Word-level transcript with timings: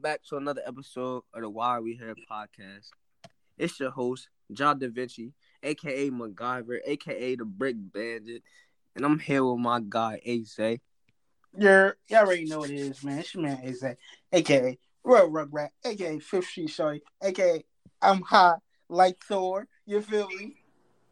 welcome 0.00 0.12
back 0.12 0.24
to 0.24 0.36
another 0.38 0.62
episode 0.66 1.22
of 1.34 1.42
the 1.42 1.50
Why 1.50 1.78
We 1.78 1.92
Here 1.94 2.14
podcast. 2.30 2.88
It's 3.58 3.78
your 3.78 3.90
host, 3.90 4.28
John 4.50 4.78
Da 4.78 4.88
Vinci, 4.88 5.34
aka 5.62 6.08
MacGyver, 6.08 6.78
aka 6.86 7.36
the 7.36 7.44
Brick 7.44 7.76
Bandit, 7.78 8.42
and 8.96 9.04
I'm 9.04 9.18
here 9.18 9.44
with 9.44 9.58
my 9.58 9.78
guy 9.86 10.18
Aze. 10.26 10.80
Yeah, 11.54 11.90
y'all 12.08 12.20
already 12.20 12.46
know 12.46 12.60
what 12.60 12.70
it 12.70 12.78
is, 12.78 13.04
man. 13.04 13.18
It's 13.18 13.34
your 13.34 13.42
man 13.42 13.58
Aze, 13.62 13.96
aka 14.32 14.78
Royal 15.04 15.30
Rugrat, 15.30 15.68
aka 15.84 16.18
Fifth 16.18 16.46
Street 16.46 16.70
Shorty, 16.70 17.02
aka 17.22 17.62
I'm 18.00 18.22
high 18.22 18.56
like 18.88 19.22
Thor. 19.22 19.68
You 19.84 20.00
feel 20.00 20.28
me? 20.28 20.54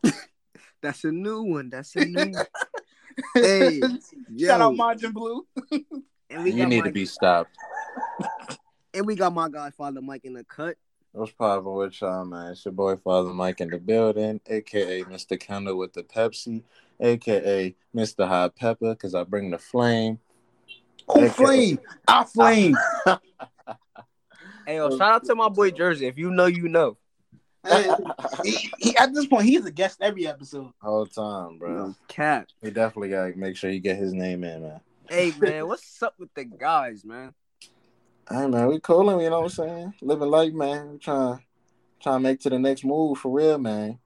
That's 0.81 1.05
a 1.05 1.13
new 1.13 1.43
one. 1.43 1.69
That's 1.69 1.95
a 1.95 2.07
new 2.07 2.31
one. 2.33 2.47
hey, 3.35 3.81
Shout 3.81 4.63
out 4.63 4.71
yo. 4.71 4.73
Margin 4.73 5.13
Blue. 5.13 5.47
And 6.31 6.45
we 6.45 6.53
You 6.53 6.59
got 6.63 6.69
need 6.69 6.81
my, 6.81 6.87
to 6.87 6.93
be 6.93 7.05
stopped. 7.05 7.55
and 8.95 9.07
we 9.07 9.15
got 9.15 9.35
my 9.35 9.49
guy 9.49 9.71
Father 9.71 10.01
Mike 10.03 10.25
in 10.25 10.35
the 10.35 10.45
cut. 10.45 10.77
What's 11.13 11.33
poppin' 11.33 11.73
with 11.73 12.01
y'all, 12.01 12.25
man? 12.25 12.53
It's 12.53 12.65
your 12.65 12.73
boy 12.73 12.97
Father 12.97 13.33
Mike 13.33 13.61
in 13.61 13.71
the 13.71 13.79
building, 13.79 14.41
aka 14.47 15.03
Mr. 15.05 15.39
Kendall 15.39 15.79
with 15.79 15.93
the 15.95 16.03
Pepsi, 16.03 16.63
aka 17.01 17.75
Mr. 17.95 18.29
Hot 18.29 18.55
Pepper, 18.55 18.91
because 18.91 19.15
I 19.15 19.25
bring 19.25 19.51
the 19.51 19.59
flame. 19.59 20.19
Oh, 21.09 21.25
Okay. 21.25 21.29
flame! 21.29 21.79
I 22.07 22.25
flame. 22.25 22.77
Hey 24.67 24.77
yo, 24.77 24.91
shout 24.91 25.13
out 25.13 25.25
to 25.25 25.35
my 25.35 25.49
boy 25.49 25.71
Jersey. 25.71 26.09
If 26.09 26.19
you 26.19 26.31
know, 26.31 26.45
you 26.45 26.69
know. 26.69 26.99
Hey, 27.67 27.91
he, 28.45 28.71
he, 28.79 28.97
at 28.99 29.15
this 29.15 29.25
point, 29.27 29.47
he's 29.47 29.65
a 29.65 29.71
guest 29.71 29.97
every 30.03 30.27
episode. 30.27 30.73
Whole 30.83 31.07
time, 31.07 31.57
bro. 31.57 31.95
Cap. 32.07 32.49
He 32.63 32.71
definitely 32.71 33.09
gotta 33.09 33.35
make 33.35 33.57
sure 33.57 33.71
you 33.71 33.81
get 33.81 33.97
his 33.97 34.13
name 34.13 34.45
in, 34.45 34.63
man. 34.63 34.81
Hey 35.09 35.33
man, 35.39 35.67
what's 35.67 36.03
up 36.03 36.17
with 36.19 36.35
the 36.35 36.45
guys, 36.45 37.03
man? 37.03 37.33
Hey 38.31 38.47
man, 38.47 38.67
we 38.69 38.79
coolin', 38.79 39.21
you 39.21 39.31
know 39.31 39.41
what 39.41 39.45
I'm 39.45 39.49
saying? 39.69 39.95
Living 40.03 40.29
life, 40.29 40.53
man. 40.53 40.93
We 40.93 40.99
trying 40.99 41.41
trying 42.01 42.17
to 42.17 42.21
make 42.21 42.41
to 42.41 42.51
the 42.51 42.59
next 42.59 42.85
move 42.85 43.17
for 43.19 43.33
real, 43.33 43.57
man. 43.57 43.99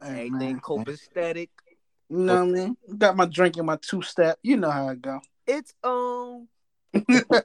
Hey, 0.00 0.28
Everything 0.28 0.38
man. 0.38 0.60
copacetic. 0.60 1.48
You 2.08 2.16
know 2.16 2.34
what 2.34 2.42
I 2.42 2.46
mean? 2.46 2.76
Got 2.96 3.16
my 3.16 3.26
drink 3.26 3.56
and 3.56 3.66
my 3.66 3.76
two 3.76 4.02
step. 4.02 4.38
You 4.42 4.56
know 4.56 4.70
how 4.70 4.90
it 4.90 5.02
go. 5.02 5.20
It's 5.48 5.74
on. 5.82 6.46
Um, 6.94 6.98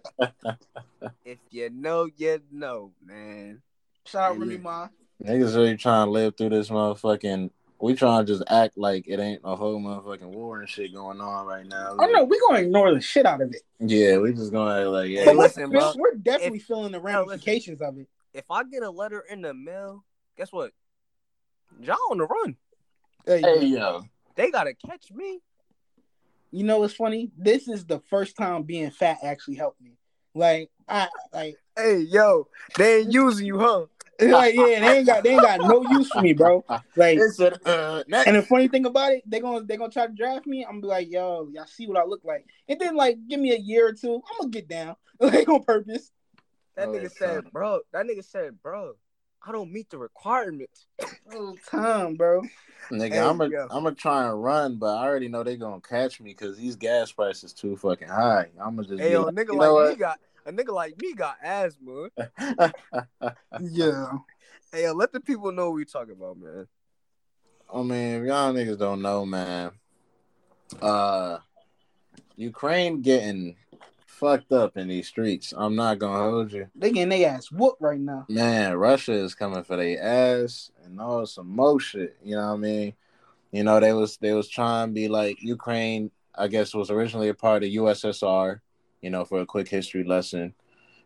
if 1.26 1.40
you 1.50 1.72
know, 1.72 2.08
you 2.16 2.40
know, 2.52 2.92
man. 3.04 3.64
Shout 4.06 4.32
out 4.32 4.38
Yeah. 4.38 4.46
Remy 4.46 4.58
Ma. 4.58 4.88
Niggas 5.24 5.56
really 5.56 5.78
trying 5.78 6.06
to 6.06 6.12
live 6.12 6.38
through 6.38 6.50
this 6.50 6.70
motherfucking 6.70 7.50
we 7.82 7.96
trying 7.96 8.26
to 8.26 8.32
just 8.32 8.44
act 8.48 8.78
like 8.78 9.06
it 9.08 9.20
ain't 9.20 9.42
a 9.44 9.56
whole 9.56 9.80
motherfucking 9.80 10.30
war 10.34 10.60
and 10.60 10.70
shit 10.70 10.94
going 10.94 11.20
on 11.20 11.46
right 11.46 11.66
now. 11.66 11.96
Oh 12.00 12.06
no, 12.12 12.24
we're 12.24 12.40
gonna 12.48 12.62
ignore 12.62 12.94
the 12.94 13.02
shit 13.02 13.26
out 13.26 13.42
of 13.42 13.52
it. 13.54 13.62
Yeah, 13.80 14.18
we 14.18 14.34
just 14.34 14.52
gonna 14.52 14.80
act 14.82 14.88
like 14.90 15.10
yeah. 15.10 15.20
Hey, 15.22 15.26
But 15.26 15.38
we're, 15.38 15.44
listen, 15.44 15.70
bro. 15.70 15.94
we're 15.98 16.16
definitely 16.16 16.60
If- 16.60 16.66
feeling 16.66 16.92
the 16.92 17.00
listen. 17.00 17.18
ramifications 17.28 17.82
of 17.82 17.98
it. 17.98 18.08
If 18.34 18.46
I 18.50 18.64
get 18.64 18.84
a 18.84 18.90
letter 18.90 19.24
in 19.30 19.42
the 19.42 19.54
mail, 19.54 20.04
guess 20.38 20.52
what? 20.52 20.72
Y'all 21.82 21.98
on 22.12 22.18
the 22.20 22.26
run. 22.26 22.56
Hey, 23.26 23.42
Hey 23.42 23.66
yo. 23.66 24.04
They 24.36 24.52
gotta 24.52 24.74
catch 24.74 25.12
me. 25.12 25.40
you 26.52 26.64
know 26.64 26.80
what's 26.80 26.94
funny? 26.94 27.32
This 27.38 27.68
is 27.68 27.86
the 27.86 28.00
first 28.10 28.36
time 28.38 28.64
being 28.64 28.92
fat 28.92 29.20
actually 29.24 29.56
helped 29.56 29.82
me. 29.82 29.92
Like 30.36 30.70
I 30.88 31.08
like 31.34 31.58
Hey, 31.76 32.00
yo, 32.00 32.48
they 32.78 33.00
ain't 33.00 33.14
using 33.14 33.46
you, 33.48 33.58
huh? 33.60 33.86
Like 34.22 34.56
yeah, 34.56 34.80
they 34.80 34.98
ain't 34.98 35.08
got 35.08 35.24
they 35.24 35.32
ain't 35.32 35.42
got 35.44 35.62
no 35.62 35.82
use 35.82 36.12
for 36.12 36.22
me, 36.22 36.34
bro. 36.34 36.64
Like 36.96 37.18
It 37.18 37.32
said 37.34 37.60
uh 37.66 38.04
next. 38.08 38.28
and 38.28 38.36
the 38.36 38.42
funny 38.44 38.68
thing 38.68 38.86
about 38.86 39.12
it, 39.14 39.24
they 39.26 39.40
gonna 39.40 39.64
they 39.66 39.78
gonna 39.78 39.92
try 39.92 40.08
to 40.08 40.14
draft 40.14 40.46
me. 40.46 40.64
I'm 40.64 40.74
gonna 40.80 40.82
be 40.82 40.88
like, 40.88 41.12
yo, 41.12 41.50
y'all 41.52 41.66
see 41.66 41.88
what 41.88 41.98
I 41.98 42.04
look 42.06 42.24
like. 42.24 42.46
And 42.68 42.80
then 42.80 42.96
like 42.96 43.18
give 43.28 43.40
me 43.40 43.54
a 43.54 43.58
year 43.60 43.88
or 43.88 43.94
two, 43.94 44.16
I'm 44.16 44.38
gonna 44.40 44.50
get 44.50 44.68
down. 44.68 44.96
Like 45.22 45.48
on 45.50 45.64
purpose. 45.64 46.12
That 46.76 46.88
Oh, 46.88 46.94
nigga 46.94 47.06
it's 47.06 47.18
said, 47.18 47.44
fine. 47.44 47.52
bro. 47.52 47.82
That 47.94 48.08
nigga 48.08 48.24
said, 48.26 48.60
bro. 48.64 48.94
I 49.46 49.52
don't 49.52 49.72
meet 49.72 49.90
the 49.92 49.98
requirements. 50.00 50.88
Whole 51.32 51.58
time, 51.70 52.16
bro. 52.16 52.42
Nigga, 52.92 53.12
Hey, 53.12 53.20
I'm 53.20 53.38
gonna 53.38 53.52
yo. 53.52 53.68
I'm 53.70 53.84
gonna 53.84 53.96
try 53.96 54.28
and 54.28 54.44
run, 54.44 54.78
but 54.78 54.98
I 54.98 55.04
already 55.08 55.28
know 55.28 55.44
they 55.44 55.58
gonna 55.58 55.80
catch 55.80 56.20
me 56.20 56.32
because 56.32 56.58
these 56.58 56.76
gas 56.76 57.12
prices 57.12 57.54
too 57.54 57.78
fucking 57.78 58.08
high. 58.08 58.48
I'm 58.60 58.76
gonna 58.76 58.88
just 58.88 58.98
Hey, 59.00 59.10
be 59.10 59.14
yo, 59.14 59.22
a 59.22 59.26
like, 59.26 59.36
nigga 59.36 59.52
you 59.54 59.58
like 59.60 59.70
know 59.70 59.90
me 59.90 59.96
got 59.96 60.20
a 60.46 60.52
nigga 60.52 60.74
like 60.74 61.00
me 61.02 61.14
got 61.14 61.36
asthma. 61.44 62.10
what? 62.16 62.76
Yeah. 63.62 64.12
Hey, 64.72 64.84
yo, 64.84 64.94
let 64.94 65.12
the 65.12 65.20
people 65.20 65.52
know 65.52 65.70
what 65.70 65.76
we 65.76 65.86
talking 65.86 66.14
about, 66.14 66.38
man. 66.38 66.68
I 67.74 67.78
mean, 67.82 68.22
if 68.22 68.28
y'all 68.28 68.54
niggas 68.54 68.80
don't 68.80 69.02
know, 69.02 69.26
man. 69.26 69.72
Uh, 70.82 71.40
Ukraine 72.38 73.02
getting 73.02 73.56
fucked 74.06 74.52
up 74.52 74.78
in 74.78 74.88
these 74.88 75.08
streets. 75.08 75.54
I'm 75.56 75.76
not 75.76 76.00
gonna 76.00 76.30
hold 76.30 76.54
you, 76.54 76.68
They 76.76 76.92
getting 76.92 77.10
their 77.10 77.32
ass 77.32 77.52
whooped 77.52 77.82
right 77.82 78.00
now. 78.00 78.26
man. 78.30 78.76
Russia 78.78 79.14
is 79.14 79.36
coming 79.36 79.64
for 79.64 79.78
their 79.78 80.02
ass 80.02 80.72
and 80.86 81.02
all 81.02 81.26
some 81.26 81.50
more 81.50 81.80
shit. 81.80 82.18
You 82.24 82.36
know 82.36 82.48
what 82.48 82.54
I 82.54 82.58
mean? 82.58 82.94
You 83.52 83.64
know 83.64 83.80
they 83.80 83.94
was 83.94 84.18
they 84.18 84.34
was 84.34 84.48
trying 84.48 84.90
to 84.90 84.94
be 84.94 85.08
like 85.08 85.42
Ukraine. 85.42 86.12
I 86.36 86.48
guess 86.48 86.74
was 86.74 86.92
originally 86.92 87.30
a 87.30 87.34
part 87.34 87.64
of 87.64 87.70
USSR. 87.70 88.60
You 89.02 89.10
know, 89.10 89.26
for 89.26 89.42
a 89.42 89.46
quick 89.46 89.68
history 89.68 90.04
lesson. 90.04 90.54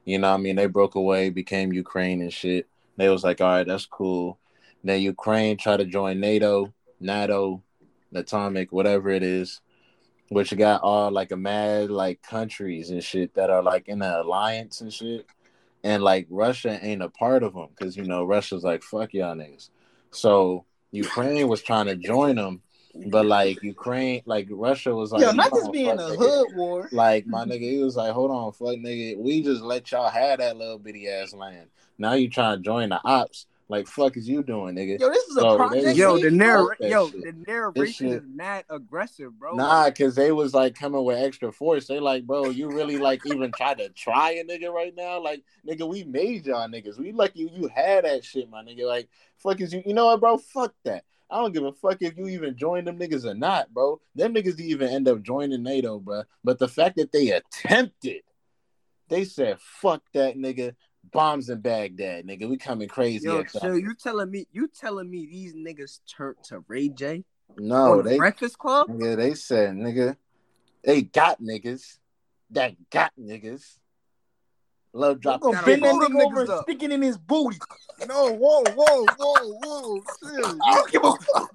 You 0.06 0.20
know 0.20 0.34
I 0.34 0.38
mean? 0.38 0.56
They 0.56 0.68
broke 0.68 0.96
away, 0.96 1.30
became 1.30 1.74
Ukraine 1.74 2.22
and 2.22 2.32
shit. 2.32 2.68
They 2.98 3.10
was 3.10 3.24
like, 3.24 3.42
all 3.42 3.48
right, 3.48 3.68
that's 3.68 3.86
cool. 3.86 4.38
Then 4.84 5.02
Ukraine 5.02 5.58
tried 5.58 5.78
to 5.78 5.86
join 5.86 6.20
NATO, 6.20 6.74
NATO, 7.00 7.64
Atomic, 8.14 8.72
whatever 8.72 9.10
it 9.10 9.24
is, 9.24 9.62
which 10.30 10.56
got 10.56 10.82
all 10.82 11.12
like 11.12 11.32
a 11.32 11.38
mad 11.38 11.90
like 11.90 12.22
countries 12.22 12.92
and 12.92 13.04
shit 13.04 13.34
that 13.36 13.50
are 13.50 13.64
like 13.64 13.88
in 13.88 14.00
the 14.00 14.22
alliance 14.22 14.82
and 14.82 14.94
shit. 14.94 15.26
And 15.84 16.04
like 16.04 16.28
Russia 16.30 16.80
ain't 16.82 17.04
a 17.04 17.10
part 17.10 17.44
of 17.44 17.54
them 17.54 17.68
because 17.70 17.96
you 17.96 18.04
know 18.04 18.24
Russia's 18.24 18.64
like 18.64 18.84
fuck 18.84 19.14
y'all 19.14 19.36
niggas. 19.36 19.70
So 20.12 20.66
Ukraine 20.92 21.48
was 21.48 21.62
trying 21.62 21.88
to 21.88 21.96
join 21.96 22.36
them, 22.36 22.62
but 23.08 23.26
like 23.26 23.62
Ukraine, 23.64 24.22
like 24.26 24.48
Russia 24.50 24.94
was 24.96 25.12
like, 25.12 25.22
Yo, 25.22 25.32
not 25.32 25.52
just 25.52 25.72
being 25.72 25.92
a 25.92 25.96
that." 25.96 26.16
hood 26.18 26.48
war. 26.56 26.90
Like 26.92 27.28
my 27.28 27.46
nigga, 27.46 27.62
he 27.72 27.78
was 27.80 27.96
like, 27.96 28.14
"Hold 28.14 28.32
on, 28.32 28.52
fuck 28.54 28.78
nigga, 28.78 29.18
we 29.18 29.42
just 29.42 29.62
let 29.62 29.92
y'all 29.92 30.10
have 30.10 30.40
that 30.40 30.58
little 30.58 30.80
bitty 30.80 31.08
ass 31.10 31.34
land. 31.34 31.68
Now 31.98 32.14
you 32.14 32.30
trying 32.30 32.58
to 32.58 32.64
join 32.64 32.90
the 32.90 33.02
ops? 33.04 33.48
Like 33.68 33.88
fuck 33.88 34.16
is 34.16 34.30
you 34.30 34.44
doing, 34.44 34.76
nigga? 34.76 35.00
Yo, 35.00 35.10
this 35.10 35.24
is 35.24 35.38
a 35.38 35.40
So, 35.42 35.58
project. 35.58 35.98
Yo, 35.98 36.20
the 36.20 36.30
narr- 36.30 36.78
yo, 36.82 37.10
shit. 37.10 37.24
the 37.24 37.34
narration 37.48 38.10
is 38.10 38.22
not 38.32 38.64
aggressive, 38.70 39.38
bro. 39.40 39.56
Nah, 39.56 39.90
cause 39.90 40.14
they 40.14 40.32
was 40.32 40.54
like 40.54 40.76
coming 40.76 41.04
with 41.04 41.18
extra 41.18 41.52
force. 41.52 41.88
They 41.88 42.00
like, 42.00 42.28
bro, 42.28 42.50
you 42.50 42.70
really 42.70 42.98
like 42.98 43.26
even 43.26 43.52
try 43.52 43.74
to 43.74 43.90
try 43.90 44.32
a 44.34 44.44
nigga 44.44 44.72
right 44.72 44.94
now? 44.96 45.20
Like, 45.20 45.44
nigga, 45.68 45.88
we 45.90 46.04
made 46.04 46.46
y'all 46.46 46.68
niggas. 46.70 47.00
We 47.00 47.12
lucky 47.12 47.40
you 47.40 47.50
you 47.54 47.68
had 47.68 48.06
that 48.06 48.24
shit, 48.24 48.50
my 48.52 48.64
nigga. 48.64 48.88
Like, 48.88 49.10
fuck 49.38 49.60
is 49.62 49.74
you? 49.74 49.82
You 49.84 49.96
know 49.96 50.06
what, 50.06 50.20
bro? 50.20 50.38
Fuck 50.38 50.76
that. 50.84 51.04
I 51.36 51.40
don't 51.40 51.52
give 51.52 51.66
a 51.66 51.74
fuck 51.74 51.98
if 52.00 52.18
you 52.18 52.30
even 52.30 52.56
join 52.56 52.86
them 52.86 52.98
niggas 52.98 53.26
or 53.26 53.34
not, 53.34 53.74
bro. 53.74 54.00
Them 54.16 54.34
niggas 54.34 54.58
even 54.58 54.88
end 54.88 55.10
up 55.10 55.22
joining 55.22 55.64
NATO, 55.64 56.00
bro. 56.00 56.24
But 56.46 56.60
the 56.60 56.70
fact 56.70 56.96
that 56.96 57.12
they 57.12 57.32
attempted, 57.32 58.22
they 59.10 59.26
said, 59.26 59.60
fuck 59.60 60.02
that 60.14 60.38
nigga. 60.38 60.76
Bombs 61.12 61.50
in 61.50 61.60
Baghdad, 61.60 62.26
nigga. 62.26 62.48
We 62.50 62.56
coming 62.56 62.88
crazy. 62.88 63.28
Yo, 63.28 63.44
so 63.44 63.74
you 63.74 63.94
telling 63.94 64.32
me 64.32 64.48
you 64.54 64.70
telling 64.70 65.10
me 65.10 65.26
these 65.26 65.54
niggas 65.54 66.00
turned 66.08 66.38
to 66.46 66.64
Ray 66.70 66.88
J 66.88 67.26
no, 67.58 68.02
they 68.02 68.18
Breakfast 68.18 68.58
Club? 68.58 68.88
Yeah, 68.98 69.16
they 69.16 69.34
said, 69.34 69.76
nigga, 69.76 70.16
they 70.86 71.02
got 71.02 71.42
niggas 71.42 71.98
that 72.52 72.76
got 72.90 73.12
niggas. 73.20 73.78
Love 74.96 75.20
drop. 75.20 75.42
Gonna 75.42 75.56
Gotta 75.56 75.66
bend 75.68 75.84
that 75.84 75.96
nigga 75.96 76.26
over 76.26 76.42
and 76.42 76.50
up. 76.50 76.64
stick 76.64 76.82
it 76.82 76.90
in 76.92 77.02
his 77.02 77.18
booty. 77.18 77.60
No, 78.08 78.32
whoa, 78.32 78.64
whoa, 78.64 79.06
whoa, 79.18 79.54
whoa, 79.62 80.04
chill. 80.24 80.58
I 80.64 80.76
don't 80.76 80.92
give 80.92 81.04
a 81.04 81.12
fuck. 81.12 81.52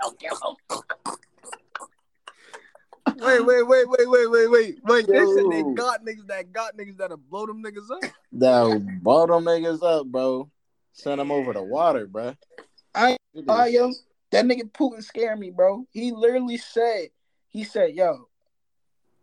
Don't 0.00 0.18
give 0.18 0.32
a 0.32 0.74
fuck. 0.74 0.98
Wait, 3.18 3.40
wait, 3.44 3.62
wait, 3.66 3.88
wait, 3.88 4.08
wait, 4.08 4.30
wait, 4.30 4.50
wait, 4.50 4.78
wait. 4.86 5.06
They 5.06 5.26
said 5.26 5.44
they 5.50 5.62
got 5.74 6.02
niggas 6.04 6.26
that 6.28 6.50
got 6.52 6.76
niggas 6.78 6.96
that'll 6.96 7.18
blow 7.18 7.44
them 7.46 7.62
niggas 7.62 7.90
up. 7.90 8.10
That 8.32 9.00
bought 9.02 9.28
them 9.28 9.44
niggas 9.44 9.82
up, 9.82 10.06
bro. 10.06 10.50
Send 10.94 11.20
them 11.20 11.30
over 11.30 11.52
the 11.52 11.62
water, 11.62 12.06
bro. 12.06 12.34
I- 12.94 13.18
Uh, 13.46 13.64
yo, 13.70 13.92
that 14.30 14.46
nigga 14.46 14.70
Putin 14.72 15.02
scared 15.04 15.38
me, 15.38 15.50
bro. 15.50 15.86
He 15.90 16.10
literally 16.10 16.56
said, 16.56 17.08
he 17.48 17.64
said, 17.64 17.94
yo, 17.94 18.28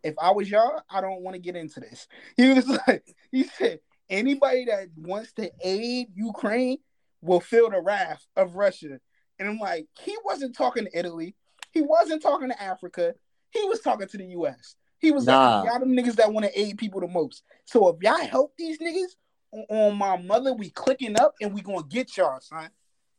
if 0.04 0.14
I 0.20 0.30
was 0.30 0.50
y'all, 0.50 0.82
I 0.88 1.00
don't 1.00 1.22
want 1.22 1.34
to 1.34 1.40
get 1.40 1.56
into 1.56 1.80
this. 1.80 2.06
He 2.36 2.52
was 2.52 2.68
like, 2.68 3.04
he 3.32 3.44
said, 3.44 3.80
anybody 4.08 4.66
that 4.66 4.88
wants 4.96 5.32
to 5.34 5.50
aid 5.62 6.08
Ukraine 6.14 6.78
will 7.22 7.40
feel 7.40 7.70
the 7.70 7.80
wrath 7.80 8.24
of 8.36 8.54
Russia. 8.54 9.00
And 9.38 9.48
I'm 9.48 9.58
like, 9.58 9.88
he 9.98 10.14
wasn't 10.24 10.54
talking 10.54 10.84
to 10.84 10.96
Italy. 10.96 11.34
He 11.72 11.80
wasn't 11.80 12.22
talking 12.22 12.50
to 12.50 12.62
Africa. 12.62 13.14
He 13.50 13.64
was 13.64 13.80
talking 13.80 14.06
to 14.06 14.18
the 14.18 14.26
US. 14.26 14.76
He 14.98 15.10
was 15.10 15.26
Nah. 15.26 15.62
like, 15.62 15.70
y'all 15.70 15.80
them 15.80 15.96
niggas 15.96 16.16
that 16.16 16.32
want 16.32 16.46
to 16.46 16.60
aid 16.60 16.78
people 16.78 17.00
the 17.00 17.08
most. 17.08 17.42
So 17.64 17.88
if 17.88 17.96
y'all 18.02 18.16
help 18.26 18.54
these 18.56 18.78
niggas 18.78 19.16
on, 19.52 19.64
on 19.70 19.96
my 19.96 20.16
mother, 20.18 20.52
we 20.52 20.70
clicking 20.70 21.18
up 21.18 21.34
and 21.40 21.54
we 21.54 21.62
gonna 21.62 21.82
get 21.88 22.16
y'all, 22.16 22.40
son. 22.40 22.70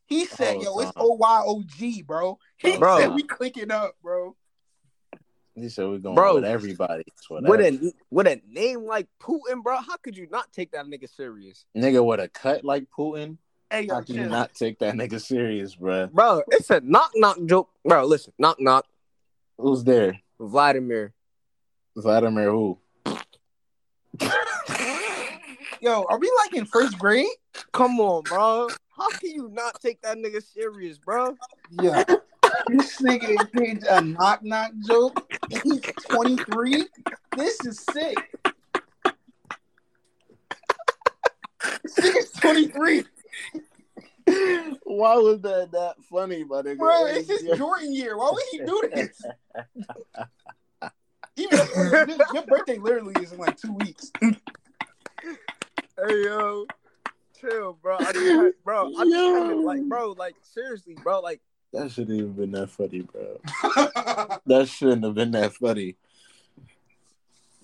He 0.06 0.26
said, 0.26 0.58
Oh, 0.58 0.62
yo, 0.62 0.80
it's. 0.80 0.92
OYOG, 0.92 2.06
bro. 2.06 2.38
He 2.58 2.78
Bro. 2.78 2.98
said 2.98 3.16
we 3.16 3.24
clicking 3.24 3.72
up, 3.72 3.96
bro. 4.04 4.36
He 5.56 5.69
said 5.69 5.88
we're 5.88 6.00
going 6.00 6.16
bro, 6.16 6.36
with 6.36 6.44
everybody. 6.44 7.06
With 7.30 7.62
a 7.62 7.94
with 8.12 8.28
a 8.28 8.42
name 8.48 8.86
like 8.86 9.07
Putin, 9.22 9.63
bro, 9.63 9.78
how 9.78 9.96
could 9.98 10.18
you 10.18 10.28
not 10.30 10.52
take 10.52 10.72
that 10.72 10.86
nigga 10.86 11.10
serious? 11.10 11.66
Nigga 11.75 12.06
with 12.06 12.19
a 12.19 12.28
cut 12.28 12.66
like 12.66 12.88
Putin. 12.98 13.38
Hey, 13.72 13.88
how 13.88 14.02
can 14.02 14.16
you 14.16 14.25
not 14.25 14.54
take 14.54 14.80
that 14.80 14.96
nigga 14.96 15.22
serious, 15.22 15.75
bro? 15.75 16.07
Bro, 16.07 16.44
it's 16.50 16.69
a 16.69 16.81
knock 16.81 17.12
knock 17.16 17.38
joke. 17.46 17.69
Bro, 17.86 18.06
listen, 18.06 18.34
knock 18.38 18.60
knock. 18.60 18.86
Who's 19.57 19.86
there? 19.86 20.19
Vladimir. 20.40 21.13
Vladimir 21.96 22.51
who? 22.51 22.78
Yo, 25.81 26.04
are 26.10 26.19
we 26.19 26.31
like 26.44 26.54
in 26.54 26.66
first 26.66 27.00
grade? 27.00 27.28
Come 27.72 28.01
on, 28.01 28.24
bro. 28.24 28.68
How 28.98 29.10
can 29.10 29.31
you 29.31 29.50
not 29.54 29.80
take 29.81 30.01
that 30.01 30.18
nigga 30.18 30.44
serious, 30.44 30.98
bro? 30.98 31.38
Yeah. 31.81 32.04
This 32.68 33.02
nigga 33.02 33.52
did 33.52 33.84
a 33.86 34.02
knock 34.02 34.44
knock 34.44 34.72
joke. 34.88 35.31
He's 35.50 35.81
23. 36.10 36.86
This 37.36 37.66
is 37.66 37.80
sick. 37.92 38.18
This 41.98 42.31
23. 42.31 43.04
Why 44.84 45.16
was 45.16 45.42
that 45.42 45.72
that 45.72 45.96
funny, 46.10 46.44
my 46.44 46.62
nigga? 46.62 46.78
Bro, 46.78 47.06
it's 47.07 47.30
his 47.30 47.57
Jordan 47.57 47.94
year. 47.94 48.18
Why 48.18 48.31
would 48.31 48.44
he 48.52 48.60
do 48.60 48.90
this? 48.94 49.22
Even 51.38 51.60
your, 51.75 52.08
your 52.34 52.44
birthday 52.48 52.78
literally 52.78 53.13
is 53.22 53.34
in 53.34 53.40
like 53.40 53.58
two 53.58 53.74
weeks. 53.74 54.12
hey 54.22 54.36
yo, 56.24 56.66
chill, 57.40 57.78
bro. 57.81 57.98
I 58.00 58.13
just, 58.13 58.63
bro, 58.63 58.94
I 58.98 59.04
just 59.04 59.66
like, 59.66 59.84
bro, 59.84 60.12
like 60.18 60.36
seriously, 60.42 60.96
bro, 61.04 61.19
like 61.19 61.42
that 61.75 61.92
shouldn't 61.92 62.18
even 62.18 62.33
been 62.33 62.51
that 62.51 62.69
funny, 62.69 63.01
bro. 63.01 63.39
that 64.45 64.68
shouldn't 64.68 65.04
have 65.04 65.16
been 65.16 65.31
that 65.31 65.54
funny. 65.54 65.95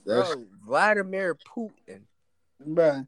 That's... 0.06 0.36
Bro, 0.36 0.46
Vladimir 0.66 1.36
Putin, 1.36 2.02
bro. 2.66 3.06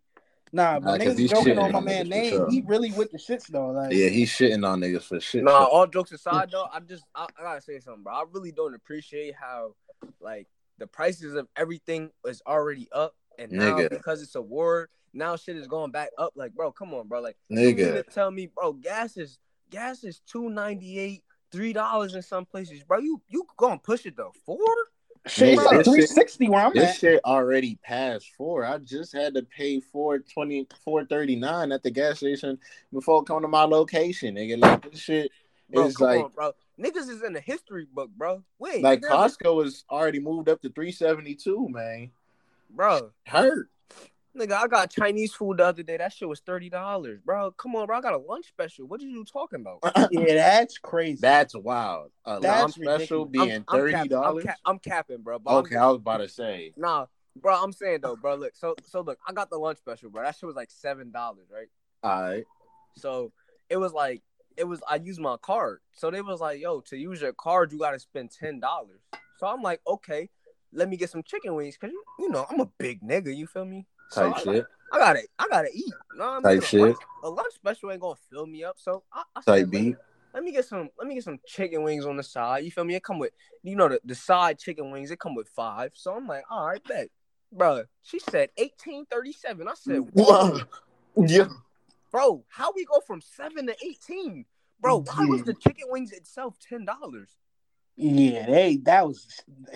Nah, 0.55 0.79
but 0.79 1.00
nah, 1.00 1.05
niggas 1.05 1.29
joking 1.29 1.57
on 1.57 1.71
my 1.71 1.79
man 1.79 2.07
name. 2.07 2.29
Sure. 2.29 2.50
He 2.50 2.61
really 2.67 2.91
with 2.91 3.11
the 3.11 3.17
shits 3.17 3.47
though. 3.47 3.71
Like, 3.71 3.91
yeah, 3.91 4.09
he's 4.09 4.29
shitting 4.29 4.65
on 4.67 4.81
niggas 4.81 5.01
for 5.03 5.19
shit. 5.19 5.44
Nah, 5.44 5.63
all 5.63 5.88
jokes 5.88 6.11
aside 6.11 6.50
though, 6.51 6.67
I 6.71 6.79
just 6.79 7.05
I, 7.15 7.25
I, 7.38 7.41
gotta 7.41 7.61
say 7.61 7.79
something, 7.79 8.03
bro. 8.03 8.13
I 8.13 8.23
really 8.31 8.51
don't 8.51 8.75
appreciate 8.75 9.33
how 9.33 9.73
like 10.21 10.47
the 10.77 10.85
prices 10.85 11.33
of 11.33 11.47
everything 11.55 12.11
is 12.27 12.41
already 12.45 12.88
up, 12.91 13.15
and 13.39 13.51
now 13.51 13.77
nigga. 13.77 13.89
because 13.89 14.21
it's 14.21 14.35
a 14.35 14.41
war, 14.41 14.89
now 15.11 15.35
shit 15.35 15.57
is 15.57 15.67
going 15.67 15.91
back 15.91 16.09
up. 16.19 16.33
Like, 16.35 16.53
bro, 16.53 16.71
come 16.71 16.94
on, 16.94 17.07
bro. 17.07 17.19
Like, 17.19 17.38
nigga, 17.51 17.95
you 17.95 18.03
tell 18.11 18.29
me, 18.29 18.45
bro, 18.45 18.73
gas 18.73 19.17
is 19.17 19.39
gas 19.74 20.04
is 20.04 20.22
two 20.28 20.50
ninety 20.50 21.00
eight, 21.00 21.24
three 21.52 21.74
dollars 21.74 22.14
in 22.14 22.22
some 22.22 22.46
places, 22.46 22.84
bro. 22.84 23.00
You 23.00 23.22
you 23.28 23.46
gonna 23.58 23.80
push 23.80 24.06
it 24.06 24.16
to 24.18 24.30
four? 24.46 24.60
Shit, 25.25 25.58
yeah, 25.58 25.81
three 25.84 26.06
sixty 26.06 26.50
where 26.50 26.66
I'm 26.66 26.74
this 26.74 26.90
at. 26.90 26.96
shit 26.98 27.22
already 27.24 27.80
passed 27.81 28.30
four. 28.38 28.66
I 28.66 28.78
just 28.78 29.14
had 29.14 29.34
to 29.36 29.42
pay 29.42 29.80
four 29.80 30.20
twenty 30.20 30.68
four 30.84 31.06
thirty 31.06 31.36
nine 31.36 31.72
at 31.72 31.81
the 31.81 31.92
gas 31.92 32.18
station 32.18 32.60
before 32.92 33.24
coming 33.24 33.44
to 33.44 33.48
my 33.48 33.64
location. 33.64 34.36
Nigga, 34.36 34.60
like 34.60 34.92
this 34.92 35.00
shit 35.00 35.31
bro, 35.72 35.86
is 35.86 36.00
like, 36.00 36.24
on, 36.24 36.31
bro. 36.31 36.52
Niggas 36.80 37.10
is 37.10 37.24
in 37.24 37.34
the 37.34 37.40
history 37.40 37.88
book, 37.92 38.12
bro. 38.18 38.44
Wait, 38.60 38.84
like 38.84 39.02
Costco 39.02 39.66
is 39.66 39.86
already 39.90 40.20
moved 40.20 40.50
up 40.50 40.62
to 40.62 40.70
three 40.70 40.92
seventy 40.92 41.36
two, 41.36 41.68
man. 41.70 42.12
Bro, 42.70 43.12
hurt. 43.25 43.70
Nigga, 44.38 44.53
I 44.53 44.68
got 44.68 44.89
Chinese 44.89 45.33
food 45.33 45.57
the 45.57 45.65
other 45.65 45.83
day. 45.83 45.97
That 45.97 46.12
shit 46.12 46.27
was 46.27 46.39
thirty 46.39 46.69
dollars, 46.69 47.19
bro. 47.24 47.51
Come 47.51 47.75
on, 47.75 47.85
bro. 47.85 47.97
I 47.97 48.01
got 48.01 48.13
a 48.13 48.18
lunch 48.18 48.47
special. 48.47 48.88
What 48.88 49.00
are 49.01 49.06
you 49.06 49.24
talking 49.25 49.62
about? 49.62 49.80
yeah, 50.12 50.33
that's 50.33 50.80
crazy. 50.80 51.19
That's 51.21 51.56
wild. 51.56 52.09
A 52.25 52.39
that's 52.39 52.62
lunch 52.62 52.74
special 52.74 53.25
being 53.25 53.63
thirty 53.69 54.07
dollars. 54.07 54.45
I'm, 54.45 54.50
I'm, 54.50 54.56
I'm, 54.65 54.80
capping, 54.80 55.21
bro. 55.21 55.39
okay, 55.45 55.75
I 55.75 55.88
was 55.88 55.97
about 55.97 56.18
to 56.18 56.30
say. 56.30 56.74
Nah, 56.75 57.06
bro. 57.35 57.62
I'm 57.62 57.71
saying 57.71 58.00
though, 58.01 58.15
bro. 58.15 58.35
Look, 58.35 58.56
so 58.56 58.75
so 58.83 59.01
look, 59.01 59.19
I 59.27 59.33
got 59.33 59.51
the 59.51 59.57
lunch 59.57 59.77
special, 59.77 60.09
bro. 60.09 60.24
That 60.24 60.36
shit 60.36 60.47
was 60.47 60.56
like 60.56 60.71
seven 60.71 61.12
dollars, 61.12 61.45
right? 61.53 61.68
All 62.01 62.21
right. 62.24 62.45
So 62.97 63.31
it 63.69 63.77
was 63.77 63.94
like 63.94 64.24
it 64.57 64.63
was. 64.63 64.81
I 64.89 64.95
used 64.95 65.19
my 65.19 65.38
card, 65.38 65.81
so 65.94 66.09
they 66.09 66.21
was 66.21 66.41
like, 66.41 66.59
"Yo, 66.59 66.81
to 66.81 66.97
use 66.97 67.21
your 67.21 67.33
card, 67.33 67.71
you 67.71 67.77
got 67.77 67.91
to 67.91 68.00
spend 68.00 68.31
ten 68.31 68.59
dollars." 68.59 69.01
So 69.38 69.47
I'm 69.47 69.62
like, 69.62 69.81
okay, 69.86 70.29
let 70.71 70.89
me 70.89 70.97
get 70.97 71.09
some 71.09 71.24
chicken 71.24 71.56
wings, 71.56 71.77
cause 71.77 71.91
you, 71.91 72.03
you 72.19 72.29
know 72.29 72.45
I'm 72.50 72.59
a 72.59 72.69
big 72.77 73.01
nigga. 73.01 73.36
You 73.36 73.47
feel 73.47 73.65
me? 73.65 73.86
Type 74.13 74.38
so 74.38 74.54
shit. 74.54 74.65
I, 74.92 74.95
I, 74.95 75.00
gotta, 75.00 75.21
I 75.39 75.48
gotta 75.50 75.69
eat. 75.74 75.94
You 76.13 76.19
know 76.19 76.39
Type 76.42 76.63
shit. 76.63 76.81
A 76.81 76.86
lunch, 76.86 76.98
a 77.24 77.30
lunch 77.30 77.54
special 77.54 77.92
ain't 77.92 78.01
gonna 78.01 78.15
fill 78.30 78.45
me 78.45 78.63
up. 78.63 78.77
So 78.80 79.04
I, 79.12 79.24
I 79.36 79.42
Type 79.42 79.69
beat. 79.69 79.95
Let 80.33 80.44
me 80.44 80.51
get 80.51 80.65
some. 80.65 80.89
Let 80.98 81.07
me 81.07 81.13
get 81.15 81.24
some 81.24 81.39
chicken 81.45 81.83
wings 81.83 82.06
on 82.06 82.18
the 82.18 82.24
side. 82.24 82.63
You 82.63 82.71
feel 82.71 82.83
me? 82.83 82.95
It 82.95 83.04
come 83.04 83.19
with, 83.19 83.33
you 83.62 83.75
know, 83.75 83.88
the, 83.88 84.00
the 84.04 84.15
side 84.15 84.57
chicken 84.57 84.89
wings. 84.89 85.12
It 85.12 85.19
come 85.19 85.36
with 85.36 85.48
five. 85.50 85.92
So 85.94 86.15
I'm 86.15 86.27
like, 86.27 86.44
all 86.50 86.65
right, 86.65 86.83
bet, 86.88 87.10
bro. 87.51 87.83
She 88.01 88.18
said 88.19 88.50
eighteen 88.57 89.06
thirty 89.06 89.31
seven. 89.31 89.68
I 89.68 89.75
said, 89.75 90.00
Whoa. 90.13 90.60
yeah, 91.15 91.50
bro. 92.12 92.44
How 92.48 92.71
we 92.75 92.83
go 92.86 93.00
from 93.06 93.21
seven 93.21 93.68
to 93.68 93.75
eighteen, 93.86 94.45
bro? 94.81 95.01
Why 95.01 95.25
was 95.25 95.44
the 95.44 95.54
chicken 95.54 95.86
wings 95.89 96.12
itself 96.12 96.56
ten 96.60 96.83
dollars? 96.83 97.38
Yeah, 97.95 98.48
they 98.48 98.78
that 98.84 99.06
was 99.07 99.28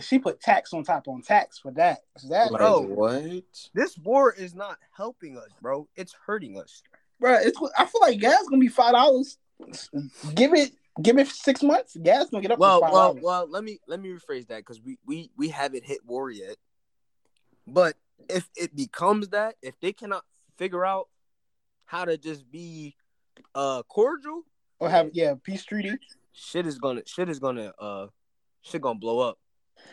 she 0.02 0.18
put 0.18 0.40
tax 0.40 0.74
on 0.74 0.84
top 0.84 1.08
on 1.08 1.22
tax 1.22 1.60
for 1.60 1.72
that. 1.74 2.00
That 2.30 2.52
like, 2.52 2.60
bro, 2.60 2.81
what? 2.81 3.44
This 3.75 3.98
war 3.98 4.34
is 4.34 4.56
not 4.56 4.78
helping 4.96 5.38
us, 5.38 5.50
bro. 5.62 5.88
It's 5.96 6.16
hurting 6.25 6.58
us, 6.58 6.81
bro. 7.19 7.36
It's 7.36 7.60
I 7.78 7.86
feel 7.86 8.02
like 8.02 8.19
gas 8.19 8.44
gonna 8.50 8.60
be 8.60 8.69
five 8.69 8.94
dollars. 8.94 9.38
Give 10.34 10.54
it, 10.54 10.72
give 11.02 11.19
it 11.19 11.28
six 11.28 11.62
months. 11.62 11.96
Gas 12.02 12.30
gonna 12.31 12.42
get 12.42 12.52
up. 12.52 12.60
Well, 12.60 12.81
well, 12.81 13.18
well. 13.22 13.48
Let 13.48 13.64
me 13.64 13.80
let 13.88 14.00
me 14.00 14.10
rephrase 14.10 14.48
that 14.48 14.58
because 14.58 14.81
we 14.81 14.98
we 15.06 15.30
we 15.38 15.50
haven't 15.50 15.86
hit 15.86 16.00
war 16.04 16.31
yet. 16.31 16.56
But 17.68 17.98
if 18.30 18.50
it 18.56 18.75
becomes 18.75 19.30
that, 19.30 19.56
if 19.62 19.80
they 19.80 19.94
cannot 19.94 20.24
figure 20.58 20.86
out 20.86 21.08
how 21.86 22.06
to 22.06 22.18
just 22.18 22.50
be 22.50 22.96
uh 23.54 23.84
cordial 23.84 24.42
or 24.80 24.90
have 24.90 25.12
yeah 25.13 25.36
peace 25.44 25.63
treaty 25.63 25.92
shit 26.38 26.68
is 26.68 26.78
gonna 26.78 27.01
shit 27.06 27.30
is 27.30 27.39
gonna 27.39 27.74
uh 27.80 28.07
shit 28.62 28.81
gonna 28.81 29.00
blow 29.00 29.19
up. 29.19 29.38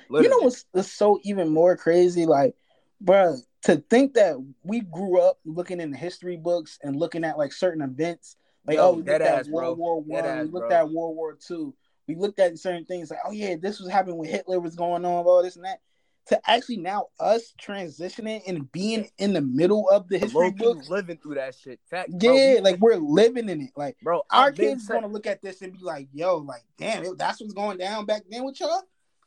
Literally. 0.08 0.25
You 0.25 0.31
know 0.31 0.44
what's, 0.44 0.64
what's 0.73 0.93
so 0.93 1.20
even 1.25 1.49
more 1.49 1.76
crazy? 1.76 2.26
Like, 2.26 2.55
bro, 3.01 3.36
to 3.63 3.77
think 3.77 4.15
that 4.15 4.36
we 4.63 4.81
grew 4.81 5.20
up 5.20 5.39
looking 5.44 5.81
in 5.81 5.91
the 5.91 5.96
history 5.96 6.36
books 6.36 6.79
and 6.82 6.96
looking 6.96 7.24
at 7.24 7.39
like 7.39 7.53
certain 7.53 7.82
events, 7.82 8.36
like 8.67 8.77
Yo, 8.77 8.89
oh, 8.89 8.93
we 8.93 9.03
looked 9.03 9.22
at 9.22 9.46
World 9.48 9.79
War 9.79 10.01
One, 10.01 10.39
we 10.39 10.44
looked 10.44 10.69
bro. 10.69 10.79
at 10.79 10.91
World 10.91 11.17
War 11.17 11.34
Two, 11.34 11.74
we 12.06 12.15
looked 12.15 12.39
at 12.39 12.58
certain 12.58 12.84
things 12.84 13.10
like 13.10 13.20
oh 13.27 13.32
yeah, 13.32 13.56
this 13.60 13.81
was 13.81 13.91
happening 13.91 14.17
when 14.17 14.29
Hitler 14.29 14.60
was 14.60 14.74
going 14.74 15.05
on, 15.05 15.24
all 15.24 15.43
this 15.43 15.56
and 15.56 15.65
that 15.65 15.81
to 16.26 16.40
actually 16.50 16.78
now 16.78 17.08
us 17.20 17.52
transitioning 17.60 18.43
and 18.46 18.70
being 18.72 19.10
in 19.19 19.32
the 19.32 19.40
middle 19.40 19.88
of 19.90 20.08
the 20.08 20.19
history 20.19 20.50
books, 20.52 20.88
living 20.88 21.19
through 21.19 21.34
that 21.34 21.54
shit. 21.54 21.81
Fact, 21.90 22.10
yeah, 22.19 22.54
bro, 22.54 22.62
like 22.62 22.81
we're 22.81 22.96
living 22.96 23.48
in 23.48 23.60
it. 23.60 23.70
Like, 23.76 23.96
bro, 24.02 24.22
our 24.31 24.50
kids 24.50 24.86
gonna 24.88 25.06
look 25.06 25.26
at 25.26 25.43
this 25.43 25.60
and 25.62 25.72
be 25.72 25.81
like, 25.81 26.08
"Yo, 26.12 26.38
like, 26.38 26.64
damn, 26.78 27.04
it, 27.04 27.19
that's 27.19 27.40
what's 27.40 27.52
going 27.52 27.78
down 27.78 28.06
back 28.06 28.22
then 28.31 28.44
with 28.44 28.58
y'all." 28.60 28.82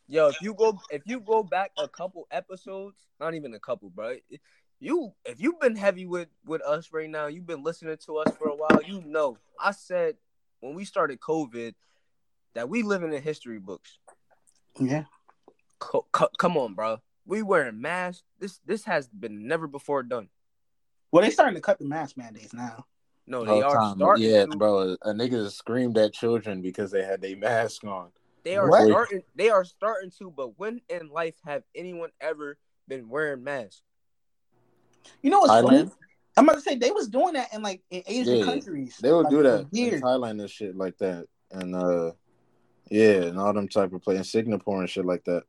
Yo, 0.07 0.27
if 0.27 0.41
you 0.41 0.53
go, 0.53 0.79
if 0.89 1.01
you 1.05 1.19
go 1.19 1.43
back 1.43 1.71
a 1.77 1.87
couple 1.87 2.27
episodes, 2.31 2.95
not 3.19 3.33
even 3.33 3.53
a 3.53 3.59
couple, 3.59 3.89
bro. 3.89 4.15
You, 4.79 5.11
if 5.25 5.41
you've 5.41 5.59
been 5.59 5.75
heavy 5.75 6.05
with 6.05 6.29
with 6.45 6.61
us 6.61 6.89
right 6.91 7.09
now, 7.09 7.27
you've 7.27 7.47
been 7.47 7.63
listening 7.63 7.97
to 8.05 8.17
us 8.17 8.35
for 8.37 8.47
a 8.47 8.55
while. 8.55 8.81
You 8.85 9.03
know, 9.05 9.37
I 9.59 9.71
said 9.71 10.15
when 10.61 10.75
we 10.75 10.85
started 10.85 11.19
COVID 11.19 11.73
that 12.53 12.69
we 12.69 12.81
living 12.83 13.09
in 13.09 13.13
the 13.13 13.19
history 13.19 13.59
books. 13.59 13.99
Yeah. 14.79 15.03
Co- 15.79 16.05
co- 16.11 16.29
come 16.37 16.57
on, 16.57 16.73
bro. 16.73 16.97
We 17.25 17.41
wearing 17.43 17.81
masks. 17.81 18.23
This 18.39 18.59
this 18.65 18.85
has 18.85 19.07
been 19.07 19.47
never 19.47 19.67
before 19.67 20.03
done. 20.03 20.29
Well, 21.11 21.23
they 21.23 21.29
starting 21.29 21.55
to 21.55 21.61
cut 21.61 21.79
the 21.79 21.85
mask 21.85 22.17
mandates 22.17 22.53
now. 22.53 22.85
No, 23.25 23.43
they 23.43 23.61
are 23.61 23.75
time. 23.75 23.97
starting. 23.97 24.25
Yeah, 24.25 24.45
to. 24.45 24.57
bro. 24.57 24.95
A 25.01 25.13
nigga 25.13 25.49
screamed 25.51 25.97
at 25.97 26.13
children 26.13 26.61
because 26.61 26.91
they 26.91 27.03
had 27.03 27.21
their 27.21 27.35
mask 27.35 27.83
on. 27.83 28.09
They 28.43 28.55
are 28.55 28.69
what? 28.69 28.87
starting. 28.87 29.23
They 29.35 29.49
are 29.49 29.65
starting 29.65 30.11
to. 30.19 30.31
But 30.31 30.57
when 30.57 30.81
in 30.89 31.09
life 31.09 31.35
have 31.45 31.63
anyone 31.75 32.09
ever 32.21 32.57
been 32.87 33.09
wearing 33.09 33.43
masks? 33.43 33.81
You 35.21 35.29
know 35.29 35.39
what's 35.39 35.61
funny? 35.61 35.89
I'm 36.37 36.47
about 36.47 36.55
to 36.55 36.61
say 36.61 36.75
they 36.75 36.91
was 36.91 37.09
doing 37.09 37.33
that 37.33 37.51
in 37.53 37.61
like 37.61 37.81
in 37.89 38.03
Asian 38.05 38.37
yeah, 38.37 38.45
countries. 38.45 38.97
They 39.01 39.11
would 39.11 39.25
like, 39.25 39.31
do 39.31 39.43
that 39.43 39.67
in 39.73 40.01
Thailand 40.01 40.39
and 40.39 40.49
shit 40.49 40.77
like 40.77 40.97
that, 40.99 41.25
and 41.51 41.75
uh, 41.75 42.11
yeah, 42.89 43.23
and 43.23 43.39
all 43.39 43.53
them 43.53 43.67
type 43.67 43.91
of 43.91 44.03
playing 44.03 44.23
Singapore 44.23 44.79
and 44.79 44.89
shit 44.89 45.05
like 45.05 45.23
that. 45.25 45.43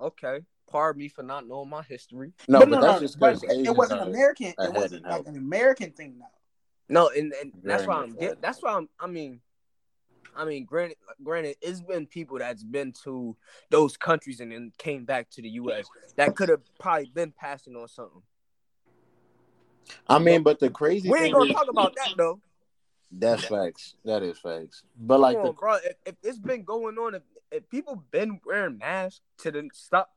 Okay. 0.00 0.40
Pardon 0.68 0.98
me 0.98 1.08
for 1.08 1.22
not 1.22 1.46
knowing 1.46 1.70
my 1.70 1.82
history. 1.82 2.32
No, 2.48 2.60
but, 2.60 2.70
but 2.70 2.76
no, 2.76 2.82
that's 2.82 3.00
no, 3.00 3.06
just 3.06 3.18
because 3.18 3.42
it 3.44 3.76
wasn't 3.76 4.02
American. 4.02 4.52
It 4.58 4.72
wasn't 4.72 5.04
like 5.04 5.12
help. 5.12 5.26
an 5.28 5.36
American 5.36 5.92
thing 5.92 6.18
now. 6.18 6.26
No, 6.88 7.10
and, 7.16 7.32
and 7.40 7.52
that's 7.62 7.86
why 7.86 7.96
I'm 7.96 8.14
get, 8.16 8.40
that's 8.40 8.62
why 8.62 8.74
I'm 8.74 8.88
I 8.98 9.06
mean 9.06 9.40
I 10.36 10.44
mean 10.44 10.64
granted 10.64 10.98
granted 11.22 11.56
it's 11.60 11.80
been 11.80 12.06
people 12.06 12.38
that's 12.38 12.62
been 12.62 12.92
to 13.04 13.36
those 13.70 13.96
countries 13.96 14.40
and 14.40 14.52
then 14.52 14.72
came 14.78 15.04
back 15.04 15.30
to 15.30 15.42
the 15.42 15.48
US 15.50 15.86
that 16.16 16.36
could 16.36 16.48
have 16.48 16.62
probably 16.78 17.10
been 17.12 17.32
passing 17.32 17.74
on 17.76 17.88
something. 17.88 18.22
I 20.08 20.18
mean, 20.18 20.42
but 20.42 20.58
the 20.58 20.70
crazy 20.70 21.08
we 21.08 21.18
ain't 21.18 21.34
gonna 21.34 21.46
is, 21.46 21.52
talk 21.52 21.68
about 21.68 21.94
that 21.96 22.14
though. 22.16 22.40
That's 23.10 23.44
facts. 23.44 23.94
That 24.04 24.22
is 24.22 24.38
facts. 24.38 24.82
But 24.98 25.20
like, 25.20 25.36
on, 25.36 25.46
the... 25.46 25.52
bro, 25.52 25.74
if, 25.76 25.94
if, 26.04 26.14
it's 26.22 26.38
been 26.38 26.64
going 26.64 26.98
on, 26.98 27.14
if 27.14 27.22
if 27.50 27.68
people 27.70 28.02
been 28.10 28.40
wearing 28.44 28.78
masks 28.78 29.20
to 29.38 29.68
stop 29.72 30.10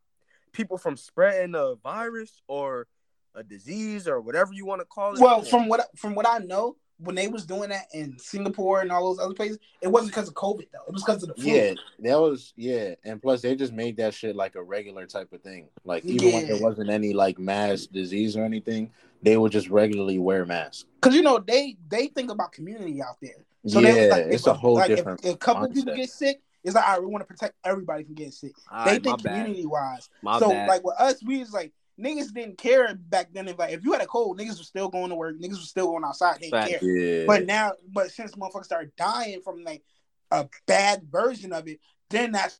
people 0.52 0.78
from 0.78 0.98
spreading 0.98 1.56
a 1.56 1.76
virus 1.76 2.42
or 2.48 2.88
a 3.36 3.44
disease 3.44 4.08
or 4.08 4.22
whatever 4.22 4.54
you 4.54 4.66
want 4.66 4.82
to 4.82 4.86
call 4.86 5.14
it. 5.14 5.20
Well, 5.20 5.42
from 5.42 5.68
what 5.68 5.88
from 5.98 6.16
what 6.16 6.28
I 6.28 6.40
know, 6.40 6.76
when 6.98 7.16
they 7.16 7.28
was 7.28 7.46
doing 7.46 7.70
that 7.70 7.86
in 7.94 8.18
Singapore 8.20 8.82
and 8.82 8.92
all 8.92 9.14
those 9.14 9.24
other 9.24 9.34
places, 9.34 9.60
it 9.82 9.88
wasn't 9.88 10.12
because 10.12 10.28
of 10.28 10.34
COVID 10.34 10.68
though. 10.72 10.84
It 10.88 10.94
was 10.94 11.04
because 11.04 11.24
of 11.24 11.30
the 11.30 11.36
flu. 11.36 11.52
Yeah, 11.52 11.74
that 12.00 12.20
was 12.20 12.54
yeah, 12.56 12.96
and 13.04 13.22
plus 13.22 13.42
they 13.42 13.56
just 13.56 13.74
made 13.74 13.98
that 13.98 14.14
shit 14.14 14.36
like 14.36 14.56
a 14.56 14.64
regular 14.64 15.06
type 15.06 15.32
of 15.32 15.42
thing. 15.42 15.70
Like 15.84 16.06
even 16.06 16.28
yeah. 16.28 16.36
when 16.36 16.48
there 16.48 16.62
wasn't 16.62 16.90
any 16.90 17.14
like 17.14 17.40
mass 17.40 17.86
disease 17.86 18.36
or 18.36 18.44
anything, 18.44 18.92
they 19.22 19.38
would 19.38 19.52
just 19.52 19.70
regularly 19.70 20.18
wear 20.18 20.46
masks. 20.46 20.86
Cause 21.02 21.16
you 21.16 21.22
know 21.22 21.40
they 21.40 21.78
they 21.88 22.08
think 22.08 22.32
about 22.32 22.52
community 22.52 23.02
out 23.02 23.18
there. 23.22 23.46
So 23.68 23.80
yeah, 23.80 24.08
like, 24.12 24.26
it's 24.28 24.48
a 24.48 24.54
whole 24.54 24.76
like, 24.76 24.88
different. 24.88 25.20
If, 25.22 25.26
if 25.26 25.36
a 25.36 25.38
couple 25.38 25.68
concept. 25.68 25.76
people 25.76 25.96
get 25.96 26.10
sick, 26.10 26.42
it's 26.64 26.76
like, 26.76 26.86
all 26.86 26.94
right, 26.94 27.02
we 27.02 27.08
want 27.08 27.22
to 27.22 27.26
protect 27.26 27.56
everybody 27.64 28.04
from 28.04 28.16
getting 28.16 28.32
sick. 28.32 28.54
All 28.72 28.86
they 28.86 28.92
right, 28.92 29.04
think 29.04 29.24
community 29.24 29.64
bad. 29.64 29.72
wise. 29.72 30.10
My 30.22 30.40
so 30.40 30.50
bad. 30.50 30.68
like 30.68 30.84
with 30.84 31.00
us, 31.00 31.24
we 31.24 31.40
was 31.40 31.54
like 31.54 31.74
niggas 32.00 32.34
didn't 32.34 32.58
care 32.58 32.96
back 32.96 33.30
then. 33.34 33.48
If 33.48 33.58
like 33.58 33.74
if 33.74 33.84
you 33.84 33.92
had 33.92 34.02
a 34.02 34.08
cold, 34.08 34.40
niggas 34.40 34.58
were 34.58 34.64
still 34.64 34.90
going 34.90 35.10
to 35.10 35.16
work. 35.16 35.40
Niggas 35.40 35.52
were 35.52 35.58
still 35.58 35.88
going 35.88 36.04
outside. 36.04 36.40
They 36.40 36.50
didn't 36.50 36.80
care. 36.80 36.84
Yeah. 36.84 37.26
But 37.28 37.46
now, 37.46 37.74
but 37.92 38.12
since 38.12 38.32
motherfuckers 38.34 38.66
started 38.66 38.96
dying 38.96 39.42
from 39.42 39.64
like 39.64 39.84
a 40.32 40.48
bad 40.66 41.04
version 41.10 41.54
of 41.54 41.68
it, 41.68 41.80
then 42.10 42.32
that's 42.32 42.60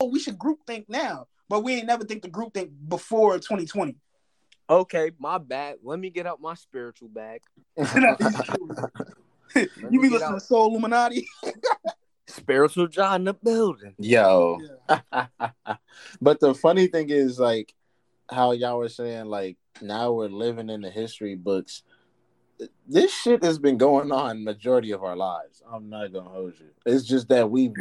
oh 0.00 0.06
we 0.06 0.18
should 0.18 0.38
group 0.38 0.60
think 0.66 0.88
now. 0.88 1.26
But 1.48 1.64
we 1.64 1.74
ain't 1.74 1.86
never 1.86 2.04
think 2.04 2.22
the 2.22 2.28
group 2.28 2.54
think 2.54 2.70
before 2.88 3.36
2020. 3.36 3.96
Okay, 4.70 5.10
my 5.18 5.38
bad. 5.38 5.76
Let 5.82 5.98
me 5.98 6.10
get 6.10 6.26
out 6.26 6.40
my 6.40 6.54
spiritual 6.54 7.08
bag. 7.08 7.42
you 7.76 7.84
be 10.00 10.08
listening 10.08 10.34
to 10.34 10.40
Soul 10.40 10.70
Illuminati. 10.70 11.28
spiritual 12.32 12.88
John 12.88 13.22
in 13.22 13.24
the 13.24 13.34
building. 13.34 13.94
Yo. 13.98 14.60
Yeah. 14.88 15.26
but 16.20 16.40
the 16.40 16.54
funny 16.54 16.86
thing 16.86 17.10
is 17.10 17.38
like 17.38 17.74
how 18.30 18.52
y'all 18.52 18.78
were 18.78 18.88
saying 18.88 19.26
like 19.26 19.56
now 19.80 20.12
we're 20.12 20.28
living 20.28 20.70
in 20.70 20.80
the 20.82 20.90
history 20.90 21.34
books. 21.34 21.82
This 22.86 23.12
shit 23.12 23.42
has 23.42 23.58
been 23.58 23.76
going 23.76 24.12
on 24.12 24.44
majority 24.44 24.92
of 24.92 25.02
our 25.02 25.16
lives. 25.16 25.62
I'm 25.70 25.88
not 25.88 26.12
gonna 26.12 26.28
hold 26.28 26.54
you. 26.60 26.66
It's 26.86 27.04
just 27.04 27.28
that 27.28 27.50
we, 27.50 27.72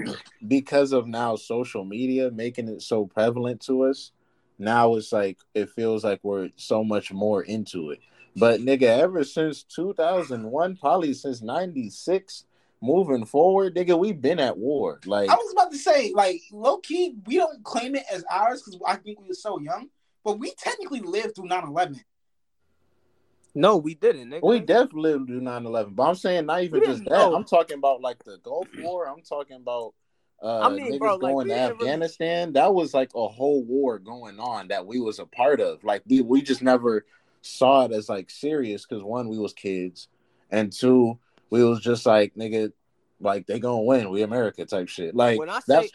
because 0.47 0.91
of 0.91 1.07
now 1.07 1.35
social 1.35 1.85
media 1.85 2.31
making 2.31 2.67
it 2.67 2.81
so 2.81 3.05
prevalent 3.05 3.61
to 3.61 3.83
us, 3.83 4.11
now 4.57 4.95
it's 4.95 5.11
like 5.11 5.37
it 5.53 5.69
feels 5.69 6.03
like 6.03 6.19
we're 6.23 6.49
so 6.55 6.83
much 6.83 7.11
more 7.11 7.43
into 7.43 7.91
it. 7.91 7.99
But 8.35 8.61
nigga, 8.61 8.83
ever 8.83 9.23
since 9.23 9.63
2001, 9.63 10.77
probably 10.77 11.13
since 11.13 11.41
96, 11.41 12.45
moving 12.81 13.25
forward, 13.25 13.75
nigga, 13.75 13.97
we've 13.97 14.21
been 14.21 14.39
at 14.39 14.57
war. 14.57 14.99
Like 15.05 15.29
I 15.29 15.35
was 15.35 15.53
about 15.53 15.71
to 15.71 15.77
say, 15.77 16.11
like 16.13 16.41
low 16.51 16.77
key, 16.77 17.15
we 17.25 17.37
don't 17.37 17.63
claim 17.63 17.95
it 17.95 18.03
as 18.11 18.23
ours 18.29 18.63
because 18.63 18.79
I 18.85 18.95
think 18.95 19.19
we 19.19 19.27
were 19.27 19.33
so 19.33 19.59
young 19.59 19.89
but 20.23 20.39
we 20.39 20.53
technically 20.53 21.01
lived 21.01 21.35
through 21.35 21.49
9-11. 21.49 21.99
No, 23.53 23.77
we 23.77 23.95
didn't. 23.95 24.29
Nigga. 24.29 24.43
We 24.43 24.59
definitely 24.59 25.11
lived 25.11 25.27
through 25.27 25.41
9-11. 25.41 25.95
But 25.95 26.03
I'm 26.03 26.15
saying 26.15 26.45
not 26.45 26.63
even 26.63 26.83
just 26.83 27.03
that. 27.05 27.09
Know. 27.09 27.35
I'm 27.35 27.43
talking 27.43 27.77
about 27.77 28.01
like 28.01 28.23
the 28.23 28.37
Gulf 28.43 28.67
War. 28.79 29.07
I'm 29.07 29.21
talking 29.21 29.57
about 29.57 29.93
uh, 30.41 30.59
I 30.61 30.69
mean, 30.69 30.93
niggas 30.93 30.99
bro, 30.99 31.17
going 31.17 31.49
to 31.49 31.59
Afghanistan. 31.59 32.47
Really... 32.47 32.53
That 32.53 32.73
was 32.73 32.93
like 32.93 33.11
a 33.13 33.27
whole 33.27 33.63
war 33.63 33.99
going 33.99 34.39
on 34.39 34.69
that 34.69 34.85
we 34.85 34.99
was 34.99 35.19
a 35.19 35.25
part 35.25 35.59
of. 35.59 35.83
Like 35.83 36.01
we 36.07 36.21
we 36.21 36.41
just 36.41 36.61
never 36.61 37.05
saw 37.41 37.85
it 37.85 37.91
as 37.91 38.07
like 38.07 38.29
serious 38.29 38.85
because 38.85 39.03
one, 39.03 39.27
we 39.27 39.37
was 39.37 39.53
kids, 39.53 40.07
and 40.49 40.71
two, 40.71 41.19
we 41.51 41.63
was 41.63 41.81
just 41.81 42.05
like 42.05 42.33
nigga, 42.33 42.71
like 43.19 43.45
they 43.45 43.59
gonna 43.59 43.83
win. 43.83 44.09
We 44.09 44.23
America 44.23 44.65
type 44.65 44.89
shit. 44.89 45.15
Like 45.15 45.37
when 45.37 45.49
I 45.49 45.59
say, 45.59 45.61
that's 45.67 45.91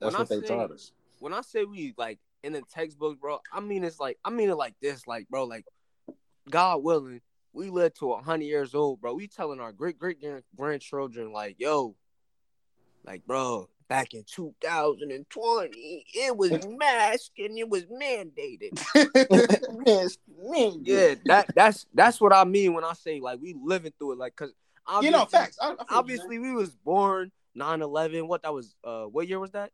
that's 0.00 0.18
what 0.18 0.30
I 0.30 0.34
they 0.34 0.46
say, 0.46 0.54
taught 0.54 0.70
us. 0.72 0.92
When 1.20 1.32
I 1.32 1.40
say 1.40 1.64
we 1.64 1.94
like 1.96 2.18
in 2.42 2.52
the 2.52 2.62
textbook, 2.62 3.20
bro. 3.20 3.38
I 3.52 3.60
mean, 3.60 3.84
it's 3.84 4.00
like 4.00 4.18
I 4.24 4.30
mean 4.30 4.50
it 4.50 4.56
like 4.56 4.74
this, 4.82 5.06
like 5.06 5.28
bro, 5.30 5.44
like 5.44 5.64
God 6.50 6.82
willing, 6.82 7.20
we 7.52 7.70
live 7.70 7.94
to 7.94 8.12
hundred 8.14 8.44
years 8.44 8.74
old, 8.74 9.00
bro. 9.00 9.14
We 9.14 9.28
telling 9.28 9.60
our 9.60 9.72
great 9.72 9.98
great 9.98 10.20
grand 10.20 10.42
grandchildren, 10.56 11.32
like, 11.32 11.56
yo, 11.58 11.94
like, 13.04 13.26
bro, 13.26 13.68
back 13.88 14.14
in 14.14 14.24
2020, 14.24 16.04
it 16.14 16.36
was 16.36 16.50
mask 16.78 17.32
and 17.38 17.58
it 17.58 17.68
was 17.68 17.84
mandated. 17.84 18.78
yeah, 20.82 21.14
that 21.26 21.46
that's 21.54 21.86
that's 21.94 22.20
what 22.20 22.32
I 22.32 22.44
mean 22.44 22.74
when 22.74 22.84
I 22.84 22.94
say 22.94 23.20
like 23.20 23.40
we 23.40 23.54
living 23.62 23.92
through 23.98 24.12
it, 24.12 24.18
like, 24.18 24.34
cause 24.34 24.52
you 25.02 25.10
know, 25.10 25.24
facts. 25.24 25.58
I, 25.60 25.72
I 25.72 25.84
obviously, 25.90 26.38
we 26.38 26.52
was 26.52 26.70
born 26.70 27.32
9-11. 27.56 28.26
What 28.26 28.42
that 28.42 28.52
was? 28.52 28.74
Uh, 28.84 29.04
what 29.04 29.28
year 29.28 29.38
was 29.38 29.52
that? 29.52 29.70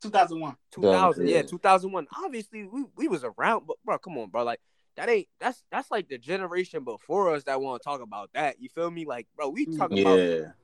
2001. 0.00 0.56
2000, 0.72 1.28
yeah, 1.28 1.42
2001. 1.42 2.06
Obviously, 2.24 2.64
we, 2.64 2.84
we 2.96 3.08
was 3.08 3.24
around, 3.24 3.66
but 3.66 3.76
bro, 3.84 3.98
come 3.98 4.18
on, 4.18 4.30
bro. 4.30 4.44
Like 4.44 4.60
that 4.96 5.08
ain't 5.08 5.28
that's 5.40 5.64
that's 5.70 5.90
like 5.90 6.08
the 6.08 6.18
generation 6.18 6.84
before 6.84 7.34
us 7.34 7.44
that 7.44 7.60
want 7.60 7.82
to 7.82 7.84
talk 7.84 8.00
about 8.00 8.30
that. 8.34 8.56
You 8.60 8.68
feel 8.68 8.90
me? 8.90 9.04
Like, 9.04 9.26
bro, 9.36 9.48
we 9.48 9.66
talk 9.66 9.90
yeah. 9.92 10.02
about 10.02 10.54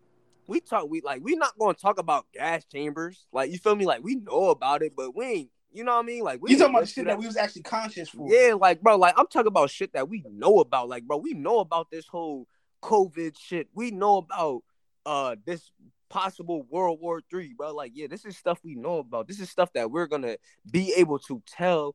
we 0.47 0.61
talk 0.61 0.89
we 0.89 1.01
like 1.01 1.23
we 1.23 1.37
not 1.37 1.59
going 1.59 1.75
to 1.75 1.81
talk 1.81 1.99
about 1.99 2.27
gas 2.33 2.65
chambers. 2.65 3.27
Like, 3.33 3.51
you 3.51 3.59
feel 3.59 3.77
me? 3.77 3.87
Like 3.87 4.03
we 4.03 4.17
know 4.17 4.51
about 4.51 4.83
it, 4.83 4.95
but 4.97 5.15
we 5.17 5.25
ain't. 5.27 5.51
You 5.71 5.85
know 5.85 5.97
what 5.97 6.05
I 6.05 6.07
mean? 6.07 6.25
Like 6.25 6.41
we 6.41 6.53
you 6.53 6.59
talking 6.59 6.75
about 6.75 6.89
shit 6.89 7.05
that. 7.05 7.13
that 7.13 7.19
we 7.19 7.27
was 7.27 7.37
actually 7.37 7.63
conscious 7.63 8.09
for. 8.09 8.27
Yeah, 8.33 8.55
like 8.55 8.81
bro, 8.81 8.97
like 8.97 9.15
I'm 9.19 9.27
talking 9.27 9.49
about 9.49 9.69
shit 9.69 9.93
that 9.93 10.09
we 10.09 10.25
know 10.31 10.61
about. 10.61 10.89
Like, 10.89 11.05
bro, 11.05 11.19
we 11.19 11.35
know 11.35 11.59
about 11.59 11.91
this 11.91 12.07
whole 12.07 12.47
COVID 12.83 13.37
shit. 13.39 13.69
We 13.75 13.91
know 13.91 14.19
about 14.19 14.63
uh 15.07 15.37
this 15.45 15.71
possible 16.09 16.67
World 16.71 17.01
War 17.01 17.21
Three, 17.31 17.55
bro. 17.55 17.75
Like, 17.75 17.93
yeah, 17.95 18.07
this 18.09 18.25
is 18.25 18.37
stuff 18.37 18.59
we 18.65 18.75
know 18.75 18.99
about. 18.99 19.29
This 19.29 19.41
is 19.41 19.51
stuff 19.51 19.73
that 19.75 19.91
we're 19.91 20.07
gonna 20.07 20.37
be 20.71 20.93
able 20.97 21.19
to 21.21 21.43
tell. 21.47 21.95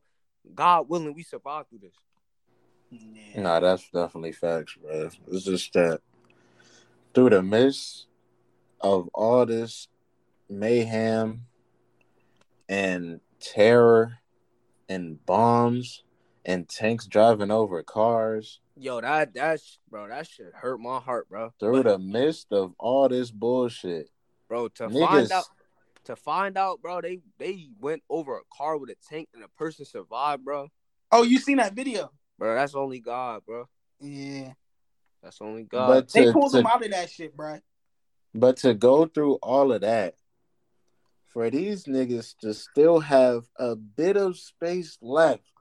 God 0.54 0.88
willing, 0.88 1.14
we 1.14 1.22
survive 1.22 1.68
through 1.68 1.78
this. 1.78 1.94
Yeah. 2.90 3.40
Nah, 3.40 3.60
that's 3.60 3.88
definitely 3.90 4.32
facts, 4.32 4.76
bro. 4.80 5.10
It's 5.28 5.44
just 5.44 5.72
that 5.72 6.00
through 7.14 7.30
the 7.30 7.42
midst 7.42 8.06
of 8.80 9.08
all 9.14 9.46
this 9.46 9.88
mayhem 10.48 11.46
and 12.68 13.20
terror 13.40 14.18
and 14.88 15.24
bombs 15.24 16.02
and 16.44 16.68
tanks 16.68 17.06
driving 17.06 17.50
over 17.50 17.82
cars 17.82 18.60
Yo, 18.76 19.00
that 19.00 19.34
that's 19.34 19.78
bro, 19.88 20.08
that 20.08 20.26
shit 20.26 20.52
hurt 20.52 20.80
my 20.80 20.98
heart, 20.98 21.28
bro. 21.28 21.52
Through 21.60 21.84
but, 21.84 21.92
the 21.92 21.98
midst 21.98 22.52
of 22.52 22.74
all 22.78 23.08
this 23.08 23.30
bullshit, 23.30 24.10
bro, 24.48 24.68
to 24.68 24.88
niggas... 24.88 25.06
find 25.06 25.32
out, 25.32 25.44
to 26.04 26.16
find 26.16 26.58
out, 26.58 26.82
bro, 26.82 27.00
they 27.00 27.20
they 27.38 27.68
went 27.80 28.02
over 28.10 28.36
a 28.36 28.42
car 28.52 28.76
with 28.76 28.90
a 28.90 28.96
tank 29.08 29.28
and 29.32 29.44
a 29.44 29.48
person 29.48 29.84
survived, 29.84 30.44
bro. 30.44 30.68
Oh, 31.12 31.22
you 31.22 31.38
seen 31.38 31.58
that 31.58 31.74
video, 31.74 32.10
bro? 32.36 32.54
That's 32.56 32.74
only 32.74 32.98
God, 32.98 33.42
bro. 33.46 33.68
Yeah, 34.00 34.54
that's 35.22 35.40
only 35.40 35.62
God. 35.62 35.86
But 35.86 36.08
to, 36.08 36.20
they 36.24 36.32
pulled 36.32 36.50
to, 36.50 36.58
them 36.58 36.66
out 36.66 36.84
of 36.84 36.90
that 36.90 37.10
shit, 37.10 37.36
bro. 37.36 37.60
But 38.34 38.56
to 38.58 38.74
go 38.74 39.06
through 39.06 39.34
all 39.34 39.72
of 39.72 39.82
that, 39.82 40.16
for 41.28 41.48
these 41.48 41.84
niggas 41.84 42.34
to 42.40 42.54
still 42.54 42.98
have 42.98 43.44
a 43.56 43.76
bit 43.76 44.16
of 44.16 44.36
space 44.36 44.98
left 45.00 45.53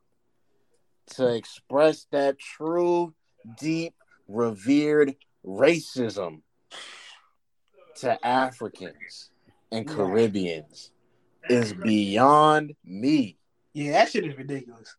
to 1.12 1.34
express 1.34 2.08
that 2.12 2.40
true, 2.40 3.14
deep, 3.60 3.94
revered 4.28 5.16
racism 5.46 6.42
to 7.96 8.26
Africans 8.26 9.30
and 9.72 9.88
Caribbeans 9.88 10.92
is 11.50 11.74
beyond 11.74 12.74
me. 12.86 13.38
Yeah, 13.74 13.94
that 13.94 14.12
shit 14.12 14.26
is 14.26 14.38
ridiculous. 14.38 14.96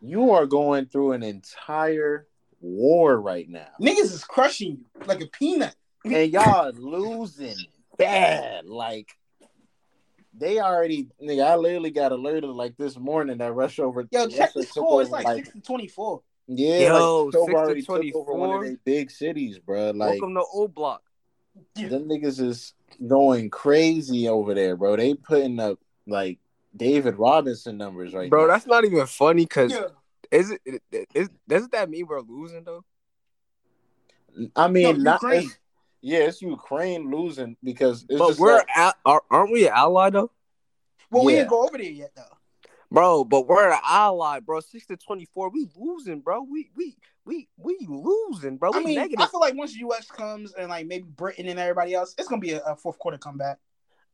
You 0.00 0.32
are 0.32 0.46
going 0.46 0.86
through 0.86 1.12
an 1.12 1.22
entire 1.22 2.26
war 2.60 3.20
right 3.20 3.48
now. 3.48 3.68
Niggas 3.80 4.12
is 4.12 4.24
crushing 4.24 4.78
you 4.78 5.06
like 5.06 5.20
a 5.20 5.26
peanut. 5.26 5.74
and 6.04 6.30
y'all 6.32 6.72
losing 6.72 7.56
bad. 7.98 8.66
Like 8.66 9.08
they 10.38 10.60
already 10.60 11.08
nigga, 11.22 11.44
I 11.44 11.56
literally 11.56 11.90
got 11.90 12.12
alerted 12.12 12.50
like 12.50 12.76
this 12.76 12.98
morning 12.98 13.38
that 13.38 13.54
rush 13.54 13.78
over. 13.78 14.06
Yo, 14.10 14.28
check 14.28 14.52
the 14.54 14.62
score. 14.62 15.02
It's 15.02 15.10
like, 15.10 15.24
like 15.24 15.44
six 15.44 15.54
to 15.54 15.60
twenty 15.60 15.88
four. 15.88 16.22
Yeah, 16.48 16.88
Yo, 16.88 17.24
like, 17.24 17.32
six 17.32 17.54
already 17.54 17.80
to 17.80 17.86
24. 17.86 18.22
took 18.22 18.28
over 18.28 18.38
one 18.38 18.56
of 18.56 18.62
their 18.62 18.76
big 18.84 19.10
cities, 19.10 19.58
bro. 19.58 19.90
Like, 19.90 20.20
welcome 20.20 20.34
to 20.34 20.44
O'Block. 20.54 20.98
Them 21.74 22.08
niggas 22.08 22.40
is 22.40 22.74
going 23.04 23.50
crazy 23.50 24.28
over 24.28 24.54
there, 24.54 24.76
bro. 24.76 24.96
They 24.96 25.14
putting 25.14 25.58
up 25.58 25.78
like 26.06 26.38
David 26.76 27.16
Robinson 27.16 27.76
numbers 27.76 28.12
right 28.12 28.24
now. 28.24 28.30
bro. 28.30 28.46
Now. 28.46 28.52
That's 28.52 28.66
not 28.66 28.84
even 28.84 29.06
funny 29.06 29.44
because 29.44 29.72
yeah. 29.72 29.88
is 30.30 30.54
it 30.64 30.82
is 31.14 31.30
doesn't 31.48 31.72
that 31.72 31.90
mean 31.90 32.06
we're 32.06 32.20
losing 32.20 32.64
though? 32.64 32.84
I 34.54 34.68
mean, 34.68 35.02
no, 35.02 35.18
not. 35.22 35.22
Yeah, 36.06 36.20
it's 36.20 36.40
Ukraine 36.40 37.10
losing 37.10 37.56
because 37.64 38.04
but 38.04 38.38
we're 38.38 38.58
like, 38.58 38.76
at, 38.76 38.94
aren't 39.04 39.50
we 39.50 39.66
an 39.66 39.72
ally 39.74 40.10
though? 40.10 40.30
Well, 41.10 41.24
yeah. 41.24 41.26
we 41.26 41.32
didn't 41.32 41.48
go 41.48 41.64
over 41.64 41.78
there 41.78 41.90
yet 41.90 42.12
though. 42.14 42.68
Bro, 42.92 43.24
but 43.24 43.48
we're 43.48 43.72
an 43.72 43.80
ally, 43.82 44.38
bro. 44.38 44.60
Six 44.60 44.86
to 44.86 44.96
twenty 44.96 45.24
four, 45.34 45.48
we 45.48 45.66
losing, 45.74 46.20
bro. 46.20 46.42
We 46.42 46.70
we 46.76 46.96
we 47.24 47.48
we 47.56 47.76
losing, 47.88 48.56
bro. 48.56 48.70
We 48.70 48.78
I 48.78 48.84
mean, 48.84 48.94
negative. 48.94 49.20
I 49.20 49.26
feel 49.26 49.40
like 49.40 49.56
once 49.56 49.72
the 49.72 49.80
U.S. 49.80 50.06
comes 50.06 50.52
and 50.52 50.68
like 50.68 50.86
maybe 50.86 51.08
Britain 51.08 51.48
and 51.48 51.58
everybody 51.58 51.94
else, 51.94 52.14
it's 52.16 52.28
gonna 52.28 52.40
be 52.40 52.52
a, 52.52 52.60
a 52.60 52.76
fourth 52.76 53.00
quarter 53.00 53.18
comeback. 53.18 53.58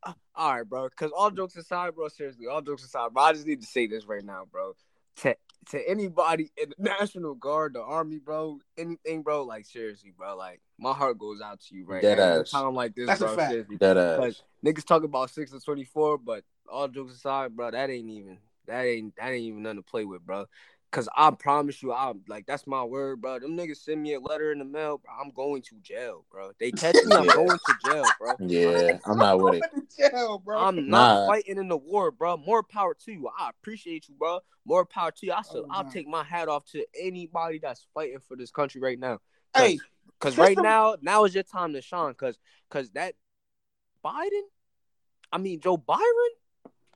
uh, 0.02 0.14
all 0.34 0.54
right, 0.54 0.66
bro. 0.66 0.88
Because 0.88 1.12
all 1.14 1.30
jokes 1.30 1.56
aside, 1.56 1.94
bro. 1.94 2.08
Seriously, 2.08 2.46
all 2.46 2.62
jokes 2.62 2.84
aside, 2.84 3.12
bro. 3.12 3.22
I 3.22 3.34
just 3.34 3.46
need 3.46 3.60
to 3.60 3.66
say 3.66 3.86
this 3.86 4.06
right 4.06 4.24
now, 4.24 4.46
bro. 4.50 4.72
To 5.16 5.36
to 5.70 5.88
anybody 5.88 6.50
in 6.56 6.70
the 6.70 6.74
National 6.98 7.34
Guard, 7.34 7.74
the 7.74 7.82
Army, 7.82 8.18
bro, 8.18 8.58
anything, 8.76 9.22
bro. 9.22 9.44
Like 9.44 9.66
seriously, 9.66 10.12
bro. 10.16 10.36
Like 10.36 10.60
my 10.78 10.92
heart 10.92 11.18
goes 11.18 11.40
out 11.40 11.60
to 11.60 11.76
you 11.76 11.84
right 11.86 12.02
Dead 12.02 12.18
now. 12.18 12.40
Ass. 12.40 12.50
Time 12.50 12.74
like 12.74 12.94
this, 12.94 13.06
That's 13.06 13.20
a 13.20 13.28
fact. 13.28 13.50
Seriously. 13.50 13.76
Dead 13.76 13.96
ass. 13.96 14.42
Niggas 14.64 14.84
talk 14.84 15.04
about 15.04 15.30
six 15.30 15.50
to 15.52 15.60
twenty 15.60 15.84
four, 15.84 16.18
but 16.18 16.44
all 16.70 16.88
jokes 16.88 17.14
aside, 17.14 17.54
bro, 17.56 17.70
that 17.70 17.90
ain't 17.90 18.10
even 18.10 18.38
that 18.66 18.84
ain't 18.84 19.14
that 19.16 19.30
ain't 19.30 19.44
even 19.44 19.62
nothing 19.62 19.78
to 19.78 19.82
play 19.82 20.04
with, 20.04 20.24
bro. 20.24 20.46
Cause 20.92 21.08
I 21.16 21.30
promise 21.30 21.82
you, 21.82 21.90
I'm 21.94 22.20
like 22.28 22.44
that's 22.44 22.66
my 22.66 22.84
word, 22.84 23.22
bro. 23.22 23.38
Them 23.38 23.56
niggas 23.56 23.78
send 23.78 24.02
me 24.02 24.12
a 24.12 24.20
letter 24.20 24.52
in 24.52 24.58
the 24.58 24.64
mail, 24.66 24.98
bro. 24.98 25.14
I'm 25.18 25.30
going 25.30 25.62
to 25.62 25.76
jail, 25.80 26.26
bro. 26.30 26.50
They 26.60 26.70
catch 26.70 27.02
me, 27.02 27.16
I'm 27.16 27.30
going 27.34 27.58
to 27.64 27.72
jail, 27.74 28.14
bro. 28.18 28.36
Yeah, 28.38 28.98
I'm 29.06 29.16
not 29.18 29.40
with 29.40 29.54
it. 29.54 29.64
Going 29.72 29.86
to 29.86 30.10
jail, 30.10 30.38
bro. 30.38 30.58
I'm 30.58 30.86
not 30.90 31.20
Nah. 31.20 31.26
fighting 31.28 31.56
in 31.56 31.68
the 31.68 31.78
war, 31.78 32.10
bro. 32.10 32.36
More 32.36 32.62
power 32.62 32.94
to 33.06 33.12
you. 33.12 33.26
I 33.38 33.48
appreciate 33.48 34.06
you, 34.06 34.14
bro. 34.18 34.40
More 34.66 34.84
power 34.84 35.10
to 35.12 35.26
you. 35.26 35.32
I 35.32 35.40
still, 35.40 35.64
Oh, 35.64 35.68
I'll 35.72 35.84
nah. 35.84 35.90
take 35.90 36.06
my 36.06 36.24
hat 36.24 36.48
off 36.48 36.66
to 36.72 36.84
anybody 37.00 37.58
that's 37.58 37.86
fighting 37.94 38.18
for 38.28 38.36
this 38.36 38.50
country 38.50 38.80
right 38.82 38.98
now. 38.98 39.18
Cause, 39.54 39.64
hey, 39.64 39.78
cause 40.20 40.32
system- 40.34 40.44
right 40.44 40.58
now, 40.58 40.96
now 41.00 41.24
is 41.24 41.32
your 41.34 41.42
time 41.44 41.72
to 41.72 41.80
shine. 41.80 42.12
Cause, 42.12 42.38
cause 42.68 42.90
that 42.90 43.14
Biden, 44.04 44.42
I 45.32 45.38
mean 45.38 45.58
Joe 45.60 45.78
Byron, 45.78 46.02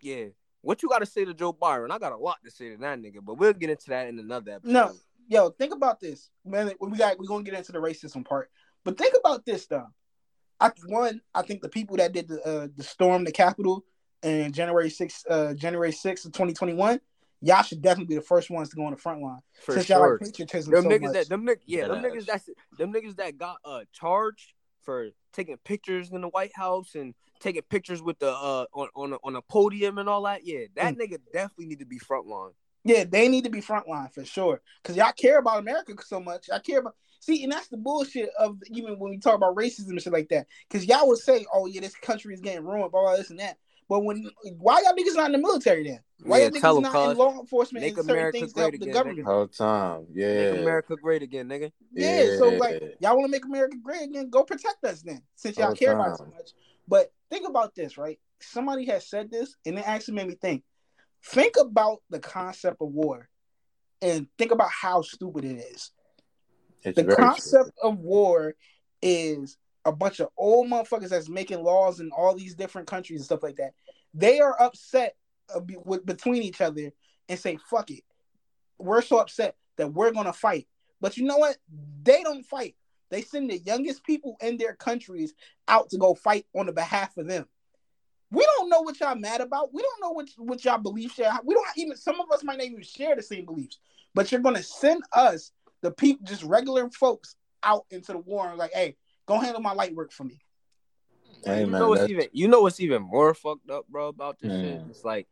yeah. 0.03 0.27
What 0.67 0.83
you 0.83 0.89
got 0.89 0.99
to 0.99 1.07
say 1.07 1.25
to 1.25 1.33
Joe 1.33 1.53
Byron? 1.53 1.93
I 1.93 1.99
got 1.99 2.11
a 2.11 2.17
lot 2.17 2.39
to 2.45 2.51
say 2.51 2.71
to 2.71 2.77
that 2.79 2.99
nigga, 2.99 3.19
but 3.23 3.39
we'll 3.39 3.53
get 3.53 3.71
into 3.71 3.89
that 3.91 4.09
in 4.09 4.19
another 4.19 4.51
episode. 4.51 4.73
No, 4.73 4.93
yo, 5.29 5.51
think 5.51 5.73
about 5.73 6.01
this. 6.01 6.29
Man, 6.45 6.73
we 6.81 6.99
got 6.99 7.21
we're 7.21 7.27
gonna 7.29 7.45
get 7.45 7.55
into 7.55 7.71
the 7.71 7.79
racism 7.79 8.25
part. 8.25 8.51
But 8.83 8.99
think 8.99 9.15
about 9.17 9.47
this 9.47 9.69
though. 9.69 9.87
I 10.59 10.73
one, 10.89 11.21
I 11.33 11.43
think 11.43 11.63
the 11.63 11.69
people 11.69 11.99
that 11.99 12.11
did 12.13 12.27
the 12.27 12.45
uh, 12.45 12.67
the 12.77 12.83
storm 12.83 13.23
the 13.23 13.31
Capitol 13.31 13.85
in 14.25 14.51
January 14.51 14.89
6th, 14.89 15.23
uh 15.31 15.55
January 15.55 15.93
6th 15.93 16.27
of 16.27 16.33
2021, 16.33 17.01
y'all 17.43 17.63
should 17.63 17.81
definitely 17.81 18.17
be 18.17 18.19
the 18.19 18.27
first 18.27 18.51
ones 18.51 18.69
to 18.71 18.75
go 18.77 18.87
on 18.87 18.91
the 18.91 18.99
front 18.99 19.23
line. 19.23 19.39
for 19.65 19.75
since 19.75 19.89
y'all 19.89 20.01
sure. 20.01 20.19
like 20.21 20.33
patriotism 20.33 20.73
Them 20.73 20.83
so 20.83 20.89
niggas 20.89 21.01
much. 21.03 21.13
that 21.13 21.29
them 21.29 21.47
niggas, 21.47 21.63
yeah, 21.67 21.83
Dead 21.83 21.91
them 21.91 22.03
niggas 22.03 22.27
that's 22.27 22.51
them 22.77 22.93
niggas 22.93 23.17
that 23.19 23.39
got 23.39 23.59
uh 23.65 23.83
charged 23.93 24.53
for 24.87 25.11
taking 25.35 25.59
pictures 25.59 26.11
in 26.11 26.23
the 26.23 26.29
White 26.29 26.57
House 26.57 26.95
and 26.95 27.15
taking 27.41 27.63
pictures 27.63 28.01
with 28.01 28.19
the 28.19 28.31
uh 28.31 28.65
on 28.73 28.89
on 28.97 29.13
a, 29.13 29.17
on 29.23 29.37
a 29.37 29.43
podium 29.43 29.99
and 29.99 30.09
all 30.09 30.23
that. 30.23 30.47
Yeah, 30.47 30.65
that 30.77 30.97
nigga 30.97 31.19
definitely 31.33 31.67
need 31.67 31.81
to 31.81 31.87
be 31.87 31.99
frontline. 31.99 32.53
Yeah, 32.85 33.05
they 33.05 33.29
need 33.29 33.45
to 33.45 33.51
be 33.51 33.61
frontline 33.61 34.13
for 34.15 34.25
sure. 34.25 34.63
Cause 34.85 34.97
y'all 34.97 35.13
care 35.13 35.39
about 35.39 35.59
America 35.59 35.93
so 36.07 36.21
much. 36.21 36.49
I 36.51 36.61
care 36.61 36.79
about 36.79 36.95
see, 37.21 37.43
and 37.43 37.53
that's 37.53 37.69
the 37.69 37.77
bullshit 37.77 38.31
of 38.39 38.59
even 38.71 38.99
when 38.99 39.11
we 39.11 39.19
talk 39.19 39.35
about 39.35 39.57
racism 39.57 39.91
and 39.91 40.01
shit 40.01 40.13
like 40.13 40.29
that. 40.29 40.47
Cause 40.71 40.85
y'all 40.85 41.09
would 41.09 41.19
say, 41.19 41.45
"Oh 41.53 41.67
yeah, 41.67 41.81
this 41.81 41.97
country 41.97 42.33
is 42.33 42.41
getting 42.41 42.65
ruined," 42.65 42.93
blah 42.93 43.03
blah 43.03 43.17
this 43.17 43.31
and 43.31 43.41
that. 43.41 43.59
But 43.89 44.01
when 44.01 44.29
why 44.59 44.83
y'all 44.83 44.95
niggas 44.95 45.15
not 45.15 45.27
in 45.27 45.33
the 45.33 45.39
military 45.39 45.85
then? 45.85 46.01
Why 46.23 46.39
Yeah, 46.39 46.45
y'all 46.45 46.53
tell 46.53 46.75
niggas 46.75 46.87
'em, 46.87 46.93
not 46.93 47.11
in 47.13 47.17
law 47.19 47.41
enforcement 47.41 47.85
Make 47.85 47.97
and 47.97 48.05
certain 48.05 48.11
America 48.11 48.39
things 48.39 48.53
to 48.53 48.61
help 48.61 48.71
great 48.73 48.81
the 48.81 48.85
again, 48.87 48.95
government? 48.95 49.27
Whole 49.27 49.49
time. 49.49 50.07
Yeah. 50.13 50.51
Make 50.51 50.61
America 50.61 50.97
great 50.97 51.23
again, 51.23 51.49
nigga. 51.49 51.73
Yeah, 51.93 52.37
so 52.39 52.49
like 52.49 52.83
y'all 53.01 53.15
want 53.17 53.27
to 53.27 53.31
make 53.31 53.45
America 53.45 53.77
great 53.83 54.03
again? 54.03 54.29
Go 54.29 54.43
protect 54.43 54.83
us 54.85 55.03
then, 55.03 55.23
since 55.37 55.57
y'all 55.57 55.69
All 55.69 55.77
care 55.77 55.93
about 55.93 56.19
so 56.19 56.25
much. 56.25 56.51
But 56.89 57.13
think 57.31 57.49
about 57.49 57.75
this, 57.75 57.97
right? 57.97 58.19
Somebody 58.41 58.87
has 58.87 59.09
said 59.09 59.31
this, 59.31 59.55
and 59.65 59.79
it 59.79 59.87
actually 59.87 60.15
made 60.15 60.29
me 60.29 60.35
think. 60.35 60.65
Think 61.25 61.57
about 61.57 62.03
the 62.11 62.19
concept 62.19 62.79
of 62.81 62.93
war, 62.93 63.29
and 64.03 64.27
think 64.37 64.51
about 64.53 64.71
how 64.71 65.03
stupid 65.03 65.45
it 65.45 65.59
is. 65.59 65.93
It's 66.83 66.97
The 66.97 67.05
very 67.05 67.17
concept 67.17 67.71
of 67.83 67.99
war 67.99 68.55
is 69.03 69.57
a 69.87 69.93
bunch 69.93 70.21
of 70.21 70.29
old 70.37 70.69
motherfuckers 70.69 71.09
that's 71.09 71.29
making 71.29 71.63
laws 71.63 72.01
in 72.01 72.11
all 72.11 72.35
these 72.35 72.55
different 72.55 72.89
countries 72.89 73.21
and 73.21 73.25
stuff 73.25 73.43
like 73.43 73.57
that. 73.57 73.73
They 74.13 74.41
are 74.41 74.61
upset 74.61 75.15
uh, 75.55 75.61
between 76.05 76.43
each 76.43 76.61
other 76.61 76.93
and 77.29 77.39
say, 77.39 77.57
"Fuck 77.71 77.91
it." 77.91 78.03
We're 78.79 79.01
so 79.01 79.19
upset 79.19 79.55
that 79.77 79.93
we're 79.93 80.11
gonna 80.13 80.33
fight. 80.33 80.67
But 81.01 81.17
you 81.17 81.25
know 81.25 81.39
what? 81.39 81.57
They 82.03 82.23
don't 82.23 82.45
fight. 82.45 82.75
They 83.11 83.23
send 83.23 83.49
the 83.49 83.59
youngest 83.59 84.03
people 84.05 84.37
in 84.41 84.57
their 84.57 84.75
countries 84.75 85.35
out 85.69 85.89
to 85.91 85.99
go 85.99 86.15
fight 86.15 86.47
on 86.55 86.67
the 86.67 86.73
behalf 86.73 87.17
of 87.17 87.29
them. 87.29 87.47
We 88.33 88.45
don't 88.57 88.69
know 88.69 88.81
what 88.81 88.99
y'all 88.99 89.15
mad 89.15 89.41
about. 89.41 89.73
We 89.73 89.83
don't 89.83 90.01
know 90.03 90.11
what 90.11 90.29
what 90.37 90.65
y'all 90.65 90.79
beliefs 90.79 91.15
share. 91.15 91.33
We 91.45 91.55
don't 91.55 91.67
even. 91.77 91.97
Some 91.97 92.21
of 92.21 92.31
us 92.33 92.43
might 92.43 92.59
not 92.59 92.67
even 92.67 92.83
share 92.83 93.15
the 93.15 93.23
same 93.23 93.45
beliefs. 93.45 93.79
But 94.15 94.33
you're 94.33 94.41
gonna 94.41 94.65
send 94.65 95.05
us, 95.13 95.53
the 95.83 95.93
people, 95.93 96.27
just 96.27 96.43
regular 96.43 96.91
folks, 96.91 97.37
out 97.63 97.85
into 97.91 98.13
the 98.13 98.19
war 98.19 98.49
and 98.49 98.59
like, 98.59 98.73
hey, 98.73 98.97
go 99.27 99.39
handle 99.39 99.61
my 99.61 99.73
light 99.73 99.95
work 99.95 100.13
for 100.13 100.25
me. 100.25 100.39
Hey, 101.45 101.61
you 101.61 101.67
man, 101.67 101.81
know 101.81 101.89
what's 101.89 102.01
that's- 102.03 102.11
even 102.11 102.29
you 102.33 102.49
know 102.49 102.63
what's 102.63 102.81
even 102.81 103.03
more 103.03 103.35
fucked 103.35 103.71
up, 103.71 103.87
bro, 103.89 104.09
about 104.09 104.39
this 104.41 104.53
shit? 104.53 104.81
Mm. 104.81 104.91
It's 104.91 105.05
like, 105.05 105.29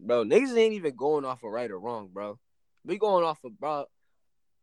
bro, 0.00 0.24
niggas 0.24 0.56
ain't 0.56 0.74
even 0.74 0.96
going 0.96 1.24
off 1.24 1.42
of 1.44 1.50
right 1.52 1.70
or 1.70 1.78
wrong, 1.78 2.08
bro. 2.12 2.38
We 2.84 2.98
going 2.98 3.24
off 3.24 3.42
of 3.44 3.58
bro. 3.58 3.86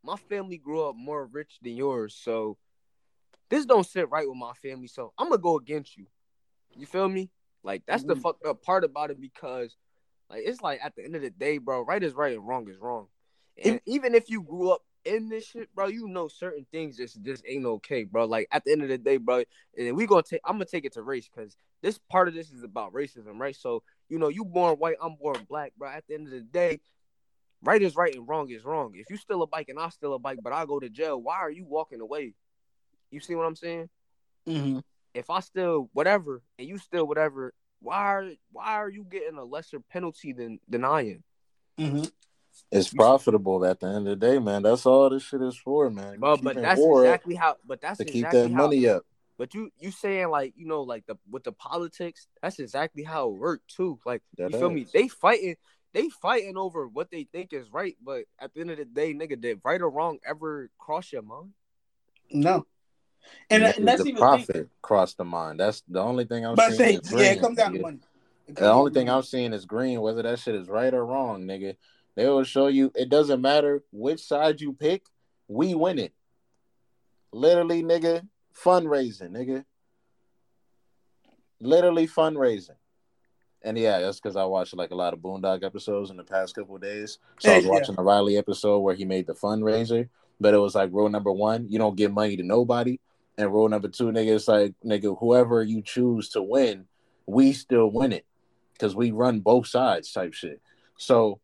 My 0.03 0.15
family 0.15 0.57
grew 0.57 0.83
up 0.83 0.95
more 0.95 1.25
rich 1.25 1.59
than 1.61 1.75
yours, 1.75 2.15
so 2.15 2.57
this 3.49 3.65
don't 3.65 3.85
sit 3.85 4.09
right 4.09 4.27
with 4.27 4.37
my 4.37 4.53
family. 4.53 4.87
So 4.87 5.13
I'm 5.17 5.29
gonna 5.29 5.41
go 5.41 5.57
against 5.57 5.97
you. 5.97 6.07
You 6.75 6.85
feel 6.85 7.07
me? 7.07 7.29
Like 7.63 7.83
that's 7.85 8.03
the 8.03 8.15
Mhm. 8.15 8.21
fucked 8.21 8.45
up 8.45 8.61
part 8.63 8.83
about 8.83 9.11
it 9.11 9.21
because, 9.21 9.75
like, 10.29 10.43
it's 10.45 10.61
like 10.61 10.79
at 10.83 10.95
the 10.95 11.03
end 11.03 11.15
of 11.15 11.21
the 11.21 11.29
day, 11.29 11.57
bro, 11.59 11.81
right 11.81 12.01
is 12.01 12.13
right 12.13 12.35
and 12.35 12.47
wrong 12.47 12.67
is 12.69 12.77
wrong. 12.77 13.07
And 13.63 13.79
even 13.85 14.15
if 14.15 14.29
you 14.29 14.41
grew 14.41 14.71
up 14.71 14.81
in 15.05 15.29
this 15.29 15.45
shit, 15.45 15.73
bro, 15.73 15.87
you 15.87 16.07
know 16.07 16.27
certain 16.27 16.65
things 16.71 16.97
just 16.97 17.21
just 17.21 17.43
ain't 17.47 17.65
okay, 17.65 18.03
bro. 18.03 18.25
Like 18.25 18.47
at 18.51 18.63
the 18.63 18.71
end 18.71 18.83
of 18.83 18.89
the 18.89 18.97
day, 18.97 19.17
bro, 19.17 19.43
and 19.77 19.95
we 19.95 20.05
gonna 20.05 20.23
take 20.23 20.41
I'm 20.45 20.55
gonna 20.55 20.65
take 20.65 20.85
it 20.85 20.93
to 20.93 21.03
race 21.03 21.29
because 21.33 21.55
this 21.81 21.97
part 21.97 22.27
of 22.27 22.33
this 22.33 22.51
is 22.51 22.63
about 22.63 22.93
racism, 22.93 23.39
right? 23.39 23.55
So 23.55 23.83
you 24.09 24.19
know, 24.19 24.29
you 24.29 24.45
born 24.45 24.75
white, 24.75 24.97
I'm 25.01 25.15
born 25.15 25.45
black, 25.49 25.73
bro. 25.77 25.89
At 25.89 26.05
the 26.07 26.15
end 26.15 26.27
of 26.27 26.33
the 26.33 26.41
day, 26.41 26.79
right 27.63 27.81
is 27.81 27.95
right 27.95 28.13
and 28.13 28.27
wrong 28.27 28.49
is 28.49 28.63
wrong. 28.63 28.93
If 28.95 29.09
you 29.09 29.17
steal 29.17 29.41
a 29.41 29.47
bike 29.47 29.69
and 29.69 29.79
I 29.79 29.89
steal 29.89 30.13
a 30.13 30.19
bike, 30.19 30.39
but 30.43 30.53
I 30.53 30.65
go 30.65 30.79
to 30.79 30.89
jail, 30.89 31.21
why 31.21 31.37
are 31.37 31.51
you 31.51 31.65
walking 31.65 32.01
away? 32.01 32.33
You 33.09 33.19
see 33.19 33.35
what 33.35 33.45
I'm 33.45 33.55
saying? 33.55 33.89
Mm-hmm. 34.47 34.79
If 35.13 35.29
I 35.29 35.39
steal 35.41 35.89
whatever 35.93 36.41
and 36.57 36.67
you 36.67 36.77
steal 36.77 37.07
whatever, 37.07 37.53
why 37.81 37.97
are 37.97 38.29
why 38.51 38.75
are 38.75 38.89
you 38.89 39.03
getting 39.03 39.37
a 39.37 39.43
lesser 39.43 39.79
penalty 39.79 40.33
than 40.33 40.59
than 40.67 40.85
I 40.85 41.01
am? 41.01 41.23
Mm-hmm. 41.79 42.03
It's 42.71 42.93
profitable 42.93 43.65
at 43.65 43.79
the 43.79 43.87
end 43.87 44.07
of 44.07 44.19
the 44.19 44.27
day, 44.27 44.39
man. 44.39 44.63
That's 44.63 44.85
all 44.85 45.09
this 45.09 45.23
shit 45.23 45.41
is 45.41 45.57
for, 45.57 45.89
man. 45.89 46.19
Bro, 46.19 46.37
but 46.37 46.55
that's 46.55 46.79
exactly 46.79 47.35
how. 47.35 47.57
But 47.65 47.81
that's 47.81 47.97
to 47.97 48.05
keep 48.05 48.15
exactly 48.15 48.41
that 48.43 48.51
how, 48.51 48.63
money 48.63 48.87
up. 48.87 49.03
But 49.37 49.53
you 49.53 49.71
you 49.79 49.91
saying 49.91 50.29
like 50.29 50.53
you 50.55 50.67
know 50.67 50.83
like 50.83 51.05
the 51.07 51.17
with 51.29 51.43
the 51.43 51.51
politics, 51.51 52.27
that's 52.41 52.59
exactly 52.59 53.03
how 53.03 53.29
it 53.29 53.33
worked 53.33 53.75
too. 53.75 53.99
Like 54.05 54.21
That 54.37 54.51
you 54.51 54.59
feel 54.59 54.69
me? 54.69 54.85
They 54.93 55.07
fighting, 55.07 55.55
they 55.93 56.09
fighting 56.09 56.57
over 56.57 56.87
what 56.87 57.09
they 57.11 57.27
think 57.31 57.51
is 57.51 57.71
right. 57.73 57.97
But 58.03 58.25
at 58.39 58.53
the 58.53 58.61
end 58.61 58.71
of 58.71 58.77
the 58.77 58.85
day, 58.85 59.13
nigga, 59.13 59.39
did 59.41 59.59
right 59.63 59.81
or 59.81 59.89
wrong 59.89 60.19
ever 60.25 60.69
cross 60.77 61.11
your 61.11 61.23
mind? 61.23 61.51
No. 62.29 62.65
And, 63.49 63.63
Nigga, 63.63 63.77
and 63.77 63.87
that's 63.87 64.03
the 64.03 64.09
even 64.09 64.19
profit 64.19 64.69
crossed 64.81 65.17
the 65.17 65.25
mind. 65.25 65.59
That's 65.59 65.83
the 65.87 66.01
only 66.01 66.25
thing 66.25 66.45
I'm 66.45 66.55
but 66.55 66.73
seeing. 66.73 67.03
say, 67.03 67.17
yeah, 67.17 67.31
it 67.33 67.41
comes 67.41 67.57
down 67.57 67.73
to 67.73 67.79
money. 67.79 67.99
The 68.47 68.71
only 68.71 68.91
thing. 68.91 69.09
I'm 69.09 69.23
seeing 69.23 69.53
is 69.53 69.65
green, 69.65 70.01
whether 70.01 70.21
that 70.23 70.39
shit 70.39 70.55
is 70.55 70.67
right 70.67 70.93
or 70.93 71.05
wrong, 71.05 71.43
nigga. 71.43 71.75
They 72.15 72.27
will 72.27 72.43
show 72.43 72.67
you 72.67 72.91
it 72.95 73.09
doesn't 73.09 73.41
matter 73.41 73.83
which 73.91 74.21
side 74.23 74.61
you 74.61 74.73
pick, 74.73 75.03
we 75.47 75.73
win 75.75 75.99
it. 75.99 76.13
Literally, 77.31 77.83
nigga, 77.83 78.27
fundraising, 78.53 79.31
nigga. 79.31 79.63
Literally 81.59 82.07
fundraising. 82.07 82.75
And 83.63 83.77
yeah, 83.77 83.99
that's 83.99 84.19
because 84.19 84.35
I 84.35 84.43
watched 84.45 84.75
like 84.75 84.91
a 84.91 84.95
lot 84.95 85.13
of 85.13 85.19
Boondock 85.19 85.63
episodes 85.63 86.09
in 86.09 86.17
the 86.17 86.23
past 86.23 86.55
couple 86.55 86.75
of 86.75 86.81
days. 86.81 87.19
So 87.39 87.51
I 87.51 87.55
was 87.57 87.65
Yeah. 87.65 87.71
watching 87.71 87.95
the 87.95 88.03
Riley 88.03 88.37
episode 88.37 88.79
where 88.79 88.95
he 88.95 89.05
made 89.05 89.27
the 89.27 89.35
fundraiser, 89.35 90.09
but 90.39 90.53
it 90.53 90.57
was 90.57 90.73
like 90.73 90.91
rule 90.91 91.09
number 91.09 91.31
one, 91.31 91.67
you 91.69 91.77
don't 91.77 91.95
give 91.95 92.11
money 92.11 92.35
to 92.37 92.43
nobody. 92.43 92.99
And 93.37 93.53
rule 93.53 93.69
number 93.69 93.87
two, 93.87 94.05
nigga, 94.05 94.35
it's 94.35 94.47
like, 94.47 94.73
nigga, 94.83 95.17
whoever 95.19 95.63
you 95.63 95.81
choose 95.81 96.29
to 96.29 96.41
win, 96.41 96.87
we 97.27 97.53
still 97.53 97.91
win 97.91 98.11
it. 98.11 98.25
Cause 98.79 98.95
we 98.95 99.11
run 99.11 99.41
both 99.41 99.67
sides 99.67 100.11
type 100.11 100.33
shit. 100.33 100.59
So, 100.97 101.39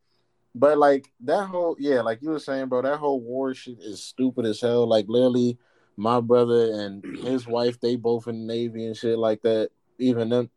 but 0.58 0.76
like 0.76 1.10
that 1.20 1.44
whole, 1.44 1.76
yeah, 1.78 2.00
like 2.00 2.20
you 2.20 2.30
were 2.30 2.40
saying, 2.40 2.66
bro, 2.66 2.82
that 2.82 2.98
whole 2.98 3.20
war 3.20 3.54
shit 3.54 3.78
is 3.80 4.02
stupid 4.02 4.44
as 4.44 4.60
hell. 4.60 4.86
Like 4.86 5.06
literally, 5.08 5.56
my 5.96 6.20
brother 6.20 6.72
and 6.72 7.04
his 7.18 7.46
wife, 7.46 7.80
they 7.80 7.94
both 7.94 8.26
in 8.26 8.40
the 8.46 8.54
Navy 8.54 8.86
and 8.86 8.96
shit 8.96 9.18
like 9.18 9.42
that. 9.42 9.70
Even 9.98 10.28
them, 10.28 10.50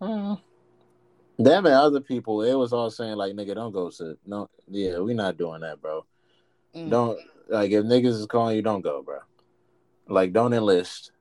Hmm. 0.00 0.34
them 1.38 1.66
and 1.66 1.74
other 1.74 2.00
people, 2.00 2.42
it 2.42 2.54
was 2.54 2.72
all 2.72 2.90
saying 2.90 3.16
like, 3.16 3.34
nigga, 3.34 3.54
don't 3.54 3.72
go 3.72 3.90
to, 3.90 4.16
no, 4.26 4.48
yeah, 4.68 4.98
we 4.98 5.14
not 5.14 5.36
doing 5.36 5.60
that, 5.60 5.80
bro. 5.80 6.04
Mm. 6.74 6.90
Don't 6.90 7.18
like 7.48 7.70
if 7.70 7.84
niggas 7.84 8.20
is 8.20 8.26
calling 8.26 8.56
you, 8.56 8.62
don't 8.62 8.82
go, 8.82 9.02
bro. 9.02 9.18
Like, 10.08 10.32
don't 10.32 10.52
enlist. 10.52 11.12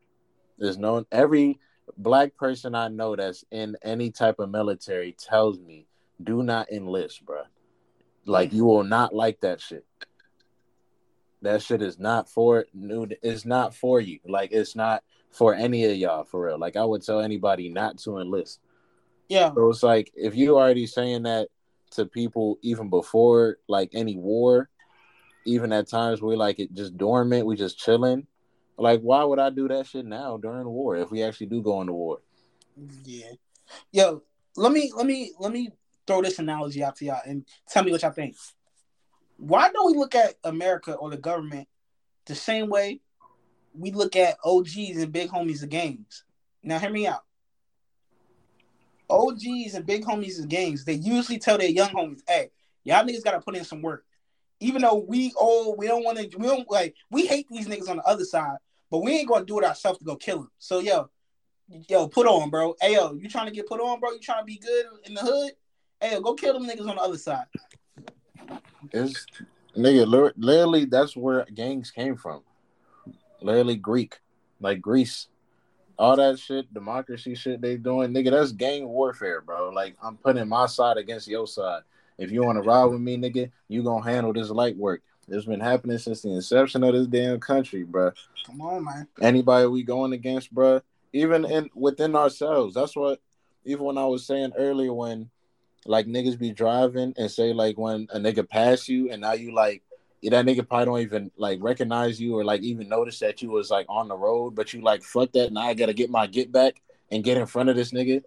There's 0.58 0.78
no 0.78 1.06
every 1.12 1.60
black 1.98 2.36
person 2.36 2.74
I 2.76 2.88
know 2.88 3.16
that's 3.16 3.44
in 3.52 3.76
any 3.82 4.12
type 4.12 4.40
of 4.40 4.50
military 4.50 5.16
tells 5.18 5.60
me, 5.60 5.88
do 6.24 6.44
not 6.44 6.72
enlist, 6.72 7.26
bro. 7.26 7.44
Like, 8.26 8.54
you 8.54 8.66
will 8.66 8.84
not 8.84 9.14
like 9.14 9.42
that 9.42 9.62
shit. 9.62 9.86
That 11.42 11.62
shit 11.62 11.82
is 11.82 11.98
not 11.98 12.30
for 12.30 12.66
new. 12.74 13.08
It's 13.24 13.46
not 13.46 13.74
for 13.74 14.00
you. 14.00 14.20
Like, 14.26 14.52
it's 14.52 14.76
not 14.76 15.04
for 15.32 15.56
any 15.56 15.86
of 15.86 15.96
y'all 15.96 16.26
for 16.26 16.46
real. 16.46 16.60
Like 16.60 16.76
I 16.76 16.84
would 16.84 17.04
tell 17.04 17.22
anybody 17.22 17.70
not 17.70 17.98
to 18.00 18.20
enlist. 18.20 18.60
Yeah. 19.30 19.54
So 19.54 19.70
it's 19.70 19.84
like 19.84 20.12
if 20.14 20.36
you 20.36 20.58
already 20.58 20.86
saying 20.86 21.24
that 21.24 21.48
to 21.92 22.06
people 22.06 22.60
even 22.62 22.90
before 22.90 23.58
like 23.68 23.92
any 23.94 24.18
war, 24.18 24.70
even 25.46 25.72
at 25.74 25.90
times 25.90 26.22
we 26.22 26.36
like 26.36 26.60
it 26.60 26.74
just 26.74 26.98
dormant, 26.98 27.46
we 27.46 27.56
just 27.56 27.80
chilling. 27.80 28.28
Like, 28.78 29.02
why 29.02 29.24
would 29.24 29.40
I 29.40 29.50
do 29.50 29.68
that 29.68 29.88
shit 29.88 30.06
now 30.06 30.38
during 30.38 30.68
war 30.68 30.98
if 30.98 31.12
we 31.12 31.24
actually 31.24 31.48
do 31.48 31.62
go 31.62 31.82
into 31.82 31.94
war? 31.94 32.20
Yeah. 33.06 33.32
Yo, 33.92 34.24
let 34.58 34.72
me 34.72 34.92
let 34.96 35.06
me 35.06 35.32
let 35.40 35.52
me 35.52 35.70
throw 36.08 36.22
this 36.22 36.40
analogy 36.40 36.84
out 36.84 36.96
to 36.98 37.06
y'all 37.06 37.22
and 37.26 37.46
tell 37.68 37.84
me 37.84 37.92
what 37.92 38.02
y'all 38.02 38.12
think. 38.12 38.36
Why 39.38 39.72
don't 39.72 39.92
we 39.92 39.98
look 39.98 40.16
at 40.16 40.36
America 40.44 40.94
or 40.94 41.10
the 41.10 41.18
government 41.18 41.68
the 42.26 42.36
same 42.36 42.70
way 42.70 43.02
we 43.74 43.92
look 43.92 44.16
at 44.16 44.38
OGs 44.44 44.98
and 44.98 45.12
big 45.12 45.30
homies 45.30 45.64
of 45.64 45.70
gangs? 45.70 46.24
Now 46.64 46.80
hear 46.80 46.92
me 46.92 47.08
out. 47.08 47.24
OGs 49.10 49.74
and 49.74 49.86
big 49.86 50.06
homies 50.06 50.40
of 50.40 50.48
gangs, 50.48 50.86
they 50.86 50.94
usually 50.94 51.38
tell 51.38 51.58
their 51.58 51.70
young 51.70 51.90
homies, 51.90 52.22
hey, 52.28 52.50
y'all 52.84 53.04
niggas 53.04 53.24
gotta 53.24 53.42
put 53.42 53.56
in 53.56 53.66
some 53.66 53.82
work. 53.82 54.06
Even 54.60 54.84
though 54.84 55.04
we 55.08 55.34
all 55.36 55.76
we 55.76 55.88
don't 55.88 56.04
want 56.04 56.18
to 56.18 56.38
we 56.38 56.48
don't 56.48 56.70
like 56.70 56.96
we 57.10 57.26
hate 57.26 57.48
these 57.50 57.68
niggas 57.68 57.90
on 57.90 57.98
the 57.98 58.04
other 58.04 58.24
side, 58.24 58.58
but 58.90 59.00
we 59.00 59.14
ain't 59.14 59.28
gonna 59.28 59.46
do 59.46 59.60
it 59.60 59.66
ourselves 59.66 60.00
to 60.00 60.06
go 60.06 60.16
kill 60.16 60.38
them. 60.38 60.52
So 60.60 60.80
yo, 60.80 61.10
yo, 61.90 62.08
put 62.08 62.28
on, 62.28 62.50
bro. 62.50 62.76
Hey 62.80 62.94
yo, 62.94 63.14
you 63.14 63.28
trying 63.28 63.48
to 63.48 63.52
get 63.52 63.68
put 63.68 63.82
on, 63.82 64.00
bro? 64.00 64.12
You 64.12 64.20
trying 64.20 64.42
to 64.42 64.46
be 64.46 64.58
good 64.58 64.86
in 65.06 65.16
the 65.16 65.22
hood? 65.22 65.52
Hey, 66.02 66.20
go 66.20 66.34
kill 66.34 66.54
them 66.54 66.68
niggas 66.68 66.90
on 66.90 66.96
the 66.96 67.02
other 67.02 67.18
side. 67.18 67.46
It's 68.92 69.26
nigga, 69.78 70.34
literally 70.36 70.86
that's 70.86 71.16
where 71.16 71.46
gangs 71.54 71.92
came 71.92 72.18
from. 72.18 72.42
Literally 73.42 73.76
Greek, 73.76 74.20
like 74.60 74.82
Greece, 74.82 75.28
all 76.00 76.16
that 76.16 76.40
shit, 76.40 76.74
democracy 76.74 77.36
shit 77.36 77.62
they 77.62 77.78
doing, 77.78 78.12
nigga. 78.12 78.32
That's 78.32 78.52
gang 78.52 78.88
warfare, 78.88 79.42
bro. 79.42 79.70
Like 79.70 79.96
I'm 80.02 80.18
putting 80.18 80.48
my 80.50 80.66
side 80.66 80.98
against 80.98 81.28
your 81.28 81.46
side. 81.46 81.84
If 82.18 82.32
you 82.32 82.44
want 82.44 82.58
to 82.58 82.68
ride 82.68 82.86
with 82.86 83.00
me, 83.00 83.18
nigga, 83.18 83.52
you 83.68 83.84
gonna 83.84 84.04
handle 84.04 84.34
this 84.34 84.50
light 84.50 84.76
work. 84.78 85.02
It's 85.28 85.46
been 85.46 85.60
happening 85.60 86.00
since 86.00 86.22
the 86.24 86.30
inception 86.30 86.84
of 86.84 86.94
this 86.94 87.08
damn 87.08 87.40
country, 87.40 87.84
bro. 87.84 88.12
Come 88.46 88.62
on, 88.62 88.84
man. 88.84 89.08
Anybody 89.22 89.68
we 89.68 89.84
going 89.84 90.14
against, 90.14 90.52
bro, 90.52 90.82
even 91.14 91.46
in 91.46 91.70
within 91.76 92.16
ourselves. 92.16 92.74
That's 92.74 92.96
what 92.96 93.20
even 93.66 93.86
when 93.86 93.98
I 94.00 94.06
was 94.06 94.26
saying 94.26 94.54
earlier 94.58 94.94
when 94.94 95.30
like 95.86 96.08
niggas 96.08 96.38
be 96.38 96.52
driving 96.52 97.14
and 97.18 97.30
say 97.30 97.54
like 97.54 97.78
when 97.78 98.08
a 98.12 98.20
nigga 98.20 98.48
pass 98.48 98.88
you 98.88 99.12
and 99.12 99.22
now 99.22 99.34
you 99.34 99.54
like 99.54 99.82
that 100.24 100.46
nigga 100.46 100.68
probably 100.68 100.86
don't 100.86 101.00
even 101.00 101.32
like 101.36 101.60
recognize 101.62 102.22
you 102.22 102.38
or 102.38 102.44
like 102.44 102.62
even 102.62 102.88
notice 102.88 103.18
that 103.20 103.42
you 103.42 103.50
was 103.50 103.72
like 103.72 103.88
on 103.90 104.08
the 104.08 104.16
road, 104.16 104.52
but 104.52 104.72
you 104.74 104.82
like 104.82 105.02
fuck 105.02 105.32
that. 105.32 105.52
Now 105.52 105.62
I 105.62 105.74
gotta 105.74 105.94
get 105.94 106.12
my 106.12 106.28
get 106.28 106.52
back 106.52 106.82
and 107.10 107.24
get 107.24 107.38
in 107.38 107.48
front 107.48 107.70
of 107.70 107.76
this 107.76 107.92
nigga. 107.92 108.22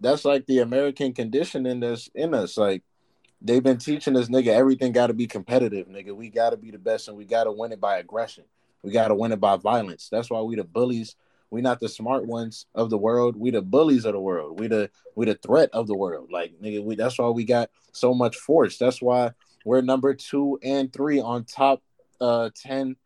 That's 0.00 0.24
like 0.24 0.46
the 0.46 0.60
American 0.60 1.12
condition 1.12 1.66
in 1.66 1.80
this 1.80 2.08
in 2.14 2.32
us. 2.32 2.56
Like 2.56 2.82
they've 3.42 3.62
been 3.62 3.78
teaching 3.78 4.14
this 4.14 4.28
nigga 4.28 4.48
everything 4.48 4.92
got 4.92 5.08
to 5.08 5.14
be 5.14 5.26
competitive, 5.26 5.86
nigga. 5.88 6.16
We 6.16 6.30
got 6.30 6.50
to 6.50 6.56
be 6.56 6.70
the 6.70 6.78
best 6.78 7.08
and 7.08 7.16
we 7.16 7.24
got 7.24 7.44
to 7.44 7.52
win 7.52 7.72
it 7.72 7.80
by 7.80 7.98
aggression. 7.98 8.44
We 8.82 8.90
got 8.90 9.08
to 9.08 9.14
win 9.14 9.32
it 9.32 9.40
by 9.40 9.56
violence. 9.56 10.08
That's 10.10 10.30
why 10.30 10.40
we 10.40 10.56
the 10.56 10.64
bullies. 10.64 11.14
We 11.52 11.60
not 11.60 11.80
the 11.80 11.88
smart 11.88 12.26
ones 12.26 12.64
of 12.74 12.88
the 12.88 12.96
world. 12.96 13.36
We 13.36 13.50
the 13.50 13.60
bullies 13.60 14.06
of 14.06 14.14
the 14.14 14.20
world. 14.20 14.58
We 14.58 14.68
the 14.68 14.90
we 15.14 15.26
the 15.26 15.34
threat 15.34 15.68
of 15.74 15.86
the 15.86 15.94
world. 15.94 16.30
Like 16.32 16.54
nigga, 16.62 16.82
we 16.82 16.96
that's 16.96 17.18
why 17.18 17.28
we 17.28 17.44
got 17.44 17.70
so 17.92 18.14
much 18.14 18.36
force. 18.36 18.78
That's 18.78 19.02
why 19.02 19.32
we're 19.66 19.82
number 19.82 20.14
two 20.14 20.58
and 20.62 20.90
three 20.90 21.20
on 21.20 21.44
top 21.44 21.82
uh 22.22 22.48
ten 22.56 22.96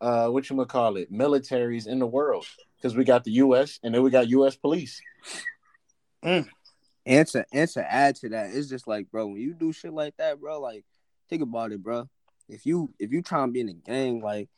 uh 0.00 0.28
what 0.28 0.50
you 0.50 0.64
call 0.66 0.96
it 0.96 1.12
militaries 1.12 1.86
in 1.86 2.00
the 2.00 2.06
world 2.06 2.46
because 2.76 2.96
we 2.96 3.04
got 3.04 3.22
the 3.22 3.30
U.S. 3.32 3.78
and 3.84 3.94
then 3.94 4.02
we 4.02 4.10
got 4.10 4.28
U.S. 4.28 4.56
police. 4.56 5.00
Mm. 6.24 6.48
And 7.06 7.28
to 7.28 7.46
and 7.52 7.70
to 7.70 7.92
add 7.92 8.16
to 8.16 8.28
that, 8.30 8.50
it's 8.54 8.68
just 8.68 8.88
like, 8.88 9.08
bro, 9.10 9.28
when 9.28 9.40
you 9.40 9.54
do 9.54 9.72
shit 9.72 9.92
like 9.92 10.16
that, 10.16 10.40
bro, 10.40 10.60
like 10.60 10.84
think 11.28 11.42
about 11.42 11.70
it, 11.70 11.80
bro. 11.80 12.08
If 12.48 12.66
you 12.66 12.92
if 12.98 13.12
you 13.12 13.22
try 13.22 13.46
to 13.46 13.52
be 13.52 13.60
in 13.60 13.68
a 13.68 13.72
gang, 13.72 14.20
like, 14.20 14.48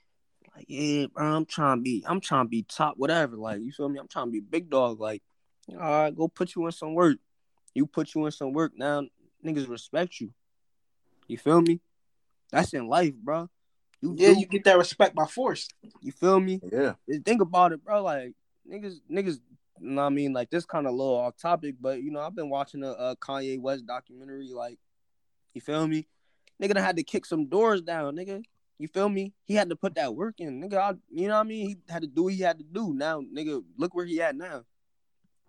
like 0.56 0.64
yeah, 0.68 1.06
bro, 1.12 1.24
I'm 1.24 1.44
trying 1.44 1.78
to 1.78 1.82
be, 1.82 2.04
I'm 2.06 2.20
trying 2.20 2.46
to 2.46 2.48
be 2.48 2.62
top, 2.62 2.94
whatever. 2.96 3.36
Like, 3.36 3.60
you 3.60 3.72
feel 3.72 3.88
me? 3.88 3.98
I'm 3.98 4.08
trying 4.08 4.26
to 4.26 4.32
be 4.32 4.40
big 4.40 4.70
dog. 4.70 5.00
Like, 5.00 5.22
all 5.72 5.78
right, 5.78 6.16
go 6.16 6.28
put 6.28 6.54
you 6.54 6.64
in 6.66 6.72
some 6.72 6.94
work. 6.94 7.18
You 7.74 7.86
put 7.86 8.14
you 8.14 8.24
in 8.24 8.32
some 8.32 8.52
work 8.52 8.72
now, 8.74 9.02
niggas 9.44 9.68
respect 9.68 10.20
you. 10.20 10.32
You 11.28 11.36
feel 11.36 11.60
me? 11.60 11.80
That's 12.50 12.72
in 12.72 12.88
life, 12.88 13.14
bro. 13.14 13.50
You 14.00 14.14
yeah, 14.16 14.32
do, 14.32 14.40
you 14.40 14.46
get 14.46 14.64
that 14.64 14.78
respect 14.78 15.14
by 15.14 15.26
force. 15.26 15.68
You 16.00 16.12
feel 16.12 16.40
me? 16.40 16.60
Yeah. 16.72 16.94
Think 17.24 17.42
about 17.42 17.72
it, 17.72 17.84
bro. 17.84 18.02
Like 18.02 18.32
niggas, 18.70 18.96
niggas 19.10 19.40
you 19.80 19.90
know 19.90 20.02
what 20.02 20.06
I 20.06 20.10
mean? 20.10 20.32
Like 20.32 20.50
this 20.50 20.64
kind 20.64 20.86
of 20.86 20.94
little 20.94 21.16
off 21.16 21.36
topic, 21.36 21.76
but 21.80 22.02
you 22.02 22.10
know, 22.10 22.20
I've 22.20 22.34
been 22.34 22.48
watching 22.48 22.82
a, 22.82 22.90
a 22.90 23.16
Kanye 23.16 23.60
West 23.60 23.86
documentary. 23.86 24.50
Like, 24.52 24.78
you 25.54 25.60
feel 25.60 25.86
me? 25.86 26.06
Nigga 26.62 26.78
had 26.78 26.96
to 26.96 27.02
kick 27.02 27.26
some 27.26 27.46
doors 27.46 27.82
down, 27.82 28.16
nigga. 28.16 28.42
You 28.78 28.88
feel 28.88 29.08
me? 29.08 29.32
He 29.44 29.54
had 29.54 29.70
to 29.70 29.76
put 29.76 29.94
that 29.94 30.14
work 30.14 30.34
in, 30.38 30.60
nigga. 30.60 30.76
I, 30.76 30.94
you 31.10 31.28
know 31.28 31.34
what 31.34 31.40
I 31.40 31.44
mean? 31.44 31.68
He 31.68 31.76
had 31.88 32.02
to 32.02 32.08
do 32.08 32.24
what 32.24 32.34
he 32.34 32.42
had 32.42 32.58
to 32.58 32.64
do. 32.64 32.92
Now, 32.92 33.22
nigga, 33.22 33.62
look 33.78 33.94
where 33.94 34.04
he 34.04 34.20
at 34.20 34.36
now. 34.36 34.64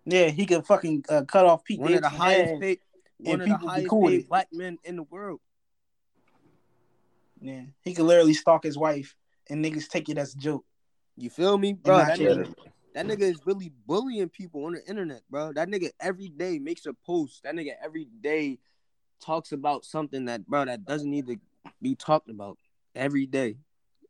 Yeah, 0.06 0.28
he 0.28 0.46
can 0.46 0.62
fucking 0.62 1.04
uh, 1.10 1.24
cut 1.24 1.44
off 1.44 1.64
Pete. 1.64 1.80
One 1.80 1.92
of 1.92 2.00
the 2.00 2.08
highest 2.08 2.60
paid, 2.60 2.80
one 3.18 3.42
of 3.42 3.48
the 3.48 3.56
highest 3.58 3.90
paid 3.90 4.28
black 4.28 4.48
men 4.52 4.78
in 4.84 4.96
the 4.96 5.02
world. 5.02 5.40
Yeah, 7.40 7.64
he 7.82 7.92
can 7.92 8.06
literally 8.06 8.32
stalk 8.32 8.64
his 8.64 8.78
wife, 8.78 9.14
and 9.50 9.62
niggas 9.62 9.88
take 9.88 10.08
it 10.08 10.16
as 10.16 10.34
a 10.34 10.38
joke. 10.38 10.64
You 11.16 11.28
feel 11.28 11.58
me, 11.58 11.74
bro? 11.74 11.98
That 11.98 12.18
nigga, 12.18 12.54
that 12.94 13.06
nigga 13.06 13.22
is 13.22 13.40
really 13.44 13.70
bullying 13.86 14.30
people 14.30 14.64
on 14.64 14.72
the 14.72 14.88
internet, 14.88 15.22
bro. 15.28 15.52
That 15.52 15.68
nigga 15.68 15.90
every 16.00 16.30
day 16.30 16.58
makes 16.58 16.86
a 16.86 16.94
post. 16.94 17.42
That 17.42 17.54
nigga 17.54 17.72
every 17.82 18.06
day 18.06 18.58
talks 19.20 19.52
about 19.52 19.84
something 19.84 20.24
that, 20.24 20.46
bro, 20.46 20.64
that 20.64 20.86
doesn't 20.86 21.10
need 21.10 21.26
to 21.26 21.36
be 21.82 21.94
talked 21.94 22.30
about 22.30 22.56
every 22.98 23.26
day. 23.26 23.56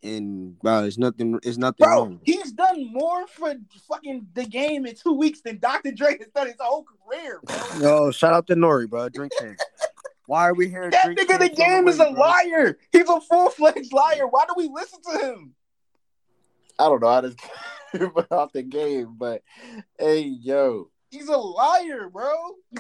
And 0.03 0.59
bro, 0.61 0.85
it's 0.85 0.97
nothing. 0.97 1.41
It's 1.43 1.59
nothing 1.59 1.85
bro, 1.85 1.97
wrong. 1.97 2.21
He's 2.23 2.53
done 2.53 2.93
more 2.93 3.27
for 3.27 3.55
fucking 3.89 4.29
the 4.33 4.45
game 4.45 4.87
in 4.87 4.95
two 4.95 5.13
weeks 5.13 5.41
than 5.41 5.59
Dr. 5.59 5.91
Dre 5.91 6.17
has 6.19 6.29
done 6.29 6.47
his 6.47 6.57
whole 6.61 6.85
career, 6.85 7.41
bro. 7.43 7.57
Yo, 7.81 8.11
shout 8.13 8.33
out 8.33 8.47
to 8.47 8.53
N.O.R.E., 8.53 8.87
bro. 8.87 9.09
Drink 9.09 9.33
champs. 9.41 9.65
Why 10.27 10.49
are 10.49 10.55
we 10.55 10.69
here? 10.69 10.89
that 10.91 11.17
nigga? 11.17 11.39
The 11.39 11.49
game 11.49 11.89
is 11.89 11.99
a 11.99 12.13
bro? 12.13 12.21
liar. 12.21 12.79
He's 12.93 13.09
a 13.09 13.21
full 13.21 13.51
fledged 13.51 13.93
liar. 13.93 14.29
Why 14.29 14.45
do 14.47 14.55
we 14.57 14.69
listen 14.73 15.01
to 15.11 15.19
him? 15.19 15.55
I 16.79 16.85
don't 16.85 17.03
know. 17.03 17.09
I 17.09 17.21
just 17.23 17.41
off 18.31 18.53
the 18.53 18.63
game, 18.63 19.17
but 19.19 19.43
hey, 19.99 20.21
yo, 20.21 20.91
he's 21.11 21.29
a 21.29 21.37
liar, 21.37 22.09
bro. 22.09 22.33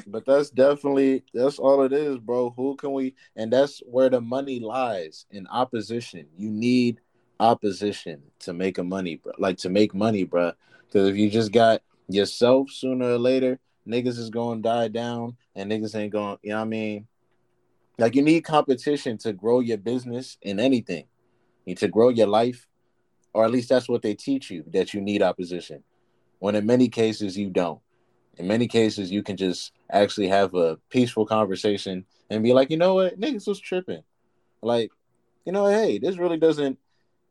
But 0.06 0.26
that's 0.26 0.50
definitely 0.50 1.24
that's 1.32 1.58
all 1.58 1.82
it 1.82 1.92
is, 1.92 2.18
bro. 2.18 2.50
Who 2.56 2.76
can 2.76 2.92
we? 2.92 3.14
And 3.36 3.52
that's 3.52 3.80
where 3.86 4.10
the 4.10 4.20
money 4.20 4.60
lies 4.60 5.26
in 5.30 5.46
opposition. 5.48 6.26
You 6.36 6.50
need 6.50 7.00
opposition 7.40 8.22
to 8.40 8.52
make 8.52 8.78
a 8.78 8.84
money, 8.84 9.16
bro. 9.16 9.32
Like 9.38 9.58
to 9.58 9.70
make 9.70 9.94
money, 9.94 10.24
bro. 10.24 10.52
Because 10.86 11.08
if 11.08 11.16
you 11.16 11.30
just 11.30 11.52
got 11.52 11.82
yourself, 12.08 12.70
sooner 12.70 13.12
or 13.12 13.18
later, 13.18 13.58
niggas 13.86 14.18
is 14.18 14.30
gonna 14.30 14.60
die 14.60 14.88
down, 14.88 15.36
and 15.54 15.70
niggas 15.70 15.94
ain't 15.94 16.12
going. 16.12 16.38
You 16.42 16.50
know 16.50 16.56
what 16.56 16.62
I 16.62 16.68
mean? 16.68 17.06
Like 17.98 18.14
you 18.14 18.22
need 18.22 18.42
competition 18.42 19.18
to 19.18 19.32
grow 19.32 19.60
your 19.60 19.78
business 19.78 20.38
in 20.42 20.60
anything. 20.60 21.06
You 21.64 21.72
need 21.72 21.78
to 21.78 21.88
grow 21.88 22.08
your 22.08 22.28
life 22.28 22.68
or 23.32 23.44
at 23.44 23.50
least 23.50 23.68
that's 23.68 23.88
what 23.88 24.02
they 24.02 24.14
teach 24.14 24.50
you 24.50 24.64
that 24.68 24.94
you 24.94 25.00
need 25.00 25.22
opposition 25.22 25.82
when 26.38 26.54
in 26.54 26.66
many 26.66 26.88
cases 26.88 27.36
you 27.36 27.50
don't 27.50 27.80
in 28.38 28.46
many 28.46 28.66
cases 28.66 29.10
you 29.10 29.22
can 29.22 29.36
just 29.36 29.72
actually 29.90 30.28
have 30.28 30.54
a 30.54 30.76
peaceful 30.90 31.26
conversation 31.26 32.04
and 32.30 32.42
be 32.42 32.52
like 32.52 32.70
you 32.70 32.76
know 32.76 32.94
what? 32.94 33.20
Niggas 33.20 33.46
was 33.46 33.60
tripping. 33.60 34.02
Like 34.62 34.90
you 35.44 35.52
know 35.52 35.66
hey 35.66 35.98
this 35.98 36.18
really 36.18 36.38
doesn't 36.38 36.78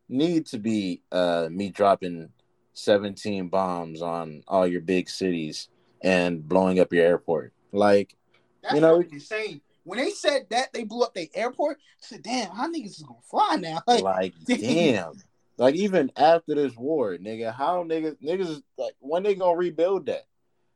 need 0.10 0.46
to 0.48 0.60
be 0.60 1.02
uh 1.12 1.48
me 1.52 1.70
dropping 1.70 2.30
17 2.74 3.48
bombs 3.48 4.02
on 4.02 4.44
all 4.48 4.68
your 4.68 4.82
big 4.82 5.10
cities 5.10 5.70
and 6.02 6.48
blowing 6.48 6.80
up 6.80 6.94
your 6.94 7.06
airport. 7.06 7.54
Like 7.72 8.16
that's 8.62 8.76
you 8.76 8.82
know 8.82 9.00
insane. 9.00 9.62
When 9.84 10.00
they 10.00 10.10
said 10.10 10.48
that 10.50 10.74
they 10.74 10.84
blew 10.84 11.04
up 11.04 11.14
the 11.14 11.30
airport 11.34 11.78
I 11.78 12.06
said 12.06 12.24
damn 12.24 12.52
how 12.52 12.68
niggas 12.72 12.98
is 12.98 13.04
gonna 13.04 13.20
fly 13.30 13.56
now? 13.56 13.82
Like, 13.88 14.04
like 14.04 14.34
damn. 14.46 15.14
Like 15.58 15.76
even 15.76 16.12
after 16.16 16.54
this 16.54 16.76
war, 16.76 17.18
nigga, 17.18 17.54
how 17.54 17.84
niggas 17.84 18.18
niggas 18.22 18.62
like 18.78 18.94
when 19.00 19.24
they 19.24 19.36
gonna 19.36 19.58
rebuild 19.58 20.06
that? 20.06 20.26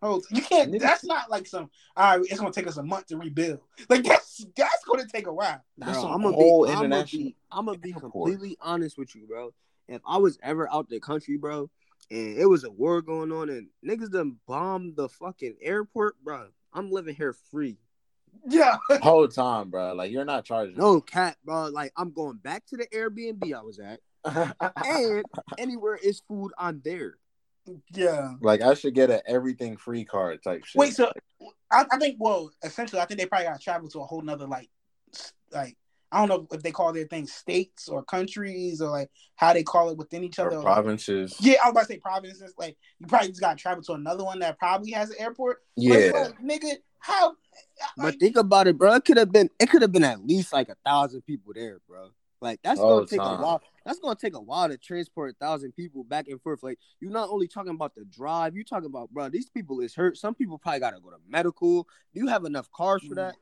Oh, 0.02 0.22
you 0.32 0.42
can't. 0.42 0.72
Niggas, 0.72 0.80
that's 0.80 1.06
not 1.06 1.30
like 1.30 1.46
some. 1.46 1.70
All 1.96 2.18
right, 2.18 2.26
it's 2.28 2.40
gonna 2.40 2.52
take 2.52 2.68
us 2.68 2.78
a 2.78 2.84
month 2.84 3.08
to 3.08 3.18
rebuild. 3.18 3.60
Like 3.90 4.04
that's 4.04 4.46
that's 4.56 4.84
gonna 4.86 5.08
take 5.08 5.28
a 5.28 5.34
while. 5.34 5.64
That's 5.78 6.00
bro, 6.00 6.10
I'm 6.10 6.22
gonna 6.24 6.38
be, 6.38 6.64
I'm 6.70 6.90
gonna 6.90 7.06
be, 7.06 7.36
I'm 7.52 7.66
gonna 7.66 7.78
be 7.78 7.94
completely 7.94 8.58
honest 8.62 8.98
with 8.98 9.16
you, 9.16 9.28
bro. 9.28 9.54
If 9.88 10.02
I 10.08 10.18
was 10.18 10.40
ever 10.42 10.72
out 10.72 10.90
the 10.90 11.00
country, 11.00 11.38
bro, 11.38 11.70
and 12.10 12.38
it 12.38 12.48
was 12.48 12.64
a 12.64 12.72
war 12.72 13.02
going 13.02 13.32
on, 13.32 13.50
and 13.50 13.68
niggas 13.86 14.12
done 14.12 14.38
bombed 14.48 14.96
the 14.96 15.08
fucking 15.08 15.58
airport, 15.62 16.16
bro, 16.24 16.48
I'm 16.74 16.90
living 16.92 17.16
here 17.16 17.34
free. 17.52 17.78
Yeah, 18.48 18.78
whole 19.02 19.28
time, 19.28 19.70
bro. 19.70 19.94
Like 19.94 20.12
you're 20.12 20.26
not 20.26 20.46
charging. 20.46 20.78
No 20.78 21.00
cat, 21.00 21.38
bro. 21.46 21.68
Like 21.68 21.94
I'm 21.96 22.12
going 22.12 22.38
back 22.38 22.66
to 22.68 22.78
the 22.78 22.88
Airbnb 22.88 23.54
I 23.54 23.62
was 23.62 23.80
at 23.80 24.00
and 24.86 25.24
anywhere 25.58 25.96
is 25.96 26.22
food, 26.28 26.52
I'm 26.58 26.82
there. 26.84 27.16
Yeah. 27.94 28.34
Like 28.42 28.62
I 28.62 28.74
should 28.74 28.96
get 28.96 29.10
a 29.10 29.22
everything 29.28 29.78
free 29.78 30.06
card 30.06 30.44
type 30.44 30.66
shit. 30.66 30.80
Wait, 30.80 30.94
so 30.94 31.12
I, 31.72 31.86
I 31.92 31.98
think 31.98 32.18
well, 32.20 32.52
essentially, 32.64 33.02
I 33.02 33.06
think 33.06 33.20
they 33.20 33.26
probably 33.26 33.48
got 33.48 33.60
to 33.60 33.64
travel 33.64 33.90
to 33.90 34.00
a 34.00 34.06
whole 34.06 34.22
nother 34.22 34.48
like, 34.48 34.70
like 35.52 35.78
I 36.12 36.20
don't 36.20 36.30
know 36.30 36.48
if 36.56 36.62
they 36.62 36.72
call 36.72 36.92
their 36.92 37.06
things 37.06 37.32
states 37.32 37.88
or 37.88 38.04
countries 38.04 38.82
or 38.82 38.90
like 38.90 39.10
how 39.36 39.54
they 39.54 39.64
call 39.64 39.90
it 39.90 39.98
within 39.98 40.24
each 40.24 40.40
other. 40.40 40.58
Or 40.58 40.64
provinces. 40.64 41.40
Like, 41.40 41.54
yeah, 41.54 41.60
I 41.64 41.68
was 41.68 41.72
about 41.72 41.82
to 41.82 41.88
say 41.88 41.98
provinces. 42.00 42.54
Like 42.58 42.78
you 43.00 43.08
probably 43.08 43.30
just 43.30 43.42
got 43.42 43.58
to 43.58 43.62
travel 43.62 43.84
to 43.84 43.94
another 43.94 44.24
one 44.24 44.40
that 44.40 44.60
probably 44.60 44.92
has 44.92 45.10
an 45.12 45.18
airport. 45.20 45.60
Yeah, 45.78 46.12
like, 46.14 46.42
nigga, 46.42 46.76
how? 47.00 47.36
Like, 47.98 48.14
but 48.14 48.20
think 48.20 48.38
about 48.38 48.68
it, 48.68 48.78
bro. 48.78 48.94
It 48.96 49.06
could 49.06 49.18
have 49.18 49.32
been. 49.32 49.50
It 49.60 49.70
could 49.70 49.82
have 49.82 49.92
been 49.92 50.04
at 50.04 50.26
least 50.26 50.52
like 50.52 50.70
a 50.70 50.76
thousand 50.86 51.22
people 51.22 51.54
there, 51.56 51.80
bro. 51.88 52.10
Like 52.42 52.60
that's 52.64 52.80
gonna 52.80 53.06
take 53.06 53.20
time. 53.20 53.40
a 53.40 53.44
while. 53.44 53.62
That's 53.86 54.00
gonna 54.00 54.16
take 54.16 54.36
a 54.36 54.42
while 54.42 54.70
to 54.70 54.78
transport 54.78 55.32
a 55.32 55.34
thousand 55.34 55.74
people 55.74 56.04
back 56.04 56.28
and 56.28 56.42
forth. 56.42 56.64
Like 56.64 56.80
you're 57.00 57.12
not 57.12 57.30
only 57.30 57.48
talking 57.48 57.74
about 57.74 57.96
the 57.96 58.06
drive, 58.06 58.56
you're 58.56 58.64
talking 58.64 58.86
about, 58.86 59.10
bro. 59.10 59.30
These 59.30 59.50
people 59.50 59.80
is 59.82 59.96
hurt. 59.96 60.18
Some 60.18 60.36
people 60.36 60.58
probably 60.58 60.80
gotta 60.80 61.00
go 61.00 61.10
to 61.10 61.18
medical. 61.28 61.88
Do 62.14 62.20
you 62.20 62.28
have 62.28 62.46
enough 62.46 62.72
cars 62.72 63.04
for 63.08 63.16
that? 63.16 63.36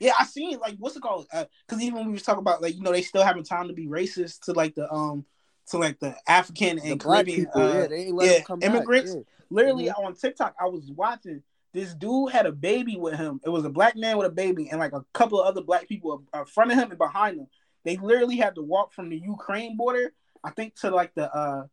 Yeah, 0.00 0.12
I 0.18 0.24
seen 0.24 0.58
like 0.58 0.76
what's 0.78 0.96
it 0.96 1.02
called? 1.02 1.26
Because 1.30 1.78
uh, 1.78 1.82
even 1.82 1.98
when 1.98 2.06
we 2.06 2.12
was 2.12 2.22
talking 2.22 2.40
about 2.40 2.62
like 2.62 2.74
you 2.74 2.82
know 2.82 2.92
they 2.92 3.02
still 3.02 3.22
having 3.22 3.44
time 3.44 3.68
to 3.68 3.74
be 3.74 3.86
racist 3.86 4.40
to 4.46 4.52
like 4.52 4.74
the 4.74 4.90
um 4.92 5.24
to 5.68 5.78
like 5.78 6.00
the 6.00 6.16
African 6.26 6.78
and 6.78 6.92
the 6.92 7.04
Caribbean 7.04 7.44
people, 7.44 7.62
uh, 7.62 7.86
yeah, 7.90 8.22
yeah 8.22 8.56
immigrants. 8.62 9.14
Yeah. 9.14 9.22
Literally 9.50 9.86
mm-hmm. 9.86 10.06
on 10.06 10.14
TikTok, 10.14 10.54
I 10.60 10.66
was 10.66 10.90
watching 10.90 11.42
this 11.72 11.94
dude 11.94 12.32
had 12.32 12.46
a 12.46 12.52
baby 12.52 12.96
with 12.96 13.14
him. 13.14 13.40
It 13.44 13.50
was 13.50 13.64
a 13.64 13.70
black 13.70 13.96
man 13.96 14.16
with 14.16 14.26
a 14.26 14.30
baby 14.30 14.68
and 14.70 14.80
like 14.80 14.92
a 14.92 15.04
couple 15.12 15.40
of 15.40 15.46
other 15.46 15.62
black 15.62 15.88
people 15.88 16.24
in 16.34 16.44
front 16.46 16.72
of 16.72 16.78
him 16.78 16.90
and 16.90 16.98
behind 16.98 17.38
him. 17.38 17.46
They 17.84 17.96
literally 17.96 18.36
had 18.36 18.54
to 18.56 18.62
walk 18.62 18.92
from 18.92 19.08
the 19.08 19.16
Ukraine 19.16 19.76
border, 19.76 20.12
I 20.44 20.50
think, 20.50 20.76
to 20.80 20.90
like 20.90 21.14
the 21.14 21.34
uh, 21.34 21.64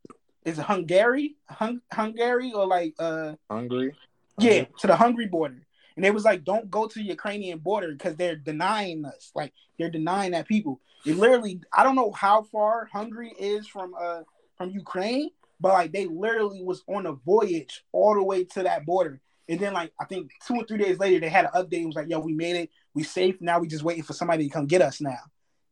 is 0.46 0.60
it 0.60 0.63
Hungary, 0.63 1.36
Hung- 1.50 1.82
Hungary 1.91 2.54
or 2.54 2.65
like 2.65 2.96
uh, 3.00 3.34
Hungary? 3.50 3.93
Yeah, 4.39 4.65
to 4.80 4.88
the 4.88 4.96
Hungary 4.96 5.28
border. 5.28 5.65
And 5.96 6.06
it 6.06 6.13
was 6.13 6.24
like, 6.24 6.43
don't 6.43 6.70
go 6.70 6.88
to 6.88 7.00
the 7.00 7.06
Ukrainian 7.06 7.58
border 7.60 7.91
because 7.91 8.15
they're 8.15 8.36
denying 8.36 9.04
us. 9.04 9.32
Like 9.36 9.52
they're 9.78 9.89
denying 9.89 10.32
that 10.32 10.48
people. 10.48 10.80
They 11.04 11.13
literally, 11.13 11.60
I 11.74 11.84
don't 11.84 11.96
know 11.96 12.12
how 12.12 12.43
far 12.43 12.88
Hungary 12.91 13.34
is 13.38 13.67
from 13.67 13.93
uh 14.00 14.22
from 14.58 14.70
Ukraine, 14.70 15.32
but 15.60 15.74
like 15.74 15.91
they 15.91 16.06
literally 16.06 16.63
was 16.63 16.84
on 16.88 17.06
a 17.08 17.13
voyage 17.13 17.84
all 17.91 18.13
the 18.13 18.24
way 18.24 18.43
to 18.46 18.63
that 18.63 18.86
border. 18.86 19.20
And 19.50 19.60
then 19.60 19.74
like 19.74 19.91
I 20.00 20.06
think 20.06 20.32
two 20.46 20.56
or 20.56 20.65
three 20.65 20.78
days 20.78 21.00
later, 21.00 21.20
they 21.20 21.30
had 21.30 21.46
an 21.46 21.52
update. 21.56 21.82
It 21.82 21.88
was 21.88 21.96
like, 21.96 22.10
yo, 22.10 22.20
we 22.20 22.34
made 22.34 22.56
it. 22.56 22.70
We 22.93 23.04
safe. 23.04 23.41
Now 23.41 23.60
we 23.60 23.67
just 23.67 23.84
waiting 23.84 24.04
for 24.04 24.13
somebody 24.13 24.48
to 24.48 24.54
come 24.54 24.65
get 24.65 24.82
us 24.82 25.02
now 25.02 25.20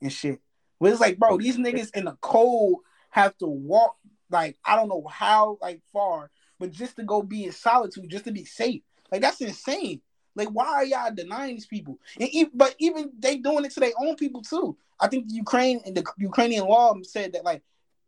and 0.02 0.12
shit. 0.12 0.40
But 0.80 0.92
it's 0.92 1.02
like, 1.02 1.18
bro, 1.18 1.38
these 1.38 1.58
niggas 1.58 1.96
in 1.96 2.06
the 2.06 2.18
cold 2.22 2.80
have 3.10 3.38
to 3.38 3.48
walk 3.48 3.96
like 4.30 4.58
I 4.66 4.76
don't 4.76 4.90
know 4.90 5.06
how 5.10 5.58
like 5.62 5.82
far, 5.94 6.30
but 6.60 6.72
just 6.72 6.96
to 6.98 7.04
go 7.04 7.22
be 7.22 7.46
in 7.46 7.52
solitude, 7.52 8.10
just 8.10 8.26
to 8.26 8.32
be 8.32 8.46
safe. 8.46 8.82
Like 9.12 9.22
that's 9.22 9.42
insane. 9.42 10.02
Like 10.36 10.50
why 10.50 10.68
are 10.68 10.86
y'all 10.86 11.14
denying 11.14 11.56
these 11.56 11.68
people? 11.68 12.00
And 12.20 12.30
even, 12.30 12.52
but 12.54 12.76
even 12.80 13.12
they 13.18 13.38
doing 13.38 13.66
it 13.66 13.72
to 13.72 13.80
their 13.80 13.94
own 14.02 14.16
people 14.16 14.42
too. 14.42 14.78
I 15.00 15.08
think 15.08 15.28
the 15.28 15.36
Ukraine 15.36 15.82
and 15.86 15.96
the 15.96 16.04
Ukrainian 16.18 16.66
law 16.66 16.94
said 17.04 17.34
that 17.34 17.46
like 17.46 17.62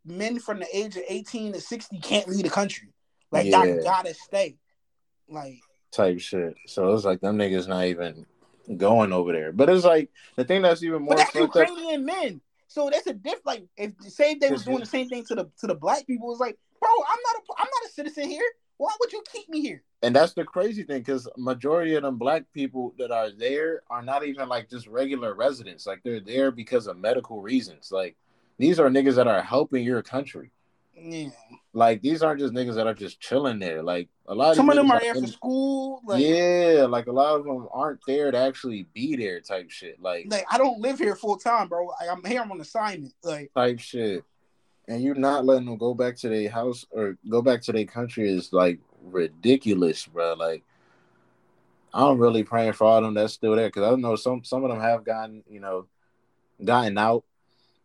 men 0.04 0.38
from 0.38 0.58
the 0.58 0.76
age 0.76 0.96
of 0.96 1.02
18 1.08 1.52
to 1.54 1.60
60 1.60 1.98
can't 2.00 2.28
leave 2.28 2.42
the 2.42 2.50
country. 2.50 2.88
Like 3.30 3.46
yeah. 3.46 3.64
y'all 3.64 3.82
gotta 3.82 4.14
stay. 4.14 4.56
Like 5.28 5.60
type 5.90 6.20
shit. 6.20 6.56
So 6.66 6.92
it's 6.94 7.04
like 7.04 7.20
them 7.20 7.38
niggas 7.38 7.68
not 7.68 7.84
even 7.86 8.26
going 8.76 9.12
over 9.12 9.32
there. 9.32 9.52
But 9.52 9.68
it's 9.68 9.84
like 9.84 10.10
the 10.36 10.44
thing 10.44 10.62
that's 10.62 10.82
even 10.82 11.02
more. 11.02 11.16
But 11.16 11.26
that's 11.32 11.34
Ukrainian 11.34 12.04
men. 12.04 12.40
So 12.66 12.90
that's 12.90 13.06
a 13.06 13.14
different. 13.14 13.46
Like 13.46 13.64
if 13.76 13.92
say 14.00 14.34
they 14.34 14.50
was 14.50 14.64
doing 14.64 14.80
the 14.80 14.86
same 14.86 15.08
thing 15.08 15.24
to 15.26 15.34
the 15.34 15.50
to 15.60 15.66
the 15.66 15.74
black 15.74 16.06
people, 16.06 16.30
it's 16.30 16.40
like, 16.40 16.58
bro, 16.80 16.90
I'm 16.90 17.18
not 17.24 17.36
a 17.36 17.62
I'm 17.62 17.68
not 17.68 17.88
a 17.88 17.92
citizen 17.92 18.28
here. 18.28 18.44
Why 18.76 18.92
would 19.00 19.12
you 19.12 19.22
keep 19.32 19.48
me 19.48 19.60
here? 19.60 19.82
And 20.02 20.14
that's 20.14 20.34
the 20.34 20.44
crazy 20.44 20.84
thing, 20.84 20.98
because 20.98 21.28
majority 21.36 21.96
of 21.96 22.04
them 22.04 22.16
black 22.16 22.44
people 22.52 22.94
that 22.98 23.10
are 23.10 23.30
there 23.30 23.82
are 23.90 24.02
not 24.02 24.24
even 24.24 24.48
like 24.48 24.70
just 24.70 24.86
regular 24.86 25.34
residents. 25.34 25.86
Like 25.86 26.02
they're 26.04 26.20
there 26.20 26.52
because 26.52 26.86
of 26.86 26.96
medical 26.96 27.42
reasons. 27.42 27.90
Like 27.90 28.16
these 28.58 28.78
are 28.78 28.88
niggas 28.88 29.16
that 29.16 29.26
are 29.26 29.42
helping 29.42 29.84
your 29.84 30.02
country. 30.02 30.52
Yeah. 31.00 31.28
Like 31.72 32.02
these 32.02 32.22
aren't 32.22 32.40
just 32.40 32.54
niggas 32.54 32.74
that 32.74 32.86
are 32.86 32.94
just 32.94 33.20
chilling 33.20 33.58
there. 33.58 33.82
Like 33.82 34.08
a 34.26 34.34
lot 34.34 34.56
some 34.56 34.68
of, 34.68 34.76
them 34.76 34.90
are 34.90 35.00
there 35.00 35.14
for 35.14 35.26
school. 35.26 36.00
Like, 36.04 36.22
yeah, 36.22 36.86
like 36.88 37.06
a 37.06 37.12
lot 37.12 37.36
of 37.36 37.44
them 37.44 37.68
aren't 37.72 38.00
there 38.06 38.30
to 38.30 38.38
actually 38.38 38.86
be 38.94 39.16
there. 39.16 39.40
Type 39.40 39.70
shit. 39.70 40.00
Like, 40.00 40.26
like 40.28 40.44
I 40.50 40.58
don't 40.58 40.80
live 40.80 40.98
here 40.98 41.14
full 41.14 41.36
time, 41.36 41.68
bro. 41.68 41.88
I'm 42.10 42.24
here. 42.24 42.40
I'm 42.40 42.50
on 42.50 42.60
assignment. 42.60 43.14
Like 43.22 43.52
type 43.54 43.78
shit. 43.78 44.24
And 44.88 45.02
you're 45.02 45.14
not 45.14 45.44
letting 45.44 45.66
them 45.66 45.76
go 45.76 45.92
back 45.94 46.16
to 46.16 46.28
their 46.28 46.50
house 46.50 46.86
or 46.90 47.18
go 47.28 47.42
back 47.42 47.60
to 47.62 47.72
their 47.72 47.84
country 47.84 48.28
is 48.28 48.52
like 48.52 48.80
ridiculous, 49.02 50.06
bro. 50.06 50.34
Like 50.34 50.64
I'm 51.92 52.18
really 52.18 52.42
praying 52.42 52.72
for 52.72 52.84
all 52.84 53.02
them 53.02 53.14
that's 53.14 53.34
still 53.34 53.56
there 53.56 53.68
because 53.68 53.92
I 53.92 53.94
know 53.96 54.16
some 54.16 54.44
some 54.44 54.64
of 54.64 54.70
them 54.70 54.80
have 54.80 55.04
gotten 55.04 55.44
you 55.48 55.60
know 55.60 55.86
gotten 56.64 56.98
out 56.98 57.24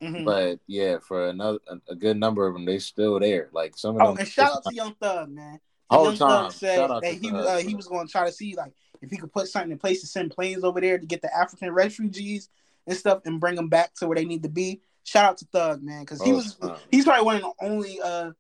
Mm-hmm. 0.04 0.26
But 0.26 0.60
yeah, 0.68 0.98
for 1.00 1.30
another 1.30 1.60
a, 1.88 1.96
good 1.96 2.18
number 2.18 2.46
of 2.46 2.54
them, 2.54 2.66
they 2.66 2.80
still 2.80 3.20
there. 3.20 3.50
Like 3.54 3.78
some 3.78 3.96
of 3.96 4.02
oh, 4.02 4.06
them. 4.08 4.16
Oh, 4.18 4.20
and 4.20 4.28
shout 4.28 4.58
out 4.58 4.64
to 4.66 4.76
Young 4.76 4.96
Thug, 4.96 5.30
man. 5.30 5.60
Oh, 5.90 6.06
Young 6.06 6.18
Thug 6.18 6.52
said 6.52 6.90
that 6.90 7.18
he 7.22 7.32
uh, 7.32 7.58
he 7.58 7.74
was 7.76 7.88
going 7.88 8.06
to 8.06 8.12
try 8.12 8.26
to 8.26 8.32
see 8.32 8.56
like 8.56 8.74
if 9.02 9.10
he 9.10 9.18
could 9.18 9.32
put 9.32 9.48
something 9.48 9.72
in 9.72 9.78
place 9.78 10.02
to 10.02 10.08
send 10.08 10.32
planes 10.32 10.64
over 10.64 10.82
there 10.82 10.98
to 10.98 11.06
get 11.06 11.22
the 11.22 11.36
African 11.36 11.72
refugees 11.72 12.50
and 12.86 12.98
stuff 12.98 13.22
and 13.26 13.40
bring 13.40 13.56
them 13.56 13.70
back 13.70 13.94
to 13.96 14.08
where 14.08 14.16
they 14.16 14.26
need 14.26 14.44
to 14.44 14.50
be. 14.50 14.82
Shout 15.06 15.26
out 15.26 15.38
to 15.38 15.46
Thug, 15.46 15.84
man, 15.84 16.02
because 16.02 16.22
he 16.22 16.32
oh, 16.32 16.36
was 16.36 16.58
he's 16.92 17.06
probably 17.06 17.26
one 17.26 17.36
of 17.38 17.42
the 17.42 17.54
only 17.62 18.00
uh 18.02 18.32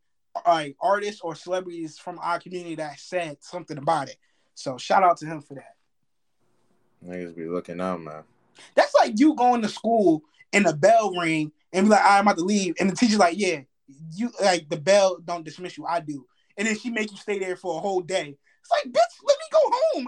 like 0.45 0.75
artists 0.81 1.21
or 1.21 1.35
celebrities 1.35 1.97
from 1.97 2.19
our 2.19 2.39
community 2.39 2.75
that 2.75 2.99
said 2.99 3.37
something 3.41 3.77
about 3.77 4.09
it. 4.09 4.17
So 4.55 4.77
shout 4.77 5.03
out 5.03 5.17
to 5.17 5.25
him 5.25 5.41
for 5.41 5.55
that. 5.55 5.75
Niggas 7.05 7.35
be 7.35 7.45
looking 7.45 7.81
out, 7.81 8.01
man. 8.01 8.23
That's 8.75 8.93
like 8.93 9.19
you 9.19 9.35
going 9.35 9.61
to 9.61 9.69
school 9.69 10.23
and 10.53 10.65
the 10.65 10.73
bell 10.73 11.11
ring 11.11 11.51
and 11.71 11.85
be 11.85 11.89
like, 11.89 12.01
I'm 12.03 12.21
about 12.21 12.37
to 12.37 12.43
leave. 12.43 12.75
And 12.79 12.89
the 12.89 12.95
teacher's 12.95 13.17
like, 13.17 13.37
yeah, 13.37 13.61
you 14.13 14.31
like 14.41 14.69
the 14.69 14.77
bell 14.77 15.17
don't 15.23 15.43
dismiss 15.43 15.77
you. 15.77 15.85
I 15.85 15.99
do. 15.99 16.25
And 16.57 16.67
then 16.67 16.77
she 16.77 16.89
make 16.89 17.11
you 17.11 17.17
stay 17.17 17.39
there 17.39 17.55
for 17.55 17.77
a 17.77 17.81
whole 17.81 18.01
day. 18.01 18.37
It's 18.61 18.71
like, 18.71 18.93
bitch, 18.93 19.25
let 19.25 19.37
me 19.37 19.45
go 19.51 19.59
home. 19.61 20.07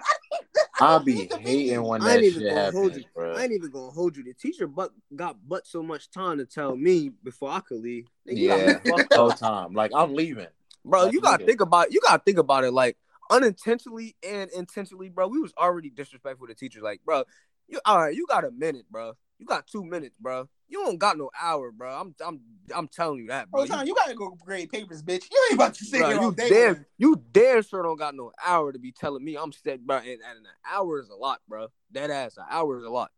I, 0.79 0.93
will 0.93 1.03
be 1.03 1.29
hating 1.39 1.83
when 1.83 2.01
that 2.01 2.23
shit 2.23 2.51
happens, 2.51 3.05
bro. 3.13 3.35
I 3.35 3.43
ain't 3.43 3.53
even 3.53 3.69
gonna 3.69 3.91
hold 3.91 4.15
you. 4.15 4.23
The 4.23 4.33
teacher 4.33 4.67
but 4.67 4.91
got 5.15 5.37
but 5.47 5.67
so 5.67 5.83
much 5.83 6.09
time 6.09 6.37
to 6.37 6.45
tell 6.45 6.75
me 6.75 7.11
before 7.23 7.49
I 7.49 7.59
could 7.59 7.81
leave. 7.81 8.07
yeah, 8.25 8.79
whole 9.11 9.31
time. 9.31 9.73
Like 9.73 9.91
I'm 9.93 10.13
leaving, 10.13 10.47
bro. 10.85 11.09
you 11.09 11.19
gotta 11.19 11.45
think 11.45 11.61
about 11.61 11.91
you 11.91 11.99
gotta 12.01 12.21
think 12.23 12.37
about 12.37 12.63
it 12.63 12.71
like 12.71 12.97
unintentionally 13.29 14.15
and 14.25 14.49
intentionally, 14.51 15.09
bro. 15.09 15.27
We 15.27 15.39
was 15.39 15.53
already 15.57 15.89
disrespectful 15.89 16.47
to 16.47 16.55
teachers. 16.55 16.83
Like, 16.83 17.01
bro, 17.05 17.23
you 17.67 17.79
all 17.85 17.99
right? 17.99 18.15
You 18.15 18.25
got 18.27 18.45
a 18.45 18.51
minute, 18.51 18.85
bro. 18.89 19.13
You 19.39 19.45
got 19.45 19.67
two 19.67 19.83
minutes, 19.83 20.15
bro. 20.19 20.47
You 20.67 20.83
don't 20.83 20.97
got 20.97 21.17
no 21.17 21.29
hour, 21.39 21.71
bro. 21.71 21.93
I'm 21.93 22.15
I'm 22.25 22.39
I'm 22.73 22.87
telling 22.87 23.19
you 23.19 23.27
that, 23.27 23.51
bro. 23.51 23.61
Whole 23.61 23.67
time, 23.67 23.85
you, 23.85 23.89
you 23.89 23.95
gotta 23.95 24.15
go 24.15 24.37
grade 24.43 24.69
papers, 24.69 25.03
bitch. 25.03 25.23
You 25.31 25.45
ain't 25.49 25.59
about 25.59 25.75
to 25.75 25.85
sit 25.85 25.99
bro, 25.99 26.09
here 26.09 26.19
all 26.19 26.31
day. 26.31 26.49
Damn, 26.49 26.85
you 26.97 27.21
damn 27.31 27.61
sure 27.61 27.83
don't 27.83 27.97
got 27.97 28.15
no 28.15 28.31
hour 28.43 28.71
to 28.71 28.79
be 28.79 28.91
telling 28.91 29.23
me 29.23 29.37
I'm 29.37 29.51
sick, 29.51 29.81
bro. 29.81 29.97
And, 29.97 30.07
and 30.07 30.39
an 30.39 30.45
hour 30.69 30.99
is 30.99 31.09
a 31.09 31.15
lot, 31.15 31.41
bro. 31.47 31.67
That 31.91 32.09
ass, 32.09 32.37
an 32.37 32.45
hour 32.49 32.77
is 32.77 32.85
a 32.85 32.89
lot. 32.89 33.11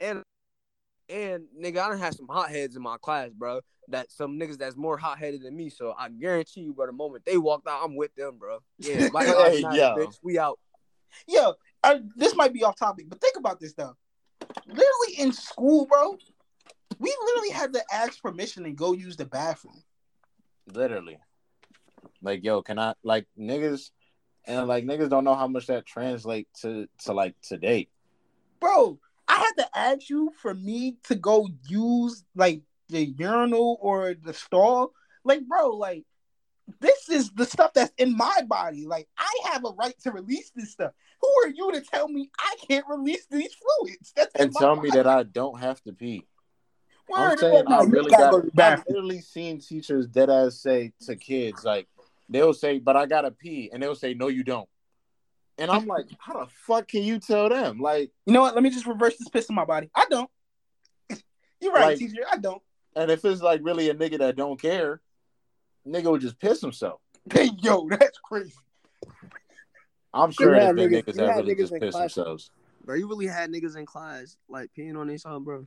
And 0.00 0.22
and 1.08 1.44
nigga, 1.60 1.78
I 1.78 1.88
don't 1.88 1.98
have 1.98 2.14
some 2.14 2.28
hotheads 2.28 2.76
in 2.76 2.82
my 2.82 2.96
class, 2.98 3.30
bro. 3.30 3.60
That 3.88 4.10
some 4.10 4.38
niggas 4.38 4.58
that's 4.58 4.76
more 4.76 4.96
hot 4.96 5.18
headed 5.18 5.42
than 5.42 5.56
me. 5.56 5.70
So 5.70 5.94
I 5.98 6.08
guarantee 6.08 6.62
you, 6.62 6.72
bro, 6.72 6.86
the 6.86 6.92
moment 6.92 7.24
they 7.26 7.36
walked 7.36 7.66
out, 7.66 7.80
I'm 7.84 7.96
with 7.96 8.14
them, 8.14 8.38
bro. 8.38 8.60
Yeah, 8.78 9.08
like 9.12 9.26
hey, 9.26 9.62
bitch, 9.62 10.18
we 10.22 10.38
out. 10.38 10.58
Yo, 11.28 11.54
I, 11.82 12.00
this 12.16 12.34
might 12.34 12.52
be 12.52 12.64
off 12.64 12.76
topic, 12.76 13.06
but 13.08 13.20
think 13.20 13.36
about 13.36 13.60
this 13.60 13.74
though 13.74 13.96
literally 14.66 15.14
in 15.18 15.32
school, 15.32 15.86
bro, 15.86 16.16
we 16.98 17.16
literally 17.24 17.50
had 17.50 17.72
to 17.74 17.82
ask 17.92 18.20
permission 18.22 18.64
and 18.64 18.76
go 18.76 18.92
use 18.92 19.16
the 19.16 19.24
bathroom. 19.24 19.82
Literally. 20.72 21.18
Like, 22.22 22.44
yo, 22.44 22.62
can 22.62 22.78
I 22.78 22.94
like 23.02 23.26
niggas 23.38 23.90
and 24.46 24.68
like 24.68 24.84
niggas 24.84 25.08
don't 25.08 25.24
know 25.24 25.34
how 25.34 25.48
much 25.48 25.66
that 25.66 25.86
translate 25.86 26.48
to 26.60 26.86
to 27.04 27.12
like 27.12 27.34
today. 27.42 27.88
Bro, 28.60 28.98
I 29.28 29.36
had 29.36 29.62
to 29.62 29.78
ask 29.78 30.08
you 30.10 30.32
for 30.40 30.54
me 30.54 30.96
to 31.04 31.14
go 31.14 31.48
use 31.68 32.24
like 32.34 32.62
the 32.88 33.06
urinal 33.06 33.78
or 33.80 34.14
the 34.14 34.34
stall. 34.34 34.92
Like, 35.24 35.46
bro, 35.46 35.70
like 35.70 36.04
this 36.80 37.08
is 37.08 37.30
the 37.30 37.44
stuff 37.44 37.72
that's 37.74 37.92
in 37.98 38.16
my 38.16 38.42
body. 38.46 38.86
Like, 38.86 39.08
I 39.18 39.32
have 39.52 39.64
a 39.64 39.70
right 39.70 39.98
to 40.02 40.12
release 40.12 40.50
this 40.54 40.72
stuff. 40.72 40.92
Who 41.20 41.28
are 41.44 41.48
you 41.48 41.72
to 41.72 41.80
tell 41.80 42.08
me 42.08 42.30
I 42.38 42.56
can't 42.68 42.84
release 42.88 43.26
these 43.30 43.54
fluids? 43.54 44.12
That's 44.16 44.34
and 44.34 44.52
tell 44.52 44.76
body. 44.76 44.90
me 44.90 44.96
that 44.96 45.06
I 45.06 45.22
don't 45.24 45.60
have 45.60 45.82
to 45.82 45.92
pee. 45.92 46.26
Word 47.08 47.18
I'm 47.18 47.38
saying 47.38 47.64
I 47.68 47.82
really 47.84 48.10
got. 48.10 48.34
I've 48.58 48.84
literally 48.88 49.20
seen 49.20 49.60
teachers 49.60 50.06
dead 50.06 50.30
ass 50.30 50.56
say 50.56 50.92
to 51.02 51.16
kids 51.16 51.62
like 51.62 51.86
they'll 52.30 52.54
say, 52.54 52.78
"But 52.78 52.96
I 52.96 53.04
gotta 53.04 53.30
pee," 53.30 53.68
and 53.72 53.82
they'll 53.82 53.94
say, 53.94 54.14
"No, 54.14 54.28
you 54.28 54.42
don't." 54.42 54.68
And 55.58 55.70
I'm 55.70 55.86
like, 55.86 56.06
how 56.18 56.40
the 56.40 56.46
fuck 56.66 56.88
can 56.88 57.02
you 57.02 57.18
tell 57.18 57.48
them? 57.48 57.78
Like, 57.78 58.10
you 58.26 58.32
know 58.32 58.40
what? 58.40 58.54
Let 58.54 58.64
me 58.64 58.70
just 58.70 58.86
reverse 58.86 59.16
this 59.16 59.28
piss 59.28 59.48
in 59.48 59.54
my 59.54 59.64
body. 59.64 59.88
I 59.94 60.06
don't. 60.10 60.30
You're 61.60 61.72
right, 61.72 61.84
like, 61.84 61.98
teacher. 61.98 62.24
I 62.30 62.38
don't. 62.38 62.62
And 62.96 63.10
if 63.10 63.24
it's 63.24 63.42
like 63.42 63.60
really 63.62 63.90
a 63.90 63.94
nigga 63.94 64.18
that 64.18 64.36
don't 64.36 64.60
care, 64.60 65.00
nigga 65.86 66.10
would 66.10 66.20
just 66.20 66.38
piss 66.38 66.60
himself. 66.60 67.00
Hey, 67.32 67.48
yo, 67.62 67.88
that's 67.88 68.18
crazy. 68.18 68.52
I'm 70.12 70.30
sure 70.30 70.52
that 70.54 70.74
niggas, 70.74 71.04
niggas 71.04 71.16
that 71.16 71.36
really 71.36 71.54
just 71.54 71.72
piss 71.74 71.94
themselves. 71.96 72.50
Bro, 72.84 72.96
you 72.96 73.08
really 73.08 73.26
had 73.26 73.50
niggas 73.50 73.76
in 73.76 73.86
class 73.86 74.36
like 74.48 74.70
peeing 74.76 74.98
on 74.98 75.06
themselves, 75.06 75.44
bro. 75.44 75.66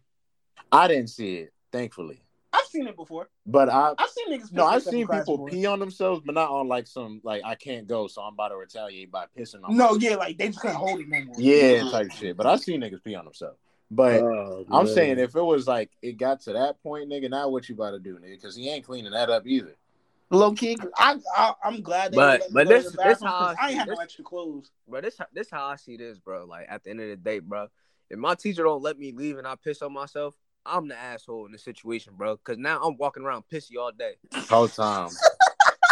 I 0.71 0.87
didn't 0.87 1.07
see 1.07 1.37
it, 1.37 1.53
thankfully. 1.71 2.21
I've 2.53 2.65
seen 2.65 2.87
it 2.87 2.95
before. 2.95 3.29
But 3.45 3.69
I 3.69 3.93
I've 3.97 4.09
seen 4.09 4.31
niggas 4.31 4.53
No, 4.53 4.65
I've 4.65 4.83
seen 4.83 5.07
people 5.07 5.47
pee 5.47 5.65
on 5.65 5.79
themselves, 5.79 6.21
but 6.25 6.35
not 6.35 6.49
on 6.49 6.67
like 6.67 6.87
some 6.87 7.21
like 7.23 7.41
I 7.43 7.55
can't 7.55 7.87
go, 7.87 8.07
so 8.07 8.21
I'm 8.21 8.33
about 8.33 8.49
to 8.49 8.57
retaliate 8.57 9.11
by 9.11 9.25
pissing 9.37 9.63
on 9.63 9.75
No, 9.75 9.85
myself. 9.85 10.03
yeah, 10.03 10.15
like 10.15 10.37
they 10.37 10.47
just 10.47 10.61
can't 10.61 10.75
hold 10.75 10.99
it 10.99 11.07
no 11.09 11.23
more. 11.25 11.35
Yeah, 11.39 11.89
type 11.89 12.11
shit. 12.11 12.37
But 12.37 12.45
I've 12.45 12.61
seen 12.61 12.81
niggas 12.81 13.03
pee 13.03 13.15
on 13.15 13.25
themselves. 13.25 13.57
But 13.89 14.21
oh, 14.21 14.65
I'm 14.69 14.85
saying 14.87 15.17
if 15.17 15.35
it 15.35 15.41
was 15.41 15.67
like 15.67 15.89
it 16.01 16.17
got 16.17 16.41
to 16.41 16.53
that 16.53 16.81
point, 16.83 17.09
nigga, 17.09 17.29
now 17.29 17.49
what 17.49 17.67
you 17.69 17.75
about 17.75 17.91
to 17.91 17.99
do, 17.99 18.15
nigga? 18.15 18.35
Because 18.35 18.55
he 18.55 18.69
ain't 18.69 18.85
cleaning 18.85 19.11
that 19.13 19.29
up 19.29 19.47
either. 19.47 19.75
Low 20.29 20.51
key, 20.51 20.77
I, 20.97 21.17
I 21.37 21.53
am 21.63 21.81
glad. 21.81 22.13
but 22.13 22.41
but 22.51 22.67
this 22.67 22.91
this 22.91 23.21
how 23.21 23.27
I, 23.27 23.55
I 23.61 23.69
ain't 23.69 23.79
have 23.79 23.87
no 23.87 23.95
extra 23.95 24.25
clothes. 24.25 24.71
But 24.87 25.03
this 25.03 25.17
this 25.33 25.49
how 25.49 25.65
I 25.65 25.77
see 25.77 25.95
this, 25.95 26.19
bro. 26.19 26.45
Like 26.45 26.65
at 26.69 26.83
the 26.83 26.89
end 26.89 26.99
of 26.99 27.07
the 27.07 27.15
day, 27.15 27.39
bro. 27.39 27.67
If 28.09 28.19
my 28.19 28.35
teacher 28.35 28.63
don't 28.63 28.81
let 28.81 28.97
me 28.99 29.11
leave 29.13 29.37
and 29.37 29.47
I 29.47 29.55
piss 29.55 29.81
on 29.81 29.93
myself, 29.93 30.35
I'm 30.65 30.87
the 30.87 30.97
asshole 30.97 31.45
in 31.45 31.53
the 31.53 31.57
situation, 31.57 32.13
bro. 32.17 32.37
Cause 32.37 32.57
now 32.57 32.81
I'm 32.81 32.97
walking 32.97 33.23
around 33.23 33.45
pissy 33.51 33.77
all 33.79 33.91
day. 33.91 34.15
Whole 34.49 34.67
time. 34.67 35.09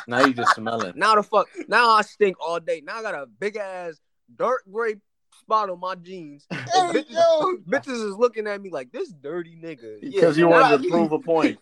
now 0.07 0.25
you 0.25 0.33
just 0.33 0.55
smelling. 0.55 0.93
Now 0.95 1.15
the 1.15 1.23
fuck. 1.23 1.47
Now 1.69 1.91
I 1.91 2.01
stink 2.01 2.35
all 2.39 2.59
day. 2.59 2.81
Now 2.85 2.99
I 2.99 3.01
got 3.01 3.15
a 3.15 3.25
big 3.25 3.55
ass 3.55 3.99
dark 4.35 4.63
gray 4.69 4.95
spot 5.45 5.69
on 5.69 5.79
my 5.79 5.95
jeans. 5.95 6.47
Hey, 6.75 7.01
bitches, 7.01 7.11
yo. 7.11 7.57
bitches 7.69 8.09
is 8.09 8.15
looking 8.15 8.47
at 8.47 8.61
me 8.61 8.69
like 8.69 8.91
this 8.91 9.09
dirty 9.09 9.55
nigga. 9.55 10.01
Because 10.01 10.37
yeah, 10.37 10.41
you 10.41 10.49
wanted 10.49 10.83
to 10.83 10.89
prove 10.89 11.11
a 11.13 11.19
point. 11.33 11.57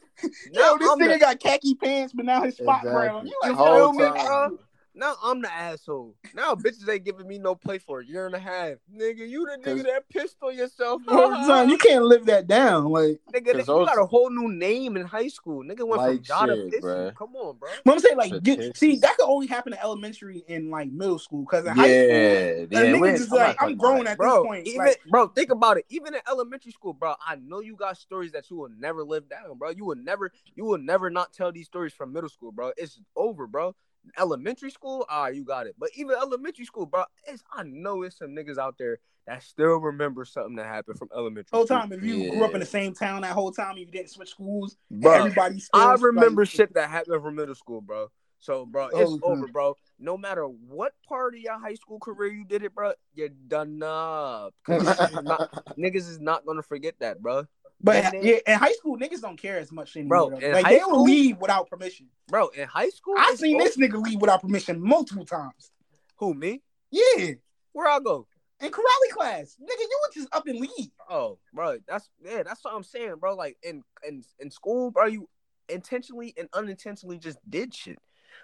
yo, 0.51 0.77
this 0.77 0.89
I'm 0.89 0.99
nigga 0.99 1.13
the... 1.13 1.19
got 1.19 1.39
khaki 1.39 1.75
pants, 1.75 2.13
but 2.13 2.25
now 2.25 2.43
his 2.43 2.55
spot 2.55 2.83
exactly. 2.83 2.91
brown. 2.91 3.27
You 3.27 3.39
like, 3.43 3.55
feel 3.55 3.93
me, 3.93 4.09
bro? 4.09 4.57
Now 4.95 5.15
I'm 5.23 5.41
the 5.41 5.51
asshole. 5.51 6.15
Now 6.35 6.53
bitches 6.53 6.87
ain't 6.87 7.03
giving 7.03 7.27
me 7.27 7.39
no 7.39 7.55
play 7.55 7.79
for 7.79 8.01
a 8.01 8.05
year 8.05 8.27
and 8.27 8.35
a 8.35 8.39
half. 8.39 8.77
Nigga, 8.95 9.27
you 9.27 9.45
the 9.45 9.57
nigga 9.67 9.83
that 9.83 10.07
pissed 10.07 10.37
on 10.43 10.55
yourself. 10.55 11.01
Son, 11.07 11.69
you 11.69 11.77
can't 11.79 12.05
live 12.05 12.25
that 12.27 12.47
down. 12.47 12.85
Like 12.85 13.19
nigga, 13.33 13.57
you 13.57 13.65
got 13.65 13.99
a 13.99 14.05
whole 14.05 14.29
new 14.29 14.53
name 14.53 14.95
in 14.95 15.05
high 15.05 15.29
school. 15.29 15.63
Nigga 15.63 15.87
went 15.87 16.01
like 16.03 16.17
from 16.17 16.23
God 16.27 16.45
to 16.47 16.55
pissy. 16.71 17.15
Come 17.15 17.35
on, 17.35 17.57
bro. 17.57 17.69
But 17.83 17.91
I'm 17.93 17.99
saying 17.99 18.17
like 18.17 18.43
get, 18.43 18.77
see 18.77 18.97
that 18.97 19.17
could 19.17 19.27
only 19.27 19.47
happen 19.47 19.73
in 19.73 19.79
elementary 19.79 20.43
and 20.47 20.69
like 20.69 20.91
middle 20.91 21.17
school 21.17 21.41
because 21.41 21.65
in 21.65 21.75
yeah, 21.75 21.81
high 21.81 21.87
school, 21.87 22.67
yeah, 22.71 22.93
niggas 22.93 23.13
is 23.15 23.31
like 23.31 23.57
I'm 23.59 23.75
grown 23.75 24.05
at 24.05 24.17
bro, 24.17 24.43
this 24.43 24.47
point. 24.47 24.67
Even 24.67 24.85
like, 24.85 25.01
bro, 25.09 25.27
think 25.27 25.49
about 25.49 25.77
it. 25.77 25.85
Even 25.89 26.13
in 26.13 26.21
elementary 26.27 26.71
school, 26.71 26.93
bro, 26.93 27.15
I 27.25 27.37
know 27.37 27.61
you 27.61 27.75
got 27.75 27.97
stories 27.97 28.31
that 28.33 28.51
you 28.51 28.57
will 28.57 28.69
never 28.77 29.03
live 29.03 29.27
down, 29.27 29.57
bro. 29.57 29.71
You 29.71 29.85
will 29.85 29.95
never, 29.95 30.31
you 30.55 30.65
will 30.65 30.77
never 30.77 31.09
not 31.09 31.33
tell 31.33 31.51
these 31.51 31.65
stories 31.65 31.93
from 31.93 32.13
middle 32.13 32.29
school, 32.29 32.51
bro. 32.51 32.73
It's 32.77 32.99
over, 33.15 33.47
bro 33.47 33.75
elementary 34.17 34.71
school, 34.71 35.05
ah, 35.09 35.27
you 35.27 35.43
got 35.43 35.67
it. 35.67 35.75
But 35.77 35.89
even 35.95 36.15
elementary 36.15 36.65
school, 36.65 36.85
bro, 36.85 37.03
it's 37.27 37.43
I 37.53 37.63
know 37.63 38.03
it's 38.03 38.17
some 38.17 38.29
niggas 38.29 38.57
out 38.57 38.75
there 38.77 38.99
that 39.27 39.43
still 39.43 39.77
remember 39.77 40.25
something 40.25 40.55
that 40.57 40.65
happened 40.65 40.99
from 40.99 41.09
elementary. 41.15 41.49
Whole 41.53 41.65
school. 41.65 41.79
time, 41.79 41.91
if 41.93 42.03
you 42.03 42.15
yeah. 42.15 42.29
grew 42.31 42.43
up 42.43 42.53
in 42.53 42.59
the 42.59 42.65
same 42.65 42.93
town 42.93 43.21
that 43.21 43.31
whole 43.31 43.51
time, 43.51 43.77
you 43.77 43.85
didn't 43.85 44.09
switch 44.09 44.29
schools. 44.29 44.75
Bro, 44.91 45.13
everybody. 45.13 45.61
I 45.73 45.95
remember 45.99 46.45
shit 46.45 46.73
that 46.73 46.89
happened 46.89 47.21
from 47.21 47.35
middle 47.35 47.55
school, 47.55 47.81
bro. 47.81 48.09
So, 48.39 48.65
bro, 48.65 48.87
it's 48.87 49.09
oh, 49.09 49.19
over, 49.23 49.47
bro. 49.47 49.77
No 49.99 50.17
matter 50.17 50.43
what 50.43 50.91
part 51.07 51.33
of 51.33 51.39
your 51.39 51.57
high 51.57 51.75
school 51.75 51.97
career 51.97 52.33
you 52.33 52.43
did 52.43 52.61
it, 52.61 52.75
bro, 52.75 52.91
you're 53.13 53.29
done 53.29 53.81
up. 53.81 54.53
niggas 54.67 56.09
is 56.09 56.19
not 56.19 56.45
gonna 56.45 56.61
forget 56.61 56.95
that, 56.99 57.21
bro. 57.21 57.47
But 57.83 58.23
yeah, 58.23 58.37
in 58.47 58.57
high 58.57 58.71
school, 58.71 58.97
niggas 58.97 59.19
don't 59.19 59.37
care 59.37 59.59
as 59.59 59.71
much 59.71 59.97
anymore. 59.97 60.29
Bro, 60.29 60.39
like 60.51 60.65
they 60.65 60.79
will 60.87 61.03
leave 61.03 61.37
without 61.39 61.69
permission. 61.69 62.07
Bro, 62.29 62.49
in 62.49 62.65
high 62.65 62.89
school, 62.89 63.15
I 63.17 63.35
seen 63.35 63.57
this 63.57 63.75
nigga 63.77 64.01
leave 64.01 64.21
without 64.21 64.41
permission 64.41 64.81
multiple 64.81 65.25
times. 65.25 65.71
Who 66.17 66.33
me? 66.33 66.61
Yeah. 66.91 67.33
Where 67.73 67.89
I 67.89 67.99
go? 67.99 68.27
In 68.61 68.71
karate 68.71 69.09
class, 69.11 69.57
nigga, 69.61 69.79
you 69.79 69.99
would 70.01 70.13
just 70.13 70.33
up 70.33 70.47
and 70.47 70.61
leave. 70.61 70.91
Oh, 71.09 71.37
bro, 71.53 71.79
that's 71.85 72.09
yeah, 72.23 72.43
that's 72.43 72.63
what 72.63 72.73
I'm 72.73 72.83
saying, 72.83 73.15
bro. 73.19 73.35
Like 73.35 73.57
in 73.61 73.83
in 74.07 74.23
in 74.39 74.49
school, 74.49 74.89
bro, 74.89 75.07
you 75.07 75.27
intentionally 75.67 76.33
and 76.37 76.47
unintentionally 76.53 77.17
just 77.17 77.39
did 77.49 77.73
shit. 77.73 77.99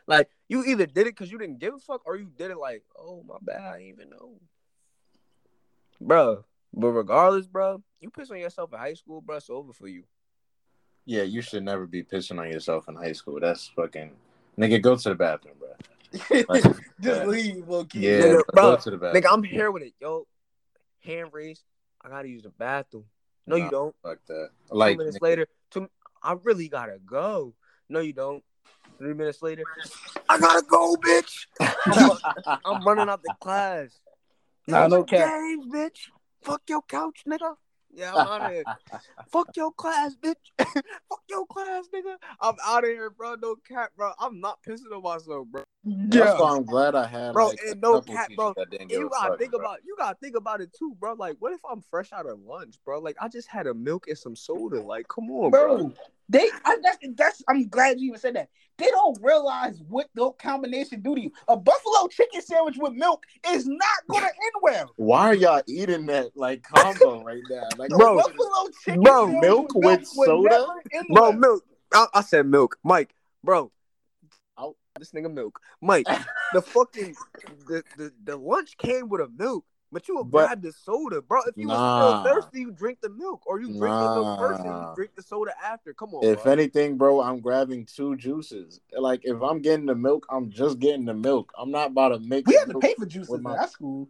Like 0.08 0.30
you 0.49 0.65
either 0.65 0.86
did 0.86 1.08
it 1.08 1.15
because 1.15 1.32
you 1.32 1.38
didn't 1.38 1.60
give 1.60 1.73
a 1.73 1.80
fuck, 1.80 2.02
or 2.06 2.17
you 2.17 2.30
did 2.38 2.52
it 2.52 2.58
like, 2.58 2.84
oh 2.97 3.23
my 3.25 3.38
bad, 3.41 3.62
I 3.62 3.78
didn't 3.78 3.88
even 3.88 4.10
know, 4.10 4.41
bro. 6.02 6.43
But 6.74 6.90
regardless, 6.90 7.48
bro, 7.48 7.82
you 8.00 8.10
piss 8.10 8.32
on 8.32 8.38
yourself 8.38 8.72
in 8.74 8.80
high 8.80 8.94
school, 8.94 9.22
bro, 9.22 9.38
it's 9.38 9.50
over 9.50 9.74
for 9.74 9.88
you. 9.88 10.04
Yeah, 11.06 11.24
you 11.24 11.42
should 11.42 11.64
never 11.64 11.88
be 11.88 12.04
pissing 12.04 12.40
on 12.40 12.52
yourself 12.52 12.88
in 12.88 12.96
high 12.96 13.14
school. 13.14 13.40
That's 13.40 13.68
fucking 13.76 14.12
nigga. 14.60 14.82
Go 14.82 14.96
to 14.96 15.10
the 15.10 15.16
bathroom, 15.16 15.56
bro. 15.58 15.70
Like, 16.48 16.64
Just 17.00 17.26
leave, 17.26 17.68
little 17.68 17.86
kid. 17.86 18.04
Yeah, 18.04 18.20
nigga, 18.20 18.44
bro, 18.54 18.64
go 18.64 18.78
to 18.78 18.92
the 18.92 18.98
bathroom. 18.98 19.24
Nigga, 19.24 19.34
I'm 19.34 19.44
here 19.44 19.72
with 19.72 19.84
it, 19.84 19.94
yo. 20.00 20.28
Hand 21.04 21.30
raised. 21.34 21.64
I 22.04 22.10
gotta 22.10 22.28
use 22.28 22.44
the 22.44 22.50
bathroom. 22.50 23.06
No, 23.48 23.58
nah, 23.58 23.66
you 23.66 23.72
don't. 23.72 23.96
Fuck 24.04 24.20
that. 24.28 24.50
Like 24.70 24.94
two 24.94 24.98
minutes 25.00 25.18
nigga. 25.18 25.22
later, 25.22 25.48
two, 25.72 25.90
I 26.22 26.36
really 26.44 26.68
gotta 26.70 27.00
go. 27.04 27.56
No, 27.90 28.00
you 28.00 28.14
don't. 28.14 28.44
Three 29.00 29.14
minutes 29.14 29.42
later, 29.42 29.66
I 30.30 30.40
gotta 30.40 30.64
go, 30.68 30.96
bitch. 30.98 31.48
I'm, 31.60 32.18
I'm 32.66 32.84
running 32.84 33.10
out 33.10 33.24
the 33.24 33.34
class. 33.40 34.00
Nah, 34.68 34.88
no 34.88 35.04
cap. 35.04 35.32
Games, 35.32 35.66
bitch. 35.74 36.10
Fuck 36.41 36.62
your 36.67 36.82
couch, 36.84 37.23
nigga. 37.28 37.56
Yeah, 37.93 38.13
I'm 38.13 38.28
out 38.28 38.41
of 38.41 38.52
here. 38.52 38.63
Fuck 39.32 39.49
your 39.56 39.71
class, 39.71 40.15
bitch. 40.15 40.36
Fuck 40.58 41.23
your 41.30 41.45
class, 41.47 41.86
nigga. 41.93 42.15
I'm 42.39 42.56
out 42.65 42.84
of 42.84 42.89
here, 42.89 43.10
bro. 43.10 43.36
No 43.41 43.56
cap, 43.56 43.91
bro. 43.97 44.12
I'm 44.19 44.39
not 44.39 44.60
pissing 44.63 44.95
on 44.95 45.02
myself, 45.04 45.47
bro. 45.47 45.63
Yeah. 45.86 46.26
That's 46.26 46.42
why 46.42 46.56
I'm 46.56 46.65
glad 46.65 46.94
I 46.94 47.08
had, 47.08 47.32
bro. 47.32 47.48
Like, 47.48 47.60
and 47.65 47.82
no 47.82 48.02
cap, 48.02 48.30
bro. 48.36 48.54
you 48.89 49.10
gotta 49.10 49.30
fuck, 49.30 49.39
think 49.39 49.52
bro. 49.52 49.62
about, 49.62 49.80
you 49.86 49.96
gotta 49.98 50.18
think 50.22 50.36
about 50.36 50.60
it 50.60 50.74
too, 50.78 50.96
bro. 51.00 51.13
Like, 51.13 51.38
what 51.39 51.54
if 51.54 51.62
I'm 51.70 51.82
fresh 51.82 52.12
out 52.12 52.26
of 52.26 52.39
lunch, 52.42 52.76
bro? 52.84 53.00
Like, 53.00 53.15
I 53.22 53.30
just 53.30 53.48
had 53.48 53.65
a 53.65 53.74
milk 53.74 54.08
and 54.08 54.18
some 54.18 54.36
soda. 54.36 54.82
Like, 54.82 55.08
come 55.08 55.32
on, 55.32 55.52
bro. 55.52 55.78
bro. 55.78 55.94
They, 56.28 56.50
I, 56.65 56.78
that's, 56.84 56.98
that's. 57.15 57.44
I'm 57.48 57.68
glad 57.70 58.00
you 58.00 58.10
even 58.10 58.20
said 58.20 58.36
that. 58.36 58.50
They 58.78 58.86
don't 58.86 59.18
realize 59.22 59.82
what 59.88 60.10
the 60.15 60.32
combination 60.32 61.02
do 61.02 61.15
to 61.15 61.22
you. 61.22 61.32
A 61.48 61.58
buffalo 61.58 62.08
chicken 62.08 62.42
sandwich 62.42 62.78
with 62.78 62.94
milk 62.94 63.26
is 63.50 63.68
not 63.68 63.80
going 64.10 64.24
to 64.24 64.28
end 64.28 64.54
well. 64.62 64.94
Why 64.98 65.28
are 65.28 65.34
y'all 65.34 65.62
eating 65.68 66.06
that 66.06 66.36
like 66.36 66.63
combo 66.63 67.24
right 67.24 67.42
now? 67.50 67.68
Like, 67.78 67.89
bro, 67.89 68.18
buffalo 68.18 68.70
chicken 68.84 69.02
bro, 69.02 69.28
milk 69.39 69.74
with, 69.74 69.84
milk 69.84 70.06
soda, 70.06 70.68
bro, 71.10 71.32
milk. 71.32 71.63
I, 71.94 72.06
I, 72.13 72.22
said 72.22 72.46
milk, 72.46 72.78
Mike, 72.84 73.15
bro. 73.44 73.72
I'll, 75.00 75.06
this 75.12 75.12
nigga 75.12 75.34
milk, 75.34 75.60
Mike. 75.82 76.08
the 76.54 76.62
fucking 76.62 77.16
the, 77.68 77.84
the 77.98 78.12
the 78.24 78.38
lunch 78.38 78.78
came 78.78 79.10
with 79.10 79.22
a 79.22 79.30
milk. 79.30 79.66
But 79.92 80.08
you 80.08 80.18
would 80.18 80.30
grab 80.30 80.62
the 80.62 80.72
soda, 80.72 81.20
bro. 81.20 81.42
If 81.48 81.58
you 81.58 81.66
nah. 81.66 82.22
still 82.22 82.36
thirsty, 82.36 82.60
you 82.60 82.72
drink 82.72 83.00
the 83.02 83.10
milk, 83.10 83.42
or 83.48 83.60
you 83.60 83.70
drink 83.70 83.82
nah. 83.82 84.14
the 84.14 84.22
milk 84.22 84.40
first 84.40 84.60
and 84.60 84.70
you 84.70 84.92
drink 84.96 85.16
the 85.16 85.24
soda 85.24 85.52
after. 85.66 85.96
Come 85.96 86.14
on. 86.14 86.24
If 86.24 86.44
bro. 86.44 86.52
anything, 86.52 86.96
bro, 86.96 87.22
I'm 87.22 87.40
grabbing 87.40 87.88
two 87.88 88.16
juices. 88.16 88.82
Like 88.96 89.22
if 89.24 89.42
I'm 89.42 89.64
getting 89.64 89.88
the 89.88 89.96
milk, 89.96 90.28
I'm 90.30 90.52
just 90.52 90.78
getting 90.78 91.06
the 91.06 91.16
milk. 91.16 91.52
I'm 91.58 91.72
not 91.72 91.88
about 91.88 92.10
to 92.10 92.20
make. 92.20 92.46
We 92.46 92.54
have 92.54 92.70
to 92.70 92.78
pay 92.78 92.94
for 93.00 93.08
juices. 93.08 93.42
My... 93.42 93.56
That's 93.56 93.76
cool. 93.76 94.08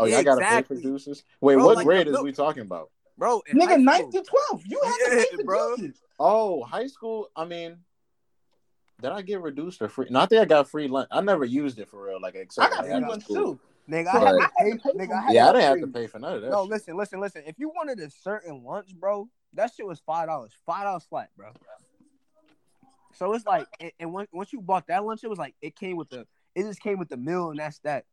Oh, 0.00 0.06
yeah, 0.06 0.18
exactly. 0.18 0.44
I 0.44 0.50
gotta 0.50 0.62
pay 0.62 0.74
for 0.74 0.82
juices. 0.82 1.22
Wait, 1.40 1.54
bro, 1.54 1.64
what 1.64 1.76
like 1.76 1.86
grade 1.86 2.08
is 2.08 2.20
we 2.20 2.32
talking 2.32 2.62
about, 2.62 2.90
bro? 3.16 3.40
Nigga, 3.52 3.80
ninth 3.80 4.10
to 4.14 4.22
twelve. 4.22 4.64
You 4.66 4.80
have 4.82 4.94
yeah, 5.00 5.10
to 5.10 5.26
pay 5.30 5.36
for 5.36 5.44
bro. 5.44 5.76
juices. 5.76 6.02
Oh, 6.18 6.64
high 6.64 6.88
school. 6.88 7.30
I 7.36 7.44
mean, 7.44 7.76
did 9.04 9.12
I 9.12 9.20
get 9.20 9.42
reduced 9.42 9.82
or 9.82 9.88
free? 9.88 10.06
No, 10.08 10.20
I 10.20 10.26
think 10.26 10.40
I 10.40 10.46
got 10.46 10.68
free 10.68 10.88
lunch. 10.88 11.08
I 11.10 11.20
never 11.20 11.44
used 11.44 11.78
it 11.78 11.88
for 11.88 12.06
real. 12.06 12.18
Like, 12.20 12.34
except 12.34 12.72
I 12.72 12.76
got 12.76 12.86
free 12.86 13.08
lunch 13.08 13.26
too. 13.26 13.58
Nigga, 13.88 14.06
I 14.06 14.18
had 14.18 14.32
to 14.32 14.48
pay. 14.58 14.92
Nigga, 14.92 15.28
I 15.28 15.32
yeah, 15.32 15.50
I 15.50 15.52
didn't 15.52 15.62
have 15.62 15.80
to 15.80 15.86
pay 15.88 16.06
for 16.06 16.18
none 16.18 16.36
of 16.36 16.40
that. 16.40 16.50
No, 16.50 16.62
listen, 16.62 16.96
listen, 16.96 17.20
listen. 17.20 17.42
If 17.46 17.58
you 17.58 17.68
wanted 17.68 18.00
a 18.00 18.08
certain 18.08 18.64
lunch, 18.64 18.94
bro, 18.94 19.28
that 19.52 19.72
shit 19.74 19.86
was 19.86 20.00
five 20.00 20.26
dollars. 20.26 20.52
Five 20.64 20.84
dollars 20.84 21.04
flat, 21.04 21.28
bro. 21.36 21.50
So 23.12 23.34
it's 23.34 23.44
like, 23.44 23.66
and, 23.78 23.92
and 24.00 24.12
once 24.14 24.30
once 24.32 24.54
you 24.54 24.62
bought 24.62 24.86
that 24.86 25.04
lunch, 25.04 25.22
it 25.22 25.28
was 25.28 25.38
like 25.38 25.54
it 25.60 25.76
came 25.76 25.96
with 25.96 26.08
the, 26.08 26.26
it 26.54 26.62
just 26.62 26.80
came 26.80 26.98
with 26.98 27.10
the 27.10 27.18
meal, 27.18 27.50
and 27.50 27.58
that's 27.58 27.78
that. 27.80 28.06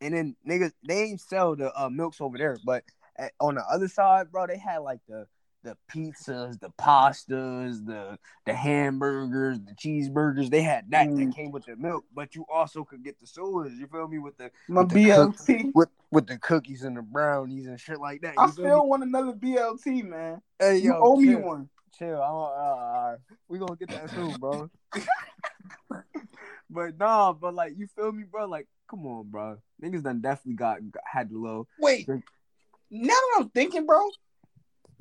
And 0.00 0.12
then 0.12 0.34
niggas, 0.46 0.72
they 0.84 1.02
ain't 1.02 1.20
sell 1.20 1.54
the 1.54 1.72
uh, 1.80 1.88
milks 1.88 2.20
over 2.20 2.36
there, 2.36 2.58
but 2.64 2.82
at, 3.16 3.30
on 3.38 3.54
the 3.54 3.64
other 3.72 3.86
side, 3.86 4.32
bro, 4.32 4.48
they 4.48 4.58
had 4.58 4.78
like 4.78 4.98
the 5.08 5.28
the 5.62 5.76
pizzas, 5.90 6.58
the 6.60 6.70
pastas, 6.70 7.84
the 7.84 8.18
the 8.46 8.54
hamburgers, 8.54 9.58
the 9.60 9.74
cheeseburgers. 9.74 10.50
They 10.50 10.62
had 10.62 10.90
that 10.90 11.08
mm. 11.08 11.18
that 11.18 11.36
came 11.36 11.50
with 11.50 11.64
the 11.66 11.76
milk, 11.76 12.04
but 12.14 12.34
you 12.34 12.44
also 12.52 12.84
could 12.84 13.02
get 13.02 13.18
the 13.20 13.26
sodas. 13.26 13.74
You 13.74 13.86
feel 13.86 14.08
me 14.08 14.18
with 14.18 14.36
the 14.36 14.50
my 14.68 14.82
with 14.82 14.92
BLT 14.92 15.46
the 15.46 15.72
with 15.74 15.88
with 16.10 16.26
the 16.26 16.38
cookies 16.38 16.82
and 16.82 16.96
the 16.96 17.02
brownies 17.02 17.66
and 17.66 17.80
shit 17.80 18.00
like 18.00 18.22
that. 18.22 18.34
You 18.36 18.42
I 18.42 18.50
still 18.50 18.82
me? 18.84 18.88
want 18.88 19.02
another 19.02 19.32
BLT, 19.32 20.04
man. 20.04 20.42
Hey, 20.58 20.78
you 20.78 20.92
yo, 20.92 21.00
owe 21.00 21.20
chill, 21.20 21.26
me 21.26 21.34
one. 21.36 21.68
Chill. 21.98 22.22
I'm, 22.22 23.14
uh, 23.14 23.16
we 23.48 23.58
gonna 23.58 23.76
get 23.76 23.90
that 23.90 24.10
soon, 24.10 24.34
bro. 24.34 24.70
but 26.70 26.98
nah, 26.98 27.32
but 27.32 27.54
like 27.54 27.74
you 27.76 27.86
feel 27.94 28.12
me, 28.12 28.24
bro? 28.24 28.46
Like, 28.46 28.66
come 28.88 29.06
on, 29.06 29.28
bro. 29.30 29.58
Niggas 29.82 30.02
done 30.02 30.20
definitely 30.20 30.54
got, 30.54 30.78
had 31.04 31.30
the 31.30 31.38
low. 31.38 31.66
Wait. 31.78 32.06
Drink. 32.06 32.24
Now 32.90 33.14
that 33.14 33.36
I'm 33.38 33.48
thinking, 33.48 33.86
bro, 33.86 34.06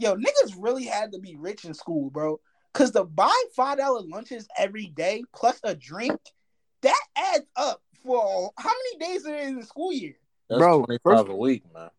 yo, 0.01 0.15
niggas 0.15 0.55
really 0.57 0.85
had 0.85 1.11
to 1.13 1.19
be 1.19 1.35
rich 1.35 1.63
in 1.63 1.73
school, 1.73 2.09
bro. 2.09 2.39
Cause 2.73 2.91
to 2.91 3.03
buy 3.03 3.43
five 3.55 3.77
dollar 3.77 4.01
lunches 4.01 4.47
every 4.57 4.87
day 4.87 5.23
plus 5.33 5.59
a 5.63 5.75
drink, 5.75 6.19
that 6.81 6.99
adds 7.15 7.45
up 7.55 7.81
for 8.03 8.51
how 8.57 8.69
many 8.69 9.13
days 9.13 9.25
are 9.25 9.35
in 9.35 9.59
the 9.59 9.65
school 9.65 9.93
year? 9.93 10.15
That's 10.49 10.59
bro, 10.59 10.83
25 10.85 11.29
a 11.29 11.35
week, 11.35 11.63
man. 11.73 11.89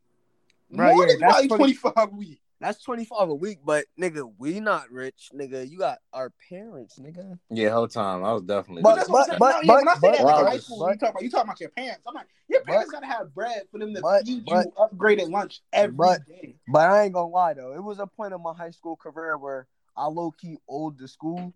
Bro, 0.71 0.95
More 0.95 1.07
yeah, 1.07 1.13
than 1.13 1.21
probably 1.21 1.49
25 1.49 1.93
a 1.97 2.07
week. 2.17 2.41
That's 2.63 2.81
25 2.81 3.29
a 3.29 3.35
week, 3.35 3.59
but 3.65 3.87
nigga, 4.01 4.33
we 4.39 4.61
not 4.61 4.89
rich, 4.93 5.31
nigga. 5.35 5.69
You 5.69 5.79
got 5.79 5.99
our 6.13 6.31
parents, 6.49 6.97
nigga. 7.01 7.37
Yeah, 7.51 7.71
whole 7.71 7.89
time. 7.89 8.25
I 8.25 8.33
was 8.33 8.45
definitely 8.45 8.83
But, 8.83 9.05
but, 9.09 9.27
but, 9.31 9.39
but, 9.41 9.65
yeah, 9.65 9.75
when 9.75 9.89
I 9.89 9.95
say 9.95 9.99
but, 10.03 10.13
that 10.13 10.25
like 10.25 10.47
high 10.47 10.59
school, 10.59 10.89
you 10.89 10.97
talk 10.97 11.11
about 11.11 11.23
you 11.25 11.31
talking 11.31 11.49
about 11.49 11.61
your 11.61 11.71
parents. 11.71 12.05
I'm 12.07 12.15
like, 12.15 12.29
your 12.49 12.61
parents 12.61 12.93
gotta 12.93 13.07
have 13.07 13.35
bread 13.35 13.63
for 13.73 13.79
them 13.79 13.93
to 13.95 14.01
but, 14.01 14.25
feed 14.25 14.45
you 14.47 14.73
upgraded 14.79 15.29
lunch 15.29 15.61
every 15.73 15.97
but, 15.97 16.25
day. 16.25 16.55
But 16.69 16.89
I 16.89 17.03
ain't 17.03 17.15
gonna 17.15 17.27
lie 17.27 17.55
though. 17.55 17.75
It 17.75 17.83
was 17.83 17.99
a 17.99 18.07
point 18.07 18.33
of 18.33 18.41
my 18.41 18.55
high 18.55 18.71
school 18.71 18.95
career 18.95 19.37
where 19.37 19.67
I 19.97 20.07
low 20.07 20.31
key 20.31 20.57
owed 20.69 20.99
the 20.99 21.09
school. 21.09 21.53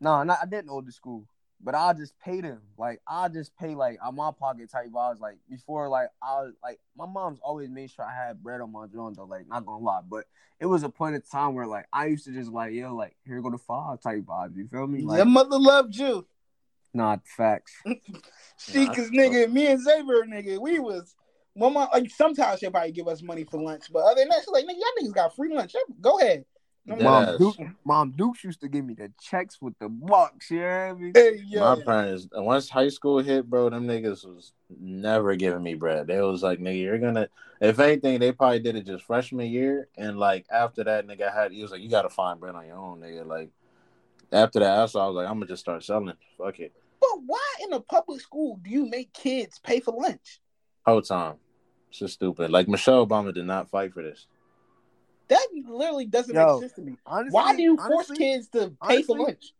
No, 0.00 0.24
not 0.24 0.38
I 0.42 0.46
didn't 0.46 0.70
owe 0.70 0.80
the 0.80 0.90
school 0.90 1.26
but 1.62 1.74
I 1.74 1.92
just 1.92 2.18
paid 2.20 2.44
them. 2.44 2.60
Like 2.76 3.00
I 3.06 3.28
just 3.28 3.56
pay 3.56 3.74
like 3.74 3.98
on 4.04 4.16
my 4.16 4.30
pocket 4.30 4.70
type 4.70 4.90
vibes. 4.92 5.20
Like 5.20 5.38
before, 5.48 5.88
like 5.88 6.08
I 6.22 6.42
was 6.42 6.54
like 6.62 6.78
my 6.96 7.06
mom's 7.06 7.40
always 7.42 7.70
made 7.70 7.90
sure 7.90 8.04
I 8.04 8.26
had 8.26 8.42
bread 8.42 8.60
on 8.60 8.72
my 8.72 8.86
joint 8.86 9.16
though. 9.16 9.24
Like 9.24 9.48
not 9.48 9.66
gonna 9.66 9.84
lie, 9.84 10.00
but 10.08 10.24
it 10.60 10.66
was 10.66 10.82
a 10.82 10.88
point 10.88 11.16
of 11.16 11.28
time 11.28 11.54
where 11.54 11.66
like 11.66 11.86
I 11.92 12.06
used 12.06 12.24
to 12.26 12.32
just 12.32 12.50
like 12.50 12.72
yo 12.72 12.94
like 12.94 13.16
here 13.24 13.40
go 13.40 13.50
the 13.50 13.58
five 13.58 14.00
type 14.00 14.22
vibes. 14.22 14.56
You 14.56 14.68
feel 14.68 14.86
me? 14.86 15.02
Like, 15.02 15.18
Your 15.18 15.26
mother 15.26 15.58
loved 15.58 15.96
you. 15.96 16.26
Not 16.94 17.20
facts. 17.26 17.72
she 18.58 18.84
nah, 18.84 18.94
cause 18.94 19.10
nigga, 19.10 19.50
me 19.50 19.66
and 19.66 19.82
Xavier, 19.82 20.24
nigga, 20.24 20.60
we 20.60 20.78
was. 20.78 21.14
Mama, 21.54 21.88
like 21.92 22.08
sometimes 22.10 22.60
she'll 22.60 22.70
probably 22.70 22.92
give 22.92 23.08
us 23.08 23.20
money 23.20 23.42
for 23.42 23.60
lunch, 23.60 23.92
but 23.92 24.04
other 24.04 24.20
than 24.20 24.28
that, 24.28 24.40
she's 24.40 24.48
like, 24.48 24.64
nigga, 24.64 24.78
y'all 24.78 25.04
niggas 25.08 25.14
got 25.14 25.34
free 25.34 25.52
lunch. 25.52 25.74
Go 26.00 26.20
ahead. 26.20 26.44
Mom 26.88 27.36
Duke, 27.38 27.56
Mom 27.84 28.10
Dukes 28.12 28.44
used 28.44 28.60
to 28.62 28.68
give 28.68 28.84
me 28.84 28.94
the 28.94 29.12
checks 29.20 29.60
with 29.60 29.78
the 29.78 29.88
bucks. 29.88 30.50
You 30.50 30.60
know 30.60 30.66
I 30.68 30.92
mean? 30.94 31.12
hey, 31.14 31.42
yeah. 31.46 31.60
My 31.60 31.82
parents, 31.82 32.28
once 32.32 32.68
high 32.68 32.88
school 32.88 33.18
hit, 33.18 33.48
bro, 33.48 33.68
them 33.68 33.86
niggas 33.86 34.24
was 34.24 34.52
never 34.80 35.36
giving 35.36 35.62
me 35.62 35.74
bread. 35.74 36.06
They 36.06 36.20
was 36.20 36.42
like, 36.42 36.60
nigga, 36.60 36.82
you're 36.82 36.98
gonna. 36.98 37.28
If 37.60 37.78
anything, 37.78 38.20
they 38.20 38.32
probably 38.32 38.60
did 38.60 38.76
it 38.76 38.86
just 38.86 39.04
freshman 39.04 39.50
year, 39.50 39.88
and 39.96 40.18
like 40.18 40.46
after 40.50 40.84
that, 40.84 41.06
nigga 41.06 41.32
had 41.32 41.52
he 41.52 41.62
was 41.62 41.70
like, 41.70 41.82
you 41.82 41.90
gotta 41.90 42.10
find 42.10 42.40
bread 42.40 42.54
on 42.54 42.66
your 42.66 42.78
own, 42.78 43.00
nigga. 43.00 43.26
Like 43.26 43.50
after 44.32 44.60
that, 44.60 44.90
so 44.90 45.00
I 45.00 45.06
was 45.06 45.16
like, 45.16 45.26
I'm 45.26 45.34
gonna 45.34 45.46
just 45.46 45.60
start 45.60 45.84
selling. 45.84 46.14
Fuck 46.38 46.60
it. 46.60 46.72
But 47.00 47.22
why 47.26 47.54
in 47.62 47.72
a 47.72 47.80
public 47.80 48.20
school 48.20 48.58
do 48.62 48.70
you 48.70 48.88
make 48.88 49.12
kids 49.12 49.58
pay 49.58 49.80
for 49.80 49.94
lunch? 49.94 50.40
Whole 50.86 51.02
time. 51.02 51.36
It's 51.90 51.98
just 51.98 52.14
stupid. 52.14 52.50
Like 52.50 52.68
Michelle 52.68 53.06
Obama 53.06 53.32
did 53.32 53.46
not 53.46 53.70
fight 53.70 53.92
for 53.92 54.02
this. 54.02 54.26
That 55.28 55.46
literally 55.66 56.06
doesn't 56.06 56.34
Yo, 56.34 56.46
make 56.54 56.60
sense 56.60 56.72
to 56.74 56.82
me. 56.82 56.96
Honestly, 57.06 57.34
why 57.34 57.54
do 57.54 57.62
you 57.62 57.76
force 57.76 58.10
honestly, 58.10 58.16
kids 58.16 58.48
to 58.48 58.60
pay 58.60 58.76
honestly, 58.80 59.02
for 59.04 59.18
lunch? 59.18 59.52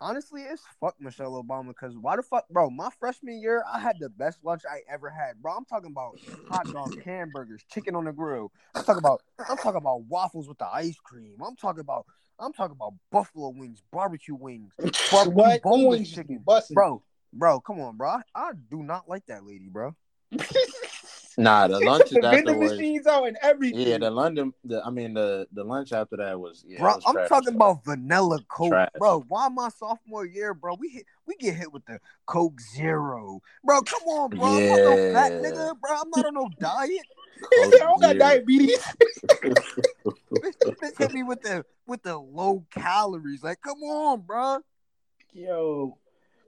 Honestly, 0.00 0.42
it's 0.42 0.62
fuck 0.80 0.96
Michelle 0.98 1.40
Obama 1.42 1.68
because 1.68 1.96
why 1.96 2.16
the 2.16 2.22
fuck, 2.22 2.48
bro? 2.48 2.70
My 2.70 2.90
freshman 2.98 3.40
year, 3.40 3.64
I 3.72 3.78
had 3.78 4.00
the 4.00 4.08
best 4.08 4.38
lunch 4.42 4.62
I 4.68 4.80
ever 4.92 5.08
had, 5.08 5.40
bro. 5.40 5.52
I'm 5.52 5.64
talking 5.64 5.92
about 5.92 6.18
hot 6.42 6.66
dogs, 6.72 6.96
hamburgers, 7.04 7.62
chicken 7.70 7.94
on 7.94 8.04
the 8.04 8.12
grill. 8.12 8.50
I'm 8.74 8.82
talking 8.82 8.98
about, 8.98 9.22
I'm 9.48 9.58
talking 9.58 9.76
about 9.76 10.02
waffles 10.04 10.48
with 10.48 10.58
the 10.58 10.66
ice 10.66 10.98
cream. 11.02 11.36
I'm 11.44 11.54
talking 11.54 11.80
about, 11.80 12.06
I'm 12.38 12.52
talking 12.52 12.74
about 12.74 12.94
buffalo 13.12 13.50
wings, 13.50 13.80
barbecue 13.92 14.34
wings, 14.34 14.72
barbecue 15.10 15.34
what 15.34 15.62
boneless 15.62 16.10
chicken, 16.10 16.44
bro. 16.72 17.02
Bro, 17.32 17.60
come 17.60 17.80
on, 17.80 17.96
bro. 17.96 18.08
I, 18.08 18.22
I 18.34 18.50
do 18.70 18.82
not 18.82 19.08
like 19.08 19.24
that 19.26 19.46
lady, 19.46 19.68
bro. 19.68 19.94
Nah, 21.38 21.66
the 21.66 21.80
lunch 21.84 22.10
the 22.10 22.20
vending 22.20 22.58
machines 22.58 23.06
out 23.06 23.26
and 23.26 23.36
everything. 23.42 23.86
Yeah, 23.86 23.98
the 23.98 24.10
London. 24.10 24.52
The 24.64 24.82
I 24.84 24.90
mean 24.90 25.14
the 25.14 25.46
the 25.52 25.64
lunch 25.64 25.92
after 25.92 26.16
that 26.16 26.38
was. 26.38 26.64
Yeah, 26.66 26.80
bro, 26.80 26.96
was 26.96 27.04
I'm 27.06 27.28
talking 27.28 27.54
about 27.54 27.84
vanilla 27.84 28.40
Coke, 28.48 28.70
trash. 28.70 28.90
bro. 28.98 29.24
Why 29.28 29.48
my 29.48 29.68
sophomore 29.70 30.26
year, 30.26 30.54
bro? 30.54 30.74
We 30.74 30.88
hit 30.88 31.04
we 31.26 31.36
get 31.36 31.54
hit 31.54 31.72
with 31.72 31.84
the 31.86 31.98
Coke 32.26 32.60
Zero, 32.60 33.40
bro. 33.64 33.82
Come 33.82 34.02
on, 34.08 34.30
bro. 34.30 34.58
Yeah. 34.58 34.58
I'm 34.58 34.68
not 34.68 34.84
no 34.84 35.12
fat 35.12 35.32
nigga, 35.32 35.80
bro. 35.80 35.96
I'm 35.96 36.10
not 36.10 36.26
on 36.26 36.34
no 36.34 36.50
diet. 36.58 37.06
I 37.52 37.70
don't 37.78 38.00
got 38.00 38.18
diabetes. 38.18 38.78
bitch 40.32 40.98
hit 40.98 41.12
me 41.12 41.22
with 41.22 41.42
the 41.42 41.64
with 41.86 42.02
the 42.02 42.16
low 42.16 42.64
calories. 42.70 43.42
Like, 43.42 43.60
come 43.60 43.82
on, 43.82 44.20
bro. 44.20 44.58
Yo, 45.32 45.96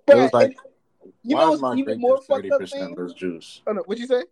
but 0.07 0.17
it 0.17 0.21
was 0.21 0.33
like, 0.33 0.57
you 1.23 1.37
know, 1.37 1.53
what's 1.53 1.79
even 1.79 2.01
more 2.01 2.21
fucked 2.21 2.51
up 2.53 2.69
thing. 2.69 2.95
Less 2.97 3.15
juice. 3.15 3.63
Oh 3.67 3.73
no, 3.73 3.83
what'd 3.83 4.01
you 4.01 4.07
say? 4.07 4.25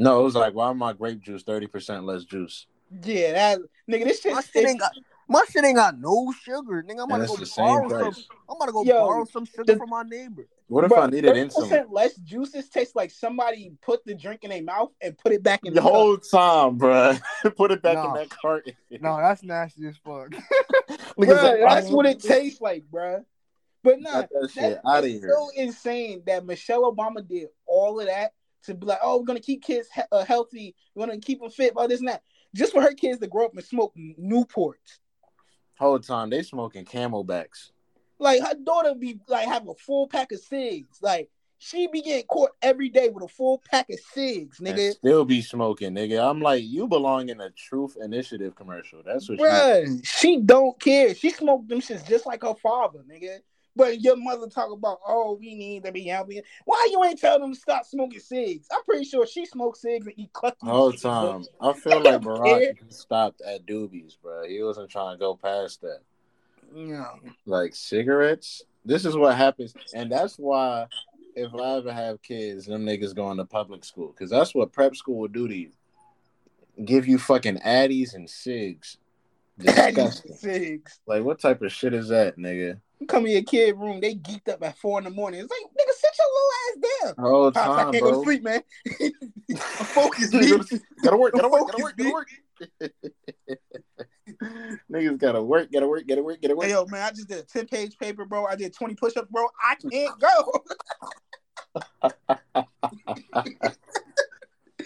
No, 0.00 0.18
it 0.20 0.24
was 0.24 0.34
like, 0.34 0.54
why 0.54 0.70
am 0.70 0.78
my 0.78 0.94
grape 0.94 1.20
juice 1.20 1.42
thirty 1.42 1.66
percent 1.66 2.04
less 2.04 2.24
juice? 2.24 2.66
Yeah, 3.04 3.32
that 3.32 3.58
nigga, 3.88 4.04
this 4.04 4.22
shit. 4.22 4.32
My 4.32 4.40
shit 4.40 4.66
ain't 4.66 4.80
got, 4.80 4.92
my 5.28 5.44
shit 5.50 5.62
ain't 5.62 5.76
got 5.76 6.00
no 6.00 6.32
sugar, 6.42 6.82
nigga. 6.82 7.02
I'm 7.02 7.08
gonna 7.08 7.26
go 7.26 7.36
borrow 7.54 8.10
some. 8.10 8.24
I'm 8.48 8.58
gonna 8.58 8.72
go 8.72 8.82
Yo, 8.82 8.94
borrow 8.94 9.24
some 9.26 9.44
sugar 9.44 9.64
the, 9.64 9.76
from 9.76 9.90
my 9.90 10.02
neighbor. 10.02 10.48
What 10.68 10.84
if 10.84 10.90
bro, 10.90 11.02
I 11.02 11.06
needed 11.08 11.34
insulin? 11.34 11.84
Less 11.90 12.14
juices 12.16 12.70
taste 12.70 12.96
like 12.96 13.10
somebody 13.10 13.72
put 13.82 14.02
the 14.06 14.14
drink 14.14 14.42
in 14.42 14.48
their 14.48 14.62
mouth 14.62 14.90
and 15.02 15.18
put 15.18 15.32
it 15.32 15.42
back 15.42 15.60
in 15.64 15.74
the, 15.74 15.82
the 15.82 15.86
whole 15.86 16.16
time, 16.16 16.78
bro. 16.78 17.18
put 17.56 17.70
it 17.70 17.82
back 17.82 17.96
no. 17.96 18.08
in 18.08 18.14
that 18.14 18.30
carton. 18.30 18.72
no, 19.02 19.16
that's 19.20 19.42
nasty 19.42 19.86
as 19.86 19.98
fuck. 19.98 20.30
bro, 21.18 21.26
that's 21.26 21.90
what 21.90 22.06
it 22.06 22.20
tastes 22.20 22.62
like, 22.62 22.84
bro. 22.90 23.22
But 23.82 24.00
nah, 24.00 24.22
that 24.22 24.50
shit 24.50 24.80
out 24.86 25.04
of 25.04 25.10
here. 25.10 25.30
so 25.30 25.50
insane 25.54 26.22
that 26.26 26.46
Michelle 26.46 26.90
Obama 26.90 27.26
did 27.26 27.48
all 27.66 28.00
of 28.00 28.06
that 28.06 28.32
to 28.64 28.74
be 28.74 28.86
like, 28.86 28.98
oh, 29.02 29.18
we're 29.18 29.26
gonna 29.26 29.40
keep 29.40 29.62
kids 29.62 29.88
he- 29.94 30.02
uh, 30.12 30.24
healthy, 30.24 30.74
we're 30.94 31.06
gonna 31.06 31.18
keep 31.18 31.40
them 31.40 31.50
fit, 31.50 31.72
all 31.76 31.88
this 31.88 32.00
and 32.00 32.08
that, 32.08 32.22
just 32.54 32.72
for 32.72 32.82
her 32.82 32.92
kids 32.92 33.20
to 33.20 33.26
grow 33.26 33.46
up 33.46 33.54
and 33.54 33.64
smoke 33.64 33.94
Newports. 33.96 34.98
Whole 35.78 35.98
time 35.98 36.30
they 36.30 36.42
smoking 36.42 36.84
Camelbacks. 36.84 37.70
Like 38.18 38.42
her 38.42 38.54
daughter 38.54 38.94
be 38.94 39.18
like 39.28 39.48
have 39.48 39.66
a 39.68 39.74
full 39.74 40.06
pack 40.06 40.30
of 40.32 40.40
cigs. 40.40 40.98
Like 41.00 41.30
she 41.62 41.86
be 41.88 42.02
getting 42.02 42.26
caught 42.26 42.50
every 42.62 42.88
day 42.88 43.10
with 43.10 43.24
a 43.24 43.28
full 43.28 43.62
pack 43.70 43.88
of 43.90 43.98
cigs, 44.14 44.58
nigga. 44.60 44.86
And 44.86 44.94
still 44.94 45.24
be 45.24 45.42
smoking, 45.42 45.94
nigga. 45.94 46.22
I'm 46.22 46.40
like, 46.40 46.64
you 46.64 46.86
belong 46.86 47.28
in 47.28 47.40
a 47.40 47.50
Truth 47.50 47.96
Initiative 48.00 48.54
commercial. 48.54 49.02
That's 49.04 49.28
what. 49.28 49.38
Bruh, 49.38 50.00
she 50.02 50.38
don't 50.38 50.78
care. 50.80 51.14
She 51.14 51.30
smoked 51.30 51.68
them 51.68 51.80
shits 51.80 52.06
just 52.06 52.26
like 52.26 52.42
her 52.42 52.54
father, 52.54 53.00
nigga. 53.10 53.38
But 53.80 54.02
your 54.02 54.16
mother 54.16 54.46
talk 54.46 54.70
about, 54.70 54.98
oh, 55.06 55.38
we 55.40 55.54
need 55.54 55.84
to 55.84 55.92
be 55.92 56.04
healthy. 56.04 56.42
Why 56.66 56.88
you 56.90 57.02
ain't 57.02 57.18
tell 57.18 57.40
them 57.40 57.54
to 57.54 57.58
stop 57.58 57.86
smoking 57.86 58.20
cigs? 58.20 58.66
I'm 58.70 58.84
pretty 58.84 59.06
sure 59.06 59.26
she 59.26 59.46
smokes 59.46 59.80
cigs 59.80 60.04
and 60.04 60.18
eat 60.18 60.30
cookies. 60.34 60.68
Whole 60.68 60.92
time. 60.92 61.46
I 61.62 61.72
feel 61.72 62.02
like 62.02 62.20
Barack 62.20 62.92
stopped 62.92 63.40
at 63.40 63.64
doobies, 63.64 64.18
bro. 64.22 64.46
He 64.46 64.62
wasn't 64.62 64.90
trying 64.90 65.14
to 65.14 65.18
go 65.18 65.34
past 65.34 65.80
that. 65.80 66.00
No. 66.74 67.06
Like 67.46 67.74
cigarettes. 67.74 68.64
This 68.84 69.06
is 69.06 69.16
what 69.16 69.34
happens, 69.34 69.72
and 69.94 70.12
that's 70.12 70.36
why 70.36 70.86
if 71.34 71.54
I 71.54 71.78
ever 71.78 71.90
have 71.90 72.20
kids, 72.20 72.66
them 72.66 72.84
niggas 72.84 73.14
going 73.14 73.38
to 73.38 73.46
public 73.46 73.86
school 73.86 74.08
because 74.08 74.28
that's 74.28 74.54
what 74.54 74.72
prep 74.72 74.94
school 74.94 75.16
will 75.16 75.28
do 75.28 75.48
to 75.48 75.56
you. 75.56 75.70
Give 76.84 77.08
you 77.08 77.18
fucking 77.18 77.60
addies 77.60 78.12
and 78.14 78.28
cigs. 78.28 78.98
Disgusting. 79.60 80.82
Like 81.06 81.24
what 81.24 81.40
type 81.40 81.62
of 81.62 81.72
shit 81.72 81.94
is 81.94 82.08
that, 82.08 82.36
nigga? 82.38 82.80
come 83.08 83.26
in 83.26 83.32
your 83.32 83.42
kid 83.42 83.76
room, 83.78 84.00
they 84.00 84.14
geeked 84.14 84.48
up 84.48 84.62
at 84.62 84.78
four 84.78 84.98
in 84.98 85.04
the 85.04 85.10
morning. 85.10 85.40
It's 85.40 85.50
like, 85.50 85.62
nigga, 85.72 85.92
sit 85.94 86.10
your 86.18 86.28
little 86.34 86.50
ass 86.60 86.76
down. 87.02 87.14
Oh, 87.18 87.50
time, 87.50 87.70
I 87.70 87.82
can't 87.92 88.02
bro. 88.02 88.12
go 88.12 88.18
to 88.18 88.24
sleep, 88.24 88.42
man. 88.42 88.62
I'm 89.00 89.86
focused, 89.86 90.32
gotta 91.02 91.16
work, 91.16 91.32
gotta 91.34 91.48
work, 91.48 91.66
gotta 91.66 91.82
work, 91.82 91.96
gotta 91.96 92.12
work. 92.12 92.28
Niggas 94.90 95.18
gotta 95.18 95.42
work, 95.42 95.72
gotta 95.72 95.88
work, 95.88 96.06
gotta 96.06 96.22
work, 96.22 96.40
gotta 96.42 96.54
work. 96.54 96.66
Hey, 96.66 96.72
yo, 96.72 96.86
man, 96.86 97.02
I 97.02 97.10
just 97.10 97.28
did 97.28 97.38
a 97.38 97.42
10 97.42 97.66
page 97.66 97.98
paper, 97.98 98.24
bro. 98.24 98.46
I 98.46 98.56
did 98.56 98.74
20 98.74 98.94
push 98.94 99.16
ups, 99.16 99.28
bro. 99.30 99.46
I 99.62 99.76
can't 99.76 100.20
go. 100.20 100.62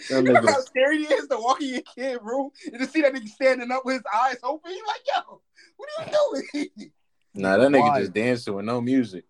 You 0.09 0.21
know 0.23 0.41
how 0.41 0.61
scary 0.61 1.03
it 1.03 1.11
is 1.11 1.27
to 1.27 1.37
walk 1.37 1.61
in 1.61 1.69
your 1.69 1.81
kid 1.81 2.19
room 2.21 2.51
and 2.71 2.81
to 2.81 2.87
see 2.87 3.01
that 3.01 3.13
nigga 3.13 3.27
standing 3.27 3.71
up 3.71 3.83
with 3.85 3.95
his 3.95 4.03
eyes 4.13 4.37
open? 4.43 4.71
You 4.71 4.83
like, 4.87 5.01
yo, 5.07 5.41
what 5.77 5.89
are 5.97 6.05
you 6.05 6.43
doing? 6.53 6.91
Nah, 7.37 7.57
that 7.57 7.69
nigga 7.69 7.97
just 7.97 8.13
dancing 8.13 8.53
with 8.53 8.63
no 8.63 8.79
music. 8.79 9.25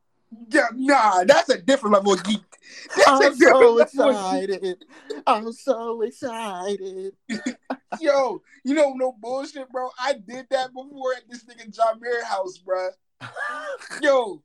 Yeah, 0.52 0.68
nah, 0.76 1.24
that's 1.24 1.50
a 1.50 1.60
different 1.60 1.96
level 1.96 2.14
of 2.14 2.24
geek. 2.24 2.42
That's 2.96 3.08
I'm 3.08 3.36
so 3.36 3.78
excited. 3.80 4.86
I'm 5.26 5.52
so 5.52 6.02
excited. 6.02 7.14
Yo, 8.00 8.42
you 8.64 8.74
know 8.74 8.94
no 8.94 9.14
bullshit, 9.20 9.70
bro. 9.70 9.90
I 10.00 10.14
did 10.14 10.48
that 10.52 10.74
before 10.74 11.14
at 11.16 11.24
this 11.30 11.46
nigga 11.46 11.74
John 11.76 12.00
Mayer 12.00 12.24
house, 12.26 12.58
bro. 12.58 12.90
Yo, 14.02 14.44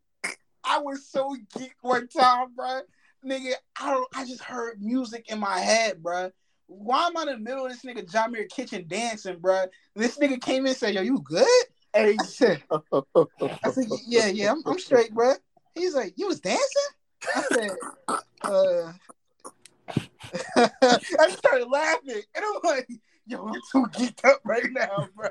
I 0.64 0.78
was 0.78 1.06
so 1.06 1.36
geek 1.58 1.74
one 1.82 2.08
time, 2.08 2.54
bro. 2.54 2.80
Nigga, 3.24 3.52
I 3.80 3.90
don't. 3.90 4.08
I 4.14 4.24
just 4.26 4.42
heard 4.42 4.80
music 4.80 5.30
in 5.30 5.38
my 5.38 5.58
head, 5.58 6.02
bro. 6.02 6.30
Why 6.66 7.06
am 7.06 7.16
I 7.16 7.22
in 7.22 7.28
the 7.28 7.38
middle 7.38 7.66
of 7.66 7.72
this 7.72 7.82
nigga 7.82 8.10
John 8.10 8.32
Mayer 8.32 8.44
kitchen 8.44 8.84
dancing, 8.86 9.38
bro? 9.38 9.66
This 9.94 10.18
nigga 10.18 10.40
came 10.40 10.62
in 10.64 10.68
and 10.68 10.76
said, 10.76 10.94
"Yo, 10.94 11.02
you 11.02 11.20
good?" 11.22 11.46
And 11.92 12.10
he 12.10 12.18
said, 12.18 12.62
I 12.70 13.70
said, 13.70 13.84
yeah, 14.06 14.28
yeah, 14.28 14.52
I'm, 14.52 14.62
I'm 14.64 14.78
straight, 14.78 15.12
bro. 15.12 15.34
He's 15.74 15.94
like, 15.94 16.14
you 16.16 16.28
was 16.28 16.40
dancing? 16.40 16.62
I 17.34 17.42
said, 17.42 17.70
uh, 18.44 18.92
I 21.18 21.30
started 21.30 21.66
laughing. 21.68 22.22
And 22.34 22.44
I'm 22.44 22.60
like, 22.62 22.88
yo, 23.26 23.46
I'm 23.46 23.60
too 23.72 23.86
geeked 23.92 24.24
up 24.24 24.40
right 24.44 24.70
now, 24.70 25.08
bro. 25.16 25.30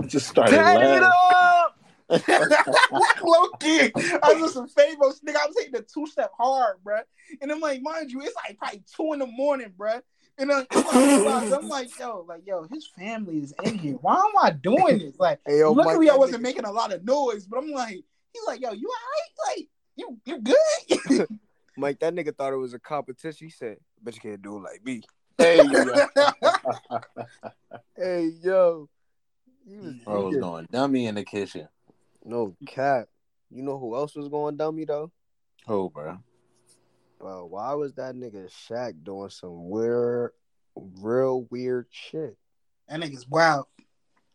I 0.00 0.06
just 0.06 0.28
started 0.28 0.56
Turn 0.56 0.74
laughing. 0.74 0.96
it 0.96 1.02
up! 1.04 1.77
Low 3.22 3.48
key, 3.60 3.92
I 4.22 4.34
was 4.40 4.54
some 4.54 4.68
famous 4.68 5.20
nigga. 5.20 5.36
I 5.36 5.46
was 5.46 5.56
hitting 5.58 5.72
the 5.72 5.82
two 5.82 6.06
step 6.06 6.32
hard, 6.38 6.76
bro. 6.82 7.00
And 7.42 7.52
I'm 7.52 7.60
like, 7.60 7.82
mind 7.82 8.10
you, 8.10 8.22
it's 8.22 8.34
like 8.34 8.56
probably 8.58 8.82
two 8.94 9.12
in 9.12 9.18
the 9.18 9.26
morning, 9.26 9.72
bro. 9.76 10.00
And 10.38 10.50
uh, 10.50 10.64
I'm, 10.70 11.52
I'm 11.52 11.68
like, 11.68 11.98
yo, 11.98 12.24
like, 12.28 12.46
yo, 12.46 12.66
his 12.72 12.86
family 12.86 13.38
is 13.38 13.52
in 13.64 13.76
here. 13.76 13.94
Why 14.00 14.14
am 14.14 14.32
I 14.40 14.50
doing 14.50 14.98
this? 14.98 15.18
Like, 15.18 15.40
hey, 15.46 15.58
yo, 15.58 15.72
luckily 15.72 16.06
Mike, 16.06 16.14
I 16.14 16.18
wasn't 16.18 16.40
nigga... 16.40 16.44
making 16.44 16.64
a 16.64 16.72
lot 16.72 16.92
of 16.92 17.04
noise, 17.04 17.44
but 17.44 17.58
I'm 17.58 17.70
like, 17.70 17.96
he's 18.32 18.46
like, 18.46 18.60
yo, 18.60 18.72
you 18.72 18.88
alright? 18.88 19.56
Like, 19.56 19.68
you 19.96 20.18
you 20.24 20.40
good? 20.40 21.26
Mike, 21.76 21.98
that 22.00 22.14
nigga 22.14 22.34
thought 22.34 22.52
it 22.52 22.56
was 22.56 22.72
a 22.72 22.78
competition. 22.78 23.48
He 23.48 23.50
said, 23.50 23.76
"Bet 24.02 24.14
you 24.14 24.20
can't 24.20 24.42
do 24.42 24.56
it 24.56 24.62
like 24.62 24.84
me." 24.84 25.02
Hey, 25.36 25.62
yo. 25.62 25.84
hey, 27.96 28.30
yo. 28.42 28.88
He 29.64 29.76
was, 29.76 29.94
Bro 30.04 30.28
was 30.28 30.36
going 30.38 30.66
dummy 30.72 31.06
in 31.06 31.14
the 31.16 31.24
kitchen. 31.24 31.68
No 32.28 32.54
cap. 32.66 33.08
You 33.50 33.62
know 33.62 33.78
who 33.78 33.96
else 33.96 34.14
was 34.14 34.28
going 34.28 34.58
dummy 34.58 34.84
though? 34.84 35.10
Who, 35.66 35.88
bro? 35.88 36.18
Bro, 37.18 37.46
why 37.46 37.72
was 37.72 37.94
that 37.94 38.14
nigga 38.14 38.50
Shaq 38.68 39.02
doing 39.02 39.30
some 39.30 39.70
weird, 39.70 40.32
real 40.76 41.46
weird 41.50 41.86
shit? 41.90 42.36
That 42.86 43.00
nigga's 43.00 43.26
wild. 43.26 43.64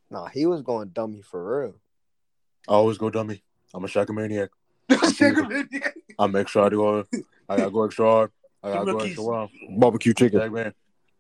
Nah, 0.10 0.28
he 0.28 0.48
was 0.48 0.64
going 0.64 0.90
dummy 0.90 1.22
for 1.22 1.62
real. 1.62 1.76
I 2.68 2.72
always 2.72 2.98
go 2.98 3.12
dummy. 3.12 3.44
I'm 3.76 3.84
a 3.84 3.88
Shaq 3.88 4.10
maniac. 4.10 4.50
I'm 6.18 6.36
extra 6.36 6.62
hard 6.62 6.72
to 6.72 6.78
go. 6.78 7.06
I 7.48 7.58
gotta 7.58 7.70
go 7.70 7.84
extra 7.86 8.06
hard. 8.06 8.32
I 8.64 8.74
gotta 8.74 8.92
go 8.92 9.00
extra 9.00 9.24
well. 9.24 9.52
Barbecue 9.78 10.16
chicken. 10.16 10.40
Shaq, 10.40 10.52
man. 10.52 10.74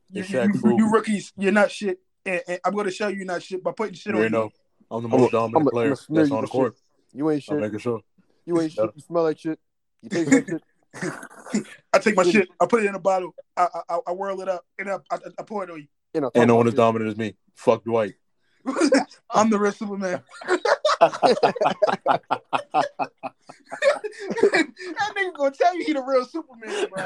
You, 0.09 0.24
you, 0.24 0.78
you, 0.78 0.91
rookies, 0.91 1.34
you're 1.38 1.51
not 1.51 1.69
shit. 1.69 1.99
And, 2.26 2.41
and, 2.47 2.59
I'm 2.65 2.74
gonna 2.74 2.89
show 2.89 3.09
you 3.09 3.26
not 3.26 3.43
shit 3.43 3.63
by 3.63 3.74
putting 3.74 3.93
shit 3.93 4.15
you 4.15 4.24
on 4.24 4.32
know, 4.32 4.51
I'm 4.93 5.01
the 5.01 5.09
most 5.09 5.33
I'm 5.33 5.51
dominant 5.51 5.67
a, 5.67 5.71
player 5.71 5.89
that's 5.89 6.31
on 6.31 6.41
the 6.41 6.47
court. 6.47 6.75
You 7.13 7.31
ain't 7.31 7.41
shit. 7.41 7.55
I'm 7.55 7.61
making 7.61 7.79
sure. 7.79 8.01
You 8.45 8.61
ain't 8.61 8.71
shit. 8.71 8.91
You 8.95 9.01
smell 9.01 9.23
like 9.23 9.39
shit. 9.39 9.59
You 10.01 10.09
taste 10.09 10.31
like 10.31 10.45
shit. 10.45 10.63
I 11.93 11.99
take 11.99 12.15
my 12.15 12.23
shit, 12.23 12.47
I 12.61 12.67
put 12.67 12.83
it 12.83 12.87
in 12.87 12.93
a 12.93 12.99
bottle, 12.99 13.33
I 13.57 13.67
I, 13.89 13.97
I 14.07 14.11
whirl 14.11 14.41
it 14.41 14.49
up, 14.49 14.63
and 14.77 14.91
I, 14.91 14.97
I, 15.09 15.17
I 15.39 15.43
pour 15.43 15.63
it 15.63 15.71
on 15.71 15.79
you. 15.79 15.87
you 16.13 16.21
know, 16.21 16.29
Ain't 16.35 16.47
no 16.47 16.55
one 16.55 16.67
as 16.67 16.75
dominant 16.75 17.09
as 17.09 17.17
me. 17.17 17.35
Fuck 17.55 17.83
Dwight. 17.83 18.13
I'm 19.31 19.49
the 19.49 19.57
rest 19.57 19.81
of 19.81 19.89
the 19.89 19.97
man. 19.97 20.21
that 20.99 21.23
nigga 25.17 25.33
gonna 25.33 25.51
tell 25.51 25.75
you 25.75 25.83
he 25.83 25.93
the 25.93 26.03
real 26.03 26.25
Superman, 26.25 26.87
bro. 26.89 27.05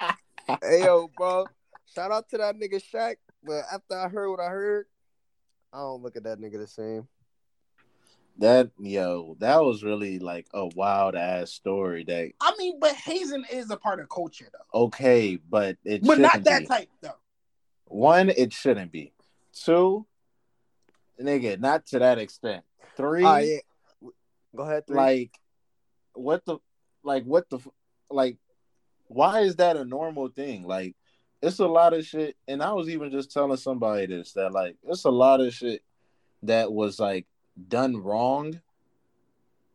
hey 0.62 0.84
yo, 0.84 1.10
bro. 1.14 1.46
Shout 1.94 2.10
out 2.10 2.28
to 2.30 2.38
that 2.38 2.56
nigga 2.56 2.82
Shaq. 2.82 3.16
But 3.44 3.64
after 3.70 3.96
I 3.96 4.08
heard 4.08 4.30
what 4.30 4.40
I 4.40 4.48
heard, 4.48 4.86
I 5.72 5.78
don't 5.78 6.02
look 6.02 6.16
at 6.16 6.24
that 6.24 6.40
nigga 6.40 6.58
the 6.58 6.66
same. 6.66 7.06
That 8.38 8.70
yo, 8.78 9.36
that 9.40 9.62
was 9.62 9.82
really 9.82 10.18
like 10.18 10.46
a 10.52 10.66
wild 10.66 11.14
ass 11.14 11.52
story. 11.52 12.04
That 12.04 12.32
I 12.40 12.52
mean, 12.58 12.78
but 12.78 12.94
hazing 12.94 13.44
is 13.50 13.70
a 13.70 13.76
part 13.76 14.00
of 14.00 14.08
culture, 14.10 14.48
though. 14.52 14.80
Okay, 14.86 15.36
but 15.36 15.78
it 15.84 16.04
but 16.04 16.18
not 16.18 16.44
that 16.44 16.60
be. 16.60 16.66
type 16.66 16.88
though. 17.00 17.16
One, 17.86 18.28
it 18.28 18.52
shouldn't 18.52 18.92
be. 18.92 19.12
Two, 19.54 20.06
nigga, 21.20 21.58
not 21.58 21.86
to 21.86 22.00
that 22.00 22.18
extent. 22.18 22.64
Three, 22.96 23.24
uh, 23.24 23.38
yeah. 23.38 23.58
go 24.54 24.64
ahead. 24.64 24.86
Three. 24.86 24.96
Like, 24.96 25.30
what 26.14 26.44
the, 26.44 26.58
like, 27.02 27.24
what 27.24 27.48
the, 27.48 27.58
like, 28.10 28.36
why 29.06 29.40
is 29.40 29.56
that 29.56 29.76
a 29.76 29.84
normal 29.84 30.28
thing? 30.28 30.64
Like, 30.64 30.94
it's 31.42 31.58
a 31.58 31.66
lot 31.66 31.94
of 31.94 32.04
shit, 32.04 32.36
and 32.48 32.62
I 32.62 32.72
was 32.72 32.88
even 32.88 33.10
just 33.10 33.32
telling 33.32 33.56
somebody 33.56 34.06
this 34.06 34.32
that 34.32 34.52
like 34.52 34.76
it's 34.82 35.04
a 35.04 35.10
lot 35.10 35.40
of 35.40 35.54
shit 35.54 35.82
that 36.42 36.72
was 36.72 36.98
like 36.98 37.26
done 37.68 37.96
wrong 37.96 38.60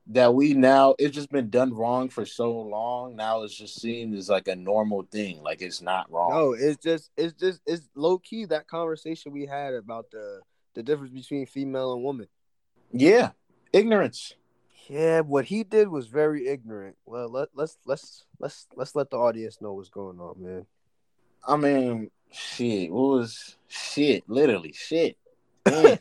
that 0.07 0.33
we 0.33 0.53
now 0.53 0.95
it's 0.99 1.15
just 1.15 1.31
been 1.31 1.49
done 1.49 1.73
wrong 1.73 2.09
for 2.09 2.25
so 2.25 2.51
long 2.51 3.15
now 3.15 3.43
it's 3.43 3.55
just 3.55 3.79
seen 3.79 4.13
as 4.15 4.29
like 4.29 4.47
a 4.47 4.55
normal 4.55 5.03
thing 5.11 5.41
like 5.43 5.61
it's 5.61 5.81
not 5.81 6.11
wrong 6.11 6.31
no 6.31 6.53
it's 6.53 6.81
just 6.81 7.11
it's 7.17 7.33
just 7.33 7.61
it's 7.65 7.87
low 7.95 8.17
key 8.17 8.45
that 8.45 8.67
conversation 8.67 9.31
we 9.31 9.45
had 9.45 9.73
about 9.73 10.09
the 10.11 10.41
the 10.73 10.83
difference 10.83 11.13
between 11.13 11.45
female 11.45 11.93
and 11.93 12.03
woman 12.03 12.27
yeah 12.91 13.29
ignorance 13.71 14.33
yeah 14.87 15.21
what 15.21 15.45
he 15.45 15.63
did 15.63 15.87
was 15.87 16.07
very 16.07 16.47
ignorant 16.47 16.95
well 17.05 17.29
let, 17.29 17.49
let's 17.53 17.77
let's 17.85 18.25
let's 18.39 18.67
let's 18.75 18.95
let 18.95 19.09
the 19.11 19.17
audience 19.17 19.61
know 19.61 19.73
what's 19.73 19.89
going 19.89 20.19
on 20.19 20.35
man 20.39 20.65
I 21.47 21.57
mean, 21.57 22.11
shit. 22.31 22.91
What 22.91 23.19
was 23.19 23.55
shit? 23.67 24.23
Literally, 24.27 24.73
shit. 24.73 25.17
literally. 25.65 25.99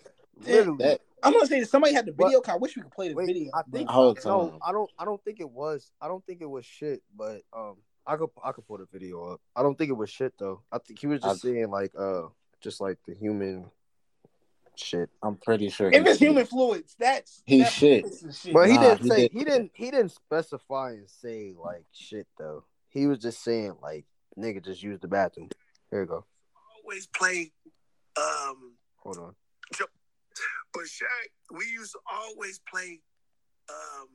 That, 0.78 1.01
I'm 1.23 1.33
gonna 1.33 1.47
say 1.47 1.61
that 1.61 1.68
somebody 1.68 1.95
had 1.95 2.07
the 2.07 2.12
video. 2.12 2.41
Call. 2.41 2.55
I 2.55 2.59
wish 2.59 2.77
we 2.77 2.83
could 2.83 2.93
play 2.93 3.09
the 3.09 3.14
Wait, 3.14 3.27
video. 3.27 3.51
I 3.55 3.62
think. 3.71 3.89
No, 3.89 4.59
I 4.62 4.73
don't. 4.73 4.91
I 4.99 5.05
don't 5.05 5.23
think 5.25 5.41
it 5.41 5.51
was. 5.51 5.93
I 6.01 6.09
don't 6.09 6.25
think 6.27 6.41
it 6.41 6.51
was 6.51 6.64
shit. 6.64 7.03
But 7.16 7.43
um, 7.53 7.77
I 8.07 8.16
could. 8.16 8.31
I 8.45 8.53
could 8.53 8.66
pull 8.66 8.79
the 8.79 8.87
video 8.93 9.25
up. 9.33 9.41
I 9.55 9.62
don't 9.62 9.77
think 9.77 9.91
it 9.91 9.97
was 9.97 10.11
shit 10.11 10.35
though. 10.39 10.62
I 10.73 10.79
think 10.79 10.99
he 10.99 11.07
was 11.07 11.21
just 11.21 11.45
I, 11.45 11.49
saying 11.49 11.71
like 11.71 11.93
uh, 11.99 12.23
just 12.61 12.81
like 12.81 12.99
the 13.07 13.14
human 13.14 13.71
shit. 14.77 15.11
I'm 15.23 15.37
pretty 15.37 15.68
sure. 15.68 15.89
If 15.89 16.07
it's 16.07 16.18
shit. 16.18 16.29
human 16.29 16.47
fluids, 16.47 16.97
that's 16.99 17.43
he 17.45 17.64
shit. 17.64 18.07
shit. 18.33 18.53
But 18.53 18.68
he 18.68 18.75
nah, 18.75 18.83
didn't 18.83 19.03
he 19.03 19.09
say 19.09 19.16
did. 19.29 19.33
he 19.33 19.45
didn't 19.45 19.71
he 19.75 19.91
didn't 19.91 20.12
specify 20.12 20.91
and 20.91 21.09
say 21.09 21.55
like 21.62 21.85
shit 21.93 22.27
though. 22.39 22.64
He 22.89 23.07
was 23.07 23.18
just 23.18 23.43
saying 23.43 23.77
like 23.83 24.07
nigga 24.39 24.64
just 24.64 24.83
use 24.83 24.99
the 25.01 25.09
bathroom. 25.09 25.49
Here 25.91 26.01
you 26.01 26.07
go. 26.07 26.25
Always 26.85 27.07
play. 27.07 27.53
Um, 28.16 28.75
Hold 28.97 29.18
on. 29.18 29.35
But 30.73 30.85
Shaq, 30.85 31.57
we 31.59 31.66
used 31.66 31.93
to 31.93 31.99
always 32.11 32.61
play 32.71 33.01
um, 33.68 34.09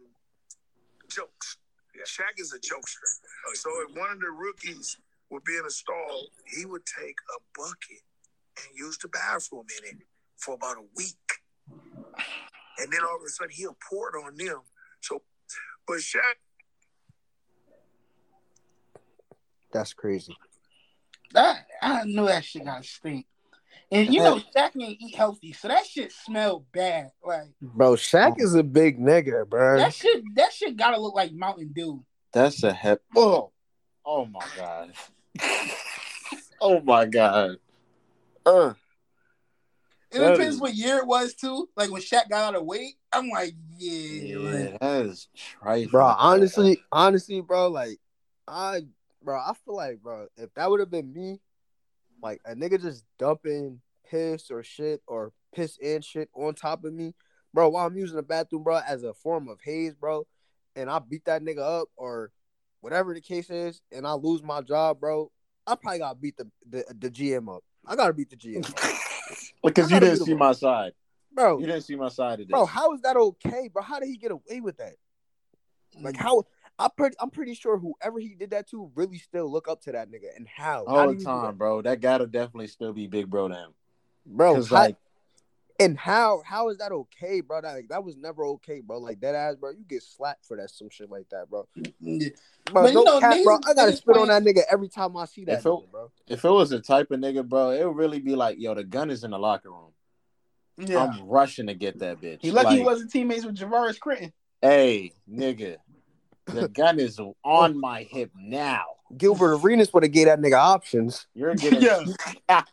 jokes. 1.10 1.58
Yeah. 1.96 2.04
Shaq 2.04 2.40
is 2.40 2.54
a 2.54 2.60
jokester. 2.60 3.56
So 3.56 3.70
if 3.88 3.98
one 3.98 4.12
of 4.12 4.20
the 4.20 4.32
rookies 4.32 4.98
would 5.30 5.44
be 5.44 5.56
in 5.58 5.66
a 5.66 5.70
stall, 5.70 6.28
he 6.46 6.66
would 6.66 6.84
take 6.86 7.16
a 7.36 7.40
bucket 7.58 8.04
and 8.58 8.78
use 8.78 8.98
the 8.98 9.08
bathroom 9.10 9.66
in 9.82 9.98
it 9.98 10.04
for 10.38 10.56
about 10.56 10.78
a 10.78 10.86
week. 10.96 11.18
And 12.78 12.92
then 12.92 13.02
all 13.04 13.18
of 13.18 13.24
a 13.26 13.30
sudden 13.30 13.52
he'll 13.54 13.78
pour 13.90 14.10
it 14.10 14.20
on 14.26 14.36
them. 14.36 14.62
So, 15.02 15.22
but 15.88 15.98
Shaq 15.98 16.36
That's 19.76 19.94
crazy. 19.94 20.34
That 21.34 21.66
I 21.82 22.06
knew 22.06 22.28
that 22.28 22.46
shit 22.46 22.64
got 22.64 22.86
stink. 22.86 23.26
And 23.92 24.14
you 24.14 24.20
know 24.22 24.42
Shaq 24.56 24.72
ain't 24.82 25.00
eat 25.00 25.16
healthy, 25.16 25.54
so 25.54 25.68
that 25.68 25.86
shit 25.86 26.12
smell 26.12 26.66
bad. 26.74 27.12
Like 27.24 27.50
Bro, 27.62 27.96
Shaq 27.96 28.36
is 28.40 28.56
a 28.56 28.64
big 28.64 29.00
nigga, 29.00 29.48
bro. 29.48 29.78
That 29.78 29.94
shit 29.94 30.24
that 30.36 30.54
shit 30.54 30.76
gotta 30.76 31.00
look 31.00 31.16
like 31.16 31.32
Mountain 31.32 31.72
Dew. 31.76 32.04
That's 32.34 32.64
a 32.64 32.74
hep 32.74 33.02
oh 33.16 33.52
oh 34.06 34.26
my 34.26 34.46
god. 34.58 34.94
oh 36.62 36.82
my 36.82 37.06
god. 37.06 37.58
Uh 38.46 38.74
it 40.12 40.20
that 40.20 40.32
depends 40.32 40.56
is... 40.56 40.62
what 40.62 40.74
year 40.74 40.98
it 40.98 41.08
was 41.08 41.34
too. 41.34 41.70
Like 41.76 41.92
when 41.92 42.02
Shaq 42.02 42.30
got 42.30 42.44
out 42.44 42.56
of 42.56 42.66
weight, 42.66 42.96
I'm 43.12 43.30
like, 43.30 43.54
yeah, 43.78 44.38
yeah 44.38 44.78
that 44.80 45.06
is 45.06 45.28
trifling. 45.36 45.90
Bro, 45.90 46.06
honestly, 46.06 46.82
honestly, 46.92 47.42
bro, 47.42 47.70
like 47.70 48.00
I 48.48 48.82
bro, 49.24 49.38
I 49.38 49.54
feel 49.66 49.76
like, 49.76 50.02
bro, 50.02 50.28
if 50.38 50.54
that 50.54 50.70
would 50.70 50.80
have 50.80 50.92
been 50.92 51.12
me, 51.12 51.40
like 52.26 52.42
a 52.44 52.56
nigga 52.56 52.82
just 52.82 53.06
dumping 53.20 53.80
piss 54.10 54.50
or 54.50 54.64
shit 54.64 55.00
or 55.06 55.32
piss 55.54 55.78
and 55.84 56.04
shit 56.04 56.28
on 56.34 56.56
top 56.56 56.84
of 56.84 56.92
me, 56.92 57.14
bro, 57.54 57.70
while 57.70 57.86
I'm 57.86 57.96
using 57.96 58.16
the 58.16 58.24
bathroom, 58.24 58.64
bro, 58.64 58.80
as 58.86 59.04
a 59.04 59.14
form 59.14 59.48
of 59.48 59.60
haze, 59.64 59.94
bro, 59.94 60.26
and 60.76 60.90
I 60.90 60.98
beat 60.98 61.26
that 61.26 61.44
nigga 61.44 61.82
up 61.82 61.90
or 61.96 62.32
whatever 62.82 63.14
the 63.14 63.22
case 63.22 63.52
is, 63.52 63.80
and 63.92 64.08
I 64.08 64.14
lose 64.14 64.42
my 64.42 64.62
job, 64.62 65.00
bro, 65.00 65.32
I 65.68 65.76
probably 65.76 66.00
gotta 66.00 66.16
beat 66.16 66.36
the 66.36 66.50
the, 66.68 66.84
the 67.00 67.12
GM 67.12 67.56
up. 67.56 67.64
I 67.86 67.96
gotta 67.96 68.14
beat 68.14 68.32
the 68.32 68.38
GM 68.38 68.64
because 69.64 69.92
you 69.92 70.00
didn't 70.00 70.26
see 70.26 70.34
my 70.34 70.54
side, 70.54 70.94
bro. 71.32 71.60
You 71.60 71.68
didn't 71.68 71.84
see 71.84 71.96
my 71.96 72.10
side 72.10 72.40
of 72.40 72.48
this, 72.48 72.48
bro. 72.48 72.66
How 72.66 72.92
is 72.94 73.02
that 73.02 73.16
okay, 73.18 73.70
bro? 73.72 73.84
How 73.84 74.00
did 74.00 74.10
he 74.10 74.18
get 74.18 74.32
away 74.32 74.62
with 74.62 74.78
that? 74.78 74.96
Like 76.02 76.16
mm. 76.16 76.22
how 76.22 76.44
I 76.78 76.90
pretty, 76.96 77.16
I'm 77.20 77.30
pretty 77.30 77.54
sure 77.54 77.78
whoever 77.78 78.20
he 78.20 78.36
did 78.36 78.50
that 78.52 78.70
to 78.72 78.92
really 78.96 79.18
still 79.18 79.50
look 79.50 79.68
up 79.68 79.82
to 79.84 79.92
that 79.94 80.10
nigga. 80.10 80.36
And 80.36 80.48
how? 80.48 80.84
All 80.86 80.98
how 80.98 81.14
the 81.14 81.24
time, 81.24 81.56
bro. 81.56 81.82
That 81.82 82.02
gotta 82.02 82.28
definitely 82.28 82.68
still 82.68 82.92
be 82.92 83.08
big 83.08 83.30
bro 83.30 83.48
to 83.48 83.56
him, 83.56 83.74
bro. 84.26 84.62
How, 84.62 84.76
like, 84.76 84.98
and 85.80 85.98
how 85.98 86.42
how 86.46 86.70
is 86.70 86.78
that 86.80 86.92
okay, 86.92 87.42
bro? 87.42 87.62
That 87.62 87.76
like, 87.76 87.88
that 87.90 88.04
was 88.04 88.18
never 88.18 88.46
okay, 88.46 88.82
bro. 88.82 89.00
Like 89.00 89.22
that 89.22 89.36
ass, 89.36 89.56
bro. 89.56 89.72
You 89.72 89.86
get 89.88 90.04
slapped 90.04 90.46
for 90.46 90.58
that, 90.58 90.70
some 90.70 90.90
shit 90.90 91.10
like 91.10 91.30
that, 91.30 91.50
bro. 91.50 91.66
Yeah. 92.02 92.30
Bro, 92.72 92.84
but, 92.84 92.94
no 92.94 93.04
know, 93.04 93.20
cap, 93.20 93.38
bro. 93.44 93.60
I 93.66 93.74
gotta 93.74 93.96
spit 93.96 94.18
on 94.18 94.28
that 94.28 94.44
nigga 94.44 94.62
every 94.70 94.90
time 94.90 95.16
I 95.16 95.26
see 95.26 95.46
that, 95.46 95.60
if 95.60 95.66
it, 95.66 95.70
nigga, 95.70 95.92
bro. 95.92 96.12
If 96.28 96.44
it 96.44 96.50
was 96.50 96.72
the 96.72 96.82
type 96.82 97.12
of 97.12 97.20
nigga, 97.20 97.48
bro, 97.48 97.70
it 97.70 97.86
would 97.86 97.96
really 97.96 98.20
be 98.20 98.36
like, 98.36 98.58
yo, 98.60 98.74
the 98.74 98.84
gun 98.84 99.10
is 99.10 99.24
in 99.24 99.32
the 99.32 99.40
locker 99.40 99.70
room. 99.70 99.92
Yeah. 100.78 101.06
I'm 101.06 101.26
rushing 101.28 101.68
to 101.68 101.74
get 101.74 102.00
that 102.00 102.20
bitch. 102.20 102.40
He 102.42 102.52
lucky 102.52 102.68
like, 102.68 102.78
he 102.78 102.84
wasn't 102.84 103.12
teammates 103.12 103.46
with 103.46 103.56
Javaris 103.56 103.98
Crittenton. 103.98 104.34
Hey, 104.62 105.14
nigga, 105.30 105.78
the 106.46 106.68
gun 106.70 107.00
is 107.00 107.20
on 107.20 107.34
oh. 107.44 107.68
my 107.74 108.04
hip 108.04 108.32
now. 108.36 108.86
Gilbert 109.18 109.56
Arenas 109.56 109.94
would 109.94 110.04
have 110.04 110.12
gave 110.12 110.26
that 110.26 110.40
nigga 110.40 110.58
options. 110.58 111.28
You're 111.34 111.56
getting 111.56 111.82
yeah. 111.82 112.04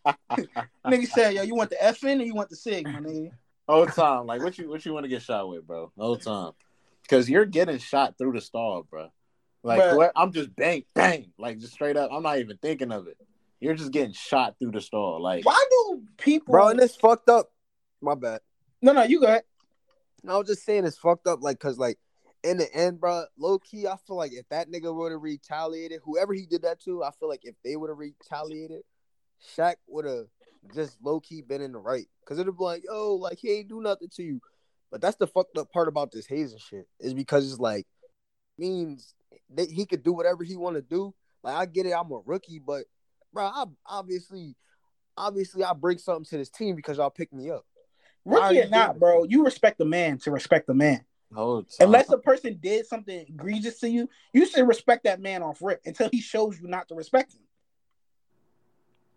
nigga 0.87 1.07
said, 1.07 1.35
yo, 1.35 1.43
you 1.43 1.55
want 1.55 1.71
the 1.71 1.77
FN 1.77 2.21
or 2.21 2.25
you 2.25 2.35
want 2.35 2.49
the 2.49 2.57
SIG, 2.57 2.87
my 2.87 3.01
nigga? 3.01 3.31
whole 3.69 3.87
time. 3.87 4.27
Like 4.27 4.43
what 4.43 4.59
you 4.59 4.69
what 4.69 4.85
you 4.85 4.93
want 4.93 5.05
to 5.05 5.09
get 5.09 5.23
shot 5.23 5.49
with, 5.49 5.67
bro? 5.67 5.93
whole 5.99 6.17
time. 6.17 6.53
Because 7.03 7.29
you're 7.29 7.45
getting 7.45 7.79
shot 7.79 8.17
through 8.17 8.33
the 8.33 8.41
stall, 8.41 8.87
bro. 8.89 9.09
Like 9.63 9.79
but, 9.79 10.13
I'm 10.17 10.33
just 10.33 10.55
bang, 10.57 10.85
bang, 10.95 11.33
like 11.39 11.59
just 11.59 11.73
straight 11.73 11.97
up. 11.97 12.11
I'm 12.13 12.23
not 12.23 12.39
even 12.39 12.57
thinking 12.59 12.93
of 12.93 13.07
it. 13.07 13.17
You're 13.61 13.75
just 13.75 13.93
getting 13.93 14.13
shot 14.13 14.57
through 14.59 14.73
the 14.73 14.81
stall. 14.81 15.23
Like 15.23 15.45
why 15.45 15.65
do 15.71 16.03
people 16.19 16.53
Bro, 16.53 16.69
and 16.69 16.81
it's 16.81 16.97
fucked 16.97 17.29
up. 17.29 17.53
My 18.01 18.15
bad. 18.15 18.41
No, 18.81 18.93
no, 18.93 19.05
you 19.05 19.21
go 19.21 19.27
ahead. 19.27 19.45
I 20.27 20.37
was 20.37 20.49
just 20.49 20.65
saying 20.65 20.85
it's 20.85 20.99
fucked 20.99 21.27
up, 21.27 21.43
like, 21.43 21.59
cause 21.59 21.79
like 21.79 21.99
in 22.45 22.59
the 22.59 22.73
end, 22.75 23.01
bro, 23.01 23.25
low 23.39 23.59
key, 23.59 23.87
I 23.87 23.97
feel 24.07 24.17
like 24.17 24.33
if 24.33 24.49
that 24.49 24.71
nigga 24.71 24.95
would 24.95 25.13
have 25.13 25.23
retaliated, 25.23 26.01
whoever 26.05 26.35
he 26.35 26.47
did 26.47 26.63
that 26.63 26.81
to, 26.83 27.05
I 27.05 27.11
feel 27.13 27.29
like 27.29 27.45
if 27.45 27.55
they 27.65 27.77
would 27.77 27.91
have 27.91 27.99
retaliated, 27.99 28.83
Shaq 29.57 29.77
would 29.89 30.05
have 30.05 30.27
just 30.75 30.97
low 31.03 31.21
key 31.21 31.43
been 31.43 31.61
in 31.63 31.73
the 31.73 31.79
right. 31.79 32.07
Cause 32.27 32.39
it'd 32.39 32.57
be 32.57 32.65
like, 32.65 32.85
yo, 32.85 33.15
like 33.15 33.39
he 33.39 33.53
ain't 33.53 33.69
do 33.69 33.81
nothing 33.81 34.09
to 34.17 34.23
you. 34.23 34.41
But 34.91 35.01
that's 35.01 35.17
the 35.17 35.27
fucked 35.27 35.57
up 35.57 35.73
part 35.73 35.89
about 35.89 36.13
this 36.13 36.27
hazing 36.27 36.59
shit 36.59 36.87
is 37.01 37.15
because 37.15 37.51
it's 37.51 37.61
like 37.61 37.87
means 38.59 39.15
that 39.55 39.71
he 39.71 39.87
could 39.87 40.03
do 40.03 40.13
whatever 40.13 40.45
he 40.45 40.57
want 40.57 40.77
to 40.77 40.83
do. 40.83 41.15
Like 41.43 41.57
I 41.57 41.67
get 41.67 41.87
it, 41.87 41.93
I'm 41.93 42.11
a 42.13 42.21
rookie, 42.25 42.61
but 42.65 42.85
bro, 43.33 43.45
I 43.45 43.65
obviously, 43.87 44.55
obviously, 45.17 45.65
I 45.65 45.73
bring 45.73 45.99
something 45.99 46.25
to 46.27 46.39
this 46.39 46.51
team 46.51 46.77
because 46.77 46.99
y'all 46.99 47.11
pick 47.11 47.33
me 47.33 47.51
up. 47.51 47.65
Rookie 48.25 48.61
or 48.61 48.69
not, 48.69 48.99
bro, 48.99 49.25
you 49.25 49.45
respect 49.45 49.79
the 49.79 49.85
man 49.85 50.19
to 50.19 50.31
respect 50.31 50.67
the 50.67 50.75
man. 50.75 51.05
Oh, 51.35 51.65
Unless 51.81 52.11
a 52.11 52.19
person 52.19 52.59
did 52.61 52.87
something 52.87 53.25
egregious 53.29 53.81
to 53.81 53.89
you, 53.89 54.09
you 54.33 54.47
should 54.47 54.67
respect 54.67 55.05
that 55.05 55.21
man 55.21 55.43
off 55.43 55.63
rip 55.63 55.81
until 55.87 56.09
he 56.11 56.21
shows 56.21 56.61
you 56.61 56.69
not 56.69 56.89
to 56.89 56.95
respect 56.95 57.35
him. 57.35 57.41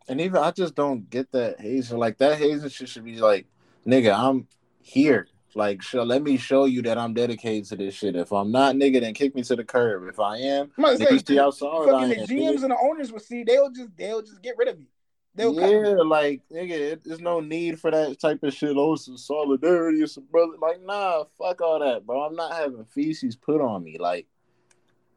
And 0.08 0.22
even 0.22 0.38
I 0.38 0.52
just 0.52 0.76
don't 0.76 1.10
get 1.10 1.32
that 1.32 1.60
hazing. 1.60 1.98
Like 1.98 2.18
that 2.20 2.38
hazing 2.38 2.70
shit 2.70 2.90
should 2.90 3.06
be 3.06 3.18
like, 3.18 3.48
nigga, 3.86 4.18
I'm 4.18 4.48
here. 4.82 5.28
Like, 5.56 5.82
show, 5.82 6.04
let 6.04 6.22
me 6.22 6.36
show 6.36 6.66
you 6.66 6.82
that 6.82 6.98
I'm 6.98 7.14
dedicated 7.14 7.66
to 7.70 7.78
this 7.78 7.96
shit. 7.96 8.18
If 8.18 8.34
I'm 8.34 8.52
not, 8.52 8.76
nigga, 8.76 9.00
then 9.00 9.14
kick 9.14 9.34
me 9.34 9.42
to 9.44 9.56
the 9.56 9.64
curb. 9.64 10.08
If 10.10 10.20
I 10.20 10.38
am, 10.38 10.70
I 10.78 10.96
say, 10.98 11.18
see 11.20 11.38
how 11.38 11.52
sorry 11.52 11.92
I 11.92 12.04
am. 12.04 12.10
The 12.10 12.16
GMs 12.16 12.64
and 12.64 12.72
the 12.72 12.78
owners 12.78 13.12
will 13.14 13.22
see. 13.22 13.44
They'll 13.44 13.72
just 13.72 13.90
they'll 13.98 14.22
just 14.22 14.42
get 14.42 14.58
rid 14.58 14.68
of 14.68 14.78
me. 14.78 14.86
They'll 15.36 15.54
yeah, 15.54 16.02
like 16.02 16.44
nigga, 16.50 16.72
it, 16.72 17.04
there's 17.04 17.20
no 17.20 17.42
need 17.42 17.80
for 17.80 17.92
that 17.92 18.20
type 18.20 18.42
of 18.44 18.54
shit. 18.54 18.78
Oh, 18.78 18.96
some 18.96 19.18
solidarity 19.18 20.02
or 20.02 20.08
some 20.08 20.24
brother. 20.32 20.54
Like, 20.62 20.82
nah, 20.82 21.26
fuck 21.38 21.60
all 21.60 21.80
that, 21.80 22.06
bro. 22.06 22.22
I'm 22.22 22.36
not 22.36 22.54
having 22.54 22.86
feces 22.86 23.36
put 23.36 23.60
on 23.60 23.84
me. 23.84 23.98
Like, 24.00 24.28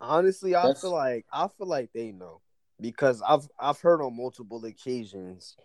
honestly, 0.01 0.57
I 0.57 0.75
feel 0.75 0.93
like 0.93 1.25
I 1.33 1.47
feel 1.57 1.69
like 1.69 1.91
they 1.95 2.11
know 2.11 2.41
because 2.81 3.23
I've 3.23 3.49
I've 3.61 3.81
heard 3.81 4.03
on 4.03 4.17
multiple 4.17 4.65
occasions. 4.65 5.57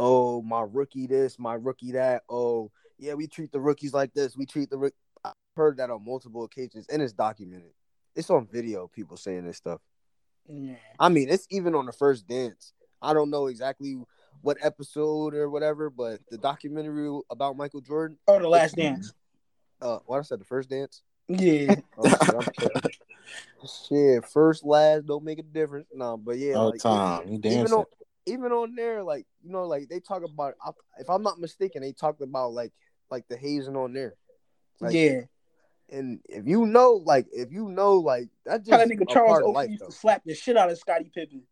Oh, 0.00 0.42
my 0.42 0.62
rookie 0.68 1.06
this, 1.06 1.38
my 1.38 1.54
rookie 1.54 1.92
that. 1.92 2.22
Oh, 2.28 2.72
yeah, 2.98 3.14
we 3.14 3.28
treat 3.28 3.52
the 3.52 3.60
rookies 3.60 3.92
like 3.92 4.12
this. 4.14 4.36
We 4.36 4.46
treat 4.46 4.70
the 4.70 4.78
rook. 4.78 4.94
I've 5.24 5.34
heard 5.56 5.76
that 5.76 5.90
on 5.90 6.04
multiple 6.04 6.42
occasions, 6.42 6.86
and 6.90 7.00
it's 7.00 7.12
documented. 7.12 7.70
It's 8.16 8.30
on 8.30 8.48
video. 8.48 8.88
People 8.88 9.16
saying 9.16 9.46
this 9.46 9.58
stuff. 9.58 9.80
Yeah. 10.48 10.74
I 10.98 11.08
mean, 11.08 11.28
it's 11.28 11.46
even 11.50 11.76
on 11.76 11.86
the 11.86 11.92
first 11.92 12.26
dance. 12.26 12.72
I 13.02 13.12
don't 13.12 13.30
know 13.30 13.46
exactly 13.46 13.98
what 14.42 14.58
episode 14.62 15.34
or 15.34 15.50
whatever, 15.50 15.90
but 15.90 16.20
the 16.30 16.38
documentary 16.38 17.20
about 17.30 17.56
Michael 17.56 17.80
Jordan. 17.80 18.18
Oh, 18.26 18.38
the 18.38 18.48
Last 18.48 18.76
Dance. 18.76 19.12
Uh, 19.80 19.98
what 20.06 20.18
I 20.18 20.22
said, 20.22 20.40
the 20.40 20.44
first 20.44 20.68
dance. 20.68 21.02
Yeah. 21.28 21.76
oh, 21.98 22.82
shit, 23.88 24.26
first, 24.26 24.64
last, 24.64 25.06
don't 25.06 25.24
make 25.24 25.38
a 25.38 25.42
difference. 25.42 25.86
No, 25.94 26.16
but 26.16 26.36
yeah. 26.36 26.54
Oh, 26.54 26.68
like, 26.68 26.80
Tom, 26.80 27.26
you 27.28 27.38
dancing. 27.38 27.60
Even 27.60 27.72
on, 27.72 27.84
even 28.26 28.52
on 28.52 28.74
there, 28.74 29.02
like 29.02 29.26
you 29.42 29.50
know, 29.50 29.64
like 29.64 29.88
they 29.88 30.00
talk 30.00 30.22
about. 30.22 30.54
If 30.98 31.08
I'm 31.08 31.22
not 31.22 31.38
mistaken, 31.38 31.82
they 31.82 31.92
talked 31.92 32.20
about 32.20 32.52
like 32.52 32.72
like 33.10 33.26
the 33.28 33.36
hazing 33.36 33.76
on 33.76 33.92
there. 33.92 34.14
Like, 34.80 34.94
yeah. 34.94 35.20
And 35.90 36.20
if 36.28 36.46
you 36.46 36.66
know, 36.66 37.02
like, 37.04 37.26
if 37.32 37.50
you 37.50 37.68
know, 37.68 37.94
like, 37.94 38.28
that 38.46 38.64
just 38.64 38.88
nigga 38.88 39.08
Charles 39.10 39.42
Oakley 39.44 39.70
used 39.70 39.84
to 39.84 39.92
slap 39.92 40.22
the 40.24 40.34
shit 40.34 40.56
out 40.56 40.70
of 40.70 40.78
Scottie 40.78 41.10
Pippen. 41.12 41.42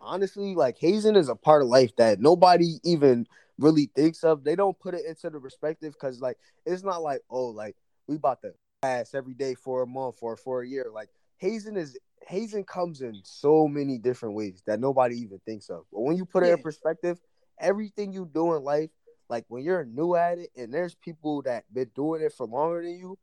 Honestly, 0.00 0.54
like 0.54 0.78
hazing 0.78 1.16
is 1.16 1.28
a 1.28 1.34
part 1.34 1.62
of 1.62 1.68
life 1.68 1.94
that 1.96 2.20
nobody 2.20 2.78
even 2.84 3.26
really 3.58 3.90
thinks 3.94 4.24
of. 4.24 4.44
They 4.44 4.56
don't 4.56 4.78
put 4.78 4.94
it 4.94 5.04
into 5.06 5.30
the 5.30 5.40
perspective 5.40 5.92
because, 5.92 6.20
like, 6.20 6.38
it's 6.64 6.82
not 6.82 7.02
like, 7.02 7.20
oh, 7.30 7.48
like 7.48 7.76
we 8.06 8.16
about 8.16 8.40
to 8.42 8.52
pass 8.82 9.14
every 9.14 9.34
day 9.34 9.54
for 9.54 9.82
a 9.82 9.86
month 9.86 10.16
or 10.20 10.36
for 10.36 10.62
a 10.62 10.68
year. 10.68 10.86
Like 10.92 11.08
hazing 11.38 11.76
is 11.76 11.98
hazing 12.26 12.64
comes 12.64 13.00
in 13.02 13.20
so 13.24 13.68
many 13.68 13.98
different 13.98 14.34
ways 14.34 14.62
that 14.66 14.80
nobody 14.80 15.16
even 15.16 15.40
thinks 15.46 15.68
of. 15.68 15.84
But 15.92 16.00
when 16.00 16.16
you 16.16 16.24
put 16.24 16.44
yeah. 16.44 16.50
it 16.50 16.52
in 16.54 16.62
perspective, 16.62 17.20
everything 17.58 18.12
you 18.12 18.28
do 18.32 18.54
in 18.54 18.64
life 18.64 18.90
like 19.30 19.44
when 19.48 19.62
you're 19.62 19.84
new 19.84 20.16
at 20.16 20.38
it 20.38 20.50
and 20.56 20.74
there's 20.74 20.96
people 20.96 21.40
that 21.42 21.64
been 21.72 21.90
doing 21.94 22.20
it 22.20 22.32
for 22.32 22.46
longer 22.46 22.82
than 22.82 22.98
you, 22.98 23.16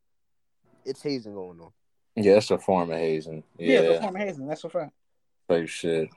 it's 0.84 1.02
hazing 1.02 1.34
going 1.34 1.60
on. 1.60 1.70
Yeah, 2.16 2.32
it's 2.32 2.50
a 2.50 2.58
form 2.58 2.90
of 2.90 2.98
hazing. 2.98 3.44
Yeah, 3.58 3.74
yeah 3.74 3.80
it's 3.80 3.98
a 3.98 4.02
form 4.02 4.16
of 4.16 4.22
hazing. 4.22 4.48
That's 4.48 4.64
a 4.64 4.70
fact. 4.70 4.92
Like 5.48 5.68
shit. 5.68 6.08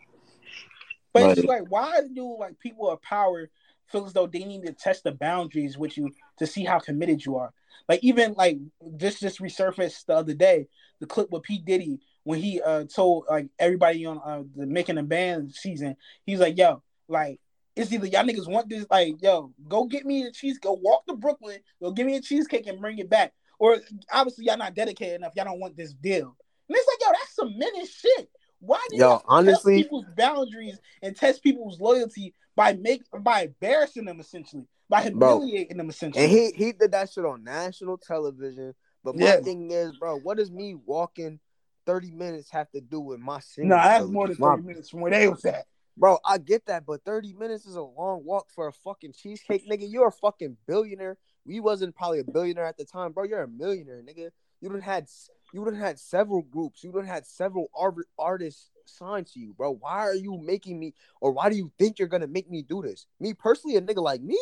But 1.14 1.38
it's 1.38 1.48
like, 1.48 1.64
why 1.70 2.02
do 2.14 2.38
like 2.40 2.60
people 2.60 2.90
of 2.90 3.02
power 3.02 3.50
feel 3.88 4.06
as 4.06 4.14
though 4.14 4.28
they 4.28 4.46
need 4.46 4.66
to 4.66 4.74
test 4.74 5.04
the 5.04 5.12
boundaries 5.12 5.78
with 5.78 5.98
you 5.98 6.12
to 6.38 6.48
see 6.48 6.64
how 6.64 6.80
committed 6.80 7.26
you 7.26 7.38
are? 7.38 7.54
Like 7.90 8.04
even 8.04 8.34
like 8.34 8.58
this 8.82 9.20
just 9.20 9.40
resurfaced 9.40 10.06
the 10.06 10.16
other 10.16 10.34
day, 10.34 10.68
the 11.00 11.08
clip 11.08 11.30
with 11.32 11.44
P 11.44 11.58
Diddy 11.58 12.00
when 12.24 12.40
he 12.40 12.62
uh 12.62 12.86
told 12.86 13.26
like 13.30 13.48
everybody 13.58 14.06
on 14.06 14.22
uh, 14.24 14.44
the 14.56 14.66
making 14.66 14.98
a 14.98 15.04
band 15.04 15.52
season, 15.52 15.96
he's 16.26 16.40
like, 16.40 16.58
"Yo, 16.58 16.84
like 17.08 17.40
it's 17.76 17.92
either 17.92 18.08
y'all 18.08 18.24
niggas 18.24 18.50
want 18.50 18.70
this, 18.70 18.86
like, 18.90 19.16
yo, 19.22 19.54
go 19.68 19.86
get 19.86 20.06
me 20.06 20.24
a 20.24 20.32
cheese, 20.32 20.60
go 20.60 20.74
walk 20.74 21.06
to 21.08 21.16
Brooklyn, 21.16 21.60
go 21.82 21.92
give 21.92 22.06
me 22.06 22.18
a 22.18 22.22
cheesecake 22.22 22.68
and 22.68 22.82
bring 22.82 23.00
it 23.00 23.10
back. 23.10 23.34
Or 23.60 23.78
obviously 24.12 24.46
y'all 24.46 24.58
not 24.58 24.76
dedicated 24.76 25.16
enough, 25.16 25.34
y'all 25.36 25.46
don't 25.46 25.60
want 25.60 25.78
this 25.78 25.94
deal. 25.94 26.36
And 26.68 26.78
it's 26.78 26.88
like, 26.88 26.98
yo, 27.02 27.14
that's 27.14 27.36
some 27.36 27.58
menace 27.58 27.94
shit. 27.94 28.30
Why 28.62 28.80
do 28.90 28.96
yo, 28.96 29.22
honestly, 29.26 29.78
test 29.78 29.84
people's 29.84 30.06
boundaries 30.16 30.80
and 31.02 31.16
test 31.16 31.44
people's 31.44 31.80
loyalty 31.80 32.36
by 32.56 32.74
make 32.74 33.04
by 33.22 33.44
embarrassing 33.44 34.06
them 34.06 34.20
essentially, 34.20 34.68
by 34.88 35.02
humiliating 35.02 35.78
bro, 35.78 35.78
them 35.78 35.90
essentially? 35.90 36.24
And 36.24 36.32
he 36.32 36.52
he 36.52 36.72
did 36.72 36.92
that 36.92 37.12
shit 37.12 37.26
on 37.26 37.44
national 37.44 37.98
television. 37.98 38.76
But 39.04 39.16
my 39.16 39.26
yeah. 39.26 39.42
thing 39.42 39.72
is, 39.72 39.98
bro, 39.98 40.20
what 40.20 40.38
does 40.38 40.52
me 40.52 40.76
walking 40.76 41.40
30 41.88 42.12
minutes 42.12 42.52
have 42.52 42.70
to 42.72 42.82
do 42.82 43.00
with 43.00 43.20
my 43.20 43.40
single? 43.40 43.76
No, 43.76 43.84
that's 43.84 44.06
more 44.06 44.28
than 44.28 44.38
30 44.38 44.62
my... 44.62 44.68
minutes 44.68 44.90
from 44.90 45.02
where 45.02 45.12
they 45.12 45.28
was 45.28 45.44
at. 45.46 45.66
Bro, 45.98 46.20
I 46.24 46.38
get 46.38 46.68
that, 46.68 46.86
but 46.86 47.04
30 47.04 47.34
minutes 47.34 47.66
is 47.66 47.76
a 47.76 47.82
long 47.82 48.24
walk 48.24 48.48
for 48.54 48.68
a 48.68 48.72
fucking 48.72 49.14
cheesecake, 49.14 49.68
nigga. 49.70 49.90
You're 49.90 50.08
a 50.08 50.12
fucking 50.12 50.58
billionaire. 50.68 51.18
We 51.46 51.60
wasn't 51.60 51.96
probably 51.96 52.20
a 52.20 52.24
billionaire 52.24 52.66
at 52.66 52.78
the 52.78 52.86
time, 52.86 53.12
bro. 53.12 53.24
You're 53.24 53.44
a 53.44 53.48
millionaire, 53.48 54.02
nigga. 54.02 54.30
You 54.62 54.70
don't 54.70 54.82
had 54.82 55.08
you 55.54 55.66
done 55.66 55.76
had 55.76 56.00
several 56.00 56.42
groups. 56.44 56.84
You 56.84 56.92
done 56.92 57.06
had 57.06 57.26
several 57.26 57.70
art- 57.76 58.08
artists 58.18 58.70
signed 58.86 59.28
to 59.28 59.40
you, 59.40 59.54
bro. 59.54 59.72
Why 59.72 60.00
are 60.00 60.16
you 60.16 60.38
making 60.38 60.80
me, 60.80 60.94
or 61.20 61.32
why 61.32 61.50
do 61.50 61.56
you 61.56 61.72
think 61.78 62.00
you're 62.00 62.08
gonna 62.08 62.28
make 62.28 62.50
me 62.50 62.62
do 62.62 62.82
this? 62.82 63.06
Me 63.20 63.34
personally, 63.34 63.78
a 63.78 63.82
nigga 63.82 64.02
like 64.02 64.22
me, 64.22 64.40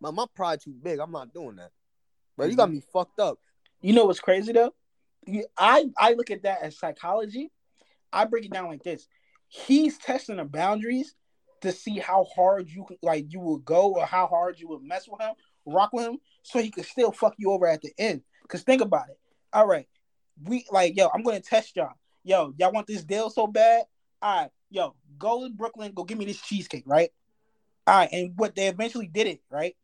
my 0.00 0.10
my 0.10 0.26
pride 0.34 0.60
too 0.60 0.74
big. 0.82 0.98
I'm 0.98 1.12
not 1.12 1.32
doing 1.34 1.56
that, 1.56 1.70
bro. 2.36 2.46
You 2.46 2.56
got 2.56 2.68
mhm. 2.68 2.74
me 2.74 2.82
fucked 2.92 3.20
up. 3.20 3.38
You 3.80 3.92
know 3.92 4.06
what's 4.06 4.20
crazy 4.20 4.52
though? 4.52 4.74
I 5.58 5.86
I 5.98 6.14
look 6.14 6.30
at 6.30 6.42
that 6.42 6.62
as 6.62 6.78
psychology. 6.78 7.50
I 8.12 8.24
break 8.26 8.44
it 8.44 8.52
down 8.52 8.68
like 8.68 8.82
this 8.82 9.08
he's 9.52 9.98
testing 9.98 10.36
the 10.36 10.44
boundaries 10.44 11.14
to 11.60 11.70
see 11.70 11.98
how 11.98 12.24
hard 12.34 12.68
you 12.68 12.86
like 13.02 13.26
you 13.28 13.38
will 13.38 13.58
go 13.58 13.94
or 13.94 14.06
how 14.06 14.26
hard 14.26 14.58
you 14.58 14.66
would 14.68 14.82
mess 14.82 15.06
with 15.08 15.20
him, 15.20 15.34
rock 15.66 15.92
with 15.92 16.06
him, 16.06 16.18
so 16.42 16.58
he 16.58 16.70
could 16.70 16.86
still 16.86 17.12
fuck 17.12 17.34
you 17.38 17.52
over 17.52 17.66
at 17.66 17.82
the 17.82 17.92
end. 17.98 18.22
Cause 18.48 18.62
think 18.62 18.80
about 18.82 19.08
it. 19.10 19.18
All 19.52 19.66
right, 19.66 19.86
we 20.42 20.64
like 20.70 20.96
yo, 20.96 21.08
I'm 21.12 21.22
gonna 21.22 21.40
test 21.40 21.76
y'all. 21.76 21.92
Yo, 22.24 22.54
y'all 22.56 22.72
want 22.72 22.86
this 22.86 23.04
deal 23.04 23.30
so 23.30 23.46
bad? 23.46 23.84
All 24.20 24.42
right, 24.42 24.50
yo, 24.70 24.94
go 25.18 25.46
to 25.46 25.52
Brooklyn, 25.52 25.92
go 25.92 26.04
give 26.04 26.18
me 26.18 26.24
this 26.24 26.40
cheesecake, 26.40 26.84
right? 26.86 27.10
All 27.86 27.98
right, 27.98 28.08
and 28.12 28.32
what 28.36 28.54
they 28.54 28.68
eventually 28.68 29.08
did 29.08 29.26
it, 29.26 29.40
right? 29.50 29.76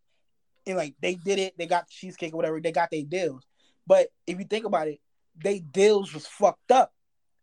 And 0.67 0.77
like 0.77 0.95
they 1.01 1.15
did 1.17 1.39
it, 1.39 1.59
they 1.59 1.67
got 1.67 1.89
cheesecake 1.89 2.33
or 2.33 2.37
whatever, 2.37 2.61
they 2.61 2.73
got 2.73 2.91
their 2.91 3.03
deals. 3.03 3.45
But 3.87 4.09
if 4.27 4.39
you 4.39 4.45
think 4.45 4.65
about 4.65 4.89
it, 4.89 5.01
they 5.37 5.61
deals 5.61 6.13
was 6.13 6.27
fucked 6.27 6.71
up 6.71 6.93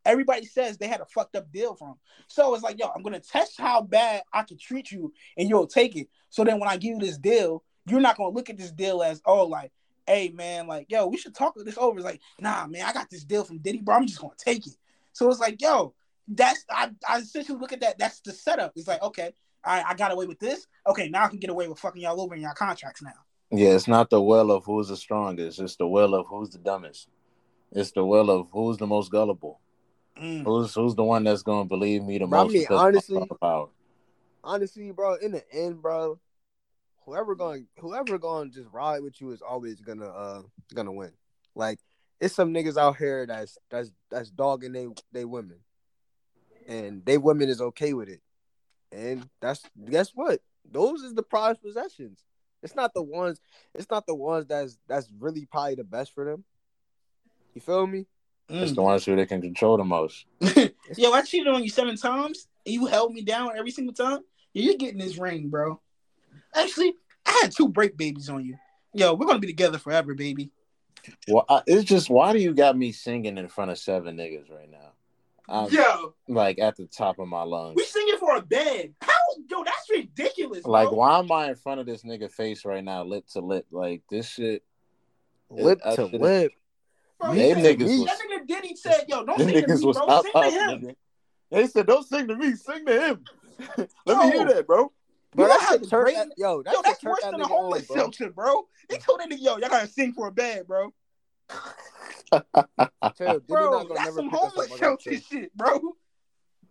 everybody 0.06 0.46
says 0.46 0.78
they 0.78 0.88
had 0.88 1.02
a 1.02 1.06
fucked 1.06 1.36
up 1.36 1.52
deal 1.52 1.76
from. 1.76 1.96
So 2.28 2.54
it's 2.54 2.64
like, 2.64 2.80
yo, 2.80 2.92
I'm 2.96 3.02
gonna 3.02 3.20
test 3.20 3.60
how 3.60 3.82
bad 3.82 4.24
I 4.32 4.44
can 4.44 4.58
treat 4.58 4.92
you, 4.92 5.12
and 5.38 5.50
you'll 5.50 5.68
take 5.68 5.96
it. 5.96 6.08
So 6.30 6.44
then 6.44 6.60
when 6.60 6.70
I 6.70 6.78
give 6.78 6.94
you 6.94 7.00
this 7.00 7.18
deal, 7.18 7.64
you're 7.88 8.00
not 8.00 8.18
gonna 8.18 8.34
look 8.34 8.50
at 8.50 8.58
this 8.58 8.72
deal 8.72 9.02
as, 9.04 9.22
oh, 9.26 9.46
like, 9.46 9.72
hey 10.08 10.30
man, 10.30 10.68
like, 10.68 10.90
yo, 10.90 11.08
we 11.08 11.18
should 11.18 11.36
talk 11.36 11.56
this 11.56 11.78
over. 11.78 11.98
It's 11.98 12.06
like, 12.06 12.22
nah, 12.40 12.68
man, 12.68 12.86
I 12.86 12.94
got 12.94 13.10
this 13.10 13.24
deal 13.24 13.44
from 13.44 13.60
Diddy, 13.60 13.82
bro. 13.82 13.96
I'm 13.96 14.08
just 14.08 14.20
gonna 14.20 14.34
take 14.38 14.66
it. 14.68 14.78
So 15.14 15.30
it's 15.30 15.40
like, 15.40 15.62
yo, 15.62 15.94
that's 16.28 16.66
I, 16.70 16.92
I 17.08 17.20
essentially 17.20 17.58
look 17.60 17.74
at 17.74 17.82
that. 17.82 17.98
That's 17.98 18.20
the 18.22 18.32
setup. 18.32 18.74
It's 18.76 18.88
like, 18.88 19.02
okay, 19.02 19.34
I 19.64 19.84
I 19.84 19.94
got 19.96 20.12
away 20.12 20.26
with 20.26 20.40
this. 20.40 20.68
Okay, 20.88 21.10
now 21.10 21.26
I 21.26 21.28
can 21.28 21.40
get 21.40 21.50
away 21.50 21.68
with 21.68 21.80
fucking 21.80 22.02
y'all 22.02 22.22
over 22.22 22.36
in 22.36 22.42
y'all 22.42 22.54
contracts 22.54 23.02
now. 23.02 23.12
Yeah, 23.52 23.70
it's 23.70 23.88
not 23.88 24.10
the 24.10 24.22
will 24.22 24.52
of 24.52 24.66
who's 24.66 24.88
the 24.88 24.98
strongest. 24.98 25.60
It's 25.60 25.76
the 25.76 25.88
will 25.88 26.16
of 26.16 26.26
who's 26.28 26.50
the 26.50 26.58
dumbest. 26.58 27.08
It's 27.72 27.92
the 27.92 28.06
will 28.06 28.30
of 28.30 28.48
who's 28.52 28.78
the 28.78 28.88
most 28.88 29.12
gullible. 29.12 29.60
Mm. 30.22 30.44
Who's 30.44 30.74
who's 30.74 30.96
the 30.96 31.04
one 31.04 31.24
that's 31.24 31.44
gonna 31.44 31.66
believe 31.66 32.04
me 32.04 32.18
the 32.18 32.28
bro, 32.28 32.44
most? 32.44 32.56
I 32.56 32.58
mean, 32.58 32.68
honestly, 32.72 33.28
power. 33.42 33.68
honestly, 34.44 34.92
bro, 34.92 35.16
in 35.16 35.34
the 35.34 35.44
end, 35.54 35.82
bro, 35.82 36.20
whoever 37.06 37.36
going 37.36 37.68
whoever 37.80 38.18
going 38.18 38.52
to 38.52 38.56
just 38.56 38.74
ride 38.74 39.02
with 39.02 39.20
you 39.22 39.32
is 39.32 39.42
always 39.42 39.80
gonna 39.82 40.08
uh 40.08 40.42
gonna 40.74 40.92
win. 40.92 41.12
Like 41.56 41.80
it's 42.20 42.36
some 42.36 42.54
niggas 42.54 42.78
out 42.78 42.98
here 42.98 43.26
that's 43.26 43.58
that's 43.70 43.92
that's 44.10 44.30
dogging 44.32 44.72
they 44.72 44.88
they 45.12 45.26
women, 45.26 45.60
and 46.68 47.06
they 47.06 47.18
women 47.18 47.50
is 47.50 47.62
okay 47.62 47.94
with 47.94 48.10
it, 48.10 48.22
and 48.92 49.28
that's 49.42 49.64
guess 49.90 50.12
what? 50.14 50.42
Those 50.70 51.02
is 51.02 51.14
the 51.14 51.24
prized 51.24 51.62
possessions. 51.62 52.24
It's 52.64 52.76
not 52.76 52.94
the 52.94 53.04
ones. 53.04 53.40
It's 53.76 53.90
not 53.90 54.08
the 54.08 54.16
ones 54.16 54.48
that's 54.48 54.78
that's 54.88 55.10
really 55.20 55.46
probably 55.46 55.76
the 55.76 55.84
best 55.84 56.14
for 56.14 56.26
them. 56.26 56.44
You 57.54 57.62
feel 57.62 57.86
me? 57.86 58.06
It's 58.48 58.74
the 58.74 58.82
ones 58.82 59.06
who 59.06 59.16
they 59.16 59.26
can 59.26 59.42
control 59.42 59.78
the 59.78 59.84
most. 59.84 60.26
Yo, 60.98 61.12
I 61.12 61.22
cheated 61.24 61.48
on 61.48 61.64
you 61.64 61.70
seven 61.70 61.96
times, 61.96 62.48
and 62.66 62.74
you 62.74 62.86
held 62.86 63.12
me 63.12 63.24
down 63.24 63.58
every 63.58 63.72
single 63.72 63.94
time. 63.94 64.20
Yeah, 64.54 64.66
you're 64.66 64.78
getting 64.78 65.00
this 65.00 65.18
ring, 65.18 65.50
bro. 65.50 65.82
Actually, 66.56 66.94
I 67.26 67.40
had 67.42 67.52
two 67.52 67.70
break 67.70 67.98
babies 67.98 68.30
on 68.30 68.46
you. 68.46 68.58
Yo, 68.94 69.14
we're 69.14 69.26
gonna 69.26 69.40
be 69.40 69.48
together 69.48 69.78
forever, 69.78 70.14
baby. 70.14 70.52
Well, 71.28 71.46
I, 71.50 71.62
it's 71.68 71.84
just 71.84 72.10
why 72.10 72.34
do 72.34 72.40
you 72.40 72.54
got 72.54 72.78
me 72.78 72.92
singing 72.92 73.38
in 73.38 73.48
front 73.48 73.72
of 73.72 73.78
seven 73.78 74.18
niggas 74.18 74.50
right 74.50 74.70
now? 74.70 74.94
I'm, 75.48 75.70
yo, 75.70 76.16
like 76.28 76.58
at 76.60 76.76
the 76.76 76.88
top 76.88 77.20
of 77.20 77.28
my 77.28 77.44
lungs. 77.44 77.76
We 77.76 77.84
singing 77.84 78.18
for 78.18 78.38
a 78.38 78.42
bed. 78.42 78.94
How? 79.02 79.12
Yo, 79.50 79.64
that's 79.64 79.90
ridiculous. 79.90 80.64
Bro. 80.64 80.72
Like, 80.72 80.92
why 80.92 81.20
am 81.20 81.32
I 81.32 81.50
in 81.50 81.56
front 81.56 81.80
of 81.80 81.86
this 81.86 82.04
nigga 82.04 82.32
face 82.32 82.66
right 82.66 82.84
now, 82.84 83.04
lip 83.04 83.28
to 83.34 83.42
lip? 83.42 83.68
Like 83.70 84.02
this 84.10 84.28
shit, 84.28 84.64
lip 85.50 85.82
it, 85.86 85.96
to 85.96 86.06
lip. 86.06 86.54
Bro, 87.20 87.36
they 87.36 87.54
niggas 87.54 88.00
was, 88.00 88.06
that 88.06 88.18
nigga 88.20 88.48
Diddy 88.48 88.76
said, 88.76 89.06
"Yo, 89.08 89.24
don't 89.24 89.38
sing 89.38 89.50
to 89.50 89.68
me, 89.68 89.94
bro. 89.94 90.06
Up, 90.08 90.24
sing 90.24 90.32
up, 90.34 90.44
to 90.46 90.52
him." 90.52 90.70
Nigga. 90.82 90.96
They 91.52 91.68
said, 91.68 91.86
"Don't 91.86 92.08
sing 92.08 92.28
to 92.28 92.36
me, 92.36 92.56
sing 92.56 92.86
to 92.86 93.08
him." 93.08 93.24
Let 94.06 94.18
me 94.18 94.32
hear 94.32 94.46
that, 94.46 94.66
bro. 94.66 94.92
Bro, 95.36 95.48
that's 95.48 95.72
a 95.72 95.90
turn 95.90 96.14
that, 96.14 96.28
yo, 96.38 96.64
that's, 96.64 96.76
yo, 96.76 96.82
that's 96.82 97.04
worse 97.04 97.22
than 97.24 97.42
a 97.42 97.48
homeless 97.48 97.90
on, 97.92 97.98
shelter, 97.98 98.30
bro. 98.32 98.64
They 98.90 98.98
told 98.98 99.20
that 99.20 99.30
nigga, 99.30 99.42
yo, 99.42 99.58
y'all 99.58 99.70
gotta 99.70 99.88
sing 99.88 100.14
for 100.14 100.28
a 100.28 100.32
bed, 100.32 100.66
bro. 100.66 100.94
Tell, 103.18 103.40
bro, 103.42 103.88
that's 103.94 104.16
some 104.16 104.30
homeless 104.30 104.78
shelter 104.78 105.20
shit, 105.20 105.56
bro. 105.56 105.94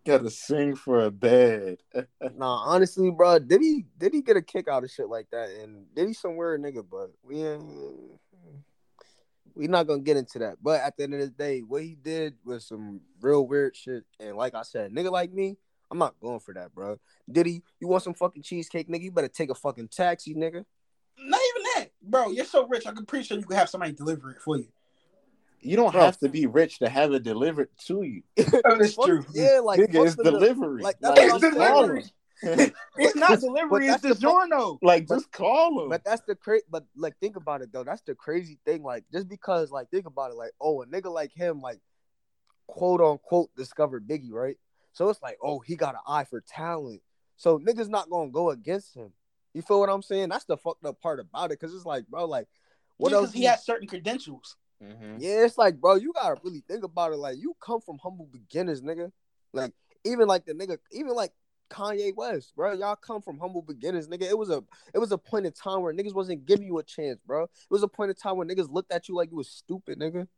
Gotta 0.07 0.31
sing 0.31 0.77
for 0.77 1.05
a 1.05 1.11
bed. 1.11 1.79
nah, 2.37 2.65
honestly, 2.65 3.11
bro, 3.11 3.39
did 3.39 3.61
he 3.61 3.85
did 3.99 4.15
he 4.15 4.23
get 4.23 4.37
a 4.37 4.43
kick 4.43 4.67
out 4.69 4.85
of 4.85 4.91
shit 4.91 5.09
like 5.09 5.27
that? 5.31 5.51
And 5.51 5.87
did 5.95 6.09
he 6.09 6.15
somewhere 6.15 6.59
nigga? 6.59 6.85
But 6.91 7.11
we 7.23 7.45
ain't 7.45 8.19
we 9.55 9.69
not 9.69 9.87
gonna 9.87 10.03
get 10.03 10.17
into 10.17 10.39
that. 10.41 10.57
But 10.63 10.81
at 10.81 10.97
the 10.97 11.05
end 11.05 11.15
of 11.15 11.21
the 11.21 11.29
day, 11.29 11.61
what 11.61 11.83
he 11.83 11.97
did 12.01 12.35
was 12.45 12.67
some 12.67 13.01
real 13.21 13.47
weird 13.47 13.77
shit. 13.77 14.05
And 14.21 14.37
like 14.37 14.55
I 14.55 14.63
said, 14.63 14.93
nigga 14.93 15.11
like 15.11 15.33
me, 15.33 15.57
I'm 15.95 15.99
not 15.99 16.19
going 16.21 16.41
for 16.41 16.53
that, 16.55 16.75
bro. 16.75 16.99
Did 17.31 17.47
he? 17.47 17.63
You 17.79 17.87
want 17.87 18.03
some 18.03 18.15
fucking 18.15 18.43
cheesecake, 18.43 18.89
nigga? 18.89 19.03
You 19.03 19.13
better 19.13 19.29
take 19.29 19.49
a 19.49 19.55
fucking 19.55 19.89
taxi, 19.89 20.35
nigga. 20.35 20.65
Not 21.17 21.41
even 21.51 21.63
that, 21.77 21.87
bro. 22.03 22.33
You're 22.33 22.47
so 22.47 22.67
rich. 22.67 22.85
I'm 22.85 23.07
pretty 23.07 23.25
sure 23.25 23.39
you 23.39 23.45
could 23.45 23.57
have 23.57 23.69
somebody 23.69 23.93
deliver 23.93 24.33
it 24.33 24.43
for 24.43 24.59
you. 24.59 24.67
You 25.61 25.77
don't 25.77 25.93
bro. 25.93 26.01
have 26.01 26.19
to 26.19 26.29
be 26.29 26.47
rich 26.47 26.81
to 26.81 26.89
have 26.89 27.13
it 27.13 27.23
delivered 27.23 27.69
to 27.87 28.03
you. 28.03 28.23
that's 28.37 28.97
true. 29.05 29.25
Yeah, 29.33 29.61
like 29.63 29.79
nigga, 29.79 30.05
it's 30.05 30.17
delivery. 30.17 30.83
Like, 30.83 30.97
that's 31.01 31.17
like, 31.17 31.31
it's 31.31 31.55
delivery. 31.55 32.05
it's 32.99 33.15
not 33.15 33.39
delivery. 33.39 33.87
It's 33.87 34.03
the 34.03 34.09
DiGiorno. 34.09 34.79
Like, 34.83 35.07
just 35.07 35.31
call 35.31 35.85
him. 35.85 35.91
But 35.91 36.03
that's 36.03 36.23
the 36.23 36.35
crazy. 36.35 36.65
But 36.69 36.87
like, 36.97 37.15
think 37.21 37.37
about 37.37 37.63
it 37.63 37.73
though. 37.73 37.85
That's 37.85 38.03
the 38.03 38.17
crazy 38.17 38.59
thing. 38.67 38.83
Like, 38.83 39.05
just 39.13 39.29
because, 39.29 39.71
like, 39.71 39.91
think 39.91 40.07
about 40.07 40.33
it. 40.33 40.37
Like, 40.37 40.51
oh, 40.61 40.83
a 40.83 40.87
nigga 40.87 41.13
like 41.13 41.33
him, 41.33 41.61
like, 41.61 41.79
quote 42.67 43.01
unquote, 43.01 43.51
discovered 43.57 44.09
Biggie, 44.09 44.33
right? 44.33 44.57
So 44.95 45.09
it's 45.11 45.21
like, 45.23 45.37
oh, 45.43 45.59
he 45.59 45.77
got 45.77 45.95
an 45.95 46.01
eye 46.07 46.25
for 46.25 46.41
talent. 46.41 47.03
So 47.37 47.59
niggas 47.59 47.89
not 47.89 48.09
gonna 48.09 48.31
go 48.31 48.51
against 48.51 48.97
him. 48.97 49.13
You 49.53 49.63
feel 49.63 49.81
what 49.81 49.91
I'm 49.91 50.03
saying? 50.03 50.31
That's 50.31 50.45
the 50.45 50.57
fucked 50.57 50.85
up 50.85 51.01
part 51.01 51.21
about 51.21 51.53
it. 51.53 51.61
Cause 51.61 51.75
it's 51.75 51.85
like, 51.85 52.07
bro, 52.07 52.25
like, 52.25 52.49
what 52.97 53.13
yeah, 53.13 53.19
else? 53.19 53.33
He 53.33 53.45
has 53.45 53.65
certain 53.65 53.87
credentials. 53.87 54.57
Mm-hmm. 54.83 55.17
Yeah, 55.19 55.45
it's 55.45 55.59
like, 55.59 55.81
bro, 55.81 55.97
you 55.97 56.13
gotta 56.13 56.41
really 56.43 56.63
think 56.67 56.85
about 56.85 57.13
it. 57.13 57.17
Like, 57.17 57.39
you 57.39 57.55
come 57.61 57.81
from 57.81 57.99
humble 57.99 58.29
beginners, 58.33 58.83
nigga. 58.83 59.13
Like, 59.53 59.73
even 60.05 60.27
like 60.27 60.45
the 60.47 60.53
nigga, 60.53 60.79
even 60.93 61.15
like 61.15 61.33
Kanye 61.71 62.15
West, 62.15 62.55
bro. 62.55 62.73
Y'all 62.73 62.97
come 62.97 63.21
from 63.21 63.39
humble 63.39 63.63
beginners, 63.63 64.09
nigga. 64.09 64.23
It 64.23 64.39
was 64.39 64.51
a 64.51 64.63
it 64.93 64.99
was 64.99 65.13
a 65.13 65.19
point 65.19 65.47
in 65.47 65.53
time 65.53 65.83
where 65.83 65.93
niggas 65.93 66.15
wasn't 66.15 66.47
giving 66.47 66.67
you 66.67 66.79
a 66.79 66.83
chance, 66.83 67.21
bro. 67.27 67.45
It 67.45 67.51
was 67.71 67.83
a 67.83 67.89
point 67.89 68.11
in 68.11 68.17
time 68.17 68.37
where 68.37 68.47
niggas 68.47 68.71
looked 68.71 68.93
at 68.93 69.09
you 69.09 69.17
like 69.17 69.31
you 69.31 69.37
was 69.37 69.49
stupid, 69.49 69.99
nigga. 69.99 70.29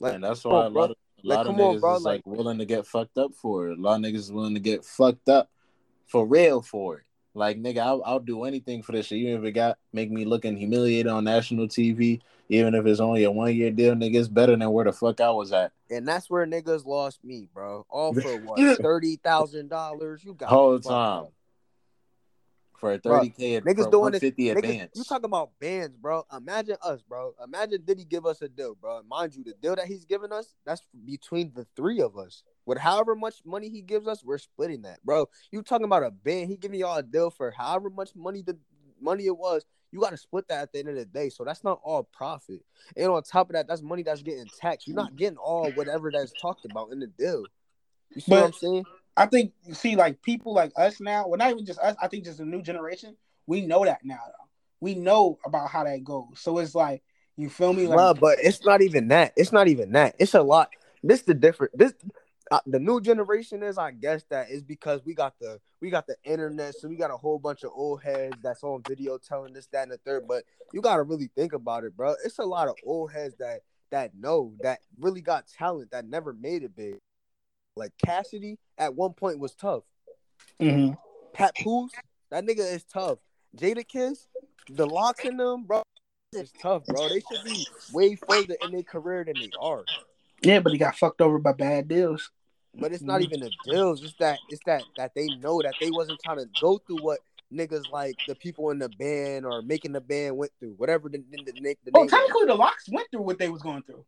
Like, 0.00 0.14
and 0.14 0.24
that's 0.24 0.44
why 0.44 0.64
on, 0.64 0.66
a 0.66 0.68
lot 0.68 0.90
of 0.90 0.96
a 1.22 1.26
like, 1.26 1.36
lot 1.36 1.46
of 1.46 1.54
niggas 1.54 1.74
on, 1.74 1.80
bro, 1.80 1.96
is 1.96 2.02
like, 2.02 2.22
like, 2.26 2.36
willing 2.36 2.58
to 2.58 2.64
get 2.64 2.86
fucked 2.86 3.18
up 3.18 3.34
for 3.34 3.68
it. 3.68 3.78
A 3.78 3.80
lot 3.80 3.96
of 3.96 4.00
niggas 4.00 4.16
is 4.16 4.32
willing 4.32 4.54
to 4.54 4.60
get 4.60 4.84
fucked 4.84 5.28
up 5.28 5.50
for 6.06 6.26
real 6.26 6.62
for 6.62 6.98
it. 6.98 7.04
Like 7.34 7.58
nigga, 7.58 7.78
I'll, 7.78 8.02
I'll 8.04 8.18
do 8.18 8.44
anything 8.44 8.82
for 8.82 8.92
this 8.92 9.06
shit. 9.06 9.18
Even 9.18 9.40
if 9.40 9.44
it 9.44 9.52
got 9.52 9.78
make 9.92 10.10
me 10.10 10.24
looking 10.24 10.56
humiliated 10.56 11.06
on 11.06 11.24
national 11.24 11.68
TV, 11.68 12.20
even 12.48 12.74
if 12.74 12.84
it's 12.86 12.98
only 12.98 13.22
a 13.24 13.30
one 13.30 13.54
year 13.54 13.70
deal, 13.70 13.94
nigga, 13.94 14.16
it's 14.16 14.28
better 14.28 14.56
than 14.56 14.70
where 14.72 14.84
the 14.84 14.92
fuck 14.92 15.20
I 15.20 15.30
was 15.30 15.52
at. 15.52 15.70
And 15.90 16.08
that's 16.08 16.28
where 16.28 16.44
niggas 16.44 16.84
lost 16.84 17.22
me, 17.22 17.46
bro. 17.52 17.86
All 17.88 18.14
for 18.14 18.36
what? 18.38 18.78
Thirty 18.82 19.16
thousand 19.16 19.68
dollars. 19.68 20.24
You 20.24 20.34
got 20.34 20.48
whole 20.48 20.80
time. 20.80 21.24
Up 21.24 21.32
for 22.80 22.94
a 22.94 22.98
30k 22.98 23.62
niggas 23.62 23.90
doing 23.90 24.12
this 24.12 24.22
niggas, 24.22 24.88
you 24.94 25.04
talking 25.04 25.26
about 25.26 25.50
bands 25.60 25.96
bro. 25.96 26.24
Imagine 26.34 26.76
us 26.82 27.02
bro. 27.02 27.34
Imagine 27.44 27.82
did 27.84 27.98
he 27.98 28.04
give 28.04 28.24
us 28.24 28.40
a 28.40 28.48
deal 28.48 28.74
bro. 28.74 29.02
Mind 29.02 29.36
you 29.36 29.44
the 29.44 29.52
deal 29.52 29.76
that 29.76 29.86
he's 29.86 30.06
giving 30.06 30.32
us 30.32 30.54
that's 30.64 30.82
between 31.04 31.52
the 31.54 31.66
three 31.76 32.00
of 32.00 32.16
us. 32.16 32.42
With 32.64 32.78
however 32.78 33.14
much 33.14 33.42
money 33.44 33.68
he 33.68 33.82
gives 33.82 34.08
us 34.08 34.24
we're 34.24 34.38
splitting 34.38 34.82
that 34.82 35.04
bro. 35.04 35.28
You 35.52 35.62
talking 35.62 35.84
about 35.84 36.02
a 36.02 36.10
band 36.10 36.48
he 36.48 36.56
giving 36.56 36.80
y'all 36.80 36.96
a 36.96 37.02
deal 37.02 37.30
for 37.30 37.50
however 37.50 37.90
much 37.90 38.10
money 38.16 38.42
the 38.42 38.56
money 39.00 39.26
it 39.26 39.36
was 39.36 39.64
you 39.92 40.00
got 40.00 40.10
to 40.10 40.16
split 40.16 40.46
that 40.48 40.62
at 40.62 40.72
the 40.72 40.78
end 40.78 40.88
of 40.88 40.94
the 40.94 41.04
day. 41.04 41.28
So 41.30 41.44
that's 41.44 41.64
not 41.64 41.80
all 41.82 42.04
profit. 42.04 42.60
And 42.96 43.08
on 43.08 43.22
top 43.22 43.50
of 43.50 43.54
that 43.54 43.68
that's 43.68 43.82
money 43.82 44.02
that's 44.02 44.22
getting 44.22 44.46
taxed. 44.58 44.88
You're 44.88 44.96
not 44.96 45.16
getting 45.16 45.36
all 45.36 45.70
whatever 45.72 46.10
that's 46.10 46.32
talked 46.40 46.64
about 46.64 46.92
in 46.92 47.00
the 47.00 47.08
deal. 47.08 47.44
You 48.14 48.20
see 48.20 48.30
but, 48.30 48.40
what 48.40 48.46
i'm 48.46 48.52
saying 48.52 48.84
I 49.20 49.26
think 49.26 49.52
you 49.64 49.74
see, 49.74 49.96
like 49.96 50.22
people 50.22 50.54
like 50.54 50.72
us 50.76 50.98
now, 50.98 51.28
well, 51.28 51.36
not 51.36 51.50
even 51.50 51.66
just 51.66 51.78
us. 51.78 51.94
I 52.00 52.08
think 52.08 52.24
just 52.24 52.40
a 52.40 52.44
new 52.44 52.62
generation. 52.62 53.16
We 53.46 53.66
know 53.66 53.84
that 53.84 54.00
now. 54.02 54.20
Though. 54.26 54.48
We 54.80 54.94
know 54.94 55.38
about 55.44 55.68
how 55.68 55.84
that 55.84 56.02
goes. 56.02 56.36
So 56.36 56.56
it's 56.58 56.74
like 56.74 57.02
you 57.36 57.50
feel 57.50 57.74
me, 57.74 57.86
like, 57.86 57.98
well, 57.98 58.14
but 58.14 58.38
it's 58.40 58.64
not 58.64 58.80
even 58.80 59.08
that. 59.08 59.34
It's 59.36 59.52
not 59.52 59.68
even 59.68 59.92
that. 59.92 60.16
It's 60.18 60.32
a 60.32 60.40
lot. 60.40 60.70
This 61.02 61.20
the 61.22 61.34
different. 61.34 61.76
This 61.76 61.92
uh, 62.50 62.60
the 62.66 62.80
new 62.80 62.98
generation 63.00 63.62
is, 63.62 63.76
I 63.76 63.90
guess, 63.90 64.24
that 64.30 64.50
is 64.50 64.62
because 64.62 65.02
we 65.04 65.12
got 65.12 65.34
the 65.38 65.60
we 65.82 65.90
got 65.90 66.06
the 66.06 66.16
internet, 66.24 66.74
so 66.76 66.88
we 66.88 66.96
got 66.96 67.10
a 67.10 67.16
whole 67.16 67.38
bunch 67.38 67.62
of 67.62 67.72
old 67.74 68.02
heads 68.02 68.36
that's 68.42 68.64
on 68.64 68.82
video 68.88 69.18
telling 69.18 69.52
this, 69.52 69.66
that, 69.72 69.82
and 69.82 69.92
the 69.92 69.98
third. 69.98 70.26
But 70.26 70.44
you 70.72 70.80
got 70.80 70.96
to 70.96 71.02
really 71.02 71.30
think 71.36 71.52
about 71.52 71.84
it, 71.84 71.94
bro. 71.94 72.14
It's 72.24 72.38
a 72.38 72.44
lot 72.44 72.68
of 72.68 72.74
old 72.86 73.12
heads 73.12 73.34
that 73.38 73.60
that 73.90 74.14
know 74.14 74.54
that 74.62 74.78
really 74.98 75.20
got 75.20 75.46
talent 75.46 75.90
that 75.90 76.06
never 76.06 76.32
made 76.32 76.62
it 76.62 76.74
big. 76.74 76.96
Like 77.80 77.92
Cassidy 78.04 78.58
at 78.78 78.94
one 78.94 79.14
point 79.14 79.38
was 79.38 79.54
tough. 79.54 79.82
Mm-hmm. 80.60 80.94
Papoose, 81.32 81.92
that 82.30 82.44
nigga 82.44 82.58
is 82.58 82.84
tough. 82.84 83.18
Jadakiss, 83.56 84.26
the 84.68 84.86
LOX 84.86 85.24
in 85.24 85.38
them, 85.38 85.64
bro, 85.64 85.82
it's 86.32 86.52
tough, 86.60 86.84
bro. 86.84 87.08
They 87.08 87.20
should 87.20 87.44
be 87.44 87.66
way 87.92 88.16
further 88.16 88.54
in 88.62 88.72
their 88.72 88.82
career 88.82 89.24
than 89.24 89.34
they 89.40 89.50
are. 89.58 89.84
Yeah, 90.42 90.60
but 90.60 90.72
he 90.72 90.78
got 90.78 90.96
fucked 90.96 91.20
over 91.20 91.38
by 91.38 91.52
bad 91.52 91.88
deals. 91.88 92.30
But 92.74 92.92
it's 92.92 93.02
not 93.02 93.22
even 93.22 93.40
the 93.40 93.50
deals. 93.64 94.04
It's 94.04 94.14
that 94.20 94.38
it's 94.48 94.62
that 94.66 94.84
that 94.96 95.12
they 95.16 95.26
know 95.38 95.60
that 95.62 95.74
they 95.80 95.90
wasn't 95.90 96.20
trying 96.22 96.38
to 96.38 96.46
go 96.60 96.78
through 96.78 96.98
what 97.02 97.18
niggas 97.52 97.90
like 97.90 98.14
the 98.28 98.34
people 98.36 98.70
in 98.70 98.78
the 98.78 98.88
band 98.90 99.44
or 99.44 99.60
making 99.62 99.92
the 99.92 100.00
band 100.00 100.36
went 100.36 100.52
through. 100.60 100.74
Whatever 100.76 101.08
the, 101.08 101.18
the, 101.30 101.42
the, 101.44 101.76
the 101.84 101.90
Oh, 101.94 102.06
technically, 102.06 102.46
the 102.46 102.54
LOX 102.54 102.88
went 102.88 103.08
through 103.10 103.22
what 103.22 103.38
they 103.38 103.48
was 103.48 103.62
going 103.62 103.82
through. 103.82 104.04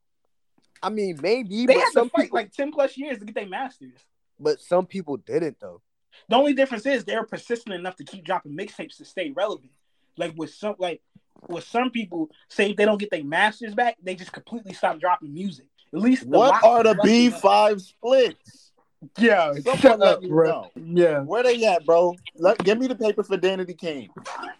I 0.82 0.90
mean, 0.90 1.18
maybe 1.22 1.66
they 1.66 1.74
had 1.74 1.90
to 1.92 2.04
fight 2.06 2.24
people, 2.24 2.36
like 2.36 2.52
ten 2.52 2.72
plus 2.72 2.96
years 2.96 3.18
to 3.18 3.24
get 3.24 3.34
their 3.34 3.46
masters. 3.46 3.92
But 4.40 4.60
some 4.60 4.86
people 4.86 5.16
didn't 5.16 5.58
though. 5.60 5.80
The 6.28 6.36
only 6.36 6.52
difference 6.54 6.86
is 6.86 7.04
they're 7.04 7.24
persistent 7.24 7.74
enough 7.74 7.96
to 7.96 8.04
keep 8.04 8.24
dropping 8.24 8.56
mixtapes 8.56 8.96
to 8.98 9.04
stay 9.04 9.30
relevant. 9.30 9.70
Like 10.16 10.34
with 10.36 10.52
some, 10.52 10.74
like 10.78 11.00
with 11.48 11.64
some 11.64 11.90
people, 11.90 12.30
say 12.48 12.70
if 12.70 12.76
they 12.76 12.84
don't 12.84 12.98
get 12.98 13.10
their 13.10 13.24
masters 13.24 13.74
back, 13.74 13.96
they 14.02 14.14
just 14.14 14.32
completely 14.32 14.74
stop 14.74 15.00
dropping 15.00 15.32
music. 15.32 15.66
At 15.94 16.00
least 16.00 16.26
what 16.26 16.62
are 16.64 16.82
the 16.82 16.98
B 17.02 17.30
five 17.30 17.80
splits? 17.80 18.72
Yeah, 19.18 19.54
shut 19.78 20.00
up, 20.00 20.22
bro. 20.22 20.70
Know. 20.76 21.02
Yeah, 21.02 21.20
where 21.20 21.42
they 21.42 21.64
at, 21.64 21.84
bro? 21.84 22.14
Let, 22.36 22.58
give 22.58 22.78
me 22.78 22.86
the 22.86 22.94
paper 22.94 23.22
for 23.22 23.36
Danity 23.36 23.76
Kane. 23.76 24.10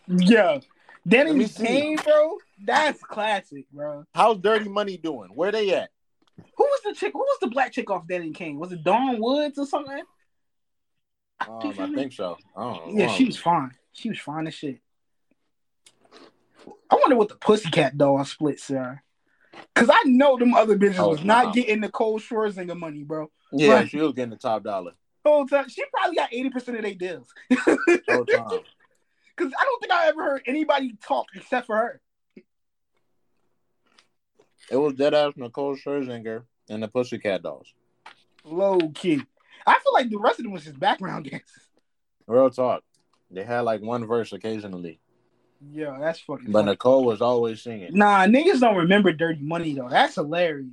Yeah, 0.09 0.59
Danity 1.09 1.57
Kane, 1.57 1.97
bro. 1.97 2.39
That's 2.65 3.01
classic, 3.03 3.67
bro. 3.73 4.05
How's 4.15 4.39
Dirty 4.39 4.69
Money 4.69 4.97
doing? 4.97 5.31
Where 5.35 5.53
they 5.53 5.75
at? 5.75 5.91
Who 6.37 6.65
was 6.65 6.81
the 6.85 6.95
chick? 6.95 7.13
Who 7.13 7.21
was 7.21 7.39
the 7.41 7.49
black 7.49 7.73
chick 7.73 7.91
off 7.91 8.07
Danity 8.07 8.35
Kane? 8.35 8.59
Was 8.59 8.73
it 8.73 8.85
Dawn 8.85 9.21
Woods 9.21 9.59
or 9.59 9.67
something? 9.67 10.03
Um, 11.41 11.75
I 11.79 11.93
think 11.93 12.13
so. 12.13 12.39
yeah, 12.89 13.09
she 13.09 13.25
was 13.25 13.37
fine. 13.37 13.73
She 13.93 14.09
was 14.09 14.19
fine 14.19 14.47
as 14.47 14.55
shit. 14.55 14.81
I 16.91 16.95
wonder 16.95 17.17
what 17.17 17.29
the 17.29 17.37
Pussycat 17.37 17.99
doll 17.99 18.25
splits 18.25 18.71
are. 18.71 19.03
Cause 19.75 19.91
I 19.93 20.03
know 20.05 20.39
them 20.39 20.55
other 20.55 20.79
bitches 20.79 20.99
oh, 20.99 21.09
was 21.09 21.25
not 21.25 21.55
getting 21.55 21.81
the 21.81 21.91
Cole 21.91 22.19
Schwarzenegger 22.19 22.79
money, 22.79 23.03
bro. 23.03 23.31
Yeah, 23.53 23.85
she 23.85 23.99
was 23.99 24.13
getting 24.13 24.31
the 24.31 24.37
top 24.37 24.63
dollar. 24.63 24.93
Whole 25.25 25.47
time. 25.47 25.69
She 25.69 25.83
probably 25.93 26.17
got 26.17 26.31
80% 26.31 26.77
of 26.77 26.83
their 26.83 26.95
deals. 26.95 27.29
Because 27.49 27.79
I 28.09 29.65
don't 29.65 29.81
think 29.81 29.93
I 29.93 30.09
ever 30.09 30.23
heard 30.23 30.43
anybody 30.47 30.95
talk 31.07 31.27
except 31.35 31.67
for 31.67 31.77
her. 31.77 32.01
It 34.71 34.77
was 34.77 34.95
dead 34.95 35.15
ass 35.15 35.33
Nicole 35.37 35.77
Scherzinger 35.77 36.45
and 36.69 36.83
the 36.83 36.89
Pussycat 36.89 37.43
Dolls. 37.43 37.73
Low 38.45 38.79
key. 38.95 39.23
I 39.67 39.79
feel 39.83 39.93
like 39.93 40.11
the 40.11 40.19
rest 40.19 40.39
of 40.39 40.45
them 40.45 40.53
was 40.53 40.65
just 40.65 40.79
background 40.81 41.25
dancers. 41.31 41.69
Real 42.27 42.51
talk. 42.51 42.83
They 43.31 43.45
had 43.45 43.61
like 43.61 43.81
one 43.83 44.07
verse 44.07 44.33
occasionally. 44.33 44.99
Yeah, 45.71 45.97
that's 46.01 46.19
fucking. 46.21 46.47
But 46.51 46.61
funny. 46.61 46.71
Nicole 46.73 47.05
was 47.05 47.21
always 47.23 47.63
singing. 47.63 47.91
Nah, 47.95 48.25
niggas 48.27 48.61
don't 48.61 48.77
remember 48.77 49.13
Dirty 49.13 49.43
Money 49.43 49.75
though. 49.75 49.89
That's 49.89 50.17
hilarious. 50.17 50.67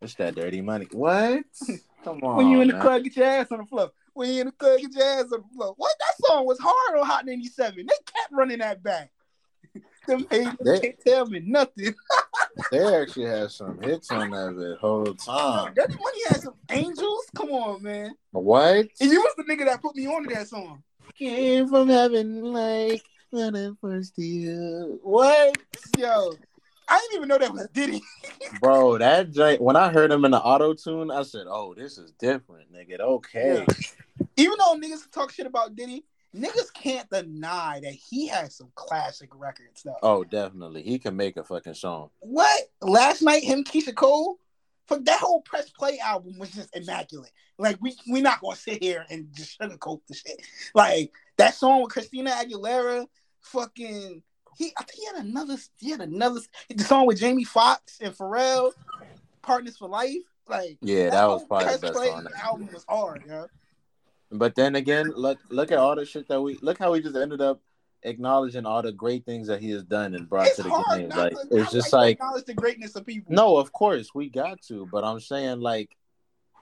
It's 0.00 0.14
that 0.14 0.34
dirty 0.34 0.62
money. 0.62 0.86
What? 0.92 1.44
Come 2.04 2.20
on. 2.22 2.36
when 2.38 2.48
you 2.48 2.62
in 2.62 2.68
the 2.68 2.72
man. 2.74 2.82
club, 2.82 3.04
get 3.04 3.16
your 3.16 3.26
ass 3.26 3.52
on 3.52 3.58
the 3.58 3.66
floor. 3.66 3.90
When 4.14 4.30
you 4.30 4.40
in 4.40 4.46
the 4.46 4.52
club, 4.52 4.80
get 4.80 4.94
your 4.94 5.04
ass 5.04 5.24
on 5.32 5.42
the 5.42 5.54
floor. 5.54 5.74
What? 5.76 5.92
That 5.98 6.26
song 6.26 6.46
was 6.46 6.58
hard 6.58 6.98
on 6.98 7.06
Hot 7.06 7.26
97. 7.26 7.76
They 7.76 7.82
kept 7.84 8.32
running 8.32 8.60
that 8.60 8.82
back. 8.82 9.10
Them 10.08 10.26
haters 10.30 10.56
They- 10.64 10.80
can't 10.80 11.00
tell 11.06 11.26
me 11.26 11.40
nothing. 11.44 11.94
They 12.70 13.02
actually 13.02 13.26
had 13.26 13.50
some 13.50 13.80
hits 13.80 14.10
on 14.10 14.30
that 14.30 14.54
the 14.56 14.76
whole 14.80 15.14
time. 15.14 15.74
Dirty 15.74 15.94
Money 15.94 16.18
had 16.28 16.40
some 16.40 16.54
angels. 16.70 17.26
Come 17.34 17.50
on, 17.50 17.82
man. 17.82 18.12
What? 18.32 18.86
And 19.00 19.10
you 19.10 19.20
was 19.20 19.34
the 19.36 19.44
nigga 19.44 19.66
that 19.66 19.82
put 19.82 19.96
me 19.96 20.06
on 20.06 20.24
to 20.24 20.34
that 20.34 20.48
song. 20.48 20.82
Came 21.18 21.68
from 21.68 21.88
heaven 21.88 22.42
like 22.42 23.02
when 23.30 23.56
I 23.56 23.70
first 23.80 24.16
you. 24.16 24.98
What? 25.02 25.56
Yo, 25.98 26.32
I 26.88 26.98
didn't 26.98 27.16
even 27.16 27.28
know 27.28 27.38
that 27.38 27.52
was 27.52 27.68
Diddy. 27.72 28.02
Bro, 28.60 28.98
that 28.98 29.30
joint, 29.30 29.60
when 29.60 29.76
I 29.76 29.92
heard 29.92 30.10
him 30.10 30.24
in 30.24 30.32
the 30.32 30.40
auto 30.40 30.74
tune, 30.74 31.10
I 31.10 31.22
said, 31.22 31.46
oh, 31.48 31.72
this 31.74 31.98
is 31.98 32.12
different, 32.18 32.72
nigga. 32.72 33.00
Okay. 33.00 33.64
Even 34.36 34.54
though 34.58 34.76
niggas 34.76 35.10
talk 35.12 35.30
shit 35.30 35.46
about 35.46 35.76
Diddy, 35.76 36.04
niggas 36.34 36.72
can't 36.72 37.08
deny 37.10 37.80
that 37.82 37.92
he 37.92 38.28
has 38.28 38.56
some 38.56 38.70
classic 38.74 39.30
records 39.34 39.82
though. 39.82 39.96
Oh, 40.02 40.24
definitely. 40.24 40.82
He 40.82 40.98
can 40.98 41.16
make 41.16 41.36
a 41.36 41.44
fucking 41.44 41.74
song. 41.74 42.10
What? 42.20 42.62
Last 42.80 43.22
night, 43.22 43.42
him, 43.42 43.64
Keyshia 43.64 43.94
Cole, 43.94 44.38
for 44.86 44.98
that 44.98 45.20
whole 45.20 45.42
press 45.42 45.70
play 45.70 45.98
album 45.98 46.38
was 46.38 46.50
just 46.50 46.74
immaculate. 46.74 47.32
Like 47.58 47.78
we 47.80 47.96
we 48.10 48.20
not 48.20 48.40
gonna 48.40 48.56
sit 48.56 48.82
here 48.82 49.04
and 49.10 49.28
just 49.32 49.58
sugarcoat 49.58 50.00
the 50.08 50.14
shit. 50.14 50.40
Like 50.74 51.12
that 51.36 51.54
song 51.54 51.82
with 51.82 51.92
Christina 51.92 52.30
Aguilera, 52.30 53.06
fucking 53.40 54.22
he 54.56 54.72
I 54.78 54.82
think 54.82 54.98
he 54.98 55.06
had 55.06 55.24
another 55.24 55.56
he 55.78 55.90
had 55.90 56.00
another 56.00 56.40
the 56.68 56.84
song 56.84 57.06
with 57.06 57.20
Jamie 57.20 57.44
Foxx 57.44 57.98
and 58.00 58.14
Pharrell, 58.14 58.72
Partners 59.42 59.76
for 59.76 59.88
Life. 59.88 60.16
Like 60.48 60.78
Yeah, 60.80 61.10
that 61.10 61.28
was 61.28 61.44
probably 61.44 61.72
the 61.76 61.78
best 61.78 61.94
song. 61.94 62.26
album 62.42 62.68
was 62.72 62.84
hard, 62.88 63.22
yo. 63.28 63.46
But 64.30 64.54
then 64.54 64.76
again, 64.76 65.12
look 65.14 65.38
look 65.48 65.72
at 65.72 65.78
all 65.78 65.96
the 65.96 66.04
shit 66.04 66.28
that 66.28 66.40
we 66.40 66.58
look 66.62 66.78
how 66.78 66.92
we 66.92 67.00
just 67.00 67.16
ended 67.16 67.40
up 67.40 67.60
acknowledging 68.02 68.64
all 68.64 68.82
the 68.82 68.92
great 68.92 69.24
things 69.24 69.48
that 69.48 69.60
he 69.60 69.70
has 69.70 69.82
done 69.82 70.14
and 70.14 70.28
brought 70.28 70.46
It's 70.46 70.56
to 70.56 70.62
the 70.62 70.84
game. 70.94 71.08
Like 71.10 71.32
to, 71.32 71.48
it's 71.50 71.72
just 71.72 71.90
to 71.90 71.96
like 71.96 72.12
acknowledge 72.12 72.44
the 72.44 72.54
greatness 72.54 72.96
of 72.96 73.04
people. 73.04 73.32
no, 73.34 73.56
of 73.56 73.72
course 73.72 74.14
we 74.14 74.28
got 74.28 74.60
to, 74.62 74.86
but 74.86 75.04
I'm 75.04 75.20
saying 75.20 75.60
like 75.60 75.96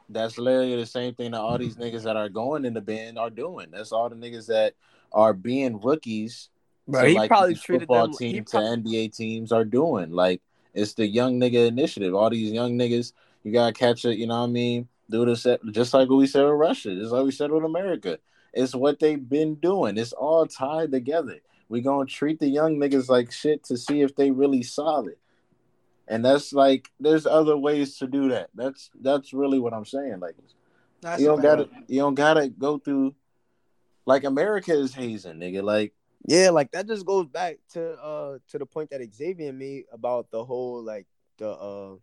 that's 0.09 0.39
literally 0.39 0.77
the 0.77 0.87
same 0.87 1.15
thing 1.15 1.33
that 1.33 1.41
all 1.41 1.59
these 1.59 1.77
niggas 1.77 2.05
that 2.05 2.17
are 2.17 2.31
going 2.31 2.65
in 2.65 2.73
the 2.73 2.81
band 2.81 3.19
are 3.19 3.31
doing. 3.31 3.69
That's 3.71 3.93
all 3.93 4.09
the 4.09 4.17
niggas 4.17 4.47
that 4.47 4.75
are 5.13 5.35
being 5.35 5.81
rookies 5.81 6.49
Bro, 6.87 7.03
to, 7.03 7.09
he 7.09 7.15
like, 7.15 7.29
probably 7.29 7.55
treated 7.55 7.83
football 7.83 8.07
them. 8.07 8.17
team 8.17 8.35
He 8.35 8.41
to 8.41 8.51
probably, 8.51 8.93
NBA 8.93 9.15
teams 9.15 9.53
are 9.53 9.65
doing. 9.65 10.11
Like 10.11 10.41
it's 10.73 10.95
the 10.95 11.07
young 11.07 11.39
nigga 11.39 11.69
initiative. 11.69 12.15
All 12.15 12.31
these 12.31 12.51
young 12.51 12.79
niggas, 12.79 13.13
you 13.45 13.53
gotta 13.53 13.73
catch 13.73 14.05
it. 14.07 14.17
You 14.17 14.27
know 14.27 14.41
what 14.41 14.49
I 14.49 14.53
mean? 14.53 14.89
Do 15.11 15.25
this 15.25 15.47
just 15.71 15.95
like 15.95 16.09
what 16.09 16.17
we 16.17 16.27
said 16.27 16.45
with 16.45 16.55
Russia. 16.55 16.95
Just 16.95 17.13
like 17.13 17.25
we 17.25 17.31
said 17.31 17.51
with 17.51 17.65
America. 17.65 18.19
It's 18.53 18.75
what 18.75 18.99
they've 18.99 19.29
been 19.29 19.55
doing. 19.57 19.97
It's 19.99 20.13
all 20.13 20.47
tied 20.47 20.91
together. 20.91 21.41
We 21.69 21.81
gonna 21.81 22.07
treat 22.07 22.41
the 22.41 22.49
young 22.49 22.77
niggas 22.77 23.09
like 23.09 23.31
shit 23.31 23.65
to 23.65 23.77
see 23.77 24.03
if 24.03 24.17
they 24.17 24.31
really 24.31 24.63
solid. 24.63 25.17
And 26.07 26.25
that's 26.25 26.53
like, 26.55 26.91
there's 26.99 27.27
other 27.27 27.57
ways 27.57 27.99
to 27.99 28.07
do 28.07 28.31
that. 28.31 28.49
That's 28.55 28.91
that's 29.01 29.35
really 29.35 29.59
what 29.59 29.75
I'm 29.75 29.85
saying. 29.85 30.21
Like, 30.21 30.37
That's 31.03 31.21
you 31.21 31.29
don't 31.29 31.43
gotta, 31.43 31.69
you 31.87 32.01
don't 32.01 32.15
gotta 32.15 32.49
go 32.49 32.79
through. 32.79 33.15
Like 34.07 34.25
America 34.25 34.73
is 34.73 34.95
hazing, 34.95 35.35
nigga. 35.35 35.63
Like 35.63 35.93
yeah, 36.27 36.51
like 36.51 36.71
that 36.73 36.87
just 36.87 37.07
goes 37.07 37.27
back 37.27 37.59
to 37.75 37.93
uh 37.93 38.39
to 38.49 38.59
the 38.59 38.67
point 38.67 38.91
that 38.91 39.15
Xavier 39.15 39.53
made 39.53 39.85
about 39.93 40.31
the 40.31 40.45
whole 40.45 40.83
like 40.83 41.07
the 41.37 41.51
uh 41.51 41.97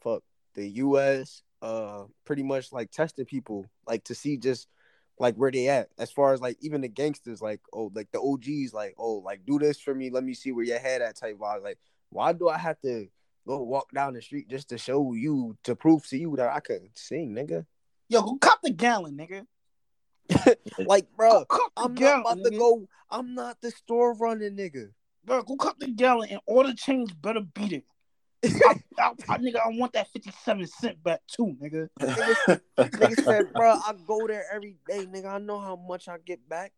fuck 0.00 0.22
the 0.54 0.68
U.S. 0.68 1.42
uh 1.62 2.04
pretty 2.24 2.42
much 2.42 2.72
like 2.72 2.90
testing 2.90 3.24
people 3.24 3.64
like 3.86 4.02
to 4.04 4.14
see 4.14 4.36
just 4.36 4.68
like 5.18 5.36
where 5.36 5.50
they 5.50 5.68
at. 5.68 5.88
As 5.98 6.10
far 6.10 6.34
as 6.34 6.40
like 6.40 6.58
even 6.60 6.80
the 6.80 6.88
gangsters 6.88 7.40
like 7.40 7.60
oh 7.72 7.90
like 7.94 8.10
the 8.12 8.20
OGs 8.20 8.74
like 8.74 8.94
oh 8.98 9.14
like 9.24 9.46
do 9.46 9.58
this 9.58 9.80
for 9.80 9.94
me. 9.94 10.10
Let 10.10 10.24
me 10.24 10.34
see 10.34 10.52
where 10.52 10.64
your 10.64 10.80
head 10.80 11.00
at 11.00 11.16
type 11.16 11.38
vibe. 11.38 11.62
Like 11.62 11.78
why 12.10 12.32
do 12.32 12.48
I 12.48 12.58
have 12.58 12.80
to 12.80 13.08
go 13.46 13.62
walk 13.62 13.90
down 13.92 14.14
the 14.14 14.22
street 14.22 14.48
just 14.48 14.68
to 14.70 14.78
show 14.78 15.14
you 15.14 15.56
to 15.64 15.74
prove 15.76 16.06
to 16.08 16.18
you 16.18 16.34
that 16.36 16.52
I 16.52 16.60
can 16.60 16.90
sing 16.94 17.34
nigga? 17.34 17.64
Yo, 18.08 18.20
who 18.20 18.38
cop 18.38 18.60
the 18.62 18.70
gallon, 18.70 19.16
nigga. 19.16 19.46
like 20.78 21.06
bro 21.16 21.44
I'm 21.76 21.94
not 21.94 21.98
gallon, 21.98 22.20
about 22.20 22.44
to 22.44 22.50
go 22.56 22.88
I'm 23.10 23.34
not 23.34 23.60
the 23.60 23.70
store 23.70 24.14
running 24.14 24.56
nigga. 24.56 24.88
Bro, 25.24 25.42
go 25.42 25.56
cop 25.56 25.78
the 25.78 25.88
gallon 25.88 26.30
and 26.30 26.40
order 26.46 26.74
change 26.74 27.14
better 27.20 27.40
beat 27.40 27.72
it. 27.72 27.84
I, 28.44 28.74
I, 28.98 29.12
I, 29.28 29.38
nigga, 29.38 29.56
I 29.56 29.68
want 29.68 29.92
that 29.92 30.08
57 30.08 30.66
cent 30.66 31.02
back 31.02 31.20
too, 31.26 31.56
nigga. 31.62 31.88
Nigga 32.00 33.24
said, 33.24 33.52
bro, 33.52 33.72
I 33.72 33.94
go 34.06 34.26
there 34.26 34.44
every 34.52 34.76
day, 34.88 35.06
nigga. 35.06 35.34
I 35.34 35.38
know 35.38 35.58
how 35.58 35.76
much 35.76 36.08
I 36.08 36.18
get 36.18 36.48
back. 36.48 36.72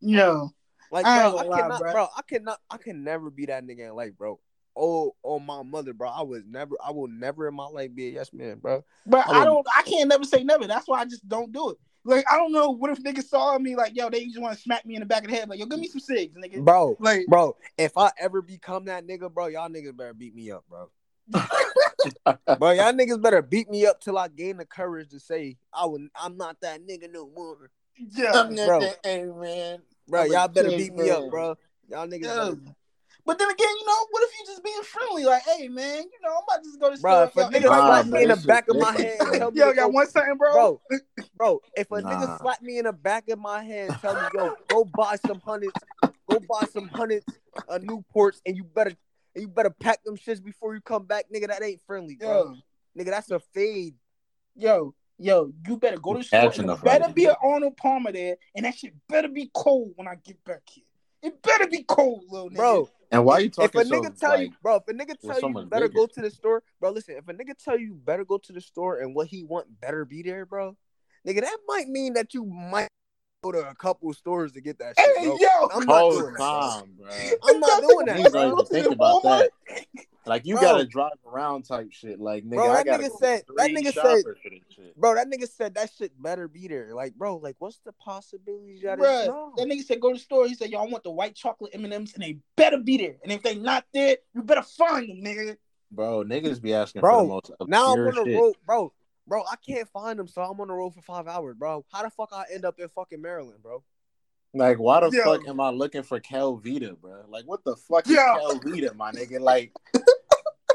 No. 0.00 0.50
Like, 0.90 1.06
I 1.06 1.30
bro, 1.30 1.38
I 1.38 1.42
lie, 1.44 1.60
cannot, 1.60 1.80
bro. 1.80 1.92
bro. 1.92 2.08
I 2.16 2.22
cannot, 2.22 2.58
I 2.70 2.76
can 2.76 3.02
never 3.04 3.30
be 3.30 3.46
that 3.46 3.64
nigga 3.64 3.88
in 3.88 3.94
life, 3.94 4.12
bro. 4.16 4.38
Oh, 4.76 5.14
oh, 5.24 5.38
my 5.38 5.62
mother, 5.62 5.92
bro. 5.92 6.08
I 6.08 6.22
was 6.22 6.42
never, 6.46 6.76
I 6.84 6.92
will 6.92 7.08
never 7.08 7.48
in 7.48 7.54
my 7.54 7.66
life 7.66 7.94
be 7.94 8.08
a 8.08 8.10
yes 8.12 8.32
man, 8.32 8.58
bro. 8.58 8.84
but 9.06 9.26
I 9.28 9.40
I 9.40 9.44
don't, 9.44 9.66
I 9.76 9.82
can't 9.82 10.08
never 10.08 10.24
say 10.24 10.44
never. 10.44 10.66
That's 10.66 10.88
why 10.88 11.00
I 11.00 11.04
just 11.04 11.28
don't 11.28 11.52
do 11.52 11.70
it. 11.70 11.78
Like, 12.04 12.24
I 12.30 12.36
don't 12.36 12.52
know. 12.52 12.70
What 12.70 12.90
if 12.90 13.02
niggas 13.02 13.28
saw 13.28 13.56
me 13.58 13.76
like, 13.76 13.94
yo, 13.94 14.10
they 14.10 14.24
just 14.26 14.40
want 14.40 14.56
to 14.56 14.60
smack 14.60 14.84
me 14.84 14.94
in 14.94 15.00
the 15.00 15.06
back 15.06 15.24
of 15.24 15.30
the 15.30 15.36
head, 15.36 15.48
like, 15.48 15.58
yo, 15.58 15.66
give 15.66 15.78
me 15.78 15.86
some 15.86 16.00
cigs, 16.00 16.36
nigga. 16.36 16.64
Bro, 16.64 16.96
Like, 16.98 17.26
bro. 17.26 17.56
If 17.78 17.96
I 17.96 18.10
ever 18.18 18.42
become 18.42 18.86
that 18.86 19.06
nigga, 19.06 19.32
bro, 19.32 19.46
y'all 19.46 19.68
niggas 19.68 19.96
better 19.96 20.14
beat 20.14 20.34
me 20.34 20.50
up, 20.50 20.64
bro. 20.68 20.88
bro, 22.58 22.70
y'all 22.72 22.92
niggas 22.92 23.22
better 23.22 23.42
beat 23.42 23.70
me 23.70 23.86
up 23.86 24.00
till 24.00 24.18
I 24.18 24.28
gain 24.28 24.56
the 24.56 24.66
courage 24.66 25.10
to 25.10 25.20
say 25.20 25.56
I 25.72 25.86
would, 25.86 26.08
I'm 26.20 26.36
not 26.36 26.60
that 26.62 26.84
nigga 26.86 27.10
no 27.12 27.30
more. 27.34 27.70
yeah, 27.96 28.50
Bro. 28.66 28.80
hey 29.04 29.24
man. 29.24 29.82
Bro, 30.08 30.22
I'm 30.22 30.32
y'all 30.32 30.48
better 30.48 30.70
kid, 30.70 30.78
beat 30.78 30.94
me 30.94 31.10
up, 31.10 31.30
bro. 31.30 31.56
Y'all 31.88 32.08
niggas 32.08 32.24
yeah. 32.24 32.34
better 32.34 32.58
But 33.24 33.38
then 33.38 33.48
again, 33.50 33.68
you 33.80 33.86
know, 33.86 34.06
what 34.10 34.22
if 34.24 34.30
you 34.38 34.46
just 34.46 34.64
being 34.64 34.82
friendly? 34.82 35.24
Like, 35.24 35.42
hey, 35.42 35.68
man, 35.68 36.02
you 36.02 36.18
know, 36.22 36.30
I'm 36.36 36.42
about 36.48 36.62
to 36.64 36.68
just 36.68 36.80
go 36.80 36.90
to 36.90 36.96
the 36.96 37.02
Bro, 37.02 37.22
if 37.22 37.36
a 37.36 37.44
nigga 37.44 37.52
hey, 37.52 37.60
Nah, 37.68 37.86
slap 37.86 38.06
me 38.06 38.22
in 38.22 38.28
the 38.30 38.36
back 38.36 38.68
of 38.68 38.76
my 38.76 38.92
different, 38.92 39.08
hand, 39.10 39.20
bro. 39.28 39.38
tell 39.38 39.50
me 39.52 39.58
yo, 39.60 39.70
to 39.70 39.76
got 39.76 39.82
go- 39.82 39.88
one 39.90 40.06
something, 40.08 40.36
bro. 40.38 40.52
bro, 40.52 40.80
bro. 41.36 41.60
If 41.76 41.90
a 41.92 42.00
Nah. 42.00 42.10
nigga 42.10 42.38
slap 42.40 42.62
me 42.62 42.78
in 42.78 42.84
the 42.86 42.92
back 42.92 43.28
of 43.28 43.38
my 43.38 43.62
head, 43.62 43.94
tell 44.00 44.16
me, 44.16 44.28
yo, 44.32 44.50
go 44.68 44.84
buy 44.84 45.16
some 45.16 45.40
hundreds, 45.40 45.74
go 46.28 46.40
buy 46.40 46.64
some 46.64 46.88
hundreds 46.88 47.26
of 47.68 47.82
Newports, 47.82 48.40
and 48.44 48.56
you 48.56 48.64
better, 48.64 48.92
and 49.34 49.42
you 49.42 49.48
better 49.48 49.70
pack 49.70 50.02
them 50.04 50.16
shits 50.16 50.42
before 50.42 50.74
you 50.74 50.80
come 50.80 51.04
back, 51.04 51.26
nigga. 51.32 51.46
That 51.46 51.62
ain't 51.62 51.80
friendly, 51.86 52.16
bro. 52.16 52.28
Yo, 52.28 52.56
Nigga, 52.98 53.10
that's 53.10 53.30
a 53.30 53.38
fade. 53.38 53.94
yo, 54.56 54.94
yo, 55.18 55.52
you 55.66 55.76
better 55.78 55.96
go 55.98 56.12
to 56.14 56.18
the 56.18 56.24
store. 56.24 56.40
catching 56.40 56.68
and 56.68 56.82
better 56.82 57.04
fight. 57.04 57.14
be 57.14 57.26
an 57.26 57.36
Arnold 57.42 57.76
Palmer 57.76 58.10
there, 58.12 58.36
and 58.56 58.66
that 58.66 58.74
shit 58.76 58.92
better 59.08 59.28
be 59.28 59.48
cold 59.54 59.92
when 59.96 60.08
I 60.08 60.16
get 60.16 60.42
back 60.44 60.62
here. 60.68 60.84
It 61.22 61.40
better 61.40 61.68
be 61.68 61.84
cold, 61.84 62.24
little 62.28 62.50
nigga. 62.50 62.56
Bro, 62.56 62.90
And 63.12 63.26
why 63.26 63.34
are 63.34 63.40
you 63.40 63.50
talking? 63.50 63.64
if 63.66 63.72
talking 63.72 63.80
a 63.82 63.84
so 63.84 64.02
nigga 64.02 64.18
tell 64.18 64.30
like, 64.30 64.40
you, 64.50 64.56
bro, 64.62 64.76
if 64.76 64.88
a 64.88 64.92
nigga 64.92 65.14
so 65.20 65.28
tell 65.38 65.50
you 65.50 65.66
better 65.66 65.88
bigger? 65.88 66.00
go 66.00 66.06
to 66.06 66.20
the 66.22 66.30
store, 66.30 66.62
bro, 66.80 66.90
listen, 66.90 67.14
if 67.16 67.28
a 67.28 67.34
nigga 67.34 67.52
tell 67.62 67.78
you 67.78 67.94
better 67.94 68.24
go 68.24 68.38
to 68.38 68.52
the 68.52 68.60
store 68.60 69.00
and 69.00 69.14
what 69.14 69.26
he 69.28 69.44
want 69.44 69.80
better 69.80 70.06
be 70.06 70.22
there, 70.22 70.46
bro, 70.46 70.76
nigga, 71.28 71.42
that 71.42 71.58
might 71.68 71.88
mean 71.88 72.14
that 72.14 72.32
you 72.32 72.46
might 72.46 72.88
go 73.44 73.52
to 73.52 73.68
a 73.68 73.74
couple 73.74 74.10
stores 74.14 74.52
to 74.52 74.62
get 74.62 74.78
that 74.78 74.96
shit, 74.98 75.16
Hey, 75.18 75.26
bro. 75.26 75.36
yo, 75.38 75.68
I'm 75.74 75.84
not 75.86 76.00
whole 76.00 76.12
doing 76.20 76.32
that, 76.32 76.38
bro. 76.38 76.60
time, 76.60 76.96
bro? 76.98 77.30
I'm 77.42 77.60
not 77.60 77.82
doing 77.82 78.06
that, 78.06 78.32
bro. 78.32 78.64
think 78.64 78.90
about 78.90 79.22
that. 79.24 79.50
Like 80.24 80.46
you 80.46 80.54
Bro. 80.54 80.62
gotta 80.62 80.86
drive 80.86 81.12
around 81.26 81.64
type 81.64 81.88
shit. 81.90 82.20
Like 82.20 82.44
nigga, 82.44 82.50
Bro, 82.56 82.70
I 82.70 82.74
that 82.76 82.86
gotta 82.86 83.02
nigga 83.02 83.08
go 83.08 83.16
said- 83.18 83.42
that 83.56 83.70
nigga 83.70 83.84
said- 83.86 83.94
shoppers 83.94 84.38
for 84.42 84.50
this 84.50 84.60
shit. 84.68 84.96
Bro, 84.96 85.14
that 85.16 85.28
nigga 85.28 85.48
said 85.48 85.74
that 85.74 85.90
shit 85.96 86.12
better 86.22 86.46
be 86.48 86.68
there. 86.68 86.94
Like, 86.94 87.14
bro, 87.14 87.36
like, 87.36 87.56
what's 87.58 87.78
the 87.84 87.92
possibilities 87.92 88.82
that 88.82 88.98
Bruh, 88.98 89.56
that 89.56 89.66
nigga 89.66 89.82
said 89.82 90.00
go 90.00 90.08
to 90.10 90.14
the 90.14 90.20
store. 90.20 90.46
He 90.46 90.54
said, 90.54 90.70
y'all 90.70 90.88
want 90.88 91.02
the 91.02 91.10
white 91.10 91.34
chocolate 91.34 91.74
M 91.74 91.84
and 91.84 91.92
M's, 91.92 92.14
and 92.14 92.22
they 92.22 92.38
better 92.56 92.78
be 92.78 92.98
there. 92.98 93.16
And 93.22 93.32
if 93.32 93.42
they 93.42 93.56
not 93.56 93.84
there, 93.92 94.18
you 94.34 94.42
better 94.42 94.62
find 94.62 95.08
them, 95.08 95.20
nigga." 95.22 95.56
Bro, 95.90 96.24
niggas 96.24 96.62
be 96.62 96.72
asking 96.72 97.00
Bro, 97.00 97.12
for 97.12 97.22
the 97.22 97.28
most 97.28 97.50
Now 97.68 97.92
I'm 97.92 98.00
on 98.00 98.14
the 98.24 98.34
road, 98.36 98.54
bro. 98.64 98.92
Bro, 99.26 99.44
I 99.50 99.56
can't 99.56 99.88
find 99.88 100.18
them, 100.18 100.26
so 100.26 100.42
I'm 100.42 100.60
on 100.60 100.68
the 100.68 100.74
road 100.74 100.94
for 100.94 101.02
five 101.02 101.28
hours, 101.28 101.54
bro. 101.56 101.84
How 101.92 102.02
the 102.02 102.10
fuck 102.10 102.30
I 102.32 102.44
end 102.52 102.64
up 102.64 102.78
in 102.80 102.88
fucking 102.88 103.20
Maryland, 103.20 103.62
bro? 103.62 103.82
Like, 104.54 104.78
why 104.78 105.00
the 105.00 105.10
Yo. 105.10 105.22
fuck 105.24 105.48
am 105.48 105.60
I 105.60 105.70
looking 105.70 106.02
for 106.02 106.20
Calvita, 106.20 107.00
bro? 107.00 107.22
Like, 107.28 107.44
what 107.46 107.64
the 107.64 107.76
fuck 107.76 108.06
is 108.06 108.12
Yo. 108.12 108.22
Calvita, 108.22 108.94
my 108.94 109.10
nigga? 109.12 109.40
Like, 109.40 109.72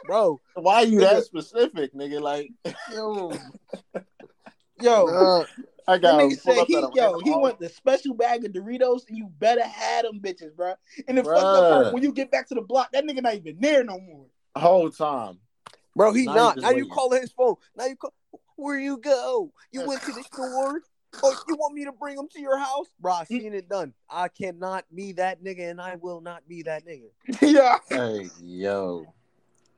Bro, 0.08 0.40
why 0.54 0.76
are 0.76 0.86
you 0.86 1.00
Nigga. 1.00 1.16
that 1.16 1.24
specific, 1.26 1.94
nigga? 1.94 2.22
Like, 2.22 2.52
Yo, 2.90 3.38
yo, 4.82 5.08
uh, 5.08 5.46
I 5.86 5.98
got. 5.98 6.18
That 6.18 6.24
nigga 6.24 6.40
said 6.40 6.66
he 6.66 6.74
yo 6.94 7.20
he 7.20 7.32
want 7.32 7.60
the 7.60 7.68
special 7.68 8.14
bag 8.14 8.46
of 8.46 8.54
Doritos, 8.54 9.02
and 9.10 9.18
you 9.18 9.30
better 9.38 9.64
have 9.64 10.06
them 10.06 10.22
bitches, 10.22 10.56
bro. 10.56 10.76
And 11.10 11.18
the 11.18 11.26
fucked 11.26 11.38
up 11.38 11.94
when 11.94 12.04
you 12.04 12.14
get 12.14 12.32
back 12.32 12.48
to 12.48 12.56
the 12.56 12.62
block, 12.62 12.94
that 12.94 13.06
nigga 13.06 13.22
not 13.22 13.36
even 13.36 13.58
there 13.60 13.84
no 13.84 14.00
more. 14.00 14.28
Whole 14.56 14.90
time, 14.90 15.40
bro. 15.94 16.14
He 16.14 16.26
not. 16.26 16.36
not. 16.36 16.58
Now 16.60 16.70
you 16.72 16.88
calling 16.88 17.22
his 17.22 17.34
phone. 17.34 17.56
Now 17.76 17.86
you 17.86 17.98
call. 17.98 18.14
Where 18.56 18.80
you 18.80 18.98
go? 18.98 19.52
You 19.72 19.86
went 19.86 20.02
to 20.04 20.14
the 20.14 20.24
store. 20.24 20.82
Oh, 21.24 21.44
you 21.48 21.56
want 21.56 21.74
me 21.74 21.86
to 21.86 21.92
bring 21.92 22.16
them 22.16 22.28
to 22.34 22.42
your 22.42 22.58
house? 22.58 22.88
Bro, 23.00 23.14
I 23.14 23.24
seen 23.26 23.54
it 23.54 23.70
done. 23.70 23.94
I 24.10 24.28
cannot 24.28 24.86
be 24.94 25.14
that 25.14 25.44
nigga, 25.44 25.70
and 25.70 25.82
I 25.82 25.96
will 25.96 26.22
not 26.22 26.48
be 26.48 26.64
that 26.64 26.84
nigga. 26.86 27.10
yeah. 27.42 27.78
Hey, 27.90 28.30
yo. 28.42 29.06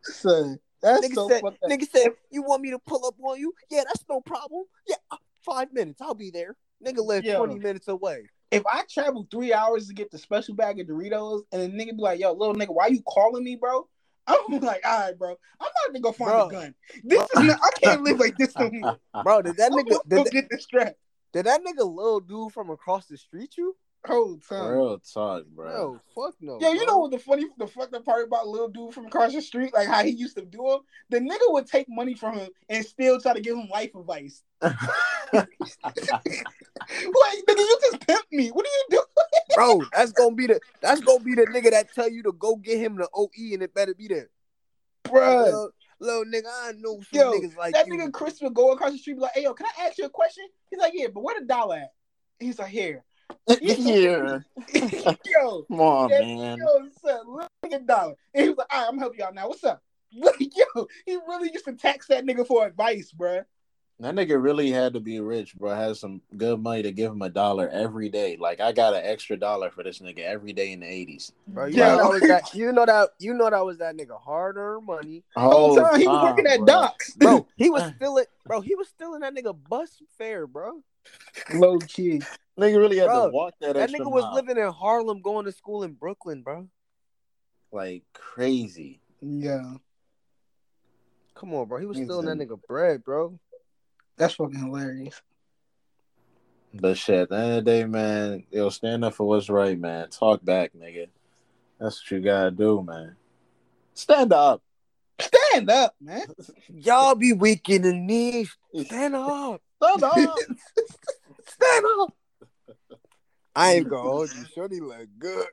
Son, 0.03 0.59
that's 0.81 1.05
nigga 1.05 1.15
so 1.15 1.29
said, 1.29 1.43
Nigga 1.69 1.89
said, 1.89 2.11
you 2.31 2.41
want 2.41 2.61
me 2.61 2.71
to 2.71 2.79
pull 2.79 3.05
up 3.05 3.15
on 3.21 3.39
you? 3.39 3.53
Yeah, 3.69 3.83
that's 3.85 4.03
no 4.09 4.21
problem. 4.21 4.63
Yeah, 4.87 4.95
uh, 5.11 5.17
five 5.45 5.71
minutes. 5.71 6.01
I'll 6.01 6.15
be 6.15 6.31
there. 6.31 6.55
Nigga 6.85 7.05
live 7.05 7.23
yo, 7.23 7.37
20 7.37 7.59
minutes 7.59 7.87
away. 7.87 8.23
If 8.51 8.63
I 8.65 8.83
travel 8.89 9.27
three 9.29 9.53
hours 9.53 9.87
to 9.87 9.93
get 9.93 10.09
the 10.11 10.17
special 10.17 10.55
bag 10.55 10.79
of 10.79 10.87
Doritos, 10.87 11.43
and 11.51 11.61
the 11.61 11.67
nigga 11.67 11.95
be 11.95 12.01
like, 12.01 12.19
yo, 12.19 12.33
little 12.33 12.55
nigga, 12.55 12.73
why 12.73 12.87
you 12.87 13.01
calling 13.03 13.43
me, 13.43 13.55
bro? 13.55 13.87
I'm 14.27 14.59
like, 14.59 14.81
all 14.85 14.99
right, 14.99 15.17
bro. 15.17 15.35
I'm 15.59 15.69
not 15.83 15.87
gonna 15.87 15.99
go 15.99 16.11
find 16.11 16.29
bro, 16.29 16.47
a 16.47 16.51
gun. 16.51 16.75
This 17.03 17.17
bro. 17.17 17.41
is 17.41 17.47
not, 17.47 17.59
I 17.63 17.79
can't 17.79 18.03
live 18.03 18.19
like 18.19 18.37
this 18.37 18.55
no 18.57 18.69
more. 18.73 18.99
Bro, 19.23 19.43
did 19.43 19.57
that 19.57 19.71
nigga 19.71 19.99
did 20.07 20.25
that, 20.25 20.31
get 20.31 20.49
the 20.49 20.59
strap? 20.59 20.95
Did 21.31 21.45
that 21.45 21.61
nigga 21.63 21.85
little 21.85 22.19
dude 22.19 22.51
from 22.51 22.69
across 22.69 23.05
the 23.05 23.17
street 23.17 23.55
you? 23.57 23.75
Oh, 24.07 24.13
Whole 24.13 24.37
time. 24.37 24.71
Real 24.71 24.99
talk, 24.99 25.43
bro. 25.53 25.69
No, 25.69 25.99
fuck 26.15 26.35
no. 26.39 26.57
Yeah, 26.61 26.71
you 26.71 26.85
know 26.85 26.99
what 26.99 27.11
the 27.11 27.19
funny, 27.19 27.47
the 27.57 27.67
fucked 27.67 27.93
up 27.93 28.05
part 28.05 28.25
about 28.25 28.47
little 28.47 28.69
dude 28.69 28.93
from 28.93 29.07
across 29.07 29.33
the 29.33 29.41
street, 29.41 29.73
like 29.73 29.87
how 29.87 30.03
he 30.03 30.11
used 30.11 30.37
to 30.37 30.45
do 30.45 30.71
him. 30.71 30.79
The 31.09 31.19
nigga 31.19 31.51
would 31.51 31.67
take 31.67 31.87
money 31.89 32.15
from 32.15 32.37
him 32.37 32.49
and 32.69 32.85
still 32.85 33.19
try 33.19 33.33
to 33.33 33.41
give 33.41 33.57
him 33.57 33.67
life 33.67 33.93
advice. 33.93 34.41
like, 34.61 34.73
nigga, 35.33 37.57
you 37.57 37.79
just 37.81 38.07
pimp 38.07 38.25
me. 38.31 38.49
What 38.49 38.65
are 38.65 38.69
you 38.69 38.85
doing? 38.89 39.03
Bro, 39.55 39.81
that's 39.91 40.13
gonna 40.13 40.35
be 40.35 40.47
the 40.47 40.61
that's 40.79 41.01
gonna 41.01 41.23
be 41.23 41.35
the 41.35 41.45
nigga 41.47 41.71
that 41.71 41.93
tell 41.93 42.09
you 42.09 42.23
to 42.23 42.31
go 42.31 42.55
get 42.55 42.77
him 42.77 42.95
the 42.95 43.09
OE 43.13 43.53
and 43.53 43.63
it 43.63 43.73
better 43.73 43.93
be 43.93 44.07
there. 44.07 44.29
Bro, 45.03 45.71
little 45.99 46.25
nigga, 46.25 46.47
I 46.47 46.73
know 46.77 47.01
some 47.01 47.19
yo, 47.19 47.31
niggas 47.33 47.57
like 47.57 47.73
that 47.73 47.87
you. 47.87 47.93
nigga 47.93 48.11
Chris 48.11 48.41
would 48.41 48.53
go 48.53 48.71
across 48.71 48.91
the 48.91 48.97
street 48.97 49.15
be 49.15 49.21
like, 49.21 49.33
"Hey, 49.33 49.43
yo, 49.43 49.53
can 49.53 49.67
I 49.67 49.87
ask 49.87 49.97
you 49.97 50.05
a 50.05 50.09
question?" 50.09 50.45
He's 50.69 50.79
like, 50.79 50.93
"Yeah, 50.95 51.07
but 51.13 51.23
where 51.23 51.39
the 51.39 51.45
dollar 51.45 51.77
at?" 51.77 51.93
He's 52.39 52.59
like, 52.59 52.69
"Here." 52.69 53.03
Here. 53.59 54.45
yo, 55.25 55.63
come 55.67 55.81
on, 55.81 56.09
man. 56.09 56.57
Yo, 56.57 56.89
son, 57.01 57.21
look 57.27 57.49
at 57.71 57.85
dollar. 57.85 58.15
And 58.33 58.43
he 58.43 58.49
was 58.49 58.57
like, 58.57 58.67
"All 58.71 58.81
right, 58.81 58.89
I'm 58.89 58.97
helping 58.97 59.19
y'all 59.19 59.33
now. 59.33 59.47
What's 59.49 59.63
up?" 59.63 59.81
yo, 60.11 60.87
he 61.05 61.15
really 61.15 61.51
used 61.51 61.65
to 61.65 61.73
text 61.73 62.09
that 62.09 62.25
nigga 62.25 62.45
for 62.45 62.65
advice, 62.65 63.11
bro. 63.11 63.43
That 64.01 64.15
nigga 64.15 64.41
really 64.41 64.71
had 64.71 64.93
to 64.93 65.01
be 65.01 65.19
rich, 65.19 65.55
bro. 65.55 65.75
Has 65.75 65.99
some 65.99 66.21
good 66.37 66.61
money 66.61 66.83
to 66.83 66.91
give 66.93 67.11
him 67.11 67.21
a 67.21 67.29
dollar 67.29 67.67
every 67.67 68.07
day. 68.07 68.37
Like 68.39 68.61
I 68.61 68.71
got 68.71 68.93
an 68.93 69.01
extra 69.03 69.35
dollar 69.35 69.71
for 69.71 69.83
this 69.83 69.99
nigga 69.99 70.19
every 70.19 70.53
day 70.53 70.71
in 70.71 70.79
the 70.79 70.87
eighties. 70.87 71.33
Bro, 71.47 71.65
you 71.65 71.79
yeah. 71.79 71.97
know 71.97 71.97
that 71.97 72.09
was 72.09 72.21
that. 72.21 72.53
You 72.53 72.71
know 72.71 72.85
that. 72.85 73.09
You 73.19 73.33
know 73.33 73.49
that 73.49 73.65
was 73.65 73.79
that 73.79 73.97
nigga 73.97 74.17
hard 74.17 74.55
earned 74.55 74.85
money. 74.85 75.25
Oh, 75.35 75.49
Whole 75.49 75.75
time 75.75 75.99
he 75.99 76.07
was 76.07 76.23
working 76.23 76.47
at 76.47 76.65
docks, 76.65 77.13
bro. 77.15 77.45
He 77.57 77.69
was 77.69 77.91
still 77.97 78.17
it, 78.17 78.29
bro. 78.45 78.61
He 78.61 78.73
was 78.73 78.87
still 78.87 79.15
in 79.15 79.21
that 79.21 79.35
nigga 79.35 79.53
bus 79.67 80.01
fare, 80.17 80.47
bro. 80.47 80.81
Low 81.53 81.77
key, 81.79 82.21
nigga 82.57 82.77
really 82.77 82.99
had 82.99 83.07
bro, 83.07 83.25
to 83.25 83.31
walk 83.33 83.55
that. 83.59 83.75
That 83.75 83.89
nigga 83.89 84.09
was 84.09 84.23
living 84.33 84.57
in 84.57 84.71
Harlem, 84.71 85.21
going 85.21 85.43
to 85.43 85.51
school 85.51 85.83
in 85.83 85.91
Brooklyn, 85.91 86.41
bro. 86.41 86.69
Like 87.73 88.03
crazy. 88.13 89.01
Yeah. 89.19 89.73
Come 91.35 91.53
on, 91.53 91.67
bro. 91.67 91.79
He 91.79 91.85
was 91.85 91.97
still 91.97 92.19
in 92.19 92.25
that 92.25 92.47
nigga 92.47 92.59
bread, 92.65 93.03
bro. 93.03 93.37
That's 94.19 94.35
fucking 94.35 94.59
hilarious. 94.59 95.21
But 96.73 96.97
shit, 96.97 97.21
at 97.21 97.29
the 97.29 97.35
end 97.37 97.51
of 97.53 97.65
the 97.65 97.71
day, 97.71 97.85
man, 97.85 98.43
yo, 98.51 98.69
stand 98.69 99.05
up 99.05 99.15
for 99.15 99.25
what's 99.25 99.49
right, 99.49 99.79
man. 99.79 100.09
Talk 100.09 100.43
back, 100.43 100.71
nigga. 100.73 101.07
That's 101.79 102.03
what 102.03 102.11
you 102.11 102.19
gotta 102.19 102.51
do, 102.51 102.83
man. 102.83 103.15
Stand 103.93 104.33
up. 104.33 104.61
Stand 105.19 105.69
up, 105.69 105.95
man. 106.01 106.27
Y'all 106.67 107.15
be 107.15 107.31
weak 107.31 107.69
in 107.69 107.81
the 107.81 107.93
knees. 107.93 108.55
Stand 108.83 109.15
up. 109.15 109.61
Stand 109.81 110.03
up. 110.03 110.37
Stand 111.47 111.85
up. 111.99 112.13
I 113.55 113.73
ain't 113.75 113.87
gonna 113.87 114.01
hold 114.01 114.29
you. 114.35 114.45
Shorty 114.53 114.81
look 114.81 115.07
good. 115.17 115.47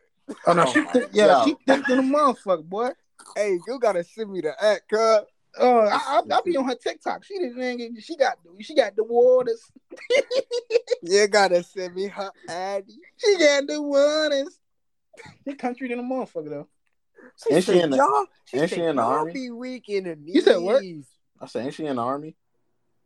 Oh, 0.44 0.52
no, 0.52 0.72
she, 0.72 0.80
oh 0.92 1.08
yeah, 1.12 1.44
she 1.44 1.56
thick 1.66 1.86
than 1.86 2.00
a 2.00 2.02
motherfucker, 2.02 2.64
boy. 2.64 2.90
Hey, 3.36 3.60
you 3.64 3.78
gotta 3.78 4.02
send 4.02 4.32
me 4.32 4.40
the 4.40 4.52
act, 4.62 4.88
cuz. 4.88 5.20
Oh, 5.58 5.80
I, 5.80 6.20
I, 6.30 6.40
be 6.44 6.56
on 6.56 6.66
her 6.66 6.74
TikTok. 6.74 7.24
She 7.24 7.38
didn't. 7.38 8.00
She 8.00 8.16
got. 8.16 8.38
She 8.60 8.74
got 8.74 8.94
the 8.94 9.04
waters. 9.04 9.62
you 11.02 11.26
gotta 11.28 11.62
send 11.62 11.94
me 11.94 12.08
her 12.08 12.30
Addy. 12.48 12.98
She 13.16 13.38
got 13.38 13.66
the 13.66 13.80
waters. 13.80 14.58
She 15.46 15.54
country 15.54 15.88
than 15.88 16.00
a 16.00 16.02
motherfucker 16.02 16.50
though. 16.50 16.68
She 17.42 17.54
ain't 17.54 17.64
she 17.64 17.80
in 17.80 17.90
the, 17.90 17.96
y'all, 17.96 18.26
she 18.44 18.58
ain't 18.58 18.70
she 18.70 18.82
in 18.82 18.96
the 18.96 19.02
army? 19.02 19.32
Be 19.32 19.50
weak 19.50 19.88
in 19.88 20.04
the 20.04 20.16
knees. 20.16 20.34
You 20.34 20.40
said 20.42 20.56
what? 20.58 20.82
I 21.40 21.46
said, 21.46 21.66
ain't 21.66 21.74
she 21.74 21.86
in 21.86 21.96
the 21.96 22.02
army? 22.02 22.36